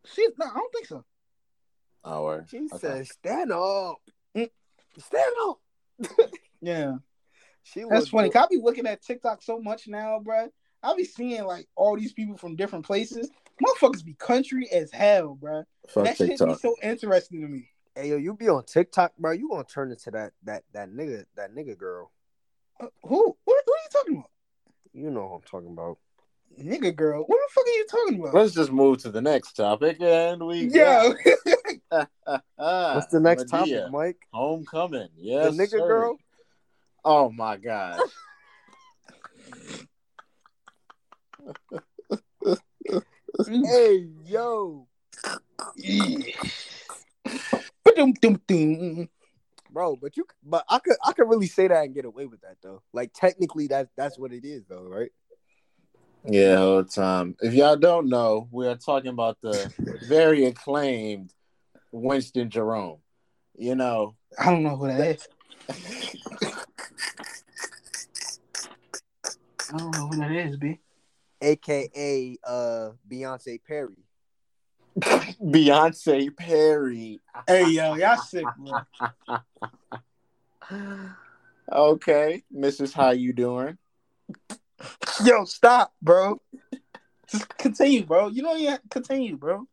She's 0.07 0.30
no, 0.38 0.46
I 0.46 0.55
don't 0.55 0.72
think 0.72 0.86
so. 0.86 1.05
Oh, 2.03 2.24
word. 2.24 2.46
She 2.51 2.59
okay. 2.59 2.78
said, 2.78 3.07
"Stand 3.07 3.53
up, 3.53 3.96
stand 4.98 5.34
up." 5.44 5.59
yeah, 6.61 6.94
she. 7.62 7.84
That's 7.88 8.09
funny. 8.09 8.34
I 8.34 8.46
be 8.51 8.59
looking 8.62 8.86
at 8.86 9.03
TikTok 9.03 9.42
so 9.42 9.61
much 9.61 9.86
now, 9.86 10.18
bro. 10.18 10.48
I 10.82 10.94
be 10.96 11.04
seeing 11.04 11.44
like 11.44 11.66
all 11.76 11.96
these 11.96 12.12
people 12.12 12.36
from 12.36 12.56
different 12.56 12.86
places. 12.86 13.30
Motherfuckers 13.62 14.04
be 14.04 14.14
country 14.14 14.68
as 14.72 14.90
hell, 14.90 15.34
bro. 15.34 15.64
Fuck 15.88 16.04
that 16.04 16.16
TikTok. 16.16 16.38
shit 16.38 16.48
be 16.48 16.54
so 16.54 16.74
interesting 16.82 17.42
to 17.42 17.48
me. 17.48 17.68
Hey 17.94 18.10
yo, 18.10 18.16
you 18.16 18.34
be 18.34 18.48
on 18.48 18.64
TikTok, 18.64 19.12
bro. 19.18 19.32
You 19.32 19.48
gonna 19.50 19.64
turn 19.64 19.90
into 19.90 20.10
that 20.12 20.32
that 20.44 20.62
that 20.72 20.90
nigga 20.90 21.24
that 21.36 21.54
nigga 21.54 21.76
girl. 21.76 22.10
Uh, 22.80 22.86
who? 23.02 23.24
What, 23.24 23.36
what 23.44 23.58
are 23.58 23.82
you 23.84 23.90
talking 23.92 24.16
about? 24.16 24.30
You 24.92 25.10
know 25.10 25.26
what 25.26 25.36
I'm 25.36 25.42
talking 25.42 25.72
about. 25.72 25.98
Nigga 26.58 26.94
girl. 26.94 27.24
What 27.26 27.38
the 27.38 27.52
fuck 27.52 27.66
are 27.66 27.70
you 27.70 27.86
talking 27.86 28.20
about? 28.20 28.34
Let's 28.34 28.54
just 28.54 28.72
move 28.72 28.98
to 29.02 29.10
the 29.10 29.20
next 29.20 29.52
topic 29.52 30.00
and 30.00 30.44
we 30.46 30.70
Yeah. 30.72 31.12
What's 32.56 33.06
the 33.06 33.20
next 33.20 33.48
topic, 33.48 33.90
Mike? 33.90 34.18
Homecoming. 34.32 35.08
Yes. 35.16 35.56
The 35.56 35.62
nigga 35.62 35.70
sir. 35.70 35.86
girl? 35.86 36.16
Oh 37.04 37.30
my 37.30 37.56
god. 37.56 38.00
Hey 43.47 44.07
yo. 44.24 44.86
Bro, 49.72 49.97
but 49.97 50.16
you 50.16 50.26
but 50.43 50.64
I 50.68 50.78
could 50.80 50.97
I 51.05 51.12
could 51.12 51.28
really 51.28 51.47
say 51.47 51.68
that 51.68 51.84
and 51.84 51.95
get 51.95 52.05
away 52.05 52.26
with 52.26 52.41
that 52.41 52.57
though. 52.62 52.82
Like 52.93 53.12
technically 53.14 53.68
that 53.68 53.88
that's 53.97 54.18
what 54.18 54.32
it 54.32 54.45
is 54.45 54.64
though, 54.68 54.82
right? 54.82 55.11
Yeah, 56.24 56.57
whole 56.59 56.84
time. 56.84 57.36
If 57.41 57.55
y'all 57.55 57.76
don't 57.76 58.09
know, 58.09 58.49
we 58.51 58.66
are 58.66 58.76
talking 58.76 59.11
about 59.11 59.38
the 59.43 59.72
very 60.03 60.45
acclaimed 60.45 61.32
Winston 61.93 62.51
Jerome. 62.51 62.99
You 63.57 63.74
know, 63.74 64.16
I 64.38 64.51
don't 64.51 64.62
know 64.62 64.76
who 64.76 64.88
that 64.88 65.01
is. 65.01 65.28
I 69.72 69.78
don't 69.78 69.93
know 69.93 70.09
who 70.09 70.16
that 70.16 70.32
is, 70.32 70.57
B 70.57 70.78
aka 71.41 72.36
uh 72.47 72.91
Beyonce 73.09 73.61
Perry. 73.66 74.05
Beyonce 75.43 76.36
Perry. 76.36 77.20
Hey 77.47 77.70
yo, 77.70 77.95
y'all 77.95 78.16
sick, 78.16 78.47
bro. 78.57 78.82
okay, 81.72 82.43
Mrs. 82.55 82.93
How 82.93 83.11
you 83.11 83.32
doing? 83.32 83.78
Yo, 85.24 85.45
stop, 85.45 85.93
bro. 86.01 86.41
Just 87.30 87.49
continue, 87.57 88.05
bro. 88.05 88.28
You 88.28 88.43
know 88.43 88.55
you 88.55 88.76
continue, 88.91 89.36
bro. 89.36 89.66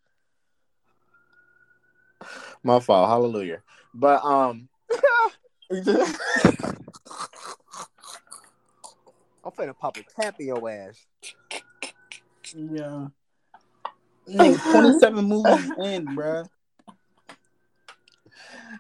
My 2.64 2.80
fault. 2.80 3.10
Hallelujah. 3.10 3.62
But 3.94 4.24
um 4.24 4.70
I'm 9.48 9.54
finna 9.54 9.78
pop 9.78 9.96
a 9.96 10.04
cap 10.04 10.36
in 10.40 10.48
your 10.48 10.70
ass. 10.70 11.06
Yeah. 12.54 13.08
Nigga, 14.28 14.72
27 14.72 15.24
movies 15.24 15.72
in, 15.82 16.04
bro. 16.16 16.44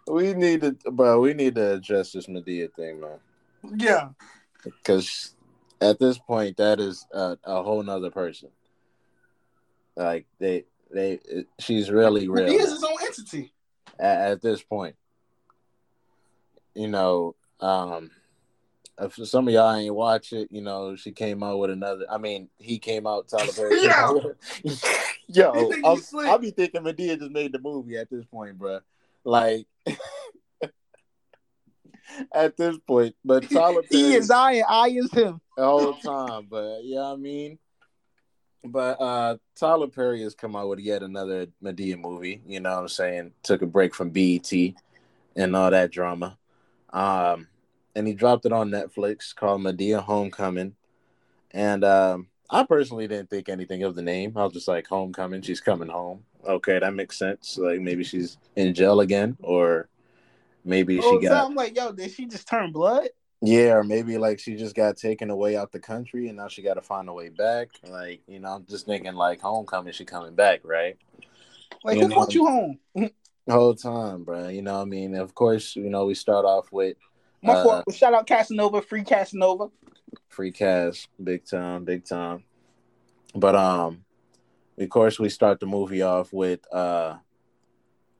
We 0.07 0.33
need 0.33 0.59
to, 0.61 0.75
bro. 0.91 1.21
We 1.21 1.33
need 1.33 1.55
to 1.55 1.75
address 1.75 2.11
this 2.11 2.27
Madea 2.27 2.73
thing, 2.73 2.99
man. 2.99 3.19
Yeah. 3.77 4.09
Because 4.61 5.35
at 5.79 5.99
this 5.99 6.17
point, 6.17 6.57
that 6.57 6.81
is 6.81 7.05
a, 7.13 7.37
a 7.45 7.63
whole 7.63 7.81
nother 7.81 8.11
person. 8.11 8.49
Like 9.95 10.25
they, 10.37 10.65
they, 10.93 11.19
she's 11.59 11.89
really 11.89 12.27
real. 12.27 12.49
He 12.49 12.55
is 12.55 12.71
his 12.71 12.83
own 12.83 12.97
entity. 13.01 13.53
At, 13.97 14.31
at 14.31 14.41
this 14.41 14.61
point, 14.61 14.97
you 16.75 16.89
know, 16.89 17.35
um, 17.61 18.11
if 18.99 19.15
some 19.27 19.47
of 19.47 19.53
y'all 19.53 19.75
ain't 19.75 19.93
watch 19.93 20.33
it, 20.33 20.49
you 20.51 20.61
know, 20.61 20.95
she 20.95 21.11
came 21.11 21.43
out 21.43 21.59
with 21.59 21.69
another. 21.69 22.05
I 22.09 22.17
mean, 22.17 22.49
he 22.57 22.79
came 22.79 23.05
out 23.05 23.27
Tyler 23.27 23.51
Perry. 23.53 23.83
yeah. 23.83 24.13
Yo, 25.27 25.71
I'll 25.83 26.39
be 26.39 26.51
thinking 26.51 26.81
Madea 26.81 27.19
just 27.19 27.31
made 27.31 27.51
the 27.51 27.59
movie 27.59 27.97
at 27.97 28.09
this 28.09 28.25
point, 28.25 28.57
bro. 28.57 28.79
Like, 29.23 29.67
at 32.33 32.57
this 32.57 32.77
point, 32.79 33.15
but 33.23 33.49
Tyler 33.51 33.83
Perry, 33.83 34.01
he 34.01 34.13
is 34.15 34.31
I 34.31 34.53
and 34.53 34.65
I 34.67 34.87
is 34.89 35.11
him 35.11 35.41
all 35.57 35.77
the 35.77 35.91
whole 35.91 36.27
time. 36.27 36.47
But 36.49 36.79
yeah, 36.83 36.89
you 36.89 36.95
know 36.95 37.13
I 37.13 37.15
mean, 37.17 37.59
but 38.63 38.99
uh 39.01 39.37
Tyler 39.55 39.87
Perry 39.87 40.23
has 40.23 40.33
come 40.33 40.55
out 40.55 40.69
with 40.69 40.79
yet 40.79 41.03
another 41.03 41.47
Madea 41.63 41.99
movie. 41.99 42.41
You 42.47 42.59
know 42.61 42.71
what 42.75 42.81
I'm 42.81 42.87
saying? 42.87 43.33
Took 43.43 43.61
a 43.61 43.67
break 43.67 43.93
from 43.93 44.09
BET 44.09 44.51
and 45.35 45.55
all 45.55 45.71
that 45.71 45.91
drama. 45.91 46.37
Um, 46.91 47.47
and 47.97 48.07
he 48.07 48.13
dropped 48.13 48.45
it 48.45 48.53
on 48.53 48.69
Netflix 48.69 49.35
called 49.35 49.61
Madea 49.61 50.03
Homecoming. 50.03 50.75
And 51.49 51.83
um, 51.83 52.27
I 52.47 52.63
personally 52.63 53.07
didn't 53.07 53.31
think 53.31 53.49
anything 53.49 53.81
of 53.81 53.95
the 53.95 54.03
name. 54.03 54.37
I 54.37 54.43
was 54.43 54.53
just 54.53 54.67
like, 54.67 54.85
Homecoming, 54.85 55.41
she's 55.41 55.59
coming 55.59 55.89
home. 55.89 56.23
Okay, 56.47 56.77
that 56.77 56.93
makes 56.93 57.17
sense. 57.17 57.57
Like 57.57 57.81
maybe 57.81 58.03
she's 58.03 58.37
in 58.55 58.75
jail 58.75 58.99
again, 58.99 59.35
or 59.41 59.89
maybe 60.63 60.99
oh, 60.99 61.19
she 61.19 61.25
got. 61.25 61.31
So 61.31 61.47
I'm 61.47 61.55
like, 61.55 61.75
yo, 61.75 61.91
did 61.91 62.11
she 62.11 62.27
just 62.27 62.47
turn 62.47 62.71
blood? 62.71 63.09
Yeah, 63.41 63.73
or 63.73 63.83
maybe 63.83 64.19
like 64.19 64.39
she 64.39 64.55
just 64.55 64.75
got 64.75 64.95
taken 64.97 65.31
away 65.31 65.57
out 65.57 65.71
the 65.71 65.79
country 65.79 66.27
and 66.27 66.37
now 66.37 66.49
she 66.49 66.61
got 66.61 66.75
to 66.75 66.81
find 66.81 67.09
a 67.09 67.13
way 67.13 67.29
back. 67.29 67.69
Like, 67.83 68.21
you 68.27 68.39
know, 68.39 68.49
I'm 68.49 68.65
just 68.67 68.85
thinking 68.85 69.15
like 69.15 69.41
homecoming, 69.41 69.93
she 69.93 70.05
coming 70.05 70.35
back, 70.35 70.61
right? 70.63 70.97
Like, 71.83 71.95
you 71.95 72.03
who 72.03 72.09
know, 72.09 72.15
brought 72.15 72.33
you 72.35 72.45
home? 72.45 72.79
whole 73.49 73.73
time, 73.75 74.23
bro. 74.23 74.49
You 74.49 74.61
know, 74.61 74.79
I 74.79 74.85
mean, 74.85 75.15
of 75.15 75.33
course, 75.33 75.75
you 75.75 75.89
know, 75.89 76.05
we 76.05 76.13
start 76.13 76.45
off 76.45 76.71
with 76.71 76.97
my 77.41 77.53
uh, 77.53 77.63
fault. 77.63 77.93
Shout 77.93 78.13
out 78.13 78.27
Casanova, 78.27 78.81
free 78.81 79.03
Casanova. 79.03 79.69
Free 80.29 80.51
cash, 80.51 81.07
big 81.21 81.45
time, 81.45 81.83
big 81.83 82.05
time. 82.05 82.43
But 83.35 83.55
um, 83.55 84.03
of 84.77 84.89
course, 84.89 85.19
we 85.19 85.29
start 85.29 85.59
the 85.59 85.65
movie 85.65 86.01
off 86.01 86.31
with 86.33 86.61
uh 86.73 87.17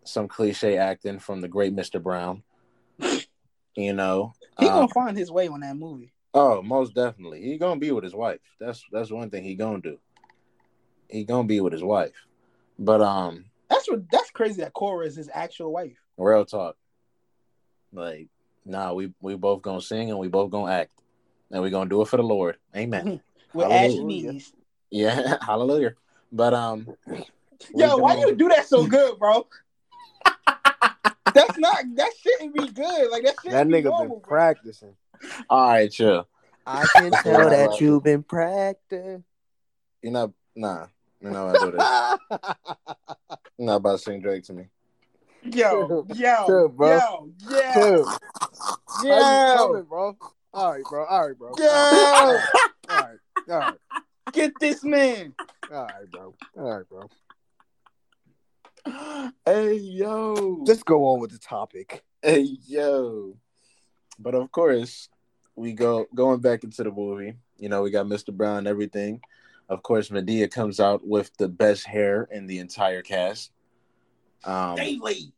some 0.04 0.28
cliche 0.28 0.78
acting 0.78 1.20
from 1.20 1.42
the 1.42 1.48
great 1.48 1.76
Mr. 1.76 2.02
Brown. 2.02 2.44
you 3.76 3.94
know, 3.94 4.34
he 4.60 4.68
um, 4.68 4.74
gonna 4.74 4.88
find 4.90 5.18
his 5.18 5.32
way 5.32 5.48
on 5.48 5.62
that 5.62 5.76
movie. 5.76 6.14
Oh, 6.34 6.62
most 6.62 6.94
definitely. 6.94 7.42
He 7.42 7.58
gonna 7.58 7.80
be 7.80 7.92
with 7.92 8.04
his 8.04 8.16
wife. 8.16 8.40
That's 8.60 8.84
that's 8.92 9.12
one 9.12 9.30
thing 9.30 9.44
he 9.44 9.56
gonna 9.56 9.82
do. 9.82 9.98
He 11.10 11.24
gonna 11.24 11.48
be 11.48 11.62
with 11.62 11.74
his 11.74 11.84
wife. 11.84 12.26
But 12.80 13.02
um, 13.02 13.46
that's 13.70 13.90
what 13.90 14.10
that's 14.12 14.32
crazy. 14.32 14.62
That 14.62 14.74
Cora 14.74 15.06
is 15.06 15.16
his 15.16 15.30
actual 15.34 15.72
wife. 15.72 15.98
Real 16.18 16.46
talk. 16.46 16.76
Like, 17.94 18.28
nah, 18.68 18.94
we 18.94 19.14
we 19.22 19.36
both 19.36 19.62
gonna 19.62 19.82
sing 19.82 20.10
and 20.10 20.20
we 20.20 20.28
both 20.28 20.52
gonna 20.52 20.72
act, 20.72 20.92
and 21.52 21.62
we 21.64 21.70
gonna 21.70 21.90
do 21.90 22.02
it 22.02 22.08
for 22.08 22.18
the 22.18 22.24
Lord. 22.24 22.58
Amen. 22.76 23.22
With 23.54 23.72
ashy 23.72 24.04
knees. 24.04 24.54
Yeah, 24.92 25.38
hallelujah. 25.42 25.96
But 26.32 26.54
um, 26.54 26.88
yo, 27.74 27.98
why 27.98 28.16
you 28.16 28.36
do 28.36 28.50
that 28.50 28.68
so 28.68 28.86
good, 28.86 29.18
bro? 29.18 29.48
That's 31.34 31.58
not 31.58 31.84
that 31.96 32.12
shouldn't 32.20 32.54
be 32.54 32.68
good. 32.68 33.12
Like 33.12 33.24
that 33.24 33.36
That 33.46 33.68
nigga 33.68 33.86
normal, 33.86 34.18
been 34.18 34.22
practicing. 34.22 34.96
All 35.50 35.70
right, 35.70 35.92
chill. 35.92 36.28
I 36.66 36.86
can 36.88 37.12
tell 37.24 37.50
that 37.50 37.80
you've 37.80 38.04
been 38.04 38.24
practicing. 38.24 39.24
You're 40.02 40.14
not 40.14 40.32
nah. 40.56 40.88
You 41.22 41.32
know 41.32 41.48
I 41.48 41.54
do 41.54 41.72
this. 41.72 42.40
You're 43.58 43.68
not 43.68 43.76
about 43.78 43.94
to 43.94 43.98
sing 44.00 44.22
Drake 44.22 44.44
to 44.46 44.54
me. 44.54 44.68
Yo, 45.54 46.06
yo, 46.14 46.46
Chill, 46.46 46.70
bro. 46.70 46.90
yo, 46.90 47.32
yeah, 47.50 47.74
Chill. 47.74 48.06
yeah, 49.04 49.54
coming, 49.56 49.84
bro. 49.84 50.18
All 50.54 50.72
right, 50.72 50.84
bro. 50.84 51.06
All 51.06 51.28
right, 51.28 51.38
bro. 51.38 51.54
Yo, 51.58 51.66
all 51.66 52.34
right, 52.34 52.44
all 52.90 53.00
right, 53.00 53.18
all 53.50 53.58
right. 53.60 53.78
Get 54.34 54.60
this 54.60 54.84
man. 54.84 55.34
All 55.72 55.84
right, 55.86 56.12
bro. 56.12 56.36
All 56.58 56.78
right, 56.78 56.90
bro. 56.90 57.10
Hey 59.46 59.76
yo. 59.76 60.64
Let's 60.66 60.84
go 60.84 61.06
on 61.06 61.20
with 61.20 61.32
the 61.32 61.38
topic. 61.38 62.04
Hey 62.22 62.58
yo. 62.66 63.38
But 64.20 64.36
of 64.36 64.52
course, 64.52 65.10
we 65.56 65.74
go 65.74 66.08
going 66.16 66.40
back 66.40 66.64
into 66.64 66.84
the 66.84 66.92
movie. 66.92 67.34
You 67.58 67.70
know, 67.70 67.82
we 67.82 67.92
got 67.92 68.06
Mr. 68.06 68.34
Brown 68.34 68.60
and 68.60 68.68
everything. 68.68 69.22
Of 69.70 69.84
course, 69.84 70.10
Madea 70.10 70.50
comes 70.50 70.80
out 70.80 71.06
with 71.06 71.32
the 71.38 71.50
best 71.50 71.86
hair 71.86 72.28
in 72.32 72.48
the 72.48 72.60
entire 72.60 73.02
cast. 73.02 73.52
Um, 74.44 74.76
Daily. 74.76 75.34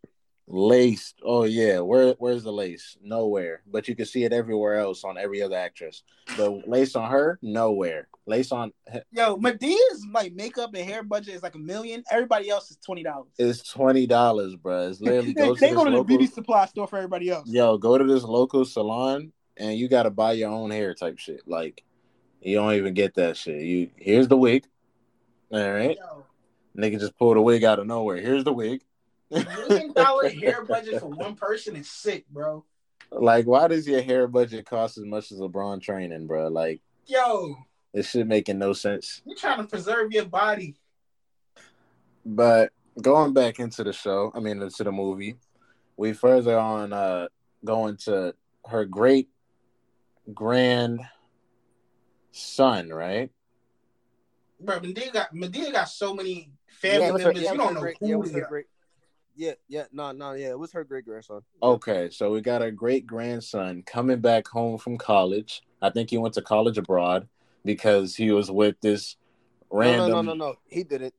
Laced. 0.51 1.21
Oh 1.23 1.43
yeah, 1.43 1.79
where 1.79 2.15
where's 2.17 2.43
the 2.43 2.51
lace? 2.51 2.97
Nowhere. 3.03 3.61
But 3.71 3.87
you 3.87 3.95
can 3.95 4.07
see 4.07 4.23
it 4.23 4.33
everywhere 4.33 4.79
else 4.79 5.03
on 5.03 5.15
every 5.15 5.43
other 5.43 5.55
actress. 5.55 6.01
But 6.35 6.67
lace 6.67 6.95
on 6.95 7.11
her, 7.11 7.37
nowhere. 7.43 8.07
Lace 8.25 8.51
on. 8.51 8.73
Yo, 9.11 9.37
Madea's 9.37 10.07
like 10.11 10.33
makeup 10.33 10.73
and 10.73 10.89
hair 10.89 11.03
budget 11.03 11.35
is 11.35 11.43
like 11.43 11.53
a 11.53 11.59
million. 11.59 12.03
Everybody 12.09 12.49
else 12.49 12.71
is 12.71 12.77
twenty 12.77 13.03
dollars. 13.03 13.29
It's 13.37 13.69
twenty 13.69 14.07
dollars, 14.07 14.55
bro. 14.55 14.89
It's 14.89 14.99
literally 15.01 15.33
they, 15.33 15.41
go 15.41 15.53
to, 15.53 15.61
they 15.61 15.69
go 15.69 15.83
to 15.83 15.91
local, 15.91 16.03
the 16.03 16.07
beauty 16.07 16.25
supply 16.25 16.65
store 16.65 16.87
for 16.87 16.97
everybody 16.97 17.29
else. 17.29 17.47
Yo, 17.47 17.77
go 17.77 17.99
to 17.99 18.03
this 18.03 18.23
local 18.23 18.65
salon 18.65 19.31
and 19.57 19.77
you 19.77 19.87
got 19.87 20.03
to 20.03 20.09
buy 20.09 20.31
your 20.31 20.49
own 20.49 20.71
hair 20.71 20.95
type 20.95 21.19
shit. 21.19 21.47
Like 21.47 21.83
you 22.41 22.55
don't 22.55 22.73
even 22.73 22.95
get 22.95 23.13
that 23.15 23.37
shit. 23.37 23.61
You 23.61 23.91
here's 23.97 24.27
the 24.27 24.37
wig. 24.37 24.65
All 25.51 25.71
right. 25.71 25.95
Yo. 25.95 26.25
Nigga 26.77 26.99
just 26.99 27.17
pulled 27.17 27.37
a 27.37 27.41
wig 27.41 27.63
out 27.63 27.79
of 27.79 27.87
nowhere. 27.87 28.17
Here's 28.17 28.43
the 28.43 28.53
wig. 28.53 28.81
Million 30.03 30.05
dollar 30.05 30.29
hair 30.29 30.65
budget 30.65 30.99
for 30.99 31.07
one 31.07 31.35
person 31.35 31.75
is 31.75 31.89
sick, 31.89 32.27
bro. 32.29 32.65
Like, 33.11 33.45
why 33.45 33.67
does 33.67 33.87
your 33.87 34.01
hair 34.01 34.27
budget 34.27 34.65
cost 34.65 34.97
as 34.97 35.05
much 35.05 35.31
as 35.31 35.39
LeBron 35.39 35.81
training, 35.81 36.27
bro? 36.27 36.47
Like, 36.47 36.81
yo, 37.07 37.55
this 37.93 38.09
shit 38.09 38.27
making 38.27 38.59
no 38.59 38.73
sense. 38.73 39.21
You're 39.25 39.35
trying 39.35 39.57
to 39.57 39.63
preserve 39.63 40.11
your 40.11 40.25
body. 40.25 40.75
But 42.25 42.71
going 43.01 43.33
back 43.33 43.59
into 43.59 43.83
the 43.83 43.93
show, 43.93 44.31
I 44.35 44.39
mean 44.39 44.61
into 44.61 44.83
the 44.83 44.91
movie, 44.91 45.37
we 45.97 46.13
further 46.13 46.57
on 46.57 46.93
uh 46.93 47.27
going 47.65 47.97
to 47.97 48.35
her 48.65 48.85
great 48.85 49.29
grand 50.33 51.01
son, 52.31 52.89
right? 52.89 53.31
Bro, 54.59 54.81
Madea 54.81 55.13
got 55.13 55.33
Madea 55.33 55.71
got 55.71 55.89
so 55.89 56.13
many 56.13 56.51
family 56.67 57.07
yeah, 57.07 57.11
members. 57.11 57.23
Her, 57.23 57.31
yeah, 57.33 57.51
you 57.51 57.57
don't 57.57 57.73
know 57.73 57.81
great, 57.81 57.97
who 57.99 58.07
yeah, 58.07 58.31
they 58.31 58.41
are. 58.41 58.47
Great, 58.47 58.65
yeah, 59.39 59.53
yeah, 59.69 59.85
no, 59.93 60.11
no, 60.11 60.33
yeah, 60.33 60.49
it 60.49 60.59
was 60.59 60.73
her 60.73 60.83
great 60.83 61.05
grandson. 61.05 61.41
Okay, 61.63 62.09
so 62.11 62.29
we 62.29 62.41
got 62.41 62.61
a 62.61 62.69
great 62.69 63.07
grandson 63.07 63.83
coming 63.83 64.19
back 64.19 64.45
home 64.45 64.77
from 64.77 64.97
college. 64.97 65.61
I 65.81 65.89
think 65.89 66.09
he 66.09 66.17
went 66.17 66.33
to 66.33 66.41
college 66.41 66.77
abroad 66.77 67.29
because 67.63 68.17
he 68.17 68.31
was 68.31 68.51
with 68.51 68.75
this 68.81 69.15
random. 69.71 70.09
No, 70.09 70.15
no, 70.15 70.21
no, 70.21 70.33
no, 70.33 70.45
no. 70.51 70.55
he 70.67 70.83
didn't. 70.83 71.13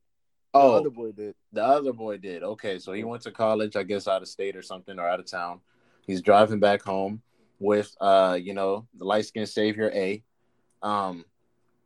Oh, 0.53 0.73
the 0.73 0.81
other 0.81 0.91
boy 0.91 1.13
did. 1.13 1.35
The 1.55 1.65
other 1.65 1.95
boy 1.95 2.19
did. 2.19 2.43
Okay, 2.43 2.79
so 2.79 2.93
he 2.93 3.05
went 3.05 3.23
to 3.23 3.31
college, 3.31 3.75
I 3.75 3.85
guess, 3.85 4.07
out 4.07 4.21
of 4.21 4.29
state 4.29 4.55
or 4.55 4.63
something, 4.63 4.99
or 4.99 5.09
out 5.09 5.21
of 5.21 5.25
town. 5.25 5.61
He's 6.07 6.21
driving 6.21 6.61
back 6.61 6.83
home 6.83 7.23
with, 7.59 7.97
uh, 8.03 8.39
you 8.39 8.53
know, 8.53 8.87
the 8.99 9.07
light 9.07 9.25
skinned 9.25 9.49
savior 9.49 9.91
A, 9.95 10.23
um, 10.83 11.25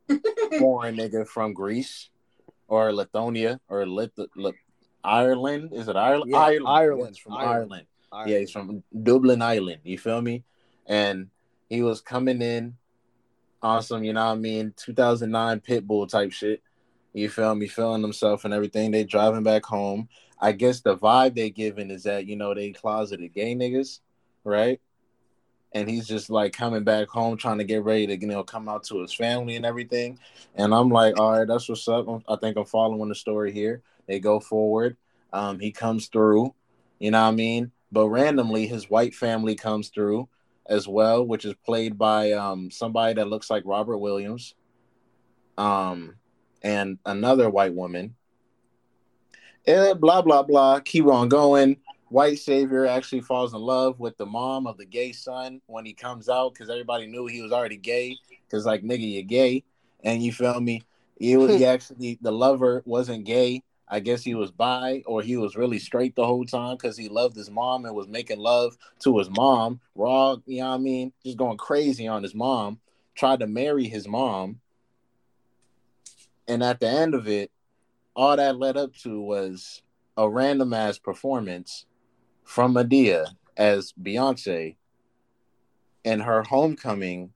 foreign 0.59 0.97
nigga 0.97 1.25
from 1.25 1.53
Greece 1.53 2.09
or 2.67 2.91
Lithuania 2.91 3.61
or 3.69 3.85
Lit, 3.85 4.11
Lit 4.35 4.55
Ireland. 5.05 5.71
Is 5.73 5.87
it 5.87 5.95
Ireland? 5.95 6.31
Yeah, 6.31 6.39
Ireland. 6.39 6.67
Ireland. 6.67 7.17
from 7.17 7.33
Ireland. 7.33 7.49
Ireland. 7.49 7.87
Ireland. 8.11 8.31
Yeah, 8.31 8.39
he's 8.39 8.51
from 8.51 8.83
Dublin 9.03 9.41
Island. 9.41 9.81
You 9.83 9.97
feel 9.97 10.21
me? 10.21 10.43
And 10.87 11.29
he 11.69 11.81
was 11.81 12.01
coming 12.01 12.41
in 12.41 12.75
awesome, 13.65 14.03
you 14.03 14.13
know 14.13 14.25
what 14.27 14.33
I 14.33 14.35
mean? 14.35 14.73
2009 14.77 15.59
Pitbull 15.61 16.07
type 16.07 16.31
shit. 16.31 16.61
You 17.13 17.29
feel 17.29 17.55
me? 17.55 17.67
Feeling 17.67 18.01
himself 18.01 18.45
and 18.45 18.53
everything. 18.53 18.91
They 18.91 19.03
driving 19.03 19.43
back 19.43 19.65
home. 19.65 20.07
I 20.39 20.51
guess 20.51 20.81
the 20.81 20.97
vibe 20.97 21.35
they 21.35 21.49
giving 21.49 21.89
is 21.89 22.03
that, 22.03 22.25
you 22.25 22.35
know, 22.35 22.53
they 22.53 22.71
closeted 22.71 23.33
gay 23.33 23.55
niggas, 23.55 23.99
right? 24.43 24.79
And 25.73 25.89
he's 25.89 26.07
just 26.07 26.29
like 26.29 26.53
coming 26.53 26.83
back 26.83 27.07
home 27.07 27.37
trying 27.37 27.57
to 27.57 27.63
get 27.63 27.83
ready 27.83 28.07
to, 28.07 28.17
you 28.17 28.27
know, 28.27 28.43
come 28.43 28.69
out 28.69 28.83
to 28.85 29.01
his 29.01 29.13
family 29.13 29.55
and 29.55 29.65
everything. 29.65 30.19
And 30.55 30.73
I'm 30.73 30.89
like, 30.89 31.19
all 31.19 31.39
right, 31.39 31.47
that's 31.47 31.67
what's 31.67 31.87
up. 31.87 32.05
I 32.29 32.35
think 32.35 32.57
I'm 32.57 32.65
following 32.65 33.09
the 33.09 33.15
story 33.15 33.51
here. 33.51 33.81
They 34.07 34.19
go 34.19 34.39
forward. 34.39 34.97
Um, 35.33 35.59
he 35.59 35.71
comes 35.71 36.07
through, 36.07 36.53
you 36.99 37.11
know 37.11 37.21
what 37.21 37.29
I 37.29 37.31
mean? 37.31 37.71
But 37.91 38.09
randomly, 38.09 38.67
his 38.67 38.89
white 38.89 39.13
family 39.13 39.55
comes 39.55 39.89
through 39.89 40.29
as 40.67 40.87
well, 40.87 41.25
which 41.25 41.45
is 41.45 41.53
played 41.65 41.97
by 41.97 42.31
um, 42.31 42.71
somebody 42.71 43.13
that 43.15 43.27
looks 43.27 43.49
like 43.49 43.63
Robert 43.65 43.97
Williams, 43.97 44.55
um, 45.57 46.15
and 46.63 46.97
another 47.05 47.49
white 47.49 47.73
woman. 47.73 48.15
And 49.67 49.99
blah 49.99 50.21
blah 50.21 50.43
blah. 50.43 50.79
Keep 50.79 51.07
on 51.07 51.29
going. 51.29 51.77
White 52.09 52.39
savior 52.39 52.85
actually 52.85 53.21
falls 53.21 53.53
in 53.53 53.59
love 53.59 53.99
with 53.99 54.15
the 54.17 54.25
mom 54.25 54.67
of 54.67 54.77
the 54.77 54.85
gay 54.85 55.11
son 55.11 55.59
when 55.65 55.85
he 55.85 55.93
comes 55.93 56.29
out 56.29 56.53
because 56.53 56.69
everybody 56.69 57.07
knew 57.07 57.25
he 57.25 57.41
was 57.41 57.51
already 57.51 57.77
gay. 57.77 58.17
Because 58.47 58.65
like 58.65 58.83
nigga, 58.83 59.13
you're 59.13 59.23
gay, 59.23 59.63
and 60.03 60.23
you 60.23 60.31
feel 60.31 60.61
me? 60.61 60.81
He 61.19 61.35
was 61.37 61.51
he 61.51 61.65
actually 61.65 62.19
the 62.21 62.31
lover 62.31 62.83
wasn't 62.85 63.25
gay 63.25 63.63
I 63.87 63.99
guess 63.99 64.23
he 64.23 64.33
was 64.33 64.51
bi 64.51 65.03
or 65.05 65.21
he 65.21 65.37
was 65.37 65.55
really 65.55 65.79
straight 65.79 66.15
the 66.15 66.25
whole 66.25 66.45
time 66.45 66.75
because 66.75 66.97
he 66.97 67.07
loved 67.07 67.35
his 67.35 67.51
mom 67.51 67.85
and 67.85 67.95
was 67.95 68.07
making 68.07 68.39
love 68.39 68.77
to 68.99 69.17
his 69.19 69.29
mom. 69.29 69.79
Raw, 69.93 70.37
you 70.45 70.61
know 70.61 70.69
what 70.69 70.75
I 70.75 70.77
mean? 70.79 71.13
Just 71.23 71.37
going 71.37 71.57
crazy 71.57 72.07
on 72.07 72.23
his 72.23 72.33
mom. 72.33 72.79
Tried 73.13 73.41
to 73.41 73.47
marry 73.47 73.85
his 73.85 74.07
mom. 74.07 74.59
And 76.47 76.63
at 76.63 76.79
the 76.79 76.89
end 76.89 77.13
of 77.13 77.27
it, 77.27 77.51
all 78.15 78.35
that 78.35 78.57
led 78.57 78.77
up 78.77 78.95
to 79.03 79.21
was 79.21 79.83
a 80.17 80.29
random 80.29 80.73
ass 80.73 80.97
performance 80.97 81.85
from 82.43 82.73
Madea 82.73 83.27
as 83.57 83.93
Beyonce 84.01 84.75
in 86.03 86.21
her 86.21 86.43
homecoming 86.43 87.33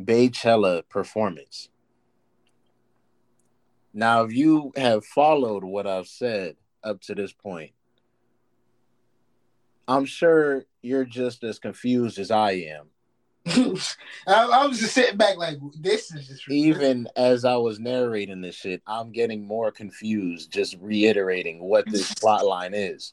Beychella 0.00 0.88
performance. 0.88 1.68
Now, 3.94 4.24
if 4.24 4.34
you 4.34 4.72
have 4.76 5.06
followed 5.06 5.62
what 5.62 5.86
I've 5.86 6.08
said 6.08 6.56
up 6.82 7.00
to 7.02 7.14
this 7.14 7.32
point, 7.32 7.70
I'm 9.86 10.04
sure 10.04 10.64
you're 10.82 11.04
just 11.04 11.44
as 11.44 11.60
confused 11.60 12.18
as 12.18 12.32
I 12.32 12.52
am. 12.52 12.86
I, 13.46 13.78
I, 14.26 14.66
was 14.66 14.80
just 14.80 14.94
sitting 14.94 15.18
back 15.18 15.36
like, 15.36 15.58
this 15.78 16.12
is 16.12 16.26
just 16.26 16.50
even 16.50 17.06
as 17.14 17.44
I 17.44 17.56
was 17.56 17.78
narrating 17.78 18.40
this 18.40 18.56
shit, 18.56 18.82
I'm 18.86 19.12
getting 19.12 19.46
more 19.46 19.70
confused, 19.70 20.50
just 20.50 20.76
reiterating 20.80 21.62
what 21.62 21.84
this 21.88 22.12
plot 22.20 22.44
line 22.44 22.74
is. 22.74 23.12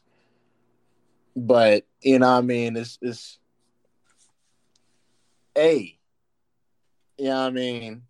But 1.36 1.84
you 2.00 2.18
know, 2.18 2.30
I 2.30 2.40
mean, 2.40 2.76
it's 2.76 2.98
it's 3.02 3.38
a, 5.56 5.96
you 7.18 7.24
know, 7.24 7.46
I 7.46 7.50
mean, 7.50 8.02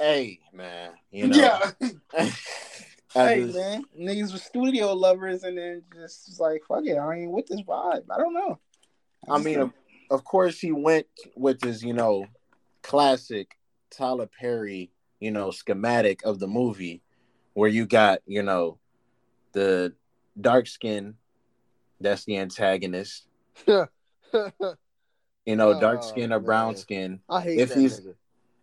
a 0.00 0.38
man, 0.52 0.92
you 1.10 1.28
know, 1.28 1.36
yeah. 1.36 1.70
hey 3.14 3.44
just, 3.44 3.56
man, 3.56 3.84
niggas 3.98 4.32
were 4.32 4.38
studio 4.38 4.92
lovers, 4.92 5.44
and 5.44 5.58
then 5.58 5.82
just 5.94 6.40
like 6.40 6.62
fuck 6.66 6.84
it, 6.84 6.96
I 6.96 7.14
ain't 7.14 7.30
with 7.30 7.46
this 7.46 7.62
vibe. 7.62 8.04
I 8.10 8.18
don't 8.18 8.34
know. 8.34 8.58
I, 9.28 9.34
I 9.34 9.38
mean, 9.38 9.60
of, 9.60 9.72
of, 10.10 10.24
course, 10.24 10.58
he 10.58 10.72
went 10.72 11.06
with 11.36 11.62
his 11.62 11.82
you 11.82 11.92
know 11.92 12.26
classic 12.82 13.56
Tyler 13.90 14.28
Perry 14.40 14.90
you 15.20 15.30
know 15.30 15.50
schematic 15.50 16.24
of 16.24 16.38
the 16.38 16.48
movie, 16.48 17.02
where 17.54 17.68
you 17.68 17.86
got 17.86 18.20
you 18.26 18.42
know 18.42 18.78
the 19.52 19.94
dark 20.40 20.66
skin, 20.66 21.14
that's 22.00 22.24
the 22.24 22.38
antagonist. 22.38 23.26
Yeah. 23.66 23.86
You 25.46 25.56
know, 25.56 25.80
dark 25.80 26.00
oh, 26.02 26.06
skin 26.06 26.32
or 26.32 26.38
brown 26.38 26.76
skin. 26.76 27.20
I 27.28 27.40
hate 27.40 27.58
if 27.58 27.72
he's 27.74 28.00
nigga. 28.00 28.14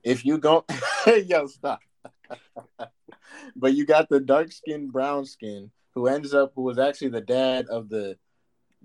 If 0.04 0.26
you 0.26 0.38
go, 0.38 0.66
yo, 1.26 1.48
stop. 1.48 1.80
but 3.56 3.74
you 3.74 3.86
got 3.86 4.10
the 4.10 4.20
dark 4.20 4.52
skinned 4.52 4.92
brown 4.92 5.26
skin 5.26 5.72
who 5.94 6.08
ends 6.08 6.34
up 6.34 6.52
who 6.56 6.64
was 6.64 6.78
actually 6.78 7.10
the 7.10 7.22
dad 7.22 7.68
of 7.68 7.90
the 7.90 8.18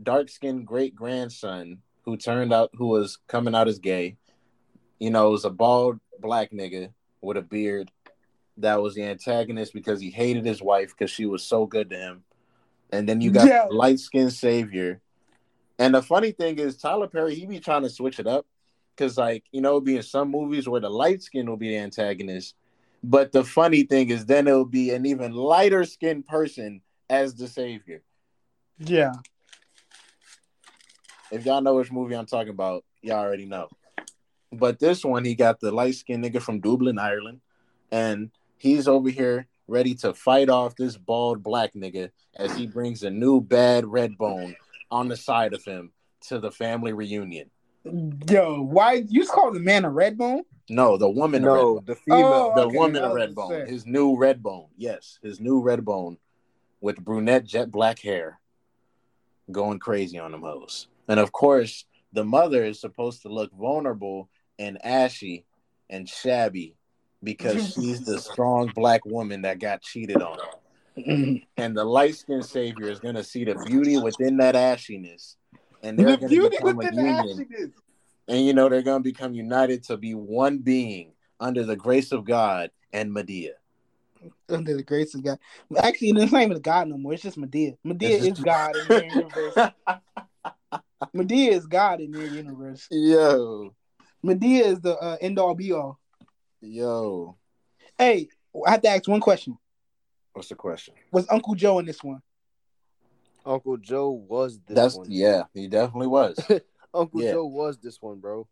dark 0.02 0.28
skinned 0.28 0.66
great 0.66 0.94
grandson 0.94 1.78
who 2.04 2.16
turned 2.16 2.52
out 2.52 2.70
who 2.74 2.88
was 2.88 3.18
coming 3.28 3.54
out 3.54 3.68
as 3.68 3.78
gay. 3.78 4.16
You 4.98 5.10
know, 5.10 5.28
it 5.28 5.32
was 5.32 5.44
a 5.44 5.50
bald 5.50 5.98
black 6.20 6.52
nigga 6.52 6.92
with 7.20 7.36
a 7.36 7.42
beard 7.42 7.90
that 8.58 8.82
was 8.82 8.94
the 8.94 9.04
antagonist 9.04 9.72
because 9.72 10.00
he 10.00 10.10
hated 10.10 10.44
his 10.44 10.62
wife 10.62 10.94
because 10.96 11.10
she 11.10 11.26
was 11.26 11.42
so 11.42 11.66
good 11.66 11.90
to 11.90 11.96
him. 11.96 12.24
And 12.90 13.08
then 13.08 13.20
you 13.20 13.30
got 13.30 13.48
yeah. 13.48 13.66
light 13.70 14.00
skinned 14.00 14.32
savior. 14.32 15.00
And 15.78 15.94
the 15.94 16.02
funny 16.02 16.32
thing 16.32 16.58
is 16.58 16.76
Tyler 16.76 17.08
Perry, 17.08 17.34
he 17.34 17.46
be 17.46 17.60
trying 17.60 17.82
to 17.82 17.90
switch 17.90 18.20
it 18.20 18.26
up. 18.26 18.46
Cause 18.96 19.16
like, 19.16 19.44
you 19.52 19.60
know, 19.60 19.80
be 19.80 19.96
in 19.96 20.02
some 20.02 20.30
movies 20.30 20.68
where 20.68 20.80
the 20.80 20.90
light 20.90 21.22
skin 21.22 21.48
will 21.48 21.56
be 21.56 21.70
the 21.70 21.78
antagonist 21.78 22.54
but 23.02 23.32
the 23.32 23.42
funny 23.42 23.82
thing 23.82 24.10
is, 24.10 24.26
then 24.26 24.46
it'll 24.46 24.64
be 24.64 24.90
an 24.90 25.06
even 25.06 25.32
lighter 25.32 25.84
skinned 25.84 26.26
person 26.26 26.82
as 27.10 27.34
the 27.34 27.48
savior. 27.48 28.02
Yeah. 28.78 29.12
If 31.30 31.44
y'all 31.44 31.60
know 31.60 31.76
which 31.76 31.90
movie 31.90 32.14
I'm 32.14 32.26
talking 32.26 32.50
about, 32.50 32.84
y'all 33.00 33.18
already 33.18 33.46
know. 33.46 33.68
But 34.52 34.78
this 34.78 35.04
one, 35.04 35.24
he 35.24 35.34
got 35.34 35.60
the 35.60 35.72
light 35.72 35.94
skinned 35.96 36.24
nigga 36.24 36.40
from 36.40 36.60
Dublin, 36.60 36.98
Ireland, 36.98 37.40
and 37.90 38.30
he's 38.58 38.86
over 38.86 39.08
here 39.08 39.48
ready 39.66 39.94
to 39.94 40.12
fight 40.12 40.48
off 40.48 40.76
this 40.76 40.96
bald 40.96 41.42
black 41.42 41.72
nigga 41.72 42.10
as 42.36 42.54
he 42.54 42.66
brings 42.66 43.02
a 43.02 43.10
new 43.10 43.40
bad 43.40 43.86
red 43.86 44.16
bone 44.18 44.54
on 44.90 45.08
the 45.08 45.16
side 45.16 45.54
of 45.54 45.64
him 45.64 45.92
to 46.28 46.38
the 46.38 46.50
family 46.50 46.92
reunion. 46.92 47.50
Yo, 47.84 48.62
why 48.62 49.04
you 49.08 49.26
call 49.26 49.52
the 49.52 49.60
man 49.60 49.84
a 49.84 49.90
red 49.90 50.16
bone? 50.16 50.42
No, 50.68 50.96
the 50.96 51.08
woman. 51.08 51.42
No, 51.42 51.80
the 51.84 51.96
female. 51.96 52.52
Oh, 52.52 52.54
the 52.54 52.66
okay. 52.66 52.76
woman 52.76 53.04
a 53.04 53.12
red 53.12 53.34
bone. 53.34 53.66
His 53.66 53.86
new 53.86 54.16
red 54.16 54.42
bone. 54.42 54.68
Yes, 54.76 55.18
his 55.22 55.40
new 55.40 55.60
red 55.60 55.84
bone 55.84 56.18
with 56.80 57.02
brunette 57.02 57.44
jet 57.44 57.70
black 57.70 57.98
hair, 57.98 58.40
going 59.50 59.78
crazy 59.78 60.18
on 60.18 60.32
them 60.32 60.42
hoes. 60.42 60.88
And 61.08 61.18
of 61.18 61.32
course, 61.32 61.84
the 62.12 62.24
mother 62.24 62.64
is 62.64 62.80
supposed 62.80 63.22
to 63.22 63.28
look 63.28 63.52
vulnerable 63.52 64.28
and 64.58 64.84
ashy 64.84 65.44
and 65.90 66.08
shabby 66.08 66.76
because 67.22 67.72
she's 67.74 68.04
the 68.04 68.18
strong 68.18 68.68
black 68.68 69.04
woman 69.04 69.42
that 69.42 69.58
got 69.58 69.82
cheated 69.82 70.22
on. 70.22 70.38
and 71.56 71.76
the 71.76 71.84
light 71.84 72.14
skinned 72.14 72.44
savior 72.44 72.88
is 72.88 73.00
going 73.00 73.14
to 73.14 73.24
see 73.24 73.44
the 73.44 73.54
beauty 73.54 73.96
within 73.96 74.36
that 74.36 74.54
ashiness. 74.54 75.36
And 75.82 75.98
they're 75.98 76.16
the 76.16 76.28
going 76.28 76.40
to 76.40 76.50
become 76.50 76.80
a 76.80 76.94
union 76.94 77.46
and 78.28 78.44
you 78.44 78.52
know 78.54 78.68
they're 78.68 78.82
going 78.82 79.02
to 79.02 79.08
become 79.08 79.34
united 79.34 79.82
to 79.84 79.96
be 79.96 80.14
one 80.14 80.58
being 80.58 81.12
under 81.40 81.64
the 81.64 81.76
grace 81.76 82.12
of 82.12 82.24
God 82.24 82.70
and 82.92 83.10
Madea. 83.14 83.50
Under 84.48 84.76
the 84.76 84.82
grace 84.82 85.14
of 85.14 85.24
God. 85.24 85.38
Actually, 85.76 86.10
it's 86.10 86.32
not 86.32 86.42
even 86.42 86.60
God 86.60 86.88
no 86.88 86.96
more. 86.96 87.14
It's 87.14 87.22
just 87.22 87.38
Madea. 87.38 87.76
Madea 87.84 88.18
is 88.18 88.38
God 88.38 88.76
in 88.76 88.88
their 88.88 89.04
universe. 89.04 89.54
Madea 91.14 91.48
is 91.50 91.66
God 91.66 92.00
in 92.00 92.12
their 92.12 92.26
universe. 92.26 92.86
Yo. 92.90 93.74
Madea 94.24 94.66
is 94.66 94.80
the 94.80 94.96
uh, 94.96 95.16
end 95.20 95.38
all 95.38 95.54
be 95.54 95.72
all. 95.72 95.98
Yo. 96.60 97.36
Hey, 97.98 98.28
I 98.66 98.70
have 98.70 98.82
to 98.82 98.88
ask 98.88 99.08
one 99.08 99.20
question. 99.20 99.58
What's 100.32 100.48
the 100.48 100.54
question? 100.54 100.94
Was 101.10 101.26
Uncle 101.28 101.54
Joe 101.56 101.80
in 101.80 101.86
this 101.86 102.02
one? 102.04 102.22
Uncle 103.44 103.76
Joe 103.76 104.10
was 104.10 104.58
this 104.66 104.74
That's 104.74 104.96
one. 104.96 105.06
yeah, 105.10 105.44
he 105.54 105.68
definitely 105.68 106.08
was. 106.08 106.38
Uncle 106.94 107.22
yeah. 107.22 107.32
Joe 107.32 107.46
was 107.46 107.78
this 107.78 108.00
one, 108.00 108.20
bro. 108.20 108.46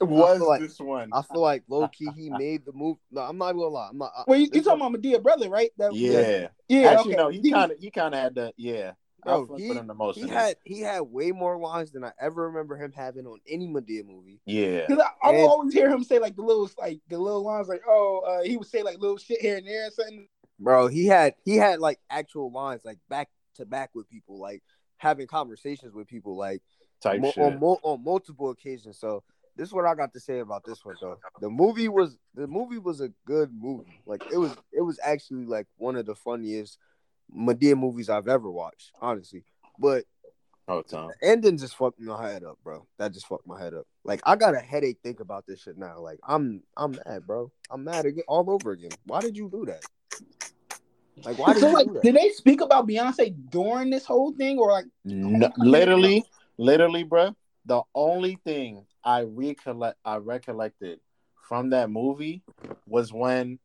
Was 0.00 0.40
like, 0.40 0.60
this 0.60 0.80
one? 0.80 1.10
I 1.12 1.22
feel 1.22 1.40
like 1.40 1.62
low 1.68 1.86
key 1.86 2.08
he 2.16 2.28
made 2.28 2.64
the 2.64 2.72
move. 2.72 2.96
No, 3.10 3.20
I'm 3.20 3.38
not 3.38 3.52
gonna 3.52 3.66
lie. 3.66 3.88
I'm 3.90 3.98
not. 3.98 4.10
Well, 4.26 4.38
you, 4.38 4.48
you 4.52 4.62
talking 4.62 4.84
about 4.84 5.00
Madea 5.00 5.22
brother, 5.22 5.48
right? 5.48 5.70
That, 5.78 5.94
yeah, 5.94 6.48
yeah. 6.68 6.88
Actually, 6.90 7.14
okay. 7.14 7.22
no. 7.22 7.28
He 7.28 7.50
kind 7.50 7.72
of 7.72 7.78
he 7.78 7.90
kind 7.90 8.14
of 8.14 8.20
had 8.20 8.34
the 8.34 8.52
yeah. 8.56 8.92
Bro, 9.24 9.54
he, 9.56 9.72
he 10.14 10.28
had 10.28 10.56
he 10.64 10.80
had 10.80 11.02
way 11.02 11.30
more 11.30 11.56
lines 11.56 11.92
than 11.92 12.02
I 12.02 12.10
ever 12.20 12.48
remember 12.48 12.76
him 12.76 12.90
having 12.90 13.24
on 13.24 13.38
any 13.48 13.68
Madea 13.68 14.04
movie. 14.04 14.40
Yeah, 14.46 14.80
because 14.80 15.04
I, 15.22 15.30
I 15.30 15.36
always 15.42 15.72
hear 15.72 15.88
him 15.88 16.02
say 16.02 16.18
like 16.18 16.34
the 16.34 16.42
little 16.42 16.68
like 16.76 16.98
the 17.08 17.18
little 17.18 17.44
lines 17.44 17.68
like 17.68 17.82
oh 17.86 18.22
uh, 18.26 18.42
he 18.42 18.56
would 18.56 18.66
say 18.66 18.82
like 18.82 18.98
little 18.98 19.18
shit 19.18 19.40
here 19.40 19.58
and 19.58 19.66
there 19.66 19.86
or 19.86 19.90
something. 19.90 20.26
Bro, 20.58 20.88
he 20.88 21.06
had 21.06 21.34
he 21.44 21.56
had 21.56 21.78
like 21.78 22.00
actual 22.10 22.50
lines 22.50 22.82
like 22.84 22.98
back 23.08 23.28
to 23.56 23.66
back 23.66 23.90
with 23.94 24.08
people 24.08 24.38
like 24.38 24.62
having 24.96 25.26
conversations 25.26 25.92
with 25.94 26.06
people 26.06 26.36
like 26.36 26.62
type 27.02 27.20
mo-. 27.20 27.32
On, 27.36 27.60
mo- 27.60 27.80
on 27.82 28.04
multiple 28.04 28.50
occasions. 28.50 28.98
So 28.98 29.22
this 29.56 29.68
is 29.68 29.74
what 29.74 29.84
I 29.84 29.94
got 29.94 30.12
to 30.14 30.20
say 30.20 30.38
about 30.38 30.64
this 30.64 30.84
one 30.84 30.96
though. 31.00 31.18
The 31.40 31.50
movie 31.50 31.88
was 31.88 32.16
the 32.34 32.46
movie 32.46 32.78
was 32.78 33.00
a 33.00 33.10
good 33.26 33.50
movie. 33.52 34.00
Like 34.06 34.24
it 34.32 34.38
was 34.38 34.52
it 34.72 34.82
was 34.82 34.98
actually 35.02 35.44
like 35.44 35.66
one 35.76 35.96
of 35.96 36.06
the 36.06 36.14
funniest 36.14 36.78
Madea 37.34 37.76
movies 37.76 38.08
I've 38.08 38.28
ever 38.28 38.50
watched, 38.50 38.92
honestly. 39.00 39.44
But 39.78 40.04
oh, 40.68 40.82
Tom. 40.82 41.10
ending 41.22 41.58
just 41.58 41.76
fucked 41.76 42.00
my 42.00 42.30
head 42.30 42.44
up, 42.44 42.58
bro. 42.62 42.86
That 42.98 43.12
just 43.12 43.26
fucked 43.26 43.46
my 43.46 43.60
head 43.60 43.74
up. 43.74 43.86
Like 44.04 44.20
I 44.24 44.36
got 44.36 44.54
a 44.54 44.60
headache 44.60 44.98
think 45.02 45.20
about 45.20 45.46
this 45.46 45.62
shit 45.62 45.76
now. 45.76 45.98
Like 46.00 46.18
I'm 46.26 46.62
I'm 46.76 46.98
mad, 47.06 47.26
bro. 47.26 47.50
I'm 47.70 47.84
mad 47.84 48.06
again 48.06 48.24
all 48.28 48.50
over 48.50 48.72
again. 48.72 48.90
Why 49.04 49.20
did 49.20 49.36
you 49.36 49.50
do 49.50 49.66
that? 49.66 49.84
Like 51.24 51.38
why 51.38 51.54
did 51.54 51.60
so, 51.60 51.70
like, 51.70 51.88
Did 52.02 52.16
they 52.16 52.30
speak 52.30 52.60
about 52.60 52.88
Beyonce 52.88 53.34
during 53.50 53.90
this 53.90 54.04
whole 54.04 54.32
thing 54.32 54.58
or 54.58 54.70
like 54.70 54.86
no, 55.04 55.50
literally 55.56 56.24
literally, 56.58 57.02
bro, 57.04 57.34
the 57.66 57.82
only 57.94 58.38
thing 58.44 58.86
I 59.04 59.22
recollect 59.22 59.98
I 60.04 60.16
recollected 60.16 61.00
from 61.48 61.70
that 61.70 61.90
movie 61.90 62.42
was 62.86 63.12
when 63.12 63.58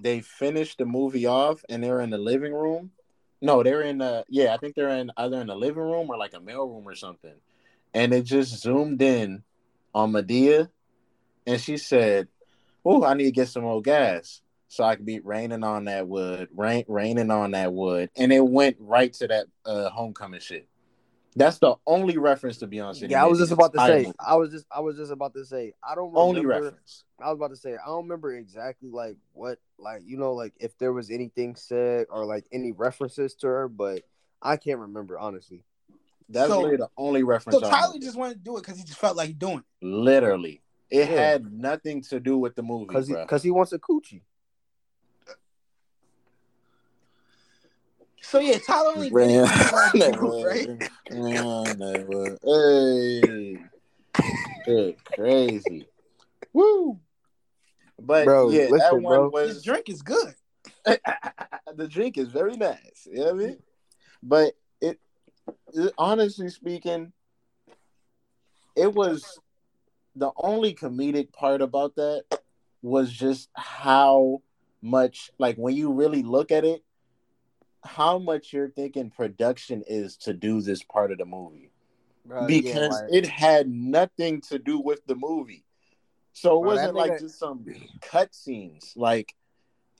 they 0.00 0.20
finished 0.20 0.78
the 0.78 0.84
movie 0.84 1.26
off 1.26 1.64
and 1.68 1.82
they're 1.82 2.00
in 2.00 2.10
the 2.10 2.18
living 2.18 2.52
room. 2.52 2.92
No, 3.40 3.62
they're 3.62 3.82
in 3.82 3.98
the 3.98 4.24
yeah, 4.28 4.54
I 4.54 4.58
think 4.58 4.74
they're 4.74 4.88
in 4.88 5.10
either 5.16 5.40
in 5.40 5.46
the 5.46 5.54
living 5.54 5.82
room 5.82 6.10
or 6.10 6.16
like 6.16 6.34
a 6.34 6.40
mail 6.40 6.68
room 6.68 6.86
or 6.86 6.94
something. 6.94 7.34
And 7.94 8.12
it 8.12 8.24
just 8.24 8.60
zoomed 8.60 9.00
in 9.00 9.42
on 9.94 10.12
Madea 10.12 10.68
and 11.46 11.60
she 11.60 11.76
said, 11.76 12.28
Oh, 12.84 13.04
I 13.04 13.14
need 13.14 13.24
to 13.24 13.32
get 13.32 13.48
some 13.48 13.62
more 13.62 13.82
gas 13.82 14.40
so 14.68 14.84
I 14.84 14.96
could 14.96 15.06
be 15.06 15.20
raining 15.20 15.64
on 15.64 15.86
that 15.86 16.06
wood, 16.06 16.48
rain 16.54 16.84
raining 16.88 17.30
on 17.30 17.52
that 17.52 17.72
wood. 17.72 18.10
And 18.16 18.32
it 18.32 18.44
went 18.44 18.76
right 18.78 19.12
to 19.14 19.26
that 19.28 19.46
uh 19.64 19.88
homecoming 19.90 20.40
shit. 20.40 20.68
That's 21.36 21.58
the 21.58 21.76
only 21.86 22.18
reference 22.18 22.58
to 22.58 22.66
Beyonce. 22.66 23.08
Yeah, 23.08 23.22
I 23.22 23.26
was 23.26 23.38
just 23.38 23.52
about 23.52 23.72
to 23.72 23.78
say. 23.78 24.12
I 24.18 24.34
was 24.36 24.50
just 24.50 24.66
I 24.70 24.80
was 24.80 24.96
just 24.96 25.12
about 25.12 25.34
to 25.34 25.44
say. 25.44 25.72
I 25.82 25.94
don't 25.94 26.12
remember, 26.12 26.20
only 26.20 26.44
reference. 26.44 27.04
I 27.20 27.28
was 27.28 27.36
about 27.36 27.50
to 27.50 27.56
say. 27.56 27.74
I 27.74 27.86
don't 27.86 28.02
remember 28.04 28.34
exactly 28.34 28.90
like 28.90 29.16
what 29.32 29.58
like 29.78 30.02
you 30.04 30.16
know 30.16 30.32
like 30.32 30.52
if 30.58 30.76
there 30.78 30.92
was 30.92 31.10
anything 31.10 31.54
said 31.54 32.06
or 32.10 32.24
like 32.24 32.46
any 32.52 32.72
references 32.72 33.34
to 33.36 33.46
her, 33.46 33.68
but 33.68 34.02
I 34.42 34.56
can't 34.56 34.80
remember 34.80 35.18
honestly. 35.18 35.64
That's 36.28 36.50
so, 36.50 36.62
the 36.62 36.88
only 36.96 37.22
reference. 37.22 37.60
So 37.60 37.70
Tyler 37.70 37.98
just 38.00 38.16
wanted 38.16 38.34
to 38.34 38.40
do 38.40 38.56
it 38.56 38.62
because 38.62 38.76
he 38.76 38.84
just 38.84 38.98
felt 38.98 39.16
like 39.16 39.38
doing 39.38 39.58
it. 39.58 39.86
Literally, 39.86 40.60
it 40.90 41.08
yeah. 41.08 41.16
had 41.16 41.52
nothing 41.52 42.02
to 42.02 42.20
do 42.20 42.36
with 42.36 42.54
the 42.54 42.62
movie 42.62 42.86
because 42.86 43.42
he, 43.42 43.48
he 43.48 43.50
wants 43.50 43.72
a 43.72 43.78
coochie. 43.78 44.22
So 48.28 48.40
yeah, 48.40 48.58
Tyler 48.58 48.90
only 48.90 49.10
Ran, 49.10 49.28
did 49.28 49.38
it 49.40 49.72
right? 49.72 49.90
Hey, 52.44 53.58
shit, 54.66 55.04
crazy. 55.04 55.88
Woo. 56.52 57.00
But 57.98 58.26
Bro, 58.26 58.50
yeah, 58.50 58.68
listen, 58.68 58.78
that 58.78 58.94
one 59.02 59.20
bro. 59.20 59.28
was 59.30 59.48
His 59.48 59.62
drink 59.62 59.88
is 59.88 60.02
good. 60.02 60.34
the 60.84 61.88
drink 61.88 62.18
is 62.18 62.28
very 62.28 62.56
nice. 62.56 63.08
You 63.10 63.16
know 63.16 63.24
what 63.24 63.30
I 63.34 63.36
mean? 63.36 63.58
But 64.22 64.54
it, 64.82 65.00
it- 65.72 65.94
honestly 65.96 66.50
speaking, 66.50 67.14
it 68.76 68.92
was 68.92 69.40
the 70.14 70.32
only 70.36 70.74
comedic 70.74 71.32
part 71.32 71.62
about 71.62 71.96
that 71.96 72.24
was 72.82 73.10
just 73.10 73.48
how 73.54 74.42
much 74.82 75.30
like 75.38 75.56
when 75.56 75.74
you 75.74 75.92
really 75.92 76.22
look 76.22 76.52
at 76.52 76.66
it, 76.66 76.84
how 77.84 78.18
much 78.18 78.52
you're 78.52 78.70
thinking 78.70 79.10
production 79.10 79.82
is 79.86 80.16
to 80.18 80.32
do 80.34 80.60
this 80.60 80.82
part 80.82 81.12
of 81.12 81.18
the 81.18 81.24
movie. 81.24 81.70
Bro, 82.24 82.46
because 82.46 82.94
Uh, 82.94 82.98
yeah, 82.98 83.02
like- 83.04 83.12
it 83.14 83.26
had 83.26 83.68
nothing 83.70 84.40
to 84.42 84.58
do 84.58 84.78
with 84.80 85.04
the 85.06 85.14
movie. 85.14 85.64
So 86.32 86.58
it 86.58 86.60
Bro, 86.62 86.68
wasn't 86.70 86.94
like 86.94 87.12
nigga- 87.12 87.20
just 87.20 87.38
some 87.38 87.64
cut 88.00 88.34
scenes. 88.34 88.92
Like 88.96 89.34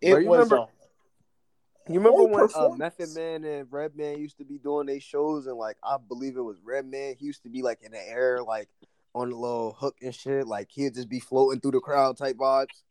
it 0.00 0.10
Bro, 0.12 0.24
was 0.24 0.50
remember- 0.50 0.56
a 0.56 0.68
You 1.92 2.00
remember 2.00 2.24
when 2.24 2.48
uh. 2.54 2.68
Method 2.76 3.14
Man 3.14 3.44
and 3.44 3.72
Redman 3.72 4.18
used 4.18 4.36
to 4.38 4.44
be 4.44 4.58
doing 4.58 4.86
their 4.86 5.00
shows, 5.00 5.46
and 5.46 5.56
like 5.56 5.78
I 5.82 5.96
believe 5.96 6.36
it 6.36 6.42
was 6.42 6.58
Redman. 6.62 7.14
He 7.18 7.24
used 7.24 7.44
to 7.44 7.48
be 7.48 7.62
like 7.62 7.80
in 7.82 7.92
the 7.92 8.08
air, 8.08 8.42
like 8.42 8.68
on 9.14 9.30
the 9.30 9.36
little 9.36 9.72
hook 9.72 9.96
and 10.02 10.14
shit. 10.14 10.46
Like 10.46 10.68
he'd 10.70 10.94
just 10.94 11.08
be 11.08 11.18
floating 11.18 11.60
through 11.60 11.70
the 11.70 11.80
crowd 11.80 12.18
type 12.18 12.36
vibes. 12.36 12.82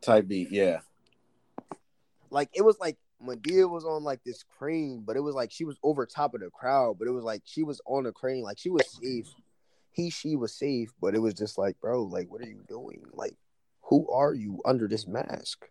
type 0.00 0.26
beat, 0.26 0.50
yeah. 0.50 0.80
Like 2.30 2.50
it 2.52 2.62
was 2.62 2.78
like 2.80 2.96
Madea 3.24 3.68
was 3.68 3.84
on 3.84 4.04
like 4.04 4.22
this 4.24 4.44
crane, 4.58 5.02
but 5.04 5.16
it 5.16 5.20
was 5.20 5.34
like 5.34 5.50
she 5.50 5.64
was 5.64 5.76
over 5.82 6.06
top 6.06 6.34
of 6.34 6.40
the 6.40 6.50
crowd, 6.50 6.98
but 6.98 7.08
it 7.08 7.12
was 7.12 7.24
like 7.24 7.42
she 7.44 7.62
was 7.62 7.80
on 7.86 8.06
a 8.06 8.12
crane, 8.12 8.42
like 8.42 8.58
she 8.58 8.70
was 8.70 8.86
safe. 9.02 9.26
He 9.92 10.10
she 10.10 10.36
was 10.36 10.54
safe, 10.54 10.92
but 11.00 11.14
it 11.14 11.18
was 11.18 11.34
just 11.34 11.58
like, 11.58 11.80
bro, 11.80 12.02
like 12.02 12.30
what 12.30 12.40
are 12.40 12.48
you 12.48 12.62
doing? 12.68 13.02
Like, 13.12 13.34
who 13.82 14.08
are 14.10 14.34
you 14.34 14.60
under 14.64 14.86
this 14.86 15.06
mask? 15.06 15.66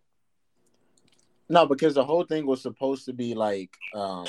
No, 1.50 1.66
because 1.66 1.94
the 1.94 2.04
whole 2.04 2.26
thing 2.26 2.46
was 2.46 2.62
supposed 2.62 3.06
to 3.06 3.14
be 3.14 3.34
like 3.34 3.78
um 3.94 4.28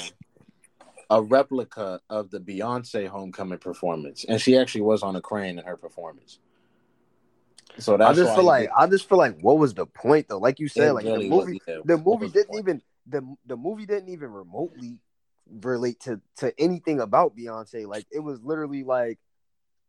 a 1.11 1.23
replica 1.23 2.01
of 2.11 2.31
the 2.31 2.39
Beyonce 2.39 3.09
homecoming 3.09 3.59
performance. 3.59 4.25
And 4.29 4.41
she 4.41 4.57
actually 4.59 4.83
was 4.83 5.03
on 5.03 5.17
a 5.17 5.21
crane 5.21 5.59
in 5.59 5.65
her 5.65 5.77
performance. 5.77 6.39
So 7.79 7.97
that's 7.97 8.19
I 8.19 8.23
just 8.23 8.35
feel 8.35 8.45
like 8.45 8.71
I 8.77 8.87
just 8.87 9.09
feel 9.09 9.19
like 9.19 9.39
what 9.41 9.59
was 9.59 9.75
the 9.75 9.87
point 9.87 10.29
though? 10.29 10.39
Like 10.39 10.59
you 10.61 10.69
said, 10.69 10.91
it 10.91 10.93
like 10.95 11.05
really 11.05 11.29
the 11.29 11.35
was- 11.35 11.47
movie, 11.47 11.61
yeah, 11.67 11.79
the 11.85 11.99
movie 11.99 12.29
didn't 12.29 12.59
even 12.59 12.83
the 13.09 13.37
the 13.47 13.57
movie 13.57 13.87
didn't 13.87 14.11
even 14.11 14.31
remotely 14.31 14.99
relate 15.51 16.01
to 16.01 16.21
to 16.37 16.53
anything 16.59 17.01
about 17.01 17.37
Beyonce. 17.37 17.87
Like 17.87 18.07
it 18.11 18.21
was 18.21 18.43
literally 18.43 18.85
like 18.85 19.19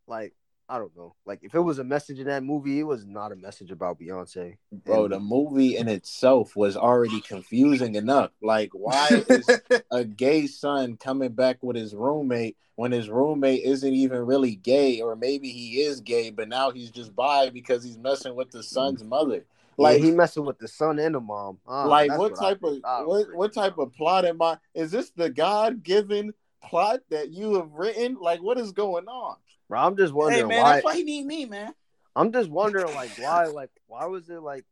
like 0.08 0.34
I 0.72 0.78
don't 0.78 0.96
know. 0.96 1.16
Like 1.26 1.40
if 1.41 1.56
it 1.56 1.60
was 1.60 1.80
a 1.80 1.84
message 1.84 2.20
in 2.20 2.28
that 2.28 2.44
movie, 2.44 2.80
it 2.80 2.84
was 2.84 3.06
not 3.06 3.32
a 3.32 3.36
message 3.36 3.72
about 3.72 4.00
Beyonce. 4.00 4.58
Bro, 4.72 5.06
And- 5.06 5.14
the 5.14 5.20
movie 5.20 5.76
in 5.78 5.88
itself 5.88 6.56
was 6.56 6.78
already 6.78 7.22
confusing 7.22 7.96
enough. 7.96 8.32
Like, 8.41 8.70
why 8.74 9.08
is 9.30 9.50
a 9.91 10.06
gay 10.06 10.46
son 10.46 10.98
coming 10.98 11.32
back 11.32 11.58
with 11.64 11.76
his 11.76 11.96
roommate 11.96 12.56
when 12.76 12.91
his 12.91 13.10
roommate 13.10 13.64
isn't 13.64 13.94
even 13.94 14.26
really 14.26 14.56
gay, 14.56 15.02
or 15.02 15.16
maybe 15.16 15.50
he 15.50 15.82
is 15.82 16.02
gay, 16.02 16.30
but 16.30 16.48
now 16.48 16.70
he's 16.70 16.91
just 16.91 17.16
bi 17.16 17.50
because 17.50 17.84
he's 17.84 17.98
messing 17.98 18.36
with 18.36 18.52
the 18.52 18.62
son's 18.64 19.04
mother? 19.04 19.46
Like 19.80 19.93
Like, 19.95 20.03
he 20.03 20.11
messing 20.11 20.45
with 20.45 20.60
the 20.60 20.68
son 20.68 20.99
and 20.99 21.15
the 21.15 21.19
mom. 21.19 21.60
Ah, 21.68 21.85
like 21.85 22.10
that's 22.10 22.19
what 22.19 22.34
I 22.39 22.49
type 22.49 22.64
of 22.64 22.72
think. 22.73 22.85
I 22.85 23.01
what 23.03 23.34
what 23.35 23.53
type 23.53 23.77
of 23.77 23.93
plot 23.93 24.26
am 24.26 24.41
I? 24.41 24.57
Is 24.73 24.91
this 24.91 25.11
the 25.11 25.30
God 25.30 25.84
given 25.84 26.34
plot 26.64 26.99
that 27.10 27.30
you 27.31 27.56
have 27.56 27.72
written? 27.73 28.18
Like, 28.19 28.41
what 28.41 28.57
is 28.57 28.72
going 28.72 29.07
on? 29.07 29.38
Bro, 29.68 29.80
I'm 29.80 29.95
just 29.97 30.11
Hey 30.11 30.18
wondering 30.18 30.47
man, 30.47 30.64
why. 30.64 30.73
that's 30.73 30.85
why 30.85 30.95
he 30.95 31.03
need 31.03 31.26
me, 31.26 31.45
man. 31.45 31.73
I'm 32.15 32.31
just 32.31 32.49
wondering 32.49 32.93
like 32.93 33.11
why 33.22 33.45
like 33.45 33.72
why 33.88 34.06
was 34.06 34.30
it 34.30 34.41
like 34.41 34.65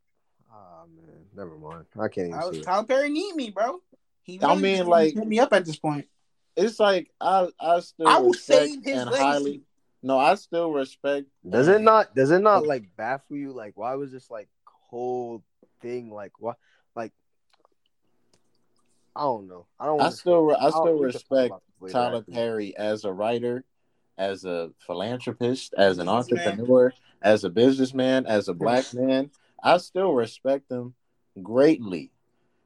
ah 0.52 0.84
man, 0.96 1.24
never 1.34 1.56
mind. 1.56 1.86
I 1.98 2.08
can't 2.08 2.28
even 2.28 2.34
I 2.38 2.42
see 2.42 2.48
was 2.48 2.58
it. 2.58 2.64
Tyler 2.64 2.84
Perry 2.84 3.08
need 3.10 3.34
me, 3.34 3.50
bro. 3.50 3.80
He 4.24 4.38
I 4.42 4.48
really 4.50 4.62
mean, 4.62 4.76
just 4.78 4.88
like- 4.88 5.14
hit 5.14 5.26
me 5.26 5.38
up 5.40 5.52
at 5.52 5.64
this 5.64 5.78
point. 5.78 6.06
It's 6.56 6.80
like 6.80 7.08
I 7.20 7.48
I 7.60 7.80
still 7.80 8.08
I 8.08 8.18
will 8.18 8.32
respect 8.32 8.66
save 8.66 8.84
his 8.84 9.00
and 9.02 9.10
legacy. 9.10 9.24
highly. 9.24 9.62
No, 10.02 10.18
I 10.18 10.34
still 10.36 10.70
respect. 10.72 11.26
Does 11.48 11.66
it 11.68 11.80
not? 11.80 12.14
Does 12.14 12.30
it 12.30 12.40
not 12.40 12.66
like 12.66 12.84
baffle 12.96 13.36
you? 13.36 13.52
Like, 13.52 13.72
why 13.76 13.94
was 13.94 14.12
this 14.12 14.30
like 14.30 14.48
whole 14.88 15.42
thing 15.80 16.10
like 16.10 16.32
what? 16.38 16.56
Like, 16.96 17.12
I 19.16 19.22
don't 19.22 19.48
know. 19.48 19.66
I 19.80 19.86
don't. 19.86 20.00
I 20.00 20.04
wanna- 20.04 20.16
still 20.16 20.56
I 20.56 20.70
still 20.70 20.98
we 20.98 21.06
respect 21.06 21.46
about 21.46 21.62
this 21.80 21.82
later, 21.82 21.92
Tyler 21.92 22.18
actually. 22.18 22.34
Perry 22.34 22.76
as 22.76 23.04
a 23.04 23.12
writer, 23.12 23.64
as 24.16 24.44
a 24.44 24.70
philanthropist, 24.86 25.74
as 25.76 25.98
an 25.98 26.06
Businessman. 26.06 26.38
entrepreneur, 26.48 26.92
as 27.22 27.44
a 27.44 27.50
businessman, 27.50 28.26
as 28.26 28.48
a 28.48 28.54
black 28.54 28.92
man. 28.94 29.30
I 29.62 29.78
still 29.78 30.12
respect 30.12 30.70
him 30.70 30.94
greatly. 31.42 32.12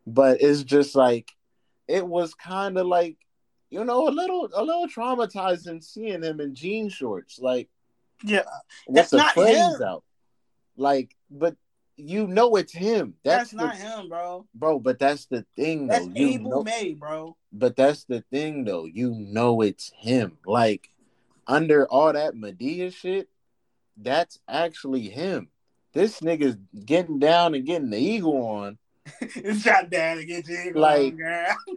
But 0.07 0.43
it's 0.43 0.62
just 0.62 0.94
like 0.94 1.31
it 1.89 2.07
was 2.07 2.35
kind 2.35 2.77
of 2.77 2.86
like 2.86 3.16
you 3.70 3.82
know 3.85 4.09
a 4.09 4.11
little 4.11 4.49
a 4.55 4.62
little 4.62 4.89
traumatizing 4.89 5.82
seeing 5.82 6.23
him 6.23 6.40
in 6.40 6.55
jean 6.55 6.89
shorts 6.90 7.39
like 7.39 7.69
Yeah, 8.24 8.43
with 8.86 8.97
That's 8.97 9.11
the 9.11 9.16
not 9.19 9.35
him. 9.36 9.82
out. 9.82 10.05
Like 10.77 11.16
but 11.31 11.57
you 11.97 12.27
know 12.27 12.56
it's 12.56 12.73
him. 12.73 13.14
that's, 13.24 13.51
That's, 13.51 13.55
not 13.55 13.77
the, 13.77 13.81
him, 14.01 14.09
bro. 14.09 14.47
bro, 14.55 14.78
but 14.78 14.98
that's 14.98 15.27
the 15.27 15.44
thing 15.56 15.86
though. 15.89 15.94
That's 15.94 16.06
you 16.19 16.28
Abel 16.28 16.51
know, 16.51 16.62
May, 16.62 16.94
bro. 16.94 17.36
but 17.52 17.77
that's 17.77 18.05
the 18.05 18.23
thing 18.31 18.64
though. 18.64 18.86
You 18.86 19.10
know 19.14 19.60
it's 19.60 19.93
him. 19.97 20.39
Like 20.47 20.89
under 21.47 21.86
all 21.86 22.12
that 22.12 22.35
Madea 22.35 22.93
shit, 22.94 23.28
that's 23.97 24.39
actually 24.48 25.09
him. 25.09 25.48
This 25.93 26.20
nigga's 26.20 26.56
getting 26.86 27.19
down 27.19 27.55
and 27.55 27.66
getting 27.66 27.90
the 27.90 27.98
eagle 27.98 28.47
on. 28.47 28.78
it's 29.20 29.62
shot 29.62 29.90
down 29.90 30.16
to 30.16 30.24
get 30.24 30.48
you, 30.48 30.73
Like- 30.74 31.16
girl. 31.16 31.56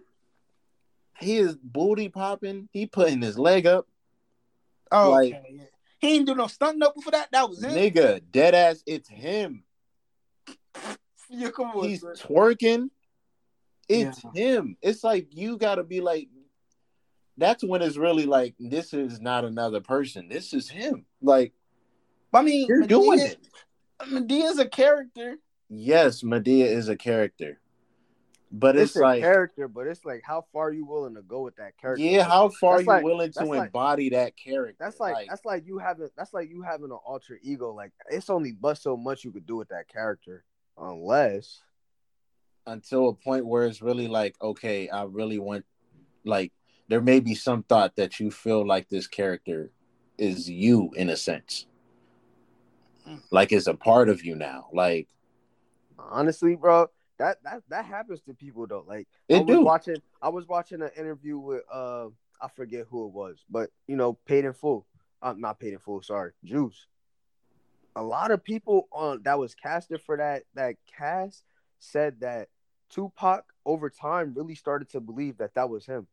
He 1.17 1.37
is 1.37 1.55
booty 1.55 2.09
popping. 2.09 2.67
He 2.73 2.87
putting 2.87 3.21
his 3.21 3.39
leg 3.39 3.65
up. 3.65 3.87
Oh, 4.91 5.11
like- 5.11 5.33
okay, 5.33 5.45
yeah. 5.49 5.63
He 5.99 6.15
ain't 6.17 6.27
do 6.27 6.35
no 6.35 6.47
stunt 6.47 6.79
double 6.79 7.01
for 7.01 7.11
that. 7.11 7.29
That 7.31 7.49
was 7.49 7.63
him. 7.63 7.71
Nigga, 7.71 8.21
dead 8.31 8.53
ass, 8.53 8.83
it's 8.85 9.07
him. 9.09 9.63
Yeah, 11.29 11.49
come 11.49 11.71
on, 11.71 11.85
He's 11.89 12.01
son. 12.01 12.13
twerking. 12.15 12.89
It's 13.89 14.21
him. 14.35 14.77
It's 14.81 15.03
like 15.03 15.27
you 15.31 15.57
gotta 15.57 15.83
be 15.83 15.99
like 15.99 16.29
that's 17.37 17.63
when 17.63 17.81
it's 17.81 17.97
really 17.97 18.25
like 18.27 18.53
this 18.59 18.93
is 18.93 19.19
not 19.19 19.43
another 19.43 19.81
person. 19.81 20.27
This 20.29 20.53
is 20.53 20.69
him. 20.69 21.05
Like 21.21 21.53
I 22.33 22.41
mean, 22.43 22.67
you're 22.67 22.83
Madea, 22.83 22.87
doing 22.87 23.19
it. 23.19 23.37
Madea's 24.01 24.59
a 24.59 24.67
character. 24.67 25.37
Yes, 25.69 26.21
Madea 26.21 26.65
is 26.67 26.89
a 26.89 26.95
character. 26.95 27.59
But 28.51 28.75
It's, 28.77 28.91
it's, 28.91 28.97
a 28.97 29.01
like 29.01 29.21
character, 29.21 29.67
but 29.67 29.87
it's 29.87 30.05
like 30.05 30.21
how 30.23 30.45
far 30.53 30.67
are 30.67 30.71
you 30.73 30.85
willing 30.85 31.15
to 31.15 31.21
go 31.23 31.41
with 31.41 31.55
that 31.57 31.77
character? 31.77 32.03
Yeah, 32.03 32.23
how 32.23 32.49
far 32.49 32.75
are 32.75 32.81
you 32.81 32.87
like- 32.87 33.03
willing 33.03 33.31
to 33.31 33.39
that's 33.39 33.49
like- 33.49 33.65
embody 33.65 34.09
that 34.11 34.37
character? 34.37 34.77
That's 34.79 34.99
like, 34.99 35.27
that's 35.27 35.43
like 35.43 35.65
you 35.65 35.79
having 35.79 36.07
that's 36.15 36.33
like 36.33 36.49
you 36.49 36.61
having 36.61 36.85
an 36.91 36.99
alter 37.05 37.39
ego. 37.41 37.73
Like 37.73 37.91
it's 38.11 38.29
only 38.29 38.51
but 38.51 38.77
so 38.77 38.95
much 38.95 39.23
you 39.23 39.31
could 39.31 39.47
do 39.47 39.55
with 39.57 39.69
that 39.69 39.87
character, 39.89 40.45
unless 40.77 41.61
until 42.67 43.09
a 43.09 43.13
point 43.13 43.45
where 43.45 43.65
it's 43.65 43.81
really 43.81 44.07
like, 44.07 44.35
okay, 44.41 44.89
I 44.89 45.03
really 45.03 45.39
want 45.39 45.65
like 46.23 46.51
there 46.87 47.01
may 47.01 47.19
be 47.19 47.35
some 47.35 47.63
thought 47.63 47.95
that 47.95 48.19
you 48.19 48.31
feel 48.31 48.65
like 48.65 48.89
this 48.89 49.07
character 49.07 49.71
is 50.17 50.49
you 50.49 50.91
in 50.95 51.09
a 51.09 51.15
sense. 51.15 51.67
Like 53.31 53.51
it's 53.51 53.67
a 53.67 53.73
part 53.73 54.09
of 54.09 54.23
you 54.25 54.35
now. 54.35 54.67
Like 54.73 55.07
honestly, 55.97 56.55
bro, 56.55 56.87
that 57.19 57.37
that 57.43 57.63
that 57.69 57.85
happens 57.85 58.21
to 58.23 58.33
people 58.33 58.65
though. 58.67 58.83
Like 58.87 59.07
I 59.31 59.35
it 59.35 59.45
was 59.45 59.57
do. 59.57 59.63
watching 59.63 59.97
I 60.21 60.29
was 60.29 60.47
watching 60.47 60.81
an 60.81 60.91
interview 60.97 61.37
with 61.37 61.63
uh 61.71 62.07
I 62.41 62.49
forget 62.55 62.85
who 62.89 63.05
it 63.05 63.13
was, 63.13 63.45
but 63.49 63.69
you 63.87 63.95
know, 63.95 64.13
paid 64.25 64.45
in 64.45 64.53
full. 64.53 64.85
I'm 65.21 65.39
not 65.39 65.59
paid 65.59 65.73
in 65.73 65.79
full, 65.79 66.01
sorry, 66.01 66.31
Juice. 66.43 66.87
A 67.95 68.03
lot 68.03 68.31
of 68.31 68.43
people 68.43 68.87
on 68.91 69.21
that 69.23 69.39
was 69.39 69.55
casted 69.55 70.01
for 70.01 70.17
that 70.17 70.43
that 70.55 70.75
cast 70.97 71.43
said 71.79 72.19
that 72.21 72.49
Tupac 72.89 73.45
over 73.65 73.89
time 73.89 74.33
really 74.35 74.55
started 74.55 74.89
to 74.91 74.99
believe 74.99 75.37
that 75.37 75.55
that 75.55 75.69
was 75.69 75.85
him, 75.85 76.07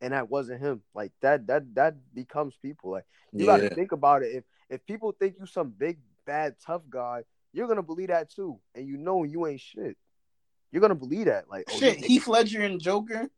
and 0.00 0.12
that 0.12 0.30
wasn't 0.30 0.60
him. 0.60 0.82
Like 0.94 1.12
that 1.20 1.46
that 1.46 1.74
that 1.74 1.96
becomes 2.14 2.54
people. 2.60 2.92
Like 2.92 3.04
you 3.32 3.46
got 3.46 3.58
to 3.58 3.70
think 3.70 3.92
about 3.92 4.22
it. 4.22 4.34
If 4.34 4.44
if 4.70 4.86
people 4.86 5.12
think 5.12 5.36
you 5.38 5.46
some 5.46 5.70
big 5.70 5.98
bad 6.26 6.56
tough 6.64 6.82
guy, 6.88 7.22
you're 7.52 7.68
gonna 7.68 7.82
believe 7.82 8.08
that 8.08 8.30
too, 8.30 8.58
and 8.74 8.86
you 8.86 8.96
know 8.96 9.24
you 9.24 9.46
ain't 9.46 9.60
shit. 9.60 9.96
You're 10.72 10.80
gonna 10.80 10.94
believe 10.94 11.26
that. 11.26 11.48
Like 11.48 11.64
oh, 11.70 11.78
Shit, 11.78 12.04
Heath 12.04 12.26
Ledger 12.26 12.62
and 12.62 12.80
Joker. 12.80 13.30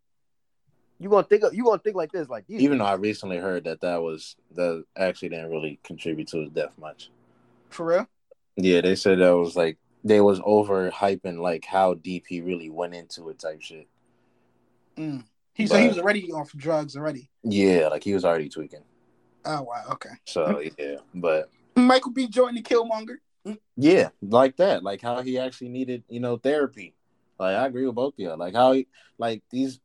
you 0.98 1.10
gonna 1.10 1.22
think 1.24 1.44
you 1.52 1.64
gonna 1.64 1.78
think 1.78 1.96
like 1.96 2.12
this, 2.12 2.28
like 2.28 2.46
these 2.46 2.62
Even 2.62 2.78
though 2.78 2.86
I 2.86 2.94
recently 2.94 3.36
heard 3.36 3.64
that 3.64 3.82
that 3.82 4.02
was 4.02 4.36
that 4.52 4.84
actually 4.96 5.28
didn't 5.28 5.50
really 5.50 5.78
contribute 5.84 6.28
to 6.28 6.40
his 6.40 6.50
death 6.50 6.72
much. 6.78 7.10
For 7.70 7.86
real? 7.86 8.06
Yeah, 8.56 8.80
they 8.80 8.94
said 8.94 9.18
that 9.18 9.36
was 9.36 9.56
like 9.56 9.78
they 10.04 10.20
was 10.20 10.40
over 10.44 10.90
hyping 10.90 11.38
like 11.38 11.64
how 11.64 11.94
deep 11.94 12.26
he 12.28 12.40
really 12.40 12.70
went 12.70 12.94
into 12.94 13.28
it 13.28 13.38
type 13.38 13.60
shit. 13.60 13.88
Mm. 14.96 15.24
He 15.52 15.66
so 15.66 15.78
he 15.78 15.88
was 15.88 15.98
already 15.98 16.30
off 16.32 16.52
drugs 16.52 16.96
already. 16.96 17.30
Yeah, 17.42 17.88
like 17.88 18.04
he 18.04 18.14
was 18.14 18.24
already 18.24 18.48
tweaking. 18.48 18.84
Oh 19.44 19.62
wow, 19.62 19.84
okay. 19.92 20.10
So 20.26 20.62
yeah, 20.78 20.96
but 21.14 21.50
Michael 21.74 22.12
B. 22.12 22.28
Jordan, 22.28 22.56
the 22.56 22.62
Killmonger. 22.62 23.16
Yeah, 23.76 24.08
like 24.22 24.56
that. 24.56 24.82
Like 24.82 25.00
how 25.00 25.22
he 25.22 25.38
actually 25.38 25.68
needed, 25.68 26.02
you 26.08 26.20
know, 26.20 26.36
therapy. 26.36 26.94
Like 27.38 27.56
I 27.56 27.66
agree 27.66 27.86
with 27.86 27.94
both 27.94 28.14
of 28.14 28.18
y'all. 28.18 28.36
Like 28.36 28.54
how 28.54 28.72
he, 28.72 28.86
like 29.18 29.42
these 29.50 29.80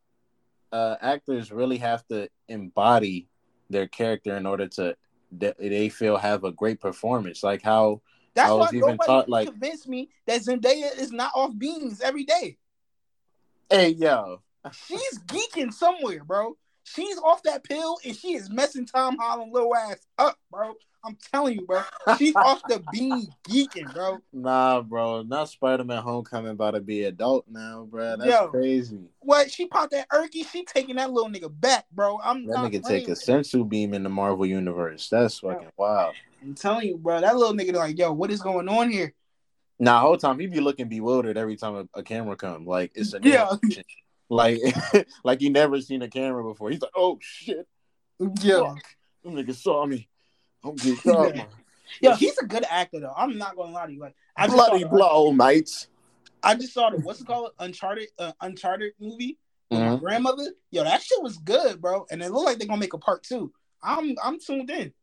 uh 0.71 0.95
actors 1.01 1.51
really 1.51 1.77
have 1.77 2.05
to 2.07 2.29
embody 2.47 3.27
their 3.69 3.87
character 3.87 4.35
in 4.37 4.45
order 4.45 4.67
to 4.67 4.95
they 5.31 5.89
feel 5.89 6.17
have 6.17 6.43
a 6.43 6.51
great 6.51 6.79
performance. 6.79 7.43
Like 7.43 7.61
how 7.61 8.01
that's 8.33 8.49
I 8.49 8.53
was 8.53 8.71
why 8.71 8.77
even 8.77 8.97
taught 8.97 9.29
like 9.29 9.49
convince 9.49 9.87
me 9.87 10.09
that 10.27 10.41
Zendaya 10.41 10.97
is 10.97 11.11
not 11.11 11.31
off 11.35 11.57
beans 11.57 12.01
every 12.01 12.23
day. 12.23 12.57
Hey 13.69 13.89
yo, 13.89 14.41
she's 14.71 15.19
geeking 15.27 15.73
somewhere, 15.73 16.23
bro. 16.23 16.57
She's 16.83 17.17
off 17.19 17.43
that 17.43 17.63
pill 17.63 17.97
and 18.05 18.15
she 18.15 18.33
is 18.33 18.49
messing 18.49 18.85
Tom 18.85 19.17
Holland 19.17 19.53
little 19.53 19.75
ass 19.75 20.05
up, 20.17 20.37
bro. 20.49 20.73
I'm 21.03 21.17
telling 21.31 21.55
you, 21.55 21.65
bro. 21.65 21.81
She's 22.17 22.35
off 22.35 22.61
the 22.67 22.83
bean 22.91 23.27
geeking, 23.49 23.93
bro. 23.93 24.19
Nah, 24.31 24.81
bro. 24.81 25.23
Not 25.23 25.49
Spider 25.49 25.83
Man 25.83 26.01
Homecoming 26.01 26.51
about 26.51 26.71
to 26.71 26.81
be 26.81 27.03
adult 27.05 27.45
now, 27.49 27.87
bro. 27.89 28.17
That's 28.17 28.29
Yo, 28.29 28.47
crazy. 28.49 28.99
What? 29.19 29.49
She 29.49 29.65
popped 29.65 29.91
that 29.91 30.09
Erky. 30.09 30.49
She 30.49 30.63
taking 30.63 30.97
that 30.97 31.11
little 31.11 31.29
nigga 31.29 31.51
back, 31.59 31.85
bro. 31.91 32.19
I'm 32.23 32.45
that 32.47 32.57
nigga 32.57 32.83
take 32.83 33.07
a 33.07 33.11
senzu 33.11 33.67
bean 33.67 33.93
in 33.93 34.03
the 34.03 34.09
Marvel 34.09 34.45
universe. 34.45 35.09
That's 35.09 35.39
fucking 35.39 35.63
yo, 35.63 35.71
wild. 35.77 36.15
I'm 36.41 36.53
telling 36.53 36.87
you, 36.87 36.97
bro. 36.97 37.21
That 37.21 37.35
little 37.35 37.55
nigga 37.55 37.73
like, 37.73 37.97
yo, 37.97 38.11
what 38.11 38.31
is 38.31 38.41
going 38.41 38.69
on 38.69 38.91
here? 38.91 39.13
Nah, 39.79 39.99
whole 39.99 40.17
time 40.17 40.37
he 40.37 40.45
be 40.45 40.59
looking 40.59 40.87
bewildered 40.87 41.37
every 41.37 41.55
time 41.55 41.75
a, 41.75 41.99
a 41.99 42.03
camera 42.03 42.35
come. 42.35 42.67
Like 42.67 42.91
it's 42.93 43.15
a 43.15 43.19
yeah. 43.23 43.55
like 44.29 44.59
like 45.23 45.39
he 45.39 45.49
never 45.49 45.81
seen 45.81 46.03
a 46.03 46.07
camera 46.07 46.43
before. 46.43 46.69
He's 46.69 46.81
like, 46.81 46.91
oh 46.95 47.17
shit. 47.19 47.67
Yeah. 48.19 48.59
Fuck. 48.59 48.83
Them 49.23 49.33
niggas 49.33 49.55
saw 49.55 49.83
me. 49.87 50.07
I'm 50.63 50.75
geeked 50.75 51.07
up. 51.07 51.49
Yo, 52.01 52.15
he's 52.15 52.37
a 52.37 52.45
good 52.45 52.65
actor 52.69 52.99
though. 52.99 53.13
I'm 53.15 53.37
not 53.37 53.55
gonna 53.55 53.73
lie 53.73 53.87
to 53.87 53.93
you. 53.93 53.99
Like 53.99 54.15
I 54.35 54.47
bloody 54.47 54.83
blow, 54.85 55.31
mates. 55.31 55.87
I 56.43 56.55
just 56.55 56.73
saw 56.73 56.89
the 56.89 56.97
what's 56.97 57.21
it 57.21 57.27
called 57.27 57.51
Uncharted 57.59 58.07
uh, 58.17 58.31
Uncharted 58.41 58.93
movie 58.99 59.37
with 59.69 59.79
mm-hmm. 59.79 59.93
my 59.93 59.99
grandmother. 59.99 60.43
Yo, 60.71 60.83
that 60.83 61.01
shit 61.01 61.21
was 61.21 61.37
good, 61.37 61.81
bro. 61.81 62.05
And 62.09 62.21
it 62.21 62.31
looked 62.31 62.45
like 62.45 62.57
they're 62.59 62.67
gonna 62.67 62.79
make 62.79 62.93
a 62.93 62.97
part 62.97 63.23
two. 63.23 63.51
I'm 63.83 64.15
I'm 64.23 64.39
tuned 64.39 64.69
in. 64.69 64.93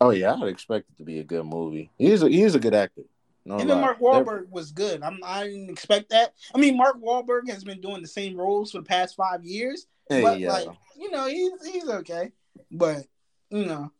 Oh 0.00 0.10
yeah, 0.10 0.34
I'd 0.34 0.48
expect 0.48 0.90
it 0.90 0.98
to 0.98 1.04
be 1.04 1.20
a 1.20 1.24
good 1.24 1.44
movie. 1.44 1.90
He's 1.96 2.22
a 2.22 2.28
he's 2.28 2.54
a 2.54 2.60
good 2.60 2.74
actor. 2.74 3.02
No 3.44 3.58
and 3.58 3.70
then 3.70 3.80
Mark 3.80 4.00
Wahlberg 4.00 4.26
They're... 4.26 4.46
was 4.50 4.72
good. 4.72 5.02
I'm 5.02 5.20
I 5.24 5.44
didn't 5.44 5.70
expect 5.70 6.10
that. 6.10 6.34
I 6.54 6.58
mean, 6.58 6.76
Mark 6.76 7.00
Wahlberg 7.00 7.48
has 7.48 7.64
been 7.64 7.80
doing 7.80 8.02
the 8.02 8.08
same 8.08 8.36
roles 8.36 8.72
for 8.72 8.78
the 8.78 8.84
past 8.84 9.16
five 9.16 9.44
years. 9.44 9.86
Hey, 10.08 10.22
but 10.22 10.40
yeah. 10.40 10.52
like, 10.52 10.68
you 10.98 11.10
know, 11.10 11.26
he's 11.26 11.52
he's 11.64 11.88
okay. 11.88 12.32
But 12.70 13.06
you 13.50 13.64
know, 13.64 13.92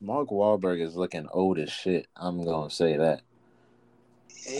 Mark 0.00 0.28
Wahlberg 0.28 0.80
is 0.80 0.96
looking 0.96 1.28
old 1.30 1.58
as 1.58 1.70
shit. 1.70 2.06
I'm 2.16 2.42
gonna 2.42 2.70
say 2.70 2.96
that. 2.96 3.22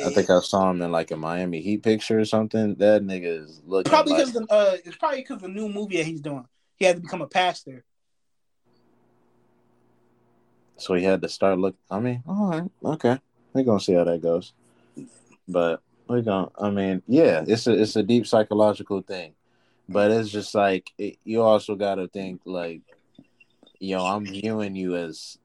I 0.04 0.10
think 0.10 0.28
I 0.28 0.40
saw 0.40 0.70
him 0.70 0.82
in 0.82 0.92
like 0.92 1.10
a 1.10 1.16
Miami 1.16 1.60
Heat 1.60 1.82
picture 1.82 2.20
or 2.20 2.24
something. 2.26 2.74
That 2.76 3.02
nigga 3.02 3.44
is 3.44 3.62
looking 3.66 3.90
probably 3.90 4.14
because 4.14 4.34
like... 4.34 4.48
the 4.48 4.54
uh, 4.54 4.76
it's 4.84 4.96
probably 4.96 5.20
because 5.20 5.40
the 5.40 5.48
new 5.48 5.68
movie 5.68 5.96
that 5.96 6.06
he's 6.06 6.20
doing. 6.20 6.46
He 6.76 6.84
had 6.84 6.96
to 6.96 7.02
become 7.02 7.22
a 7.22 7.26
pastor. 7.26 7.84
So 10.76 10.94
he 10.94 11.04
had 11.04 11.22
to 11.22 11.28
start 11.28 11.58
look. 11.58 11.76
I 11.90 12.00
mean, 12.00 12.22
all 12.26 12.50
right, 12.50 12.70
okay. 12.84 13.18
We're 13.52 13.64
gonna 13.64 13.80
see 13.80 13.94
how 13.94 14.04
that 14.04 14.22
goes. 14.22 14.52
But 15.48 15.82
we're 16.06 16.22
gonna. 16.22 16.50
I 16.58 16.70
mean, 16.70 17.02
yeah, 17.06 17.44
it's 17.46 17.66
a 17.66 17.72
it's 17.72 17.96
a 17.96 18.02
deep 18.02 18.26
psychological 18.26 19.00
thing, 19.00 19.34
but 19.88 20.10
it's 20.10 20.30
just 20.30 20.54
like 20.54 20.90
it, 20.98 21.16
you 21.24 21.42
also 21.42 21.74
got 21.74 21.96
to 21.96 22.08
think 22.08 22.42
like 22.44 22.82
yo, 23.80 24.04
I'm 24.04 24.26
viewing 24.26 24.76
you 24.76 24.94
as 24.94 25.38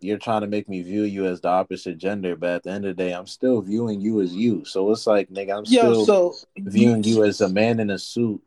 you're 0.00 0.18
trying 0.18 0.42
to 0.42 0.46
make 0.46 0.68
me 0.68 0.82
view 0.82 1.02
you 1.04 1.26
as 1.26 1.40
the 1.40 1.48
opposite 1.48 1.96
gender, 1.96 2.36
but 2.36 2.50
at 2.50 2.62
the 2.64 2.70
end 2.70 2.84
of 2.84 2.96
the 2.96 3.02
day, 3.02 3.12
I'm 3.12 3.26
still 3.26 3.60
viewing 3.60 4.00
you 4.00 4.20
as 4.20 4.34
you. 4.34 4.64
So 4.64 4.90
it's 4.90 5.06
like, 5.06 5.30
nigga, 5.30 5.56
I'm 5.56 5.66
still 5.66 5.92
yo, 5.92 6.04
so, 6.04 6.34
viewing 6.58 7.02
you 7.02 7.24
as 7.24 7.40
a 7.40 7.48
man 7.48 7.80
in 7.80 7.90
a 7.90 7.98
suit, 7.98 8.42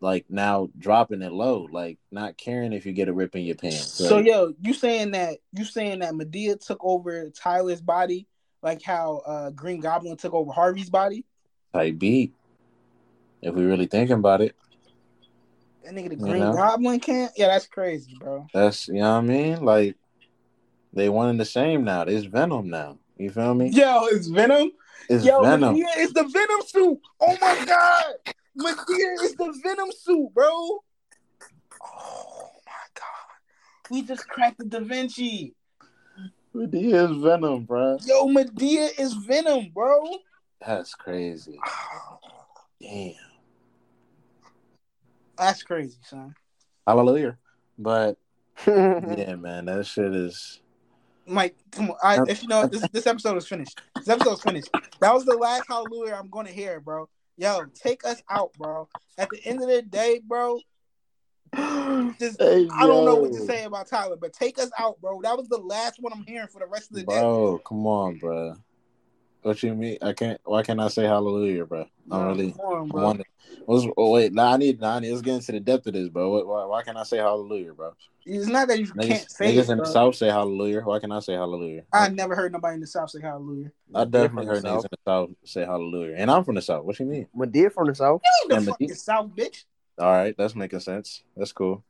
like 0.00 0.24
now 0.28 0.70
dropping 0.78 1.22
it 1.22 1.32
low, 1.32 1.68
like 1.70 1.98
not 2.10 2.36
caring 2.36 2.72
if 2.72 2.86
you 2.86 2.92
get 2.92 3.08
a 3.08 3.12
rip 3.12 3.34
in 3.36 3.42
your 3.42 3.56
pants. 3.56 3.92
So 3.92 4.18
yo, 4.18 4.54
you 4.60 4.72
saying 4.72 5.12
that 5.12 5.38
you 5.52 5.64
saying 5.64 6.00
that 6.00 6.14
Medea 6.14 6.56
took 6.56 6.78
over 6.82 7.30
Tyler's 7.30 7.80
body, 7.80 8.26
like 8.62 8.82
how 8.82 9.22
uh 9.26 9.50
Green 9.50 9.80
Goblin 9.80 10.16
took 10.16 10.34
over 10.34 10.52
Harvey's 10.52 10.90
body? 10.90 11.24
Type 11.72 11.98
beat. 11.98 12.34
If 13.42 13.54
we 13.54 13.64
really 13.64 13.86
thinking 13.86 14.16
about 14.16 14.40
it. 14.40 14.54
That 15.84 15.94
nigga 15.94 16.10
the 16.10 16.16
Green 16.16 16.36
you 16.36 16.40
know? 16.40 16.54
Goblin 16.54 16.98
can't. 16.98 17.30
Yeah, 17.36 17.48
that's 17.48 17.66
crazy, 17.66 18.16
bro. 18.18 18.46
That's 18.54 18.88
you 18.88 18.94
know 18.94 19.12
what 19.12 19.18
I 19.18 19.20
mean. 19.20 19.64
Like 19.64 19.96
they 20.94 21.10
one 21.10 21.28
and 21.28 21.38
the 21.38 21.44
same 21.44 21.84
now. 21.84 22.02
It's 22.02 22.24
Venom 22.24 22.70
now. 22.70 22.98
You 23.18 23.30
feel 23.30 23.54
me? 23.54 23.68
Yo, 23.68 24.06
it's 24.06 24.28
Venom. 24.28 24.72
It's 25.10 25.24
Yo, 25.24 25.42
Venom. 25.42 25.76
Yeah, 25.76 25.92
it's 25.96 26.14
the 26.14 26.24
Venom 26.24 26.62
suit. 26.66 26.98
Oh 27.20 27.36
my 27.40 27.64
god, 27.66 28.14
Madea 28.58 29.22
is 29.22 29.34
the 29.34 29.60
Venom 29.62 29.92
suit, 29.92 30.32
bro. 30.32 30.48
Oh 30.48 30.80
my 32.66 32.72
god, 32.94 33.90
we 33.90 34.02
just 34.02 34.26
cracked 34.26 34.58
the 34.58 34.64
Da 34.64 34.80
Vinci. 34.80 35.54
Madea 36.54 37.10
is 37.10 37.22
Venom, 37.22 37.64
bro. 37.64 37.98
Yo, 38.06 38.26
Madea 38.28 38.88
is 38.98 39.12
Venom, 39.12 39.70
bro. 39.74 40.02
That's 40.64 40.94
crazy. 40.94 41.58
Damn. 42.80 43.14
That's 45.36 45.62
crazy, 45.62 45.98
son. 46.04 46.34
Hallelujah. 46.86 47.38
But 47.78 48.18
yeah, 48.66 49.36
man, 49.36 49.66
that 49.66 49.86
shit 49.86 50.14
is. 50.14 50.60
Mike, 51.26 51.56
come 51.70 51.90
on. 51.90 51.96
I, 52.02 52.18
if 52.28 52.42
you 52.42 52.48
know 52.48 52.66
this, 52.66 52.86
this 52.92 53.06
episode 53.06 53.36
is 53.36 53.46
finished. 53.46 53.80
This 53.96 54.08
episode 54.08 54.34
is 54.34 54.42
finished. 54.42 54.68
That 55.00 55.14
was 55.14 55.24
the 55.24 55.36
last 55.36 55.64
hallelujah 55.68 56.14
I'm 56.14 56.28
going 56.28 56.46
to 56.46 56.52
hear, 56.52 56.80
bro. 56.80 57.08
Yo, 57.36 57.64
take 57.74 58.04
us 58.04 58.22
out, 58.30 58.52
bro. 58.54 58.88
At 59.18 59.30
the 59.30 59.40
end 59.44 59.62
of 59.62 59.68
the 59.68 59.82
day, 59.82 60.20
bro. 60.24 60.60
Just, 62.20 62.40
hey, 62.40 62.68
I 62.72 62.86
don't 62.86 63.04
know 63.04 63.16
what 63.16 63.32
to 63.32 63.40
say 63.40 63.64
about 63.64 63.88
Tyler, 63.88 64.16
but 64.16 64.32
take 64.32 64.58
us 64.58 64.70
out, 64.78 65.00
bro. 65.00 65.20
That 65.22 65.36
was 65.36 65.48
the 65.48 65.58
last 65.58 66.00
one 66.00 66.12
I'm 66.12 66.24
hearing 66.26 66.48
for 66.48 66.58
the 66.58 66.66
rest 66.66 66.90
of 66.90 66.96
the 66.96 67.04
bro, 67.04 67.14
day. 67.14 67.20
Bro, 67.20 67.58
come 67.58 67.86
on, 67.86 68.18
bro. 68.18 68.56
What 69.44 69.62
you 69.62 69.74
mean? 69.74 69.98
I 70.00 70.14
can't. 70.14 70.40
Why 70.44 70.62
can't 70.62 70.80
I 70.80 70.88
say 70.88 71.04
hallelujah, 71.04 71.66
bro? 71.66 71.84
I'm 72.10 72.28
really. 72.28 72.54
On, 72.58 72.88
bro. 72.88 73.10
I'm 73.10 73.20
what's, 73.66 73.86
oh 73.98 74.12
wait, 74.12 74.32
nah, 74.32 74.54
I 74.54 74.56
need. 74.56 74.80
Nah, 74.80 74.96
I 74.96 75.00
need. 75.00 75.10
Let's 75.10 75.20
get 75.20 75.34
into 75.34 75.52
the 75.52 75.60
depth 75.60 75.86
of 75.86 75.92
this, 75.92 76.08
bro. 76.08 76.30
Why, 76.46 76.64
why 76.64 76.82
can't 76.82 76.96
I 76.96 77.02
say 77.02 77.18
hallelujah, 77.18 77.74
bro? 77.74 77.92
It's 78.24 78.46
not 78.46 78.68
that 78.68 78.78
you 78.78 78.86
niggas, 78.86 79.06
can't 79.06 79.30
say 79.30 79.54
niggas 79.54 79.68
it, 79.68 79.72
in 79.72 79.78
the 79.78 79.84
south 79.84 80.14
say 80.16 80.28
hallelujah. 80.28 80.80
Why 80.80 80.98
can't 80.98 81.12
I 81.12 81.20
say 81.20 81.34
hallelujah? 81.34 81.82
I 81.92 82.08
never 82.08 82.34
heard 82.34 82.52
nobody 82.52 82.76
in 82.76 82.80
the 82.80 82.86
south 82.86 83.10
say 83.10 83.20
hallelujah. 83.20 83.70
I 83.94 84.06
definitely 84.06 84.46
heard 84.46 84.64
niggas 84.64 84.84
in 84.84 84.88
the 84.90 84.98
south 85.06 85.30
say 85.44 85.66
hallelujah, 85.66 86.14
and 86.16 86.30
I'm 86.30 86.42
from 86.42 86.54
the 86.54 86.62
south. 86.62 86.86
What 86.86 86.98
you 86.98 87.04
mean? 87.04 87.28
Madea 87.36 87.70
from 87.70 87.88
the 87.88 87.94
south. 87.94 88.22
You 88.24 88.54
ain't 88.54 88.64
the 88.64 88.72
fucking 88.72 88.94
south, 88.94 89.26
bitch. 89.36 89.64
All 89.98 90.10
right, 90.10 90.34
that's 90.38 90.54
making 90.54 90.80
sense. 90.80 91.22
That's 91.36 91.52
cool. 91.52 91.84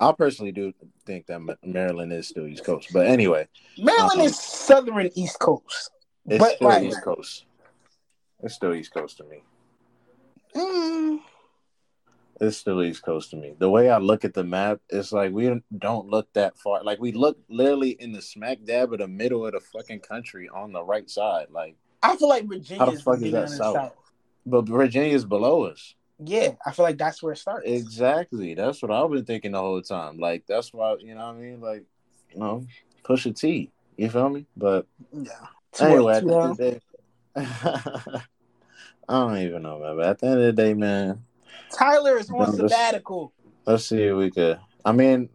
I 0.00 0.10
personally 0.12 0.52
do 0.52 0.72
think 1.04 1.26
that 1.26 1.38
Maryland 1.62 2.14
is 2.14 2.28
still 2.28 2.46
East 2.46 2.64
Coast, 2.64 2.88
but 2.94 3.06
anyway, 3.06 3.46
Maryland 3.76 4.20
um, 4.20 4.26
is 4.26 4.40
Southern 4.40 5.10
East 5.14 5.38
Coast. 5.38 5.90
It's 6.26 6.38
but, 6.38 6.56
still 6.56 6.68
like, 6.68 6.82
East 6.82 7.02
Coast. 7.02 7.44
It's 8.42 8.54
still 8.54 8.74
East 8.74 8.92
Coast 8.92 9.18
to 9.18 9.24
me. 9.24 9.42
Mm. 10.54 11.20
It's 12.40 12.56
still 12.56 12.82
East 12.82 13.04
Coast 13.04 13.30
to 13.30 13.36
me. 13.36 13.54
The 13.58 13.70
way 13.70 13.88
I 13.88 13.98
look 13.98 14.24
at 14.24 14.34
the 14.34 14.44
map, 14.44 14.80
it's 14.88 15.12
like 15.12 15.32
we 15.32 15.62
don't 15.78 16.08
look 16.08 16.32
that 16.32 16.58
far. 16.58 16.82
Like 16.82 17.00
we 17.00 17.12
look 17.12 17.38
literally 17.48 17.90
in 17.90 18.12
the 18.12 18.22
smack 18.22 18.58
dab 18.64 18.92
of 18.92 18.98
the 18.98 19.08
middle 19.08 19.46
of 19.46 19.52
the 19.52 19.60
fucking 19.60 20.00
country 20.00 20.48
on 20.48 20.72
the 20.72 20.82
right 20.82 21.08
side. 21.08 21.46
Like 21.50 21.76
I 22.02 22.16
feel 22.16 22.28
like 22.28 22.48
Virginia. 22.48 22.84
How 22.84 22.90
the 22.90 23.00
fuck 23.00 23.22
is 23.22 23.32
that 23.32 23.48
south? 23.48 23.74
south? 23.74 23.92
But 24.44 24.66
Virginia's 24.66 25.24
below 25.24 25.64
us. 25.64 25.94
Yeah, 26.18 26.52
I 26.66 26.72
feel 26.72 26.84
like 26.84 26.98
that's 26.98 27.22
where 27.22 27.32
it 27.32 27.38
starts. 27.38 27.66
Exactly. 27.66 28.54
That's 28.54 28.82
what 28.82 28.90
I've 28.90 29.10
been 29.10 29.24
thinking 29.24 29.52
the 29.52 29.60
whole 29.60 29.82
time. 29.82 30.18
Like 30.18 30.44
that's 30.48 30.72
why 30.72 30.96
you 31.00 31.14
know 31.14 31.26
what 31.26 31.36
I 31.36 31.38
mean. 31.38 31.60
Like 31.60 31.84
you 32.32 32.40
know, 32.40 32.66
Pusha 33.04 33.38
T. 33.38 33.70
You 33.96 34.10
feel 34.10 34.30
me? 34.30 34.46
But 34.56 34.86
yeah. 35.12 35.30
Anyway, 35.80 36.14
at 36.14 36.24
the 36.24 36.34
end 36.34 36.50
of 36.50 36.56
the 36.56 36.70
day, 36.70 36.80
I 37.36 38.22
don't 39.08 39.38
even 39.38 39.62
know, 39.62 39.78
man. 39.78 39.96
But 39.96 40.06
at 40.06 40.18
the 40.18 40.26
end 40.26 40.40
of 40.40 40.44
the 40.44 40.52
day, 40.52 40.74
man, 40.74 41.24
Tyler 41.72 42.18
is 42.18 42.30
on 42.30 42.52
sabbatical. 42.52 43.32
Let's 43.66 43.86
see 43.86 44.02
if 44.02 44.16
we 44.16 44.30
could. 44.30 44.58
I 44.84 44.92
mean, 44.92 45.28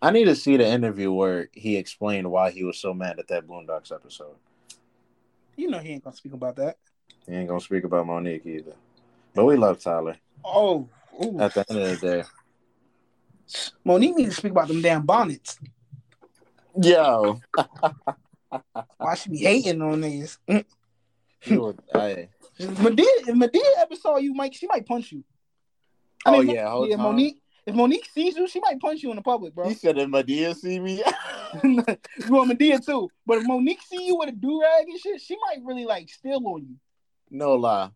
I 0.00 0.10
need 0.10 0.24
to 0.24 0.34
see 0.34 0.56
the 0.56 0.66
interview 0.66 1.12
where 1.12 1.48
he 1.52 1.76
explained 1.76 2.30
why 2.30 2.50
he 2.50 2.64
was 2.64 2.78
so 2.78 2.94
mad 2.94 3.18
at 3.18 3.28
that 3.28 3.46
Boondocks 3.46 3.92
episode. 3.92 4.36
You 5.56 5.70
know 5.70 5.78
he 5.78 5.90
ain't 5.90 6.04
gonna 6.04 6.16
speak 6.16 6.32
about 6.32 6.56
that. 6.56 6.78
He 7.26 7.34
ain't 7.34 7.48
gonna 7.48 7.60
speak 7.60 7.84
about 7.84 8.06
Monique 8.06 8.46
either. 8.46 8.74
But 9.34 9.44
we 9.44 9.56
love 9.56 9.80
Tyler. 9.80 10.16
Oh, 10.44 10.88
ooh. 11.22 11.38
at 11.40 11.54
the 11.54 11.64
end 11.70 11.78
of 11.78 12.00
the 12.00 12.06
day, 12.06 12.24
Monique 13.84 14.16
needs 14.16 14.34
to 14.34 14.36
speak 14.36 14.52
about 14.52 14.68
them 14.68 14.82
damn 14.82 15.04
bonnets. 15.04 15.58
Yo. 16.82 17.40
Why 18.98 19.14
she 19.14 19.30
be 19.30 19.38
hating 19.38 19.82
on 19.82 20.00
these? 20.00 20.38
Mm. 20.48 20.64
I, 21.94 22.28
if 22.58 22.68
Madea 22.78 23.60
ever 23.78 23.96
saw 23.96 24.16
you, 24.16 24.34
Mike, 24.34 24.54
she 24.54 24.66
might 24.66 24.86
punch 24.86 25.12
you. 25.12 25.24
I 26.24 26.30
oh 26.30 26.42
mean, 26.42 26.54
yeah, 26.54 26.84
yeah 26.86 26.96
Monique. 26.96 27.40
If 27.66 27.74
Monique 27.74 28.06
sees 28.12 28.36
you, 28.36 28.46
she 28.46 28.60
might 28.60 28.78
punch 28.78 29.02
you 29.02 29.10
in 29.10 29.16
the 29.16 29.22
public, 29.22 29.54
bro. 29.54 29.68
He 29.68 29.74
said 29.74 29.96
if 29.98 30.08
Madea 30.08 30.54
see 30.54 30.78
me, 30.78 31.02
well, 32.28 32.46
Madea 32.46 32.84
too. 32.84 33.10
But 33.26 33.38
if 33.38 33.46
Monique 33.46 33.80
see 33.82 34.06
you 34.06 34.16
with 34.16 34.28
a 34.28 34.32
do 34.32 34.60
rag 34.60 34.86
and 34.86 34.98
shit, 34.98 35.20
she 35.20 35.36
might 35.48 35.64
really 35.64 35.86
like 35.86 36.10
steal 36.10 36.42
on 36.46 36.62
you. 36.62 36.76
No 37.30 37.54
lie. 37.54 37.90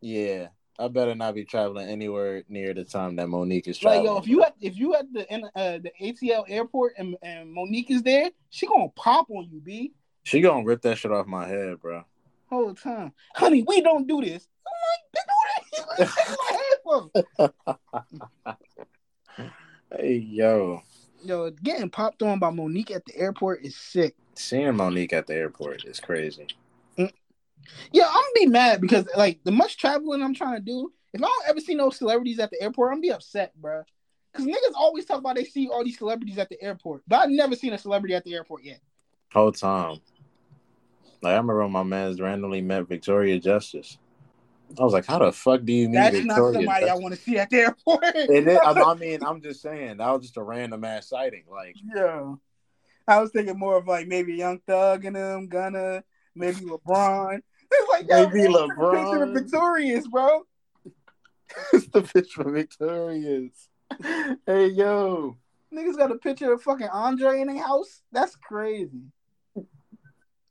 Yeah, 0.00 0.48
I 0.78 0.88
better 0.88 1.14
not 1.14 1.34
be 1.34 1.44
traveling 1.44 1.88
anywhere 1.88 2.42
near 2.48 2.74
the 2.74 2.84
time 2.84 3.16
that 3.16 3.28
Monique 3.28 3.66
is 3.66 3.78
traveling. 3.78 4.06
Like 4.06 4.14
yo, 4.14 4.18
if 4.18 4.28
you 4.28 4.42
at 4.42 4.54
if 4.60 4.76
you 4.76 4.94
at 4.94 5.12
the 5.12 5.32
uh, 5.54 5.78
the 5.78 5.90
ATL 6.00 6.44
airport 6.48 6.94
and, 6.98 7.16
and 7.22 7.50
Monique 7.52 7.90
is 7.90 8.02
there, 8.02 8.30
she 8.50 8.66
gonna 8.66 8.88
pop 8.94 9.30
on 9.30 9.48
you, 9.50 9.60
b. 9.60 9.92
She 10.24 10.40
gonna 10.40 10.64
rip 10.64 10.82
that 10.82 10.98
shit 10.98 11.12
off 11.12 11.26
my 11.26 11.46
head, 11.46 11.80
bro. 11.80 12.04
Whole 12.50 12.74
time, 12.74 13.12
honey, 13.34 13.64
we 13.66 13.80
don't 13.80 14.06
do 14.06 14.20
this. 14.20 14.46
I'm 14.66 16.04
like, 16.04 16.08
do 16.08 16.14
this. 17.38 17.46
hey 19.96 20.16
yo, 20.16 20.82
yo, 21.24 21.50
getting 21.50 21.90
popped 21.90 22.22
on 22.22 22.38
by 22.38 22.50
Monique 22.50 22.90
at 22.90 23.04
the 23.06 23.16
airport 23.16 23.62
is 23.64 23.76
sick. 23.76 24.14
Seeing 24.34 24.76
Monique 24.76 25.14
at 25.14 25.26
the 25.26 25.34
airport 25.34 25.86
is 25.86 26.00
crazy. 26.00 26.48
Yeah, 27.92 28.06
I'm 28.06 28.12
gonna 28.12 28.24
be 28.34 28.46
mad 28.46 28.80
because 28.80 29.08
like 29.16 29.40
the 29.44 29.50
much 29.50 29.76
traveling 29.76 30.22
I'm 30.22 30.34
trying 30.34 30.56
to 30.56 30.62
do, 30.62 30.92
if 31.12 31.22
I 31.22 31.26
don't 31.26 31.48
ever 31.48 31.60
see 31.60 31.74
no 31.74 31.90
celebrities 31.90 32.38
at 32.38 32.50
the 32.50 32.62
airport, 32.62 32.90
I'm 32.90 32.96
gonna 32.96 33.02
be 33.02 33.12
upset, 33.12 33.52
bro. 33.60 33.82
Cause 34.32 34.44
niggas 34.44 34.74
always 34.74 35.06
talk 35.06 35.18
about 35.18 35.36
they 35.36 35.44
see 35.44 35.68
all 35.68 35.82
these 35.82 35.96
celebrities 35.96 36.36
at 36.38 36.50
the 36.50 36.62
airport, 36.62 37.02
but 37.08 37.16
I've 37.16 37.30
never 37.30 37.56
seen 37.56 37.72
a 37.72 37.78
celebrity 37.78 38.14
at 38.14 38.24
the 38.24 38.34
airport 38.34 38.64
yet. 38.64 38.80
Whole 39.32 39.52
time. 39.52 40.00
Like 41.22 41.32
I 41.32 41.36
remember 41.36 41.62
when 41.62 41.72
my 41.72 41.82
man's 41.82 42.20
randomly 42.20 42.60
met 42.60 42.86
Victoria 42.86 43.38
Justice. 43.38 43.98
I 44.78 44.82
was 44.82 44.92
like, 44.92 45.06
how 45.06 45.18
the 45.18 45.32
fuck 45.32 45.64
do 45.64 45.72
you 45.72 45.88
meet 45.88 45.94
That's 45.94 46.16
Victoria 46.16 46.42
not 46.42 46.54
somebody 46.54 46.86
Justice? 46.86 46.90
I 46.90 47.02
want 47.02 47.14
to 47.14 47.20
see 47.20 47.38
at 47.38 47.50
the 47.50 47.56
airport. 47.58 48.04
it 48.04 48.48
is, 48.48 48.58
I 48.62 48.94
mean, 48.98 49.24
I'm 49.24 49.40
just 49.40 49.62
saying 49.62 49.98
that 49.98 50.10
was 50.10 50.22
just 50.22 50.36
a 50.36 50.42
random 50.42 50.84
ass 50.84 51.08
sighting. 51.08 51.44
Like, 51.50 51.76
yeah. 51.94 52.34
I 53.08 53.20
was 53.20 53.30
thinking 53.30 53.58
more 53.58 53.76
of 53.76 53.86
like 53.86 54.08
maybe 54.08 54.34
Young 54.34 54.60
Thug 54.66 55.04
and 55.04 55.14
them, 55.14 55.46
Gunna, 55.46 56.02
maybe 56.36 56.60
LeBron. 56.60 57.40
It's 57.70 57.90
like 57.90 58.06
maybe 58.06 58.48
LeBron. 58.48 58.92
Picture 58.92 59.22
of 59.24 59.30
Victorious, 59.30 60.06
bro. 60.06 60.42
it's 61.72 61.88
the 61.88 62.02
picture 62.02 62.42
of 62.42 62.54
Victorious. 62.54 63.68
hey 64.46 64.66
yo, 64.68 65.36
niggas 65.72 65.96
got 65.96 66.12
a 66.12 66.16
picture 66.16 66.52
of 66.52 66.62
fucking 66.62 66.88
Andre 66.88 67.40
in 67.40 67.48
their 67.48 67.62
house. 67.62 68.02
That's 68.12 68.36
crazy. 68.36 69.02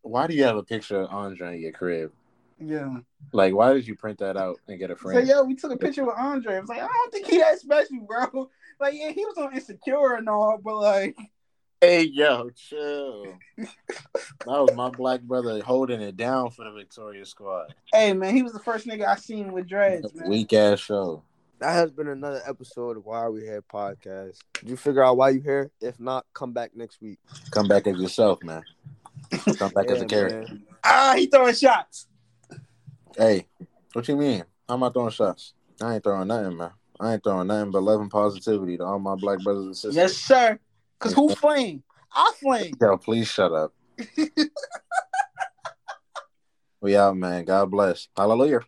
Why 0.02 0.28
do 0.28 0.36
you 0.36 0.44
have 0.44 0.57
a 0.57 0.64
picture 0.64 1.02
of 1.02 1.10
Andre 1.10 1.56
in 1.56 1.62
your 1.62 1.72
crib? 1.72 2.12
Yeah. 2.60 2.98
Like, 3.34 3.53
why 3.53 3.74
did 3.74 3.88
you 3.88 3.95
print 3.95 4.20
that 4.20 4.38
out 4.38 4.60
and 4.68 4.80
get 4.80 4.91
a 4.91 4.95
friend? 4.95 5.28
So, 5.28 5.34
yo, 5.34 5.44
we 5.44 5.56
took 5.56 5.72
a 5.72 5.78
picture 5.78 6.06
with 6.06 6.16
Andre. 6.18 6.56
I 6.56 6.60
was 6.60 6.70
like, 6.70 6.82
I 6.82 6.88
don't 6.88 7.12
think 7.12 7.28
he 7.28 7.40
that 7.40 7.60
special, 7.60 8.06
bro. 8.07 8.49
Like, 8.80 8.94
yeah, 8.94 9.12
he 9.12 9.26
was 9.26 9.38
on 9.38 9.56
Insecure 9.56 10.16
and 10.16 10.30
all, 10.30 10.60
but 10.64 10.78
like, 10.78 11.18
Hey 11.81 12.03
yo, 12.03 12.49
chill. 12.56 13.38
that 13.57 13.68
was 14.45 14.73
my 14.76 14.89
black 14.89 15.22
brother 15.22 15.61
holding 15.61 16.02
it 16.02 16.15
down 16.15 16.49
for 16.49 16.64
the 16.64 16.72
Victoria 16.72 17.26
squad. 17.26 17.73
Hey 17.91 18.14
man, 18.14 18.34
he 18.34 18.43
was 18.43 18.53
the 18.53 18.60
first 18.60 18.88
nigga 18.88 19.06
I 19.06 19.15
seen 19.15 19.52
with 19.52 19.68
dreads. 19.68 20.14
Man. 20.14 20.30
Weak 20.30 20.53
ass 20.53 20.80
show. 20.80 21.23
That 21.60 21.73
has 21.73 21.91
been 21.91 22.07
another 22.07 22.41
episode 22.47 22.97
of 22.97 23.06
Why 23.06 23.19
Are 23.19 23.31
We 23.31 23.41
Here 23.41 23.61
podcast. 23.61 24.39
Did 24.53 24.69
you 24.69 24.77
figure 24.77 25.03
out 25.03 25.18
why 25.18 25.30
you 25.30 25.41
here? 25.41 25.72
If 25.81 25.99
not, 25.99 26.26
come 26.34 26.53
back 26.53 26.72
next 26.76 27.02
week. 27.02 27.19
Come 27.52 27.68
back 27.68 27.88
as 27.88 27.99
yourself, 27.99 28.43
man. 28.43 28.64
Come 29.57 29.72
back 29.72 29.85
yeah, 29.88 29.95
as 29.95 30.02
a 30.02 30.06
character. 30.06 30.45
Man. 30.49 30.64
Ah, 30.84 31.14
he 31.18 31.27
throwing 31.27 31.56
shots. 31.56 32.07
Hey, 33.18 33.47
what 33.93 34.07
you 34.07 34.15
mean? 34.15 34.43
How 34.68 34.76
am 34.76 34.84
I 34.84 34.89
throwing 34.89 35.11
shots? 35.11 35.53
I 35.81 35.95
ain't 35.95 36.03
throwing 36.03 36.27
nothing, 36.27 36.57
man. 36.57 36.72
I 36.99 37.14
ain't 37.14 37.23
throwing 37.23 37.47
nothing 37.47 37.72
but 37.72 37.84
love 37.84 38.02
and 38.02 38.11
positivity 38.11 38.77
to 38.77 38.84
all 38.84 38.99
my 38.99 39.15
black 39.15 39.39
brothers 39.43 39.65
and 39.65 39.76
sisters. 39.76 39.95
Yes, 39.95 40.14
sir. 40.14 40.60
Cause 40.99 41.13
who 41.13 41.34
flame? 41.35 41.84
I 42.13 42.31
flame. 42.39 42.76
Yo, 42.80 42.97
please 42.97 43.27
shut 43.27 43.51
up. 43.51 43.73
we 46.81 46.95
out, 46.95 47.17
man. 47.17 47.45
God 47.45 47.72
bless. 47.72 48.07
Hallelujah. 48.15 48.61